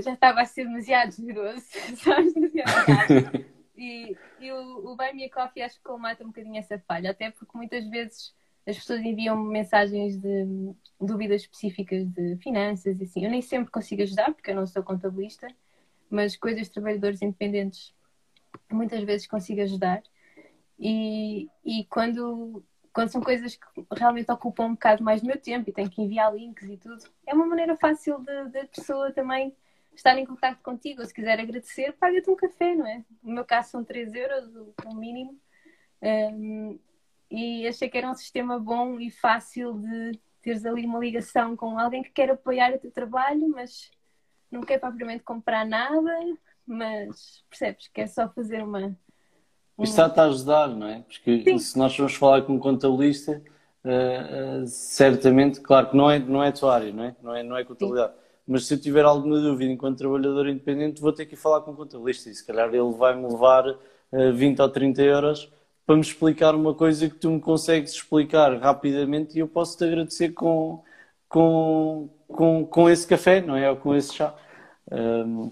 já 0.00 0.12
estava 0.12 0.40
a 0.42 0.44
ser 0.44 0.64
demasiado 0.64 1.12
generoso, 1.12 1.66
sabes? 1.96 2.32
Demasiado 2.32 3.44
e, 3.76 4.16
e 4.40 4.52
o, 4.52 4.92
o 4.92 4.96
Buy 4.96 5.12
Me 5.12 5.24
a 5.24 5.30
Coffee 5.30 5.62
acho 5.62 5.76
que 5.76 5.84
colmata 5.84 6.22
um 6.22 6.28
bocadinho 6.28 6.58
essa 6.58 6.78
falha, 6.78 7.10
até 7.10 7.30
porque 7.30 7.56
muitas 7.56 7.84
vezes 7.88 8.34
as 8.66 8.76
pessoas 8.76 9.00
enviam 9.00 9.36
mensagens 9.36 10.16
de 10.16 10.74
dúvidas 11.00 11.42
específicas 11.42 12.06
de 12.06 12.36
finanças 12.36 13.00
e 13.00 13.04
assim. 13.04 13.24
Eu 13.24 13.30
nem 13.30 13.42
sempre 13.42 13.72
consigo 13.72 14.02
ajudar, 14.02 14.32
porque 14.32 14.52
eu 14.52 14.54
não 14.54 14.66
sou 14.66 14.84
contabilista, 14.84 15.48
mas 16.08 16.36
coisas 16.36 16.66
de 16.66 16.72
trabalhadores 16.72 17.20
independentes 17.20 17.92
muitas 18.70 19.02
vezes 19.02 19.26
consigo 19.26 19.62
ajudar. 19.62 20.00
E, 20.78 21.48
e 21.64 21.84
quando, 21.86 22.62
quando 22.92 23.08
são 23.08 23.20
coisas 23.20 23.56
que 23.56 23.84
realmente 23.96 24.30
ocupam 24.30 24.66
um 24.66 24.72
bocado 24.72 25.02
mais 25.02 25.20
do 25.20 25.26
meu 25.26 25.40
tempo 25.40 25.68
e 25.68 25.72
tenho 25.72 25.90
que 25.90 26.00
enviar 26.00 26.32
links 26.32 26.68
e 26.68 26.76
tudo, 26.76 27.02
é 27.26 27.34
uma 27.34 27.46
maneira 27.46 27.76
fácil 27.76 28.20
da 28.20 28.64
pessoa 28.66 29.12
também 29.12 29.52
estar 29.94 30.16
em 30.18 30.26
contato 30.26 30.60
contigo. 30.62 31.00
Ou 31.00 31.06
se 31.06 31.14
quiser 31.14 31.38
agradecer, 31.38 31.92
paga-te 31.92 32.30
um 32.30 32.36
café, 32.36 32.74
não 32.74 32.86
é? 32.86 33.04
No 33.22 33.34
meu 33.34 33.44
caso 33.44 33.70
são 33.70 33.84
3 33.84 34.14
euros, 34.14 34.54
o 34.84 34.94
mínimo. 34.94 35.38
Um, 36.02 36.78
e 37.30 37.66
achei 37.66 37.88
que 37.88 37.96
era 37.96 38.10
um 38.10 38.14
sistema 38.14 38.58
bom 38.58 39.00
e 39.00 39.10
fácil 39.10 39.74
de 39.74 40.18
teres 40.42 40.66
ali 40.66 40.84
uma 40.84 40.98
ligação 40.98 41.56
com 41.56 41.78
alguém 41.78 42.02
que 42.02 42.10
quer 42.10 42.30
apoiar 42.30 42.74
o 42.74 42.78
teu 42.78 42.90
trabalho, 42.90 43.48
mas 43.48 43.90
não 44.50 44.60
quer 44.60 44.78
propriamente 44.78 45.22
comprar 45.22 45.64
nada, 45.64 46.12
mas 46.66 47.44
percebes 47.48 47.88
que 47.88 48.00
é 48.00 48.06
só 48.06 48.28
fazer 48.28 48.62
uma, 48.62 48.94
isto 49.80 49.92
está-te 49.92 50.20
a 50.20 50.24
ajudar, 50.24 50.68
não 50.68 50.86
é? 50.86 51.00
Porque 51.00 51.42
Sim. 51.44 51.58
se 51.58 51.78
nós 51.78 51.94
formos 51.94 52.14
falar 52.14 52.42
com 52.42 52.54
um 52.54 52.58
contabilista, 52.58 53.42
uh, 53.84 54.62
uh, 54.62 54.66
certamente, 54.66 55.60
claro 55.60 55.90
que 55.90 55.96
não 55.96 56.10
é, 56.10 56.18
não 56.18 56.42
é 56.42 56.48
a 56.48 56.52
tua 56.52 56.74
área, 56.74 56.92
não 56.92 57.04
é? 57.04 57.16
Não 57.22 57.34
é, 57.34 57.42
não 57.42 57.56
é 57.56 57.64
contabilidade. 57.64 58.12
Sim. 58.12 58.21
Mas 58.52 58.66
se 58.66 58.74
eu 58.74 58.78
tiver 58.78 59.06
alguma 59.06 59.40
dúvida 59.40 59.72
enquanto 59.72 59.96
trabalhador 59.96 60.46
independente, 60.46 61.00
vou 61.00 61.10
ter 61.10 61.24
que 61.24 61.34
falar 61.34 61.62
com 61.62 61.70
um 61.70 61.74
contabilista 61.74 62.28
e 62.28 62.34
se 62.34 62.46
calhar 62.46 62.68
ele 62.68 62.92
vai-me 62.92 63.26
levar 63.26 63.66
uh, 63.66 63.78
eh, 64.12 64.30
20 64.30 64.60
ou 64.60 64.68
30 64.68 65.02
euros 65.02 65.50
para 65.86 65.94
me 65.94 66.02
explicar 66.02 66.54
uma 66.54 66.74
coisa 66.74 67.08
que 67.08 67.14
tu 67.16 67.30
me 67.30 67.40
consegues 67.40 67.92
explicar 67.92 68.54
rapidamente 68.58 69.36
e 69.36 69.38
eu 69.38 69.48
posso 69.48 69.78
te 69.78 69.84
agradecer 69.84 70.32
com, 70.32 70.84
com, 71.30 72.10
com, 72.28 72.66
com 72.66 72.90
esse 72.90 73.06
café, 73.06 73.40
não 73.40 73.56
é? 73.56 73.70
Ou 73.70 73.76
com 73.76 73.94
esse 73.94 74.12
chá. 74.12 74.36
Um. 74.90 75.50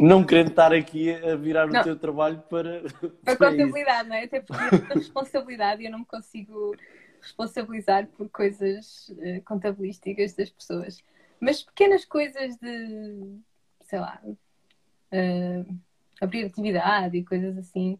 Não 0.00 0.24
querendo 0.24 0.48
estar 0.48 0.72
aqui 0.72 1.14
a 1.14 1.36
virar 1.36 1.68
não. 1.68 1.80
o 1.80 1.84
teu 1.84 1.96
trabalho 1.96 2.42
para. 2.50 2.82
Para 3.24 3.36
contabilidade, 3.36 4.08
não 4.08 4.16
é? 4.16 4.24
Até 4.24 4.40
porque 4.40 4.92
a 4.92 4.94
responsabilidade 4.94 5.84
eu 5.84 5.90
não 5.92 6.00
me 6.00 6.04
consigo 6.04 6.74
responsabilizar 7.22 8.08
por 8.08 8.28
coisas 8.28 9.08
uh, 9.10 9.40
contabilísticas 9.44 10.34
das 10.34 10.50
pessoas. 10.50 11.00
Mas 11.40 11.62
pequenas 11.62 12.04
coisas 12.04 12.56
de, 12.56 13.38
sei 13.82 13.98
lá, 14.00 14.20
uh, 14.24 15.78
abrir 16.20 16.46
atividade 16.46 17.16
e 17.16 17.24
coisas 17.24 17.56
assim. 17.58 17.96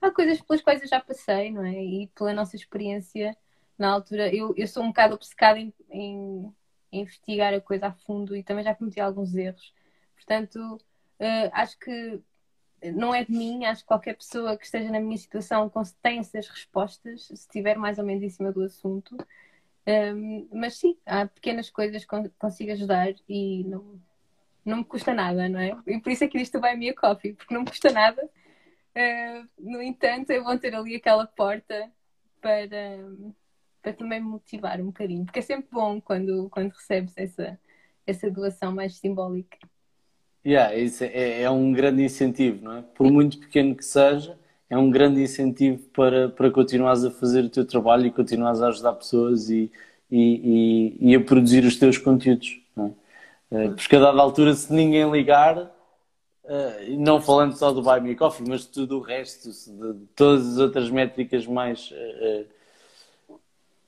Há 0.00 0.10
coisas 0.10 0.40
pelas 0.40 0.62
quais 0.62 0.82
eu 0.82 0.88
já 0.88 1.00
passei, 1.00 1.52
não 1.52 1.64
é? 1.64 1.82
E 1.82 2.06
pela 2.08 2.32
nossa 2.32 2.56
experiência 2.56 3.36
na 3.76 3.90
altura, 3.90 4.34
eu, 4.34 4.54
eu 4.56 4.66
sou 4.66 4.82
um 4.82 4.88
bocado 4.88 5.14
obcecada 5.14 5.58
em, 5.58 5.72
em, 5.90 6.52
em 6.92 7.00
investigar 7.02 7.52
a 7.54 7.60
coisa 7.60 7.88
a 7.88 7.92
fundo 7.92 8.34
e 8.36 8.42
também 8.42 8.64
já 8.64 8.74
cometi 8.74 9.00
alguns 9.00 9.34
erros. 9.34 9.72
Portanto, 10.14 10.78
Uh, 11.18 11.50
acho 11.52 11.76
que 11.78 12.20
não 12.94 13.12
é 13.12 13.24
de 13.24 13.32
mim, 13.32 13.64
acho 13.64 13.82
que 13.82 13.88
qualquer 13.88 14.16
pessoa 14.16 14.56
que 14.56 14.64
esteja 14.64 14.88
na 14.88 15.00
minha 15.00 15.16
situação 15.16 15.70
tem 16.00 16.20
essas 16.20 16.48
respostas, 16.48 17.26
se 17.26 17.34
estiver 17.34 17.76
mais 17.76 17.98
ou 17.98 18.04
menos 18.04 18.22
em 18.22 18.30
cima 18.30 18.52
do 18.52 18.62
assunto. 18.62 19.16
Um, 19.88 20.46
mas 20.52 20.74
sim, 20.74 20.98
há 21.06 21.26
pequenas 21.26 21.70
coisas 21.70 22.04
que 22.04 22.28
consigo 22.38 22.72
ajudar 22.72 23.08
e 23.26 23.64
não, 23.64 23.98
não 24.62 24.76
me 24.78 24.84
custa 24.84 25.14
nada, 25.14 25.48
não 25.48 25.58
é? 25.58 25.74
E 25.86 25.98
por 25.98 26.12
isso 26.12 26.24
é 26.24 26.28
que 26.28 26.36
isto 26.38 26.60
vai 26.60 26.74
a 26.74 26.76
minha 26.76 26.94
coffee, 26.94 27.32
porque 27.32 27.54
não 27.54 27.62
me 27.62 27.68
custa 27.68 27.90
nada. 27.90 28.22
Uh, 28.22 29.48
no 29.58 29.80
entanto, 29.80 30.30
é 30.30 30.40
bom 30.40 30.58
ter 30.58 30.74
ali 30.74 30.96
aquela 30.96 31.26
porta 31.26 31.90
para, 32.38 32.68
para 33.80 33.94
também 33.94 34.20
me 34.20 34.28
motivar 34.28 34.78
um 34.78 34.86
bocadinho, 34.86 35.24
porque 35.24 35.38
é 35.38 35.42
sempre 35.42 35.68
bom 35.72 35.98
quando, 36.02 36.50
quando 36.50 36.72
recebes 36.72 37.14
essa, 37.16 37.58
essa 38.06 38.30
doação 38.30 38.74
mais 38.74 38.98
simbólica. 38.98 39.56
Yeah, 40.44 40.74
isso 40.76 41.02
é, 41.02 41.42
é 41.42 41.50
um 41.50 41.72
grande 41.72 42.02
incentivo, 42.02 42.62
não 42.62 42.76
é? 42.76 42.82
Por 42.82 43.10
muito 43.10 43.38
pequeno 43.38 43.74
que 43.74 43.84
seja, 43.84 44.38
é 44.70 44.76
um 44.76 44.90
grande 44.90 45.22
incentivo 45.22 45.82
para, 45.94 46.28
para 46.28 46.50
continuares 46.50 47.04
a 47.04 47.10
fazer 47.10 47.44
o 47.44 47.50
teu 47.50 47.64
trabalho 47.64 48.06
e 48.06 48.10
continuares 48.10 48.60
a 48.60 48.68
ajudar 48.68 48.92
pessoas 48.94 49.48
e, 49.48 49.70
e, 50.10 50.96
e, 51.00 51.10
e 51.10 51.14
a 51.14 51.20
produzir 51.20 51.64
os 51.64 51.76
teus 51.76 51.96
conteúdos. 51.96 52.60
É? 52.78 52.90
Eh, 53.50 53.68
porque 53.70 53.96
a 53.96 54.00
dada 54.00 54.20
altura, 54.20 54.52
se 54.54 54.72
ninguém 54.72 55.10
ligar, 55.10 55.58
uh, 55.58 56.98
não 56.98 57.20
falando 57.20 57.56
só 57.56 57.72
do 57.72 57.82
Buy 57.82 58.00
Me 58.00 58.14
Coffee, 58.14 58.46
mas 58.46 58.62
de 58.62 58.68
tudo 58.68 58.98
o 58.98 59.00
resto, 59.00 59.50
de, 59.50 60.06
todas 60.14 60.46
as 60.46 60.58
outras 60.58 60.90
métricas 60.90 61.46
mais. 61.46 61.90
Uh, 61.90 62.58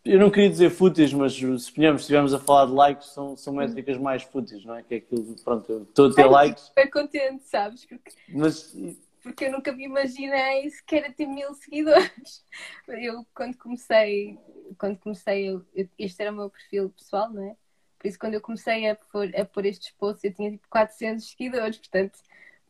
eu 0.03 0.19
não 0.19 0.31
queria 0.31 0.49
dizer 0.49 0.71
fúteis, 0.71 1.13
mas 1.13 1.35
se 1.35 1.45
estivermos 1.45 2.33
a 2.33 2.39
falar 2.39 2.65
de 2.65 2.73
likes, 2.73 3.09
são, 3.09 3.37
são 3.37 3.53
métricas 3.53 3.99
mais 3.99 4.23
fúteis, 4.23 4.65
não 4.65 4.75
é? 4.75 4.83
Que 4.83 4.95
é 4.95 4.97
aquilo, 4.97 5.37
pronto, 5.45 5.87
estou 5.91 6.09
a 6.09 6.15
ter 6.15 6.25
likes. 6.25 6.73
Estou 6.75 7.03
contente, 7.03 7.43
sabes? 7.45 7.85
Porque... 7.85 8.11
Mas 8.31 8.75
porque 9.23 9.47
eu 9.47 9.53
nunca 9.53 9.73
me 9.73 9.85
imaginei 9.85 10.69
sequer 10.71 11.15
ter 11.15 11.27
mil 11.27 11.55
seguidores. 11.55 12.45
Eu, 12.89 13.27
quando 13.35 13.57
comecei, 13.57 14.39
quando 14.79 14.99
comecei, 14.99 15.49
eu, 15.49 15.65
este 15.99 16.23
era 16.23 16.33
o 16.33 16.35
meu 16.35 16.51
perfil 16.51 16.91
pessoal, 16.91 17.31
não 17.31 17.43
é? 17.45 17.57
Por 17.99 18.09
isso, 18.09 18.19
quando 18.19 18.35
eu 18.35 18.41
comecei 18.41 18.89
a 18.89 18.97
pôr, 18.97 19.31
a 19.37 19.45
pôr 19.45 19.67
estes 19.67 19.91
posts, 19.93 20.25
eu 20.25 20.35
tinha 20.35 20.51
tipo 20.51 20.67
400 20.71 21.31
seguidores. 21.31 21.79
Portanto, 21.79 22.19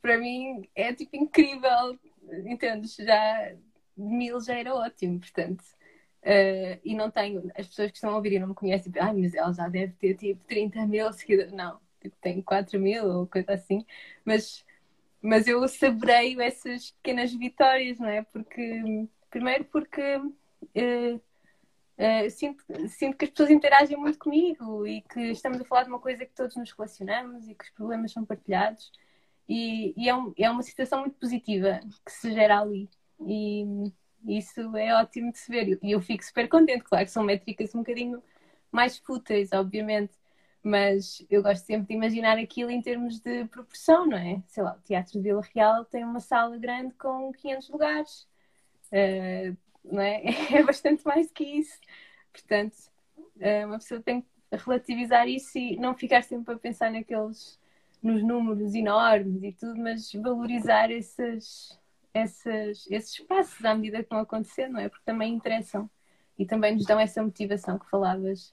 para 0.03 0.19
mim 0.19 0.69
é 0.75 0.93
tipo 0.93 1.17
incrível, 1.17 1.99
entendes? 2.47 2.97
Já 2.97 3.55
mil 3.97 4.41
já 4.41 4.59
era 4.59 4.75
ótimo, 4.75 5.21
portanto. 5.21 5.63
Uh, 6.23 6.79
e 6.85 6.95
não 6.95 7.11
tenho, 7.11 7.51
as 7.57 7.67
pessoas 7.69 7.91
que 7.91 7.97
estão 7.97 8.11
a 8.11 8.17
ouvir 8.17 8.33
e 8.35 8.39
não 8.39 8.49
me 8.49 8.55
conhecem, 8.55 8.93
tipo, 8.93 9.03
ai, 9.03 9.15
mas 9.15 9.35
ela 9.35 9.53
já 9.53 9.69
deve 9.69 9.95
ter 9.95 10.15
tipo 10.17 10.45
30 10.45 10.87
mil 10.87 11.13
seguidores. 11.13 11.53
Não, 11.53 11.81
tipo, 12.01 12.17
tenho 12.21 12.43
4 12.43 12.79
mil 12.81 13.07
ou 13.07 13.27
coisa 13.27 13.53
assim. 13.53 13.85
Mas 14.25 14.65
mas 15.23 15.47
eu 15.47 15.67
saboreio 15.69 16.41
essas 16.41 16.91
pequenas 16.93 17.33
vitórias, 17.33 17.99
não 17.99 18.09
é? 18.09 18.23
Porque, 18.23 19.09
primeiro 19.29 19.65
porque 19.67 20.17
uh, 20.17 21.17
uh, 21.17 22.31
sinto, 22.31 22.65
sinto 22.89 23.17
que 23.17 23.25
as 23.27 23.31
pessoas 23.31 23.51
interagem 23.51 23.97
muito 23.97 24.19
comigo 24.19 24.87
e 24.87 25.03
que 25.03 25.21
estamos 25.33 25.61
a 25.61 25.65
falar 25.65 25.85
de 25.85 25.91
uma 25.91 26.01
coisa 26.01 26.25
que 26.25 26.35
todos 26.35 26.57
nos 26.57 26.73
relacionamos 26.73 27.49
e 27.49 27.55
que 27.55 27.65
os 27.65 27.71
problemas 27.71 28.13
são 28.13 28.25
partilhados. 28.25 28.91
E, 29.49 29.93
e 29.97 30.09
é, 30.09 30.15
um, 30.15 30.33
é, 30.39 30.51
uma 30.51 30.63
situação 30.63 31.01
muito 31.01 31.19
positiva 31.19 31.81
que 32.07 32.13
se 32.13 32.33
gera 32.33 32.61
ali. 32.61 32.89
E 33.27 33.65
isso 34.27 34.77
é 34.77 34.95
ótimo 34.95 35.33
de 35.33 35.39
se 35.39 35.51
ver. 35.51 35.79
E 35.83 35.91
eu 35.93 36.01
fico 36.01 36.25
super 36.25 36.49
contente, 36.49 36.85
claro 36.85 37.05
que 37.05 37.11
são 37.11 37.25
métricas 37.25 37.75
um 37.75 37.79
bocadinho 37.79 38.23
mais 38.71 38.99
fúteis, 38.99 39.51
obviamente, 39.53 40.15
mas 40.63 41.25
eu 41.31 41.43
gosto 41.43 41.65
sempre 41.65 41.89
de 41.89 41.95
imaginar 41.95 42.39
aquilo 42.39 42.71
em 42.71 42.83
termos 42.83 43.19
de 43.21 43.47
proporção, 43.47 44.07
não 44.07 44.19
é? 44.19 44.43
Sei 44.47 44.63
lá, 44.63 44.75
o 44.75 44.83
Teatro 44.83 45.13
de 45.15 45.21
Vila 45.21 45.43
Real 45.55 45.85
tem 45.85 46.05
uma 46.05 46.21
sala 46.21 46.57
grande 46.59 46.95
com 46.95 47.33
500 47.33 47.69
lugares, 47.71 48.29
uh, 48.93 49.57
não 49.85 50.03
é? 50.03 50.23
É 50.53 50.63
bastante 50.63 51.05
mais 51.07 51.31
que 51.31 51.45
isso. 51.45 51.79
Portanto, 52.33 52.75
uh, 53.37 53.67
uma 53.67 53.79
pessoa 53.79 54.01
tem 54.03 54.21
que 54.23 54.29
relativizar 54.53 55.29
isso 55.29 55.57
e 55.59 55.77
não 55.77 55.95
ficar 55.95 56.23
sempre 56.23 56.55
a 56.55 56.59
pensar 56.59 56.91
naqueles, 56.91 57.59
nos 58.03 58.23
números 58.23 58.75
enormes 58.75 59.43
e 59.43 59.53
tudo, 59.53 59.81
mas 59.81 60.13
valorizar 60.13 60.91
esses, 60.91 61.79
esses, 62.13 62.91
esses 62.91 63.15
espaços 63.15 63.65
à 63.65 63.75
medida 63.75 64.03
que 64.03 64.11
vão 64.11 64.21
acontecendo, 64.21 64.73
não 64.73 64.81
é? 64.81 64.89
Porque 64.89 65.05
também 65.05 65.33
interessam 65.35 65.89
e 66.39 66.45
também 66.45 66.75
nos 66.75 66.85
dão 66.87 67.01
essa 67.01 67.23
motivação 67.23 67.79
que 67.79 67.89
falavas 67.89 68.51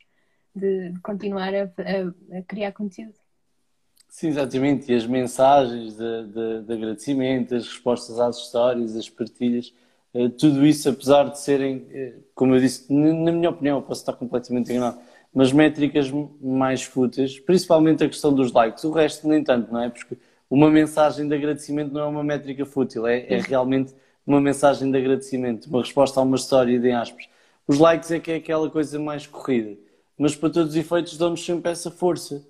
de, 0.57 0.93
continuar 1.01 1.53
a, 1.53 1.63
a, 1.63 2.37
a, 2.37 2.41
criar 2.47 2.71
conteúdo. 2.71 3.13
Sim, 4.09 4.29
exatamente. 4.29 4.91
E 4.91 4.95
as 4.95 5.05
mensagens 5.05 5.95
de, 5.95 6.23
de, 6.25 6.61
de 6.63 6.73
agradecimento, 6.73 7.55
as 7.55 7.67
respostas 7.67 8.19
às 8.19 8.37
histórias, 8.37 8.95
as 8.95 9.09
partilhas, 9.09 9.73
eh, 10.13 10.29
tudo 10.29 10.65
isso, 10.65 10.89
apesar 10.89 11.29
de 11.29 11.39
serem, 11.39 11.85
eh, 11.91 12.13
como 12.33 12.55
eu 12.55 12.59
disse, 12.59 12.91
na 12.91 13.31
minha 13.31 13.49
opinião, 13.49 13.81
posso 13.81 14.01
estar 14.01 14.13
completamente 14.13 14.71
enganado, 14.71 14.99
mas 15.33 15.51
métricas 15.51 16.11
mais 16.41 16.83
fúteis, 16.83 17.39
principalmente 17.39 18.03
a 18.03 18.07
questão 18.07 18.33
dos 18.33 18.51
likes. 18.51 18.83
O 18.83 18.91
resto, 18.91 19.27
nem 19.27 19.43
tanto, 19.43 19.71
não 19.71 19.81
é? 19.83 19.89
Porque 19.89 20.17
uma 20.49 20.69
mensagem 20.71 21.27
de 21.27 21.35
agradecimento 21.35 21.93
não 21.93 22.01
é 22.01 22.05
uma 22.05 22.23
métrica 22.23 22.65
fútil, 22.65 23.05
é, 23.05 23.25
é 23.31 23.39
realmente 23.39 23.93
uma 24.25 24.41
mensagem 24.41 24.89
de 24.91 24.97
agradecimento, 24.97 25.67
uma 25.67 25.81
resposta 25.81 26.19
a 26.19 26.23
uma 26.23 26.37
história 26.37 26.79
de 26.79 26.91
aspas. 26.91 27.29
Os 27.67 27.77
likes 27.79 28.11
é 28.11 28.19
que 28.19 28.31
é 28.31 28.35
aquela 28.35 28.69
coisa 28.69 28.97
mais 28.97 29.27
corrida 29.27 29.77
mas 30.17 30.35
para 30.35 30.49
todos 30.49 30.71
os 30.71 30.75
efeitos 30.75 31.17
dão-nos 31.17 31.45
sempre 31.45 31.71
essa 31.71 31.91
força, 31.91 32.43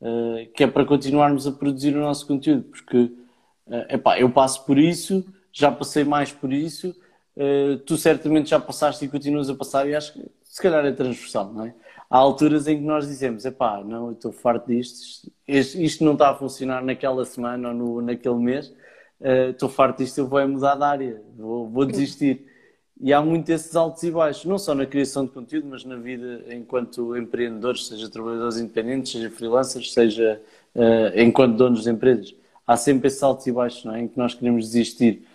uh, 0.00 0.52
que 0.54 0.64
é 0.64 0.66
para 0.66 0.84
continuarmos 0.84 1.46
a 1.46 1.52
produzir 1.52 1.96
o 1.96 2.00
nosso 2.00 2.26
conteúdo, 2.26 2.64
porque 2.64 2.98
uh, 2.98 3.86
epá, 3.88 4.18
eu 4.20 4.30
passo 4.30 4.64
por 4.64 4.78
isso, 4.78 5.24
já 5.52 5.72
passei 5.72 6.04
mais 6.04 6.30
por 6.30 6.52
isso, 6.52 6.94
uh, 7.36 7.78
tu 7.78 7.96
certamente 7.96 8.50
já 8.50 8.60
passaste 8.60 9.04
e 9.04 9.08
continuas 9.08 9.48
a 9.48 9.54
passar, 9.54 9.88
e 9.88 9.94
acho 9.94 10.12
que 10.12 10.24
se 10.42 10.60
calhar 10.60 10.84
é 10.84 10.92
transversal, 10.92 11.52
não 11.52 11.66
é? 11.66 11.74
Há 12.10 12.18
alturas 12.18 12.68
em 12.68 12.76
que 12.76 12.84
nós 12.84 13.08
dizemos, 13.08 13.44
epá, 13.44 13.82
não, 13.82 14.08
eu 14.08 14.12
estou 14.12 14.30
farto 14.30 14.68
disto, 14.68 15.32
isto, 15.48 15.80
isto 15.80 16.04
não 16.04 16.12
está 16.12 16.30
a 16.30 16.34
funcionar 16.34 16.84
naquela 16.84 17.24
semana 17.24 17.68
ou 17.68 17.74
no, 17.74 18.02
naquele 18.02 18.36
mês, 18.36 18.72
estou 19.50 19.68
farto 19.68 19.98
disto, 19.98 20.18
eu 20.18 20.28
vou 20.28 20.46
mudar 20.46 20.76
de 20.76 20.84
área, 20.84 21.22
vou, 21.36 21.68
vou 21.68 21.86
desistir. 21.86 22.46
E 23.00 23.12
há 23.12 23.20
muito 23.20 23.50
esses 23.50 23.74
altos 23.74 24.02
e 24.04 24.10
baixos, 24.10 24.44
não 24.44 24.56
só 24.56 24.74
na 24.74 24.86
criação 24.86 25.24
de 25.24 25.32
conteúdo, 25.32 25.66
mas 25.68 25.84
na 25.84 25.96
vida 25.96 26.44
enquanto 26.54 27.16
empreendedores, 27.16 27.86
seja 27.86 28.08
trabalhadores 28.08 28.56
independentes, 28.56 29.12
seja 29.12 29.30
freelancers, 29.30 29.92
seja 29.92 30.40
uh, 30.74 31.20
enquanto 31.20 31.56
donos 31.56 31.82
de 31.82 31.90
empresas. 31.90 32.34
Há 32.66 32.76
sempre 32.76 33.08
esses 33.08 33.22
altos 33.22 33.46
e 33.46 33.52
baixos 33.52 33.84
não 33.84 33.94
é? 33.94 34.00
em 34.00 34.08
que 34.08 34.16
nós 34.16 34.32
queremos 34.34 34.66
desistir. 34.66 35.26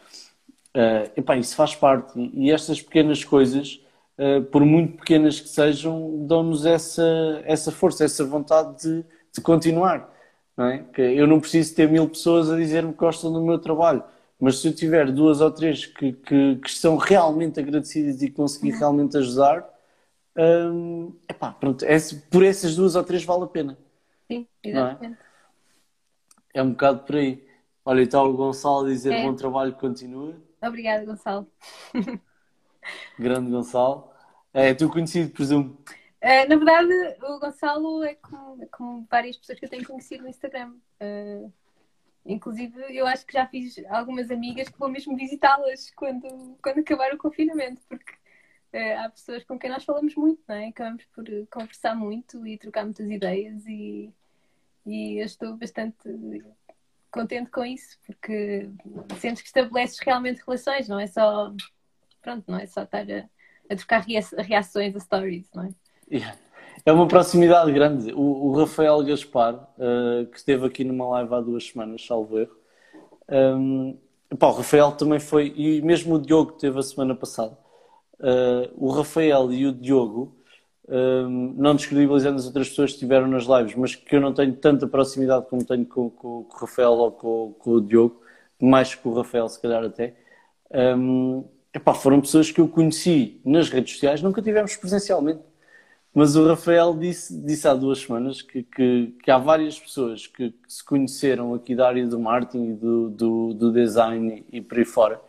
Uh, 0.76 1.12
epá, 1.18 1.38
isso 1.38 1.56
faz 1.56 1.76
parte. 1.76 2.18
E 2.34 2.50
estas 2.50 2.82
pequenas 2.82 3.24
coisas, 3.26 3.82
uh, 4.18 4.42
por 4.46 4.64
muito 4.64 4.98
pequenas 4.98 5.40
que 5.40 5.50
sejam, 5.50 6.26
dão-nos 6.28 6.66
essa, 6.66 7.44
essa 7.44 7.72
força, 7.72 8.06
essa 8.06 8.24
vontade 8.24 8.82
de, 8.82 9.06
de 9.34 9.42
continuar. 9.42 10.10
Não 10.56 10.66
é? 10.66 10.84
que 10.94 11.02
eu 11.02 11.28
não 11.28 11.40
preciso 11.40 11.76
ter 11.76 11.90
mil 11.90 12.08
pessoas 12.08 12.50
a 12.50 12.58
dizer-me 12.58 12.92
que 12.92 13.00
gostam 13.00 13.32
do 13.32 13.42
meu 13.42 13.60
trabalho 13.60 14.04
mas 14.40 14.60
se 14.60 14.68
eu 14.68 14.74
tiver 14.74 15.12
duas 15.12 15.42
ou 15.42 15.52
três 15.52 15.86
que, 15.86 16.14
que, 16.14 16.56
que 16.56 16.70
estão 16.70 16.96
realmente 16.96 17.60
agradecidas 17.60 18.22
e 18.22 18.32
conseguir 18.32 18.72
uhum. 18.74 18.80
realmente 18.80 19.18
ajudar, 19.18 19.70
hum, 20.38 21.14
epá, 21.28 21.52
pronto, 21.52 21.84
é, 21.84 21.98
por 22.32 22.44
essas 22.44 22.76
duas 22.76 22.96
ou 22.96 23.04
três 23.04 23.24
vale 23.26 23.44
a 23.44 23.48
pena. 23.48 23.78
Sim, 24.32 24.48
exatamente. 24.64 25.20
É? 26.54 26.60
é? 26.60 26.64
um 26.64 26.72
bocado 26.72 27.00
por 27.00 27.18
aí. 27.18 27.46
Olha, 27.84 28.02
está 28.02 28.22
o 28.24 28.34
Gonçalo 28.34 28.86
a 28.86 28.90
dizer 28.90 29.12
é. 29.12 29.24
bom 29.24 29.36
trabalho 29.36 29.74
continua. 29.74 30.36
Obrigada, 30.62 31.06
Gonçalo. 31.06 31.48
Grande 33.20 33.52
Gonçalo. 33.52 34.10
É 34.54 34.74
tu 34.74 34.90
conhecido, 34.90 35.32
presumo? 35.32 35.78
Uh, 36.22 36.50
na 36.50 36.56
verdade, 36.56 36.94
o 37.24 37.40
Gonçalo 37.40 38.04
é 38.04 38.16
como, 38.16 38.68
como, 38.70 39.08
várias 39.10 39.38
pessoas 39.38 39.60
que 39.60 39.66
eu 39.66 39.70
tenho 39.70 39.86
conhecido 39.86 40.24
no 40.24 40.30
Instagram. 40.30 40.74
Uh, 41.02 41.52
Inclusive, 42.26 42.76
eu 42.96 43.08
acho 43.08 43.26
que 43.26 43.34
já 43.34 43.48
fiz 43.48 43.76
algumas 43.90 44.30
amigas 44.30 44.70
que 44.70 44.78
vou 44.78 44.90
mesmo 44.90 45.16
visitá-las 45.16 45.90
quando, 45.92 46.58
quando 46.62 46.80
acabar 46.80 47.14
o 47.14 47.18
confinamento, 47.18 47.82
porque 47.88 48.14
uh, 48.74 49.00
há 49.00 49.10
pessoas 49.10 49.44
com 49.44 49.58
quem 49.58 49.70
nós 49.70 49.84
falamos 49.84 50.16
muito, 50.16 50.42
não 50.48 50.56
é? 50.56 50.68
Acabamos 50.68 51.06
por 51.06 51.26
conversar 51.50 51.96
muito 51.96 52.46
e 52.46 52.58
trocar 52.58 52.84
muitas 52.84 53.10
ideias 53.10 53.66
e, 53.66 54.14
e 54.86 55.20
eu 55.20 55.26
estou 55.26 55.56
bastante 55.58 55.98
contente 57.12 57.50
com 57.50 57.66
isso, 57.66 57.98
porque 58.06 58.70
sentes 59.20 59.42
que 59.42 59.48
estabeleces 59.48 60.00
realmente 60.00 60.44
relações, 60.46 60.88
não 60.88 61.00
é 61.00 61.08
só 61.08 61.54
pronto, 62.22 62.50
não 62.52 62.60
é 62.60 62.68
só 62.68 62.84
estar 62.84 63.06
a, 63.10 63.30
a 63.70 63.76
trocar 63.76 64.02
reações 64.02 64.96
a 64.96 65.00
stories, 65.00 65.50
não 65.54 65.64
é? 65.64 65.70
Yeah. 66.12 66.38
É 66.86 66.92
uma 66.92 67.08
proximidade 67.08 67.72
grande. 67.72 68.14
O, 68.14 68.48
o 68.48 68.58
Rafael 68.58 69.04
Gaspar, 69.04 69.56
uh, 69.56 70.26
que 70.28 70.38
esteve 70.38 70.66
aqui 70.66 70.84
numa 70.84 71.08
live 71.10 71.34
há 71.34 71.42
duas 71.42 71.68
semanas, 71.68 72.06
salvo 72.06 72.40
erro, 72.40 72.56
um, 73.30 73.98
pá, 74.38 74.48
o 74.48 74.54
Rafael 74.54 74.92
também 74.94 75.20
foi, 75.20 75.54
e 75.56 75.82
mesmo 75.82 76.16
o 76.16 76.20
Diogo 76.20 76.54
que 76.54 76.60
teve 76.60 76.80
a 76.80 76.84
semana 76.84 77.16
passada. 77.16 77.58
Uh, 78.20 78.70
o 78.76 78.90
Rafael 78.90 79.52
e 79.52 79.68
o 79.68 79.74
Diogo, 79.74 80.36
um, 80.88 81.54
não 81.58 81.76
descredibilizando 81.76 82.38
as 82.38 82.46
outras 82.46 82.70
pessoas 82.70 82.92
que 82.92 82.96
estiveram 82.96 83.28
nas 83.28 83.44
lives, 83.44 83.76
mas 83.76 83.96
que 83.96 84.16
eu 84.16 84.22
não 84.22 84.34
tenho 84.34 84.56
tanta 84.56 84.88
proximidade 84.88 85.46
como 85.48 85.64
tenho 85.64 85.86
com, 85.86 86.10
com, 86.10 86.44
com 86.44 86.56
o 86.56 86.60
Rafael 86.60 86.92
ou 86.92 87.12
com, 87.12 87.56
com, 87.60 87.72
o 87.72 87.82
Diogo, 87.82 88.22
mais 88.62 88.96
que 88.96 89.08
o 89.08 89.14
Rafael, 89.14 89.48
se 89.48 89.62
calhar 89.62 89.84
até. 89.84 90.16
Um, 90.72 91.46
epá, 91.74 91.94
foram 91.94 92.20
pessoas 92.22 92.52
que 92.52 92.60
eu 92.60 92.68
conheci 92.68 93.42
nas 93.46 93.70
redes 93.70 93.94
sociais, 93.94 94.22
nunca 94.22 94.42
tivemos 94.42 94.76
presencialmente. 94.76 95.49
Mas 96.14 96.36
o 96.36 96.48
Rafael 96.48 96.96
disse, 96.98 97.40
disse 97.42 97.68
há 97.68 97.74
duas 97.74 98.00
semanas 98.00 98.42
que, 98.42 98.64
que, 98.64 99.14
que 99.24 99.30
há 99.30 99.38
várias 99.38 99.80
pessoas 99.80 100.26
que, 100.26 100.52
que, 100.52 100.74
se 100.74 100.84
conheceram 100.84 101.54
aqui 101.54 101.76
da 101.76 101.88
área 101.88 102.06
do 102.08 102.20
marketing 102.20 102.72
e 102.72 102.74
do, 102.74 103.10
do, 103.10 103.54
do 103.54 103.72
design 103.72 104.44
e, 104.52 104.60
por 104.60 104.80
aí 104.80 104.86
fora, 104.86 105.22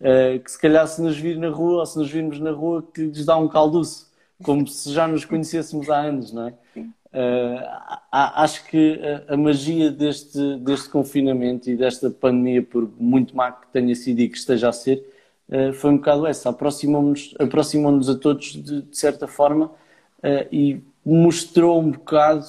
uh, 0.00 0.40
que 0.40 0.50
se 0.50 0.58
calhar 0.58 0.86
se 0.88 1.02
nos 1.02 1.18
vir 1.18 1.36
na 1.36 1.50
rua 1.50 1.80
ou 1.80 1.86
se 1.86 1.98
nos 1.98 2.10
virmos 2.10 2.40
na 2.40 2.50
rua 2.50 2.82
que 2.94 3.02
lhes 3.02 3.26
dá 3.26 3.36
um 3.36 3.46
calduço, 3.46 4.10
como 4.42 4.66
se 4.66 4.90
já 4.92 5.06
nos 5.06 5.24
conhecêssemos 5.24 5.90
há 5.90 5.98
anos, 5.98 6.32
não 6.32 6.48
é? 6.48 6.54
Uh, 7.14 7.60
acho 8.10 8.64
que 8.68 8.98
a, 9.28 9.34
a, 9.34 9.36
magia 9.36 9.90
deste, 9.90 10.56
deste 10.56 10.88
confinamento 10.88 11.68
e 11.68 11.76
desta 11.76 12.10
pandemia, 12.10 12.62
por 12.62 12.90
muito 12.98 13.36
má 13.36 13.52
que 13.52 13.66
tenha 13.70 13.94
sido 13.94 14.20
e 14.20 14.30
que 14.30 14.38
esteja 14.38 14.70
a 14.70 14.72
ser, 14.72 15.06
uh, 15.50 15.74
foi 15.74 15.90
um 15.90 15.98
bocado 15.98 16.26
essa. 16.26 16.48
Aproximou-nos 16.48 17.34
aproximou 17.38 17.94
a 18.00 18.14
todos 18.14 18.54
de, 18.54 18.80
de 18.80 18.96
certa 18.96 19.26
forma 19.26 19.70
uh, 20.22 20.48
e 20.50 20.82
mostrou 21.04 21.80
um 21.80 21.90
bocado 21.90 22.46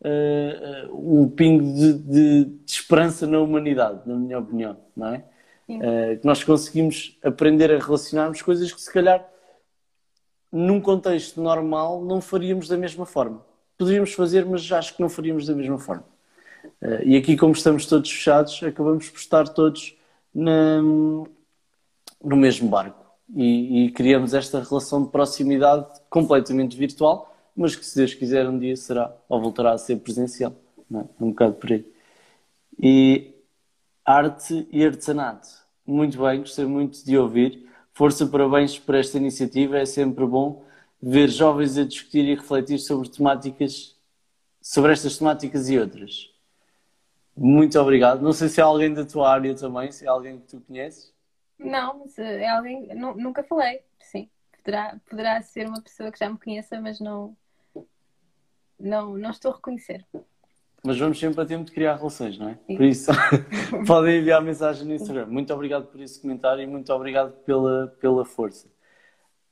uh, 0.00 1.20
um 1.22 1.28
pingo 1.28 1.64
de, 1.64 1.92
de, 1.94 2.44
de, 2.44 2.72
esperança 2.72 3.26
na 3.26 3.40
humanidade, 3.40 4.00
na 4.06 4.14
minha 4.14 4.38
opinião, 4.38 4.76
não 4.96 5.14
é? 5.14 5.24
Uh, 5.68 6.20
que 6.20 6.24
nós 6.24 6.44
conseguimos 6.44 7.18
aprender 7.24 7.72
a 7.72 7.78
relacionarmos 7.78 8.40
coisas 8.40 8.72
que 8.72 8.80
se 8.80 8.92
calhar 8.92 9.26
num 10.52 10.80
contexto 10.80 11.40
normal 11.40 12.04
não 12.04 12.20
faríamos 12.20 12.68
da 12.68 12.76
mesma 12.76 13.04
forma. 13.04 13.44
Poderíamos 13.76 14.12
fazer, 14.12 14.46
mas 14.46 14.70
acho 14.70 14.94
que 14.94 15.02
não 15.02 15.08
faríamos 15.08 15.46
da 15.46 15.54
mesma 15.54 15.78
forma. 15.78 16.04
Uh, 16.80 17.02
e 17.04 17.16
aqui, 17.16 17.36
como 17.36 17.52
estamos 17.52 17.86
todos 17.86 18.10
fechados, 18.10 18.62
acabamos 18.62 19.10
por 19.10 19.18
estar 19.18 19.48
todos 19.48 19.96
na, 20.32 20.80
no 20.80 21.26
mesmo 22.36 22.68
barco. 22.68 23.05
E, 23.34 23.86
e, 23.86 23.90
criamos 23.90 24.34
esta 24.34 24.62
relação 24.62 25.02
de 25.04 25.10
proximidade 25.10 26.00
completamente 26.08 26.76
virtual, 26.76 27.34
mas 27.56 27.74
que, 27.74 27.84
se 27.84 27.96
Deus 27.96 28.14
quiser, 28.14 28.48
um 28.48 28.58
dia 28.58 28.76
será 28.76 29.12
ou 29.28 29.40
voltará 29.40 29.72
a 29.72 29.78
ser 29.78 29.96
presencial. 29.96 30.54
Não 30.88 31.00
é? 31.00 31.04
Um 31.20 31.30
bocado 31.30 31.54
por 31.54 31.72
aí. 31.72 31.84
E 32.80 33.34
arte 34.04 34.68
e 34.70 34.84
artesanato. 34.84 35.48
Muito 35.84 36.20
bem, 36.22 36.40
gostei 36.40 36.64
muito 36.66 37.04
de 37.04 37.18
ouvir. 37.18 37.68
Força, 37.92 38.26
parabéns 38.26 38.78
por 38.78 38.94
esta 38.94 39.16
iniciativa. 39.18 39.78
É 39.78 39.86
sempre 39.86 40.26
bom 40.26 40.64
ver 41.02 41.28
jovens 41.28 41.76
a 41.78 41.84
discutir 41.84 42.24
e 42.24 42.34
refletir 42.34 42.78
sobre 42.78 43.08
temáticas, 43.08 43.96
sobre 44.60 44.92
estas 44.92 45.18
temáticas 45.18 45.68
e 45.68 45.78
outras. 45.78 46.30
Muito 47.36 47.78
obrigado. 47.78 48.22
Não 48.22 48.32
sei 48.32 48.48
se 48.48 48.60
é 48.60 48.62
alguém 48.62 48.92
da 48.94 49.04
tua 49.04 49.30
área 49.30 49.54
também, 49.54 49.92
se 49.92 50.04
é 50.04 50.08
alguém 50.08 50.38
que 50.38 50.46
tu 50.46 50.60
conheces. 50.60 51.15
Não, 51.58 52.00
mas 52.00 52.18
eh, 52.18 52.42
é 52.42 52.48
alguém. 52.48 52.88
Nunca 52.94 53.42
falei, 53.42 53.82
sim. 54.00 54.28
Poderá, 54.62 54.98
poderá 55.08 55.42
ser 55.42 55.68
uma 55.68 55.80
pessoa 55.80 56.10
que 56.10 56.18
já 56.18 56.28
me 56.28 56.38
conheça, 56.38 56.80
mas 56.80 57.00
não. 57.00 57.36
Não, 58.78 59.16
não 59.16 59.30
estou 59.30 59.52
a 59.52 59.54
reconhecer. 59.54 60.04
Mas 60.84 60.98
vamos 60.98 61.18
sempre 61.18 61.40
a 61.40 61.46
tempo 61.46 61.64
de 61.64 61.72
criar 61.72 61.96
relações, 61.96 62.38
não 62.38 62.50
é? 62.50 62.58
Sim. 62.66 62.76
Por 62.76 62.84
isso, 62.84 63.10
podem 63.86 64.18
enviar 64.18 64.42
mensagem 64.42 64.86
no 64.86 64.94
Instagram. 64.94 65.26
Muito 65.26 65.52
obrigado 65.52 65.86
por 65.86 66.00
esse 66.00 66.20
comentário 66.20 66.62
e 66.62 66.66
muito 66.66 66.92
obrigado 66.92 67.32
pela, 67.44 67.88
pela 67.98 68.24
força. 68.24 68.68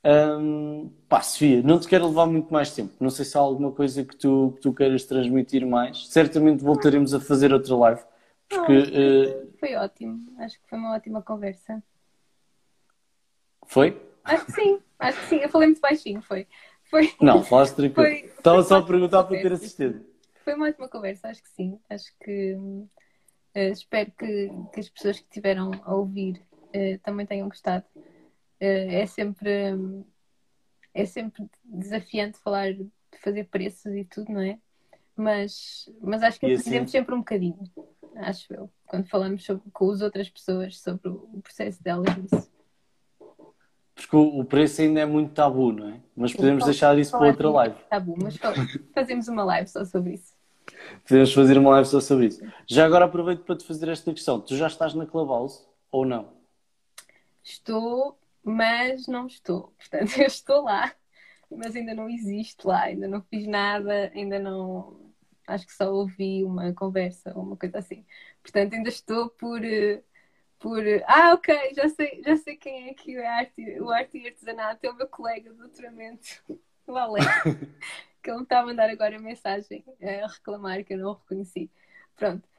Um, 0.05 0.91
pá, 1.09 1.19
Sofia, 1.21 1.63
não 1.63 1.79
te 1.79 1.87
quero 1.87 2.07
levar 2.07 2.27
muito 2.27 2.53
mais 2.53 2.73
tempo. 2.73 2.93
Não 2.99 3.09
sei 3.09 3.25
se 3.25 3.35
há 3.35 3.41
alguma 3.41 3.71
coisa 3.71 4.05
que 4.05 4.15
tu, 4.15 4.53
que 4.55 4.61
tu 4.61 4.71
queiras 4.71 5.03
transmitir 5.03 5.65
mais. 5.65 6.07
Certamente 6.07 6.63
voltaremos 6.63 7.13
a 7.13 7.19
fazer 7.19 7.51
outra 7.51 7.75
live. 7.75 8.01
Porque, 8.47 8.55
não, 8.57 8.65
foi, 8.65 9.43
uh... 9.43 9.53
foi 9.59 9.75
ótimo. 9.75 10.35
Acho 10.37 10.61
que 10.61 10.69
foi 10.69 10.77
uma 10.77 10.95
ótima 10.95 11.21
conversa. 11.23 11.83
Foi? 13.67 14.01
Acho 14.23 14.45
que 14.45 14.51
sim, 14.51 14.79
acho 14.99 15.19
que 15.21 15.25
sim. 15.27 15.37
Eu 15.37 15.49
falei 15.49 15.67
muito 15.67 15.81
baixinho, 15.81 16.21
foi. 16.21 16.47
foi... 16.83 17.13
Não, 17.21 17.43
falaste 17.43 17.75
tranquilo. 17.75 18.07
Foi, 18.07 18.25
Estava 18.25 18.63
só 18.63 18.77
a 18.77 18.85
perguntar 18.85 19.23
para 19.23 19.41
ter 19.41 19.51
assistido. 19.53 20.05
Foi 20.43 20.53
uma 20.53 20.67
ótima 20.67 20.87
conversa, 20.87 21.29
acho 21.29 21.41
que 21.41 21.49
sim. 21.49 21.79
Acho 21.89 22.11
que 22.23 22.53
uh, 22.53 22.89
espero 23.55 24.11
que, 24.17 24.51
que 24.73 24.79
as 24.79 24.89
pessoas 24.89 25.19
que 25.19 25.25
estiveram 25.25 25.71
a 25.83 25.95
ouvir 25.95 26.41
uh, 26.51 26.99
também 27.03 27.25
tenham 27.25 27.47
gostado. 27.47 27.85
Uh, 27.95 28.89
é 28.89 29.05
sempre 29.05 29.73
é 30.93 31.05
sempre 31.05 31.45
desafiante 31.63 32.39
falar 32.39 32.73
de 32.73 32.89
fazer 33.21 33.43
preços 33.45 33.93
e 33.93 34.05
tudo, 34.05 34.31
não 34.31 34.41
é? 34.41 34.57
Mas, 35.15 35.89
mas 36.01 36.23
acho 36.23 36.39
que 36.39 36.45
aprendemos 36.45 36.69
assim... 36.69 36.87
sempre 36.87 37.15
um 37.15 37.19
bocadinho, 37.19 37.59
acho 38.17 38.53
eu, 38.53 38.69
quando 38.85 39.07
falamos 39.07 39.45
sobre, 39.45 39.69
com 39.71 39.91
as 39.91 40.01
outras 40.01 40.29
pessoas 40.29 40.77
sobre 40.79 41.09
o 41.09 41.41
processo 41.41 41.81
delas 41.81 42.17
nisso. 42.17 42.51
Porque 43.95 44.15
o 44.15 44.43
preço 44.43 44.81
ainda 44.81 44.99
é 44.99 45.05
muito 45.05 45.33
tabu, 45.33 45.71
não 45.71 45.89
é? 45.89 45.99
Mas 46.15 46.33
podemos 46.33 46.57
então, 46.57 46.67
deixar 46.67 46.97
isso 46.99 47.11
para 47.11 47.27
outra 47.27 47.49
live. 47.49 47.75
Tabu, 47.89 48.15
mas 48.21 48.37
fazemos 48.93 49.27
uma 49.29 49.43
live 49.45 49.69
só 49.69 49.85
sobre 49.85 50.15
isso. 50.15 50.35
Podemos 51.07 51.33
fazer 51.33 51.57
uma 51.57 51.71
live 51.71 51.87
só 51.87 52.01
sobre 52.01 52.27
isso. 52.27 52.45
Já 52.67 52.85
agora 52.85 53.05
aproveito 53.05 53.43
para 53.43 53.55
te 53.55 53.65
fazer 53.65 53.87
esta 53.89 54.11
questão. 54.13 54.39
Tu 54.41 54.55
já 54.57 54.67
estás 54.67 54.93
na 54.93 55.05
Clubhouse 55.05 55.65
ou 55.91 56.05
não? 56.05 56.33
Estou, 57.41 58.17
mas 58.43 59.07
não 59.07 59.27
estou. 59.27 59.73
Portanto, 59.79 60.17
eu 60.17 60.27
estou 60.27 60.63
lá, 60.63 60.91
mas 61.49 61.75
ainda 61.75 61.93
não 61.93 62.09
existo 62.09 62.67
lá, 62.67 62.83
ainda 62.83 63.07
não 63.07 63.21
fiz 63.21 63.47
nada, 63.47 64.11
ainda 64.13 64.39
não. 64.39 64.99
Acho 65.47 65.65
que 65.65 65.73
só 65.73 65.93
ouvi 65.93 66.43
uma 66.43 66.73
conversa 66.73 67.31
ou 67.35 67.43
uma 67.43 67.55
coisa 67.55 67.77
assim. 67.77 68.03
Portanto, 68.41 68.73
ainda 68.73 68.89
estou 68.89 69.29
por. 69.29 69.61
Por 70.65 70.83
ah, 71.05 71.33
ok, 71.35 71.75
já 71.75 71.87
sei, 71.89 72.23
já 72.25 72.35
sei 72.37 72.57
quem 72.57 72.89
é 72.89 72.93
que 72.95 73.15
é 73.15 73.27
arte, 73.27 73.79
o 73.79 73.91
arte 73.91 74.17
e 74.17 74.25
artesanato, 74.25 74.83
é 74.83 74.89
o 74.89 74.95
meu 74.95 75.07
colega 75.07 75.51
de 75.51 75.57
doutoramento, 75.57 76.43
o 76.87 76.97
Alex. 76.97 77.23
que 78.23 78.31
ele 78.31 78.37
me 78.37 78.43
está 78.45 78.61
a 78.61 78.65
mandar 78.65 78.89
agora 78.89 79.19
mensagem 79.19 79.85
a 80.01 80.25
reclamar 80.25 80.83
que 80.83 80.95
eu 80.95 80.97
não 80.97 81.11
o 81.11 81.13
reconheci. 81.13 81.69
Pronto. 82.15 82.49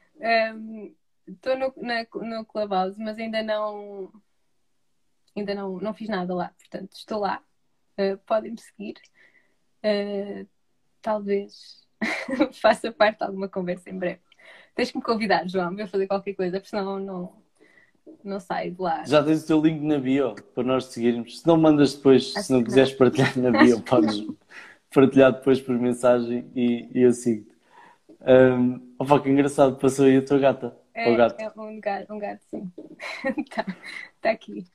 Estou 1.27 1.55
um, 1.55 1.59
no, 1.59 1.73
na, 1.75 2.07
no 2.37 2.45
Clubhouse, 2.45 2.97
mas 2.97 3.17
ainda 3.17 3.43
não 3.43 4.09
ainda 5.35 5.53
não, 5.53 5.77
não 5.77 5.93
fiz 5.93 6.07
nada 6.07 6.33
lá. 6.33 6.53
Portanto, 6.57 6.93
estou 6.93 7.19
lá. 7.19 7.43
Uh, 7.99 8.17
Podem-me 8.19 8.57
seguir. 8.57 9.01
Uh, 9.83 10.47
talvez 11.01 11.85
faça 12.61 12.89
parte 12.89 13.17
de 13.17 13.25
alguma 13.25 13.49
conversa 13.49 13.89
em 13.89 13.99
breve. 13.99 14.21
Tens 14.73 14.91
que 14.91 14.97
me 14.97 15.03
convidar, 15.03 15.45
João, 15.45 15.75
para 15.75 15.87
fazer 15.87 16.07
qualquer 16.07 16.35
coisa, 16.35 16.57
porque 16.57 16.69
senão 16.69 16.99
não, 16.99 17.46
não 18.23 18.39
saio 18.39 18.73
de 18.73 18.81
lá. 18.81 19.03
Já 19.05 19.23
tens 19.23 19.43
o 19.43 19.47
teu 19.47 19.61
link 19.61 19.81
na 19.81 19.97
bio 19.97 20.35
para 20.53 20.63
nós 20.63 20.85
seguirmos. 20.85 21.39
Se 21.39 21.47
não 21.47 21.57
mandas 21.57 21.93
depois, 21.95 22.33
Acho 22.35 22.47
se 22.47 22.53
não 22.53 22.63
quiseres 22.63 22.91
não. 22.91 22.97
partilhar 22.97 23.37
na 23.37 23.51
bio, 23.51 23.81
podes 23.83 24.25
partilhar 24.93 25.31
depois 25.33 25.61
por 25.61 25.77
mensagem 25.77 26.49
e, 26.55 26.89
e 26.93 27.01
eu 27.01 27.11
sigo-te. 27.11 27.55
Um, 28.21 28.95
opa, 28.99 29.19
que 29.19 29.29
engraçado, 29.29 29.77
passou 29.77 30.05
aí 30.05 30.17
a 30.17 30.25
tua 30.25 30.39
gata. 30.39 30.75
É, 30.93 31.15
gato. 31.15 31.39
é 31.39 31.51
um 31.61 31.79
gato, 31.79 32.13
um 32.13 32.19
gato 32.19 32.41
sim. 32.49 32.71
Está 33.37 33.65
tá 34.21 34.31
aqui. 34.31 34.65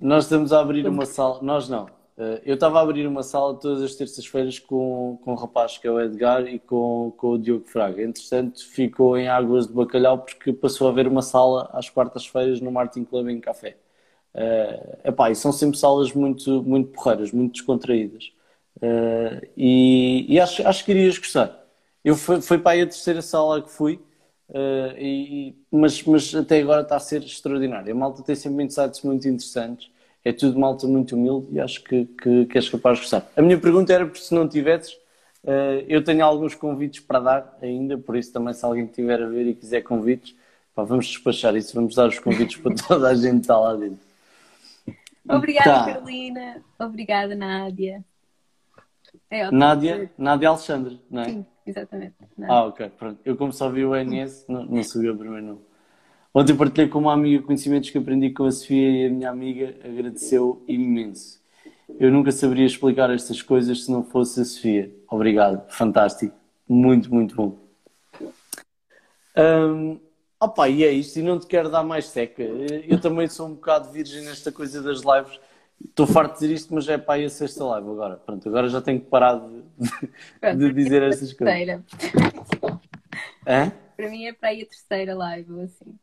Nós 0.00 0.24
estamos 0.24 0.52
a 0.52 0.60
abrir 0.60 0.86
uma 0.88 1.04
sala, 1.04 1.42
nós 1.42 1.68
não. 1.68 2.03
Eh, 2.16 2.42
eu 2.44 2.54
estava 2.54 2.78
a 2.78 2.82
abrir 2.82 3.06
uma 3.06 3.22
sala 3.22 3.54
todas 3.58 3.82
as 3.82 3.94
terças-feiras 3.94 4.58
com, 4.58 5.18
com 5.22 5.32
um 5.32 5.34
rapaz 5.34 5.78
que 5.78 5.86
é 5.86 5.90
o 5.90 6.00
Edgar 6.00 6.46
e 6.46 6.58
com, 6.58 7.12
com 7.16 7.30
o 7.32 7.38
Diogo 7.38 7.64
Fraga. 7.66 8.02
Entretanto, 8.02 8.64
ficou 8.68 9.16
em 9.18 9.28
Águas 9.28 9.66
de 9.66 9.72
Bacalhau 9.72 10.18
porque 10.24 10.52
passou 10.52 10.86
a 10.88 10.90
haver 10.90 11.06
uma 11.08 11.22
sala 11.22 11.68
às 11.72 11.90
quartas-feiras 11.90 12.60
no 12.60 12.70
Martin 12.70 13.04
Club 13.04 13.28
em 13.28 13.40
Café. 13.40 13.76
Uh, 14.34 15.08
epá, 15.08 15.30
e 15.30 15.36
são 15.36 15.52
sempre 15.52 15.78
salas 15.78 16.12
muito, 16.12 16.62
muito 16.64 16.90
porreiras, 16.92 17.32
muito 17.32 17.52
descontraídas. 17.54 18.32
Uh, 18.78 19.46
e, 19.56 20.26
e 20.28 20.40
acho, 20.40 20.66
acho 20.66 20.84
que 20.84 20.90
irias 20.92 21.18
gostar. 21.18 21.64
Eu 22.04 22.16
fui, 22.16 22.40
foi 22.42 22.58
para 22.58 22.72
aí 22.72 22.82
a 22.82 22.86
terceira 22.86 23.22
sala 23.22 23.62
que 23.62 23.70
fui, 23.70 23.94
uh, 24.50 24.98
e, 24.98 25.56
mas, 25.70 26.02
mas 26.04 26.34
até 26.34 26.60
agora 26.60 26.82
está 26.82 26.96
a 26.96 27.00
ser 27.00 27.22
extraordinário. 27.22 27.92
A 27.92 27.96
malta 27.96 28.22
tem 28.22 28.34
sempre 28.34 28.64
insights 28.64 29.02
muito 29.02 29.26
interessantes, 29.28 29.90
é 30.24 30.32
tudo 30.32 30.58
malta 30.58 30.86
muito 30.86 31.14
humilde 31.14 31.48
e 31.52 31.60
acho 31.60 31.84
que, 31.84 32.06
que, 32.06 32.46
que 32.46 32.58
és 32.58 32.68
capaz 32.68 32.98
de 32.98 33.04
gostar. 33.04 33.26
A 33.36 33.42
minha 33.42 33.58
pergunta 33.58 33.92
era 33.92 34.10
se 34.14 34.34
não 34.34 34.48
tivesses, 34.48 34.94
uh, 35.44 35.84
eu 35.86 36.02
tenho 36.02 36.24
alguns 36.24 36.54
convites 36.54 37.00
para 37.00 37.20
dar 37.20 37.58
ainda, 37.60 37.98
por 37.98 38.16
isso 38.16 38.32
também 38.32 38.54
se 38.54 38.64
alguém 38.64 38.86
estiver 38.86 39.22
a 39.22 39.26
ver 39.26 39.46
e 39.46 39.54
quiser 39.54 39.82
convites, 39.82 40.34
pá, 40.74 40.82
vamos 40.82 41.06
despachar 41.06 41.54
isso, 41.54 41.74
vamos 41.74 41.94
dar 41.94 42.08
os 42.08 42.18
convites 42.18 42.56
para 42.56 42.74
toda 42.88 43.08
a 43.08 43.14
gente 43.14 43.34
que 43.34 43.40
está 43.40 43.58
lá 43.58 43.74
dentro. 43.74 43.98
Obrigada, 45.28 45.70
tá. 45.70 45.84
Carolina. 45.86 46.62
Obrigada, 46.78 47.34
Nádia. 47.34 48.04
É 49.30 49.50
Nádia, 49.50 50.10
Nádia 50.18 50.48
Alexandre, 50.48 51.00
não 51.10 51.22
é? 51.22 51.24
Sim, 51.26 51.46
exatamente. 51.66 52.14
Nádia. 52.36 52.54
Ah, 52.54 52.64
ok, 52.66 52.90
pronto. 52.98 53.20
Eu 53.24 53.36
como 53.36 53.52
só 53.52 53.70
vi 53.70 53.84
o 53.84 53.94
NS, 53.94 54.46
não, 54.48 54.64
não 54.64 54.82
sabia 54.82 55.12
o 55.12 55.16
primeiro 55.16 55.46
nome. 55.46 55.60
Ontem 56.34 56.56
partilhei 56.56 56.88
com 56.88 56.98
uma 56.98 57.12
amiga 57.12 57.44
conhecimentos 57.44 57.90
que 57.90 57.98
aprendi 57.98 58.30
com 58.30 58.44
a 58.44 58.50
Sofia 58.50 58.90
e 58.90 59.06
a 59.06 59.10
minha 59.10 59.30
amiga 59.30 59.76
agradeceu 59.84 60.62
imenso. 60.66 61.40
Eu 61.98 62.10
nunca 62.10 62.32
saberia 62.32 62.66
explicar 62.66 63.08
estas 63.10 63.40
coisas 63.40 63.84
se 63.84 63.90
não 63.92 64.02
fosse 64.02 64.40
a 64.40 64.44
Sofia. 64.44 64.92
Obrigado, 65.08 65.70
fantástico. 65.70 66.34
Muito, 66.68 67.14
muito 67.14 67.36
bom. 67.36 67.58
Um, 69.36 70.00
opa, 70.40 70.68
e 70.68 70.82
é 70.82 70.90
isto, 70.90 71.18
e 71.18 71.22
não 71.22 71.38
te 71.38 71.46
quero 71.46 71.70
dar 71.70 71.84
mais 71.84 72.06
seca. 72.06 72.42
Eu 72.42 73.00
também 73.00 73.28
sou 73.28 73.46
um 73.46 73.54
bocado 73.54 73.92
virgem 73.92 74.24
nesta 74.24 74.50
coisa 74.50 74.82
das 74.82 75.02
lives 75.02 75.38
Estou 75.82 76.06
farto 76.06 76.34
de 76.34 76.40
dizer 76.40 76.54
isto, 76.54 76.74
mas 76.74 76.88
é 76.88 76.96
para 76.96 77.14
aí 77.14 77.24
a 77.24 77.30
sexta 77.30 77.64
live 77.64 77.88
agora. 77.90 78.16
Pronto, 78.16 78.48
agora 78.48 78.68
já 78.68 78.80
tenho 78.80 79.00
que 79.00 79.06
parar 79.06 79.38
de, 79.38 80.56
de 80.56 80.72
dizer 80.72 81.02
estas 81.10 81.32
coisas. 81.32 81.82
Hã? 83.46 83.72
Para 83.96 84.10
mim 84.10 84.26
é 84.26 84.32
para 84.32 84.48
aí 84.50 84.62
a 84.62 84.66
terceira 84.66 85.14
live, 85.14 85.60
assim. 85.60 85.94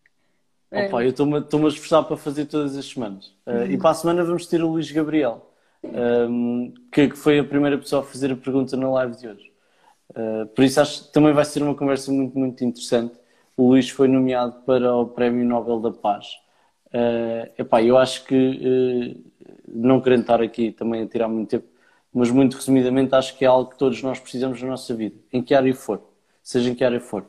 Opa, 0.71 1.03
eu 1.03 1.09
estou-me 1.09 1.35
a 1.37 1.67
esforçar 1.67 2.03
para 2.05 2.15
fazer 2.15 2.45
todas 2.45 2.77
as 2.77 2.85
semanas. 2.85 3.27
Uh, 3.45 3.69
e 3.69 3.77
para 3.77 3.89
a 3.89 3.93
semana 3.93 4.23
vamos 4.23 4.45
ter 4.45 4.63
o 4.63 4.69
Luís 4.69 4.89
Gabriel, 4.89 5.45
um, 5.83 6.73
que, 6.89 7.09
que, 7.09 7.17
foi 7.17 7.39
a 7.39 7.43
primeira 7.43 7.77
pessoa 7.77 8.01
a 8.01 8.05
fazer 8.05 8.31
a 8.31 8.37
pergunta 8.37 8.77
na 8.77 8.89
live 8.89 9.17
de 9.17 9.27
hoje. 9.27 9.51
Uh, 10.11 10.45
por 10.47 10.63
isso 10.63 10.79
acho 10.79 11.05
que 11.05 11.13
também 11.13 11.33
vai 11.33 11.43
ser 11.43 11.61
uma 11.61 11.75
conversa 11.75 12.09
muito, 12.11 12.39
muito 12.39 12.63
interessante. 12.63 13.13
O 13.57 13.69
Luís 13.69 13.89
foi 13.89 14.07
nomeado 14.07 14.61
para 14.65 14.95
o 14.95 15.07
Prémio 15.07 15.45
Nobel 15.45 15.81
da 15.81 15.91
Paz. 15.91 16.27
Uh, 16.87 17.51
epá, 17.57 17.83
eu 17.83 17.97
acho 17.97 18.23
que 18.25 18.35
uh, 18.35 19.31
não 19.67 19.99
querendo 19.99 20.21
estar 20.21 20.41
aqui 20.41 20.71
também 20.71 21.03
a 21.03 21.07
tirar 21.07 21.27
muito 21.27 21.49
tempo, 21.49 21.67
mas 22.13 22.31
muito 22.31 22.55
resumidamente 22.55 23.13
acho 23.13 23.37
que 23.37 23.43
é 23.43 23.47
algo 23.47 23.71
que 23.71 23.77
todos 23.77 24.01
nós 24.01 24.19
precisamos 24.19 24.61
na 24.61 24.69
nossa 24.69 24.93
vida, 24.93 25.15
em 25.33 25.41
que 25.41 25.53
área 25.53 25.73
for. 25.73 26.01
seja 26.41 26.69
em 26.69 26.75
que 26.75 26.83
área 26.83 26.99
for. 26.99 27.25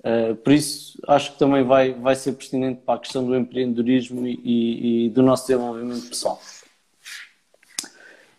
Uh, 0.00 0.34
por 0.36 0.52
isso, 0.52 0.98
acho 1.06 1.32
que 1.32 1.38
também 1.38 1.62
vai, 1.62 1.92
vai 1.92 2.14
ser 2.14 2.32
pertinente 2.32 2.80
para 2.80 2.94
a 2.94 2.98
questão 2.98 3.24
do 3.24 3.36
empreendedorismo 3.36 4.26
e, 4.26 4.40
e, 4.42 5.06
e 5.06 5.10
do 5.10 5.22
nosso 5.22 5.46
desenvolvimento 5.46 6.08
pessoal. 6.08 6.40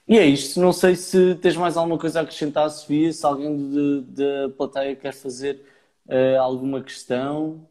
E 0.08 0.18
é 0.18 0.26
isto. 0.26 0.60
Não 0.60 0.74
sei 0.74 0.96
se 0.96 1.36
tens 1.36 1.56
mais 1.56 1.78
alguma 1.78 1.98
coisa 1.98 2.20
a 2.20 2.24
acrescentar, 2.24 2.70
Sofia, 2.70 3.14
se 3.14 3.26
alguém 3.26 4.04
da 4.10 4.50
plateia 4.58 4.96
quer 4.96 5.14
fazer 5.14 5.64
uh, 6.08 6.42
alguma 6.42 6.82
questão. 6.82 7.66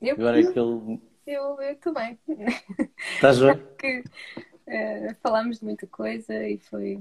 Eu, 0.00 0.14
Agora 0.14 0.40
é 0.40 0.48
aquele... 0.48 1.00
eu, 1.26 1.60
eu 1.60 1.76
também. 1.76 2.18
Estás 3.14 3.38
bem? 3.38 3.62
que 3.78 4.00
uh, 4.00 5.16
falámos 5.22 5.58
de 5.58 5.64
muita 5.64 5.86
coisa 5.86 6.34
e 6.48 6.58
foi, 6.58 6.98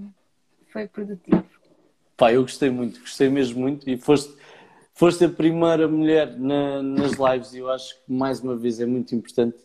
foi 0.67 0.87
produtivo. 0.87 1.45
Pá, 2.17 2.31
eu 2.31 2.43
gostei 2.43 2.69
muito, 2.69 2.99
gostei 3.01 3.29
mesmo 3.29 3.59
muito 3.59 3.89
e 3.89 3.97
foste, 3.97 4.33
foste 4.93 5.25
a 5.25 5.29
primeira 5.29 5.87
mulher 5.87 6.37
na, 6.37 6.81
nas 6.81 7.13
lives 7.13 7.53
e 7.53 7.59
eu 7.59 7.69
acho 7.69 7.95
que 7.95 8.11
mais 8.11 8.39
uma 8.39 8.55
vez 8.55 8.79
é 8.79 8.85
muito 8.85 9.13
importante 9.13 9.57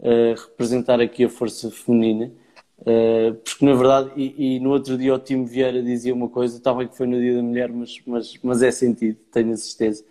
uh, 0.00 0.34
representar 0.34 1.00
aqui 1.00 1.24
a 1.24 1.28
força 1.28 1.70
feminina. 1.70 2.32
Uh, 2.80 3.34
porque 3.34 3.64
na 3.64 3.74
verdade, 3.74 4.12
e, 4.16 4.56
e, 4.56 4.60
no 4.60 4.70
outro 4.70 4.96
dia 4.96 5.12
o 5.14 5.18
Timo 5.18 5.44
Vieira 5.44 5.82
dizia 5.82 6.14
uma 6.14 6.28
coisa, 6.28 6.56
estava 6.56 6.86
que 6.86 6.96
foi 6.96 7.06
no 7.08 7.18
Dia 7.20 7.36
da 7.36 7.42
Mulher, 7.42 7.70
mas, 7.70 8.00
mas, 8.06 8.38
mas 8.42 8.62
é 8.62 8.70
sentido, 8.70 9.18
tenho 9.32 9.52
a 9.52 9.56
certeza. 9.56 10.04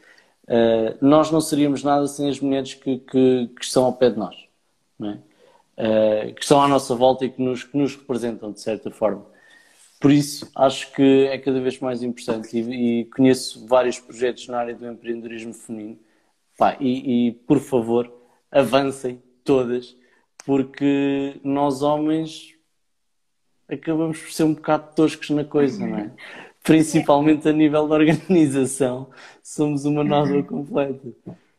Uh, 0.44 0.98
nós 1.02 1.32
não 1.32 1.41
seríamos 1.41 1.84
nada 1.84 2.07
sem 2.07 2.30
as 2.30 2.40
mulheres 2.40 2.74
que, 2.74 2.99
que, 2.99 3.49
que 3.56 3.64
estão 3.64 3.86
ao 3.86 3.94
pé 3.94 4.10
de 4.10 4.18
nós, 4.18 4.36
é? 5.02 6.30
uh, 6.30 6.34
que 6.34 6.41
estão 6.41 6.61
à 6.61 6.68
nossa 6.68 6.94
volta 6.94 7.26
e 7.26 7.30
que 7.30 7.41
nos, 7.41 7.64
que 7.64 7.78
nos 7.78 7.95
representam 7.95 8.52
de 8.52 8.60
certa 8.61 8.91
forma. 8.91 9.26
Por 9.99 10.11
isso, 10.11 10.49
acho 10.56 10.94
que 10.94 11.28
é 11.28 11.38
cada 11.40 11.60
vez 11.60 11.80
mais 11.80 12.03
importante 12.03 12.57
e, 12.57 13.02
e 13.02 13.06
conheço 13.06 13.65
vários 13.65 13.99
projetos 13.99 14.48
na 14.48 14.60
área 14.60 14.76
do 14.76 14.88
empreendedorismo 14.88 15.53
feminino. 15.53 15.99
Pá, 16.57 16.78
e, 16.80 17.28
e, 17.28 17.32
por 17.32 17.60
favor, 17.60 18.11
avancem 18.52 19.22
todas, 19.44 19.95
porque 20.45 21.40
nós 21.44 21.82
homens 21.82 22.56
acabamos 23.68 24.19
por 24.19 24.32
ser 24.32 24.44
um 24.44 24.53
bocado 24.53 24.95
toscos 24.95 25.30
na 25.32 25.44
coisa, 25.44 25.86
não 25.86 25.98
é? 25.98 26.11
Principalmente 26.64 27.48
a 27.48 27.53
nível 27.53 27.88
da 27.88 27.95
organização, 27.95 29.10
somos 29.41 29.86
uma 29.86 30.03
nódoa 30.03 30.44
completa. 30.44 31.07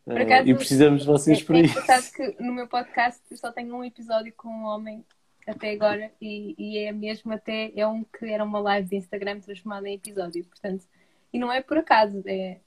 Acaso, 0.06 0.48
e 0.48 0.55
precisamos 0.55 1.02
de 1.02 1.06
vocês 1.06 1.40
é, 1.40 1.44
por 1.44 1.56
é 1.56 1.60
isso. 1.60 2.15
que 2.15 2.36
no 2.43 2.52
meu 2.52 2.66
podcast 2.66 3.20
só 3.36 3.52
tenho 3.52 3.74
um 3.77 3.85
episódio 3.85 4.32
com 4.36 4.48
um 4.48 4.65
homem 4.65 5.05
até 5.48 5.72
agora 5.72 6.12
e, 6.20 6.54
e, 6.58 6.78
é 6.78 6.92
mesmo 6.92 7.32
até 7.32 7.72
é 7.74 7.86
um 7.86 8.04
que 8.04 8.26
era 8.26 8.44
uma 8.44 8.60
live 8.60 8.88
de 8.88 8.96
Instagram 8.96 9.40
transformada 9.40 9.88
em 9.88 9.94
episódio, 9.94 10.44
portanto, 10.44 10.84
e 11.32 11.38
não 11.38 11.50
é 11.50 11.62
por 11.62 11.78
acaso, 11.78 12.22
é, 12.26 12.58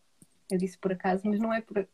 eu 0.50 0.58
disse 0.58 0.78
por 0.80 0.92
acaso, 0.92 1.22
mas 1.26 1.40
não 1.40 1.54
é 1.54 1.62
por 1.62 1.88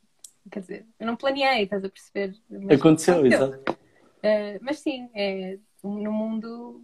quer 0.49 0.61
dizer, 0.61 0.85
eu 0.97 1.05
não 1.05 1.17
planeei, 1.17 1.63
estás 1.63 1.83
a 1.83 1.89
perceber? 1.89 2.33
Mas 2.49 2.79
aconteceu, 2.79 3.25
exato. 3.25 3.73
Uh, 3.73 4.57
mas 4.61 4.79
sim, 4.79 5.09
é, 5.13 5.57
no 5.83 6.11
mundo, 6.11 6.81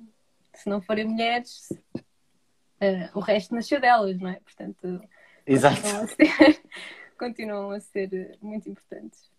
se 0.53 0.69
não 0.69 0.81
forem 0.81 1.05
mulheres, 1.05 1.69
uh, 1.95 3.09
o 3.15 3.21
resto 3.21 3.55
nasceu 3.55 3.80
delas, 3.80 4.19
não 4.19 4.30
é? 4.30 4.39
Portanto, 4.41 5.01
exato. 5.47 5.81
Continuam, 5.81 6.03
a 6.03 6.07
ser, 6.07 6.61
continuam 7.17 7.71
a 7.71 7.80
ser 7.80 8.38
muito 8.41 8.69
importantes. 8.69 9.31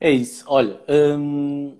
É 0.00 0.10
isso, 0.10 0.44
olha. 0.48 0.80
Hum 0.88 1.78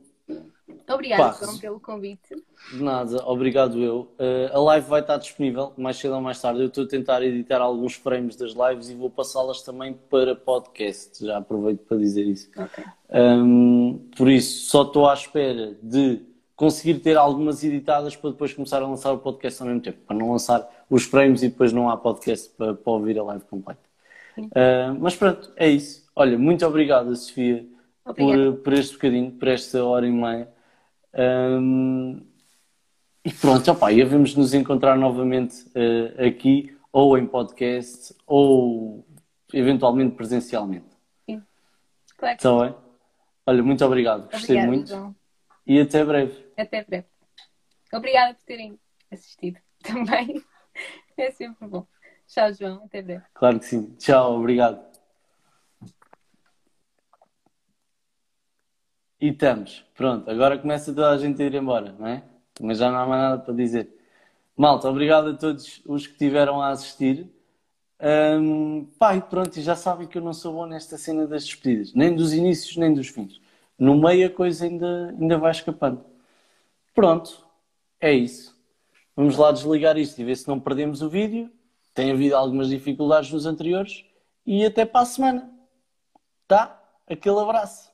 Obrigada, 0.89 1.37
João, 1.45 1.59
pelo 1.59 1.81
convite. 1.81 2.35
De 2.73 2.83
nada, 2.83 3.23
obrigado 3.27 3.79
eu. 3.79 4.11
Uh, 4.19 4.55
a 4.57 4.59
live 4.59 4.87
vai 4.89 5.01
estar 5.01 5.17
disponível 5.19 5.73
mais 5.77 5.97
cedo 5.97 6.15
ou 6.15 6.21
mais 6.21 6.41
tarde. 6.41 6.61
Eu 6.61 6.69
estou 6.69 6.85
a 6.85 6.89
tentar 6.89 7.23
editar 7.23 7.61
alguns 7.61 7.95
frames 7.95 8.37
das 8.37 8.53
lives 8.53 8.89
e 8.89 8.95
vou 8.95 9.11
passá-las 9.11 9.63
também 9.63 9.95
para 10.09 10.35
podcast. 10.35 11.25
Já 11.25 11.39
aproveito 11.39 11.81
para 11.81 11.99
dizer 11.99 12.25
isso. 12.25 12.51
Okay. 12.51 12.85
Um, 13.11 14.09
por 14.17 14.29
isso, 14.29 14.71
só 14.71 14.83
estou 14.83 15.09
à 15.09 15.15
espera 15.15 15.77
de 15.83 16.23
conseguir 16.57 17.01
ter 17.01 17.17
algumas 17.17 17.63
editadas 17.63 18.17
para 18.17 18.31
depois 18.31 18.53
começar 18.53 18.83
a 18.83 18.87
lançar 18.87 19.13
o 19.13 19.19
podcast 19.19 19.63
ao 19.63 19.69
mesmo 19.69 19.83
tempo. 19.83 19.99
Para 20.07 20.17
não 20.17 20.33
lançar 20.33 20.69
os 20.89 21.05
frames 21.05 21.43
e 21.43 21.49
depois 21.49 21.73
não 21.73 21.89
há 21.91 21.97
podcast 21.97 22.51
para, 22.57 22.75
para 22.75 22.93
ouvir 22.93 23.19
a 23.19 23.23
live 23.25 23.45
completa. 23.45 23.81
Uh, 24.39 24.97
mas 24.99 25.17
pronto, 25.17 25.53
é 25.57 25.69
isso. 25.69 26.07
Olha, 26.15 26.39
muito 26.39 26.67
obrigado, 26.67 27.15
Sofia, 27.15 27.67
por, 28.05 28.57
por 28.63 28.73
este 28.73 28.95
bocadinho, 28.95 29.31
por 29.33 29.49
esta 29.49 29.85
hora 29.85 30.07
e 30.07 30.11
meia. 30.11 30.49
Um, 31.19 32.25
e 33.25 33.33
pronto, 33.33 33.71
opa, 33.73 33.93
e 33.93 34.01
havemos 34.01 34.35
nos 34.37 34.55
encontrar 34.55 34.97
novamente 34.97 35.65
uh, 35.69 36.27
aqui, 36.27 36.77
ou 36.93 37.19
em 37.19 37.27
podcast, 37.27 38.15
ou 38.27 39.05
eventualmente 39.53 40.15
presencialmente. 40.15 40.97
Sim, 41.27 41.43
claro. 42.17 42.37
Está 42.37 42.61
bem? 42.61 42.75
Olha, 43.47 43.63
muito 43.63 43.85
obrigado, 43.85 44.31
gostei 44.31 44.65
muito. 44.65 44.91
João. 44.91 45.15
E 45.67 45.81
até 45.81 46.05
breve. 46.05 46.47
Até 46.57 46.85
breve. 46.85 47.07
Obrigada 47.93 48.35
por 48.35 48.45
terem 48.45 48.79
assistido 49.11 49.59
também. 49.83 50.43
É 51.17 51.31
sempre 51.33 51.67
bom. 51.67 51.87
Tchau, 52.29 52.53
João. 52.53 52.85
Até 52.85 53.03
breve. 53.03 53.25
Claro 53.35 53.59
que 53.59 53.65
sim. 53.65 53.95
Tchau, 53.97 54.39
obrigado. 54.39 54.81
E 59.21 59.29
estamos. 59.29 59.85
Pronto, 59.95 60.31
agora 60.31 60.59
começa 60.59 60.93
toda 60.93 61.11
a 61.11 61.19
gente 61.19 61.43
a 61.43 61.47
ir 61.47 61.55
embora, 61.55 61.95
não 61.99 62.07
é? 62.07 62.23
Mas 62.61 62.79
já 62.79 62.91
não 62.91 62.99
há 62.99 63.07
mais 63.07 63.23
nada 63.23 63.43
para 63.43 63.55
dizer. 63.55 63.89
Malta, 64.57 64.89
obrigado 64.89 65.31
a 65.31 65.35
todos 65.35 65.81
os 65.87 66.07
que 66.07 66.17
tiveram 66.17 66.61
a 66.61 66.71
assistir. 66.71 67.29
Um, 68.01 68.87
e 69.17 69.21
pronto, 69.23 69.57
e 69.59 69.63
já 69.63 69.75
sabem 69.75 70.07
que 70.07 70.19
eu 70.19 70.23
não 70.23 70.33
sou 70.33 70.53
bom 70.53 70.67
nesta 70.67 70.97
cena 70.97 71.27
das 71.27 71.45
despedidas, 71.45 71.93
nem 71.95 72.15
dos 72.15 72.33
inícios, 72.33 72.77
nem 72.77 72.95
dos 72.95 73.09
fins. 73.09 73.41
No 73.77 73.97
meio 73.97 74.29
a 74.29 74.31
coisa 74.31 74.65
ainda, 74.67 75.15
ainda 75.19 75.37
vai 75.39 75.51
escapando. 75.51 76.05
Pronto, 76.95 77.45
é 78.01 78.13
isso. 78.13 78.57
Vamos 79.17 79.37
lá 79.37 79.51
desligar 79.51 79.97
isto 79.99 80.21
e 80.21 80.25
ver 80.25 80.37
se 80.37 80.47
não 80.47 80.61
perdemos 80.61 81.03
o 81.03 81.09
vídeo. 81.09 81.51
Tem 81.93 82.13
havido 82.13 82.37
algumas 82.37 82.69
dificuldades 82.69 83.33
nos 83.33 83.47
anteriores. 83.47 84.05
E 84.47 84.65
até 84.65 84.85
para 84.85 85.01
a 85.01 85.07
semana. 85.07 85.51
Tá? 86.47 86.81
Aquele 87.09 87.41
abraço. 87.41 87.91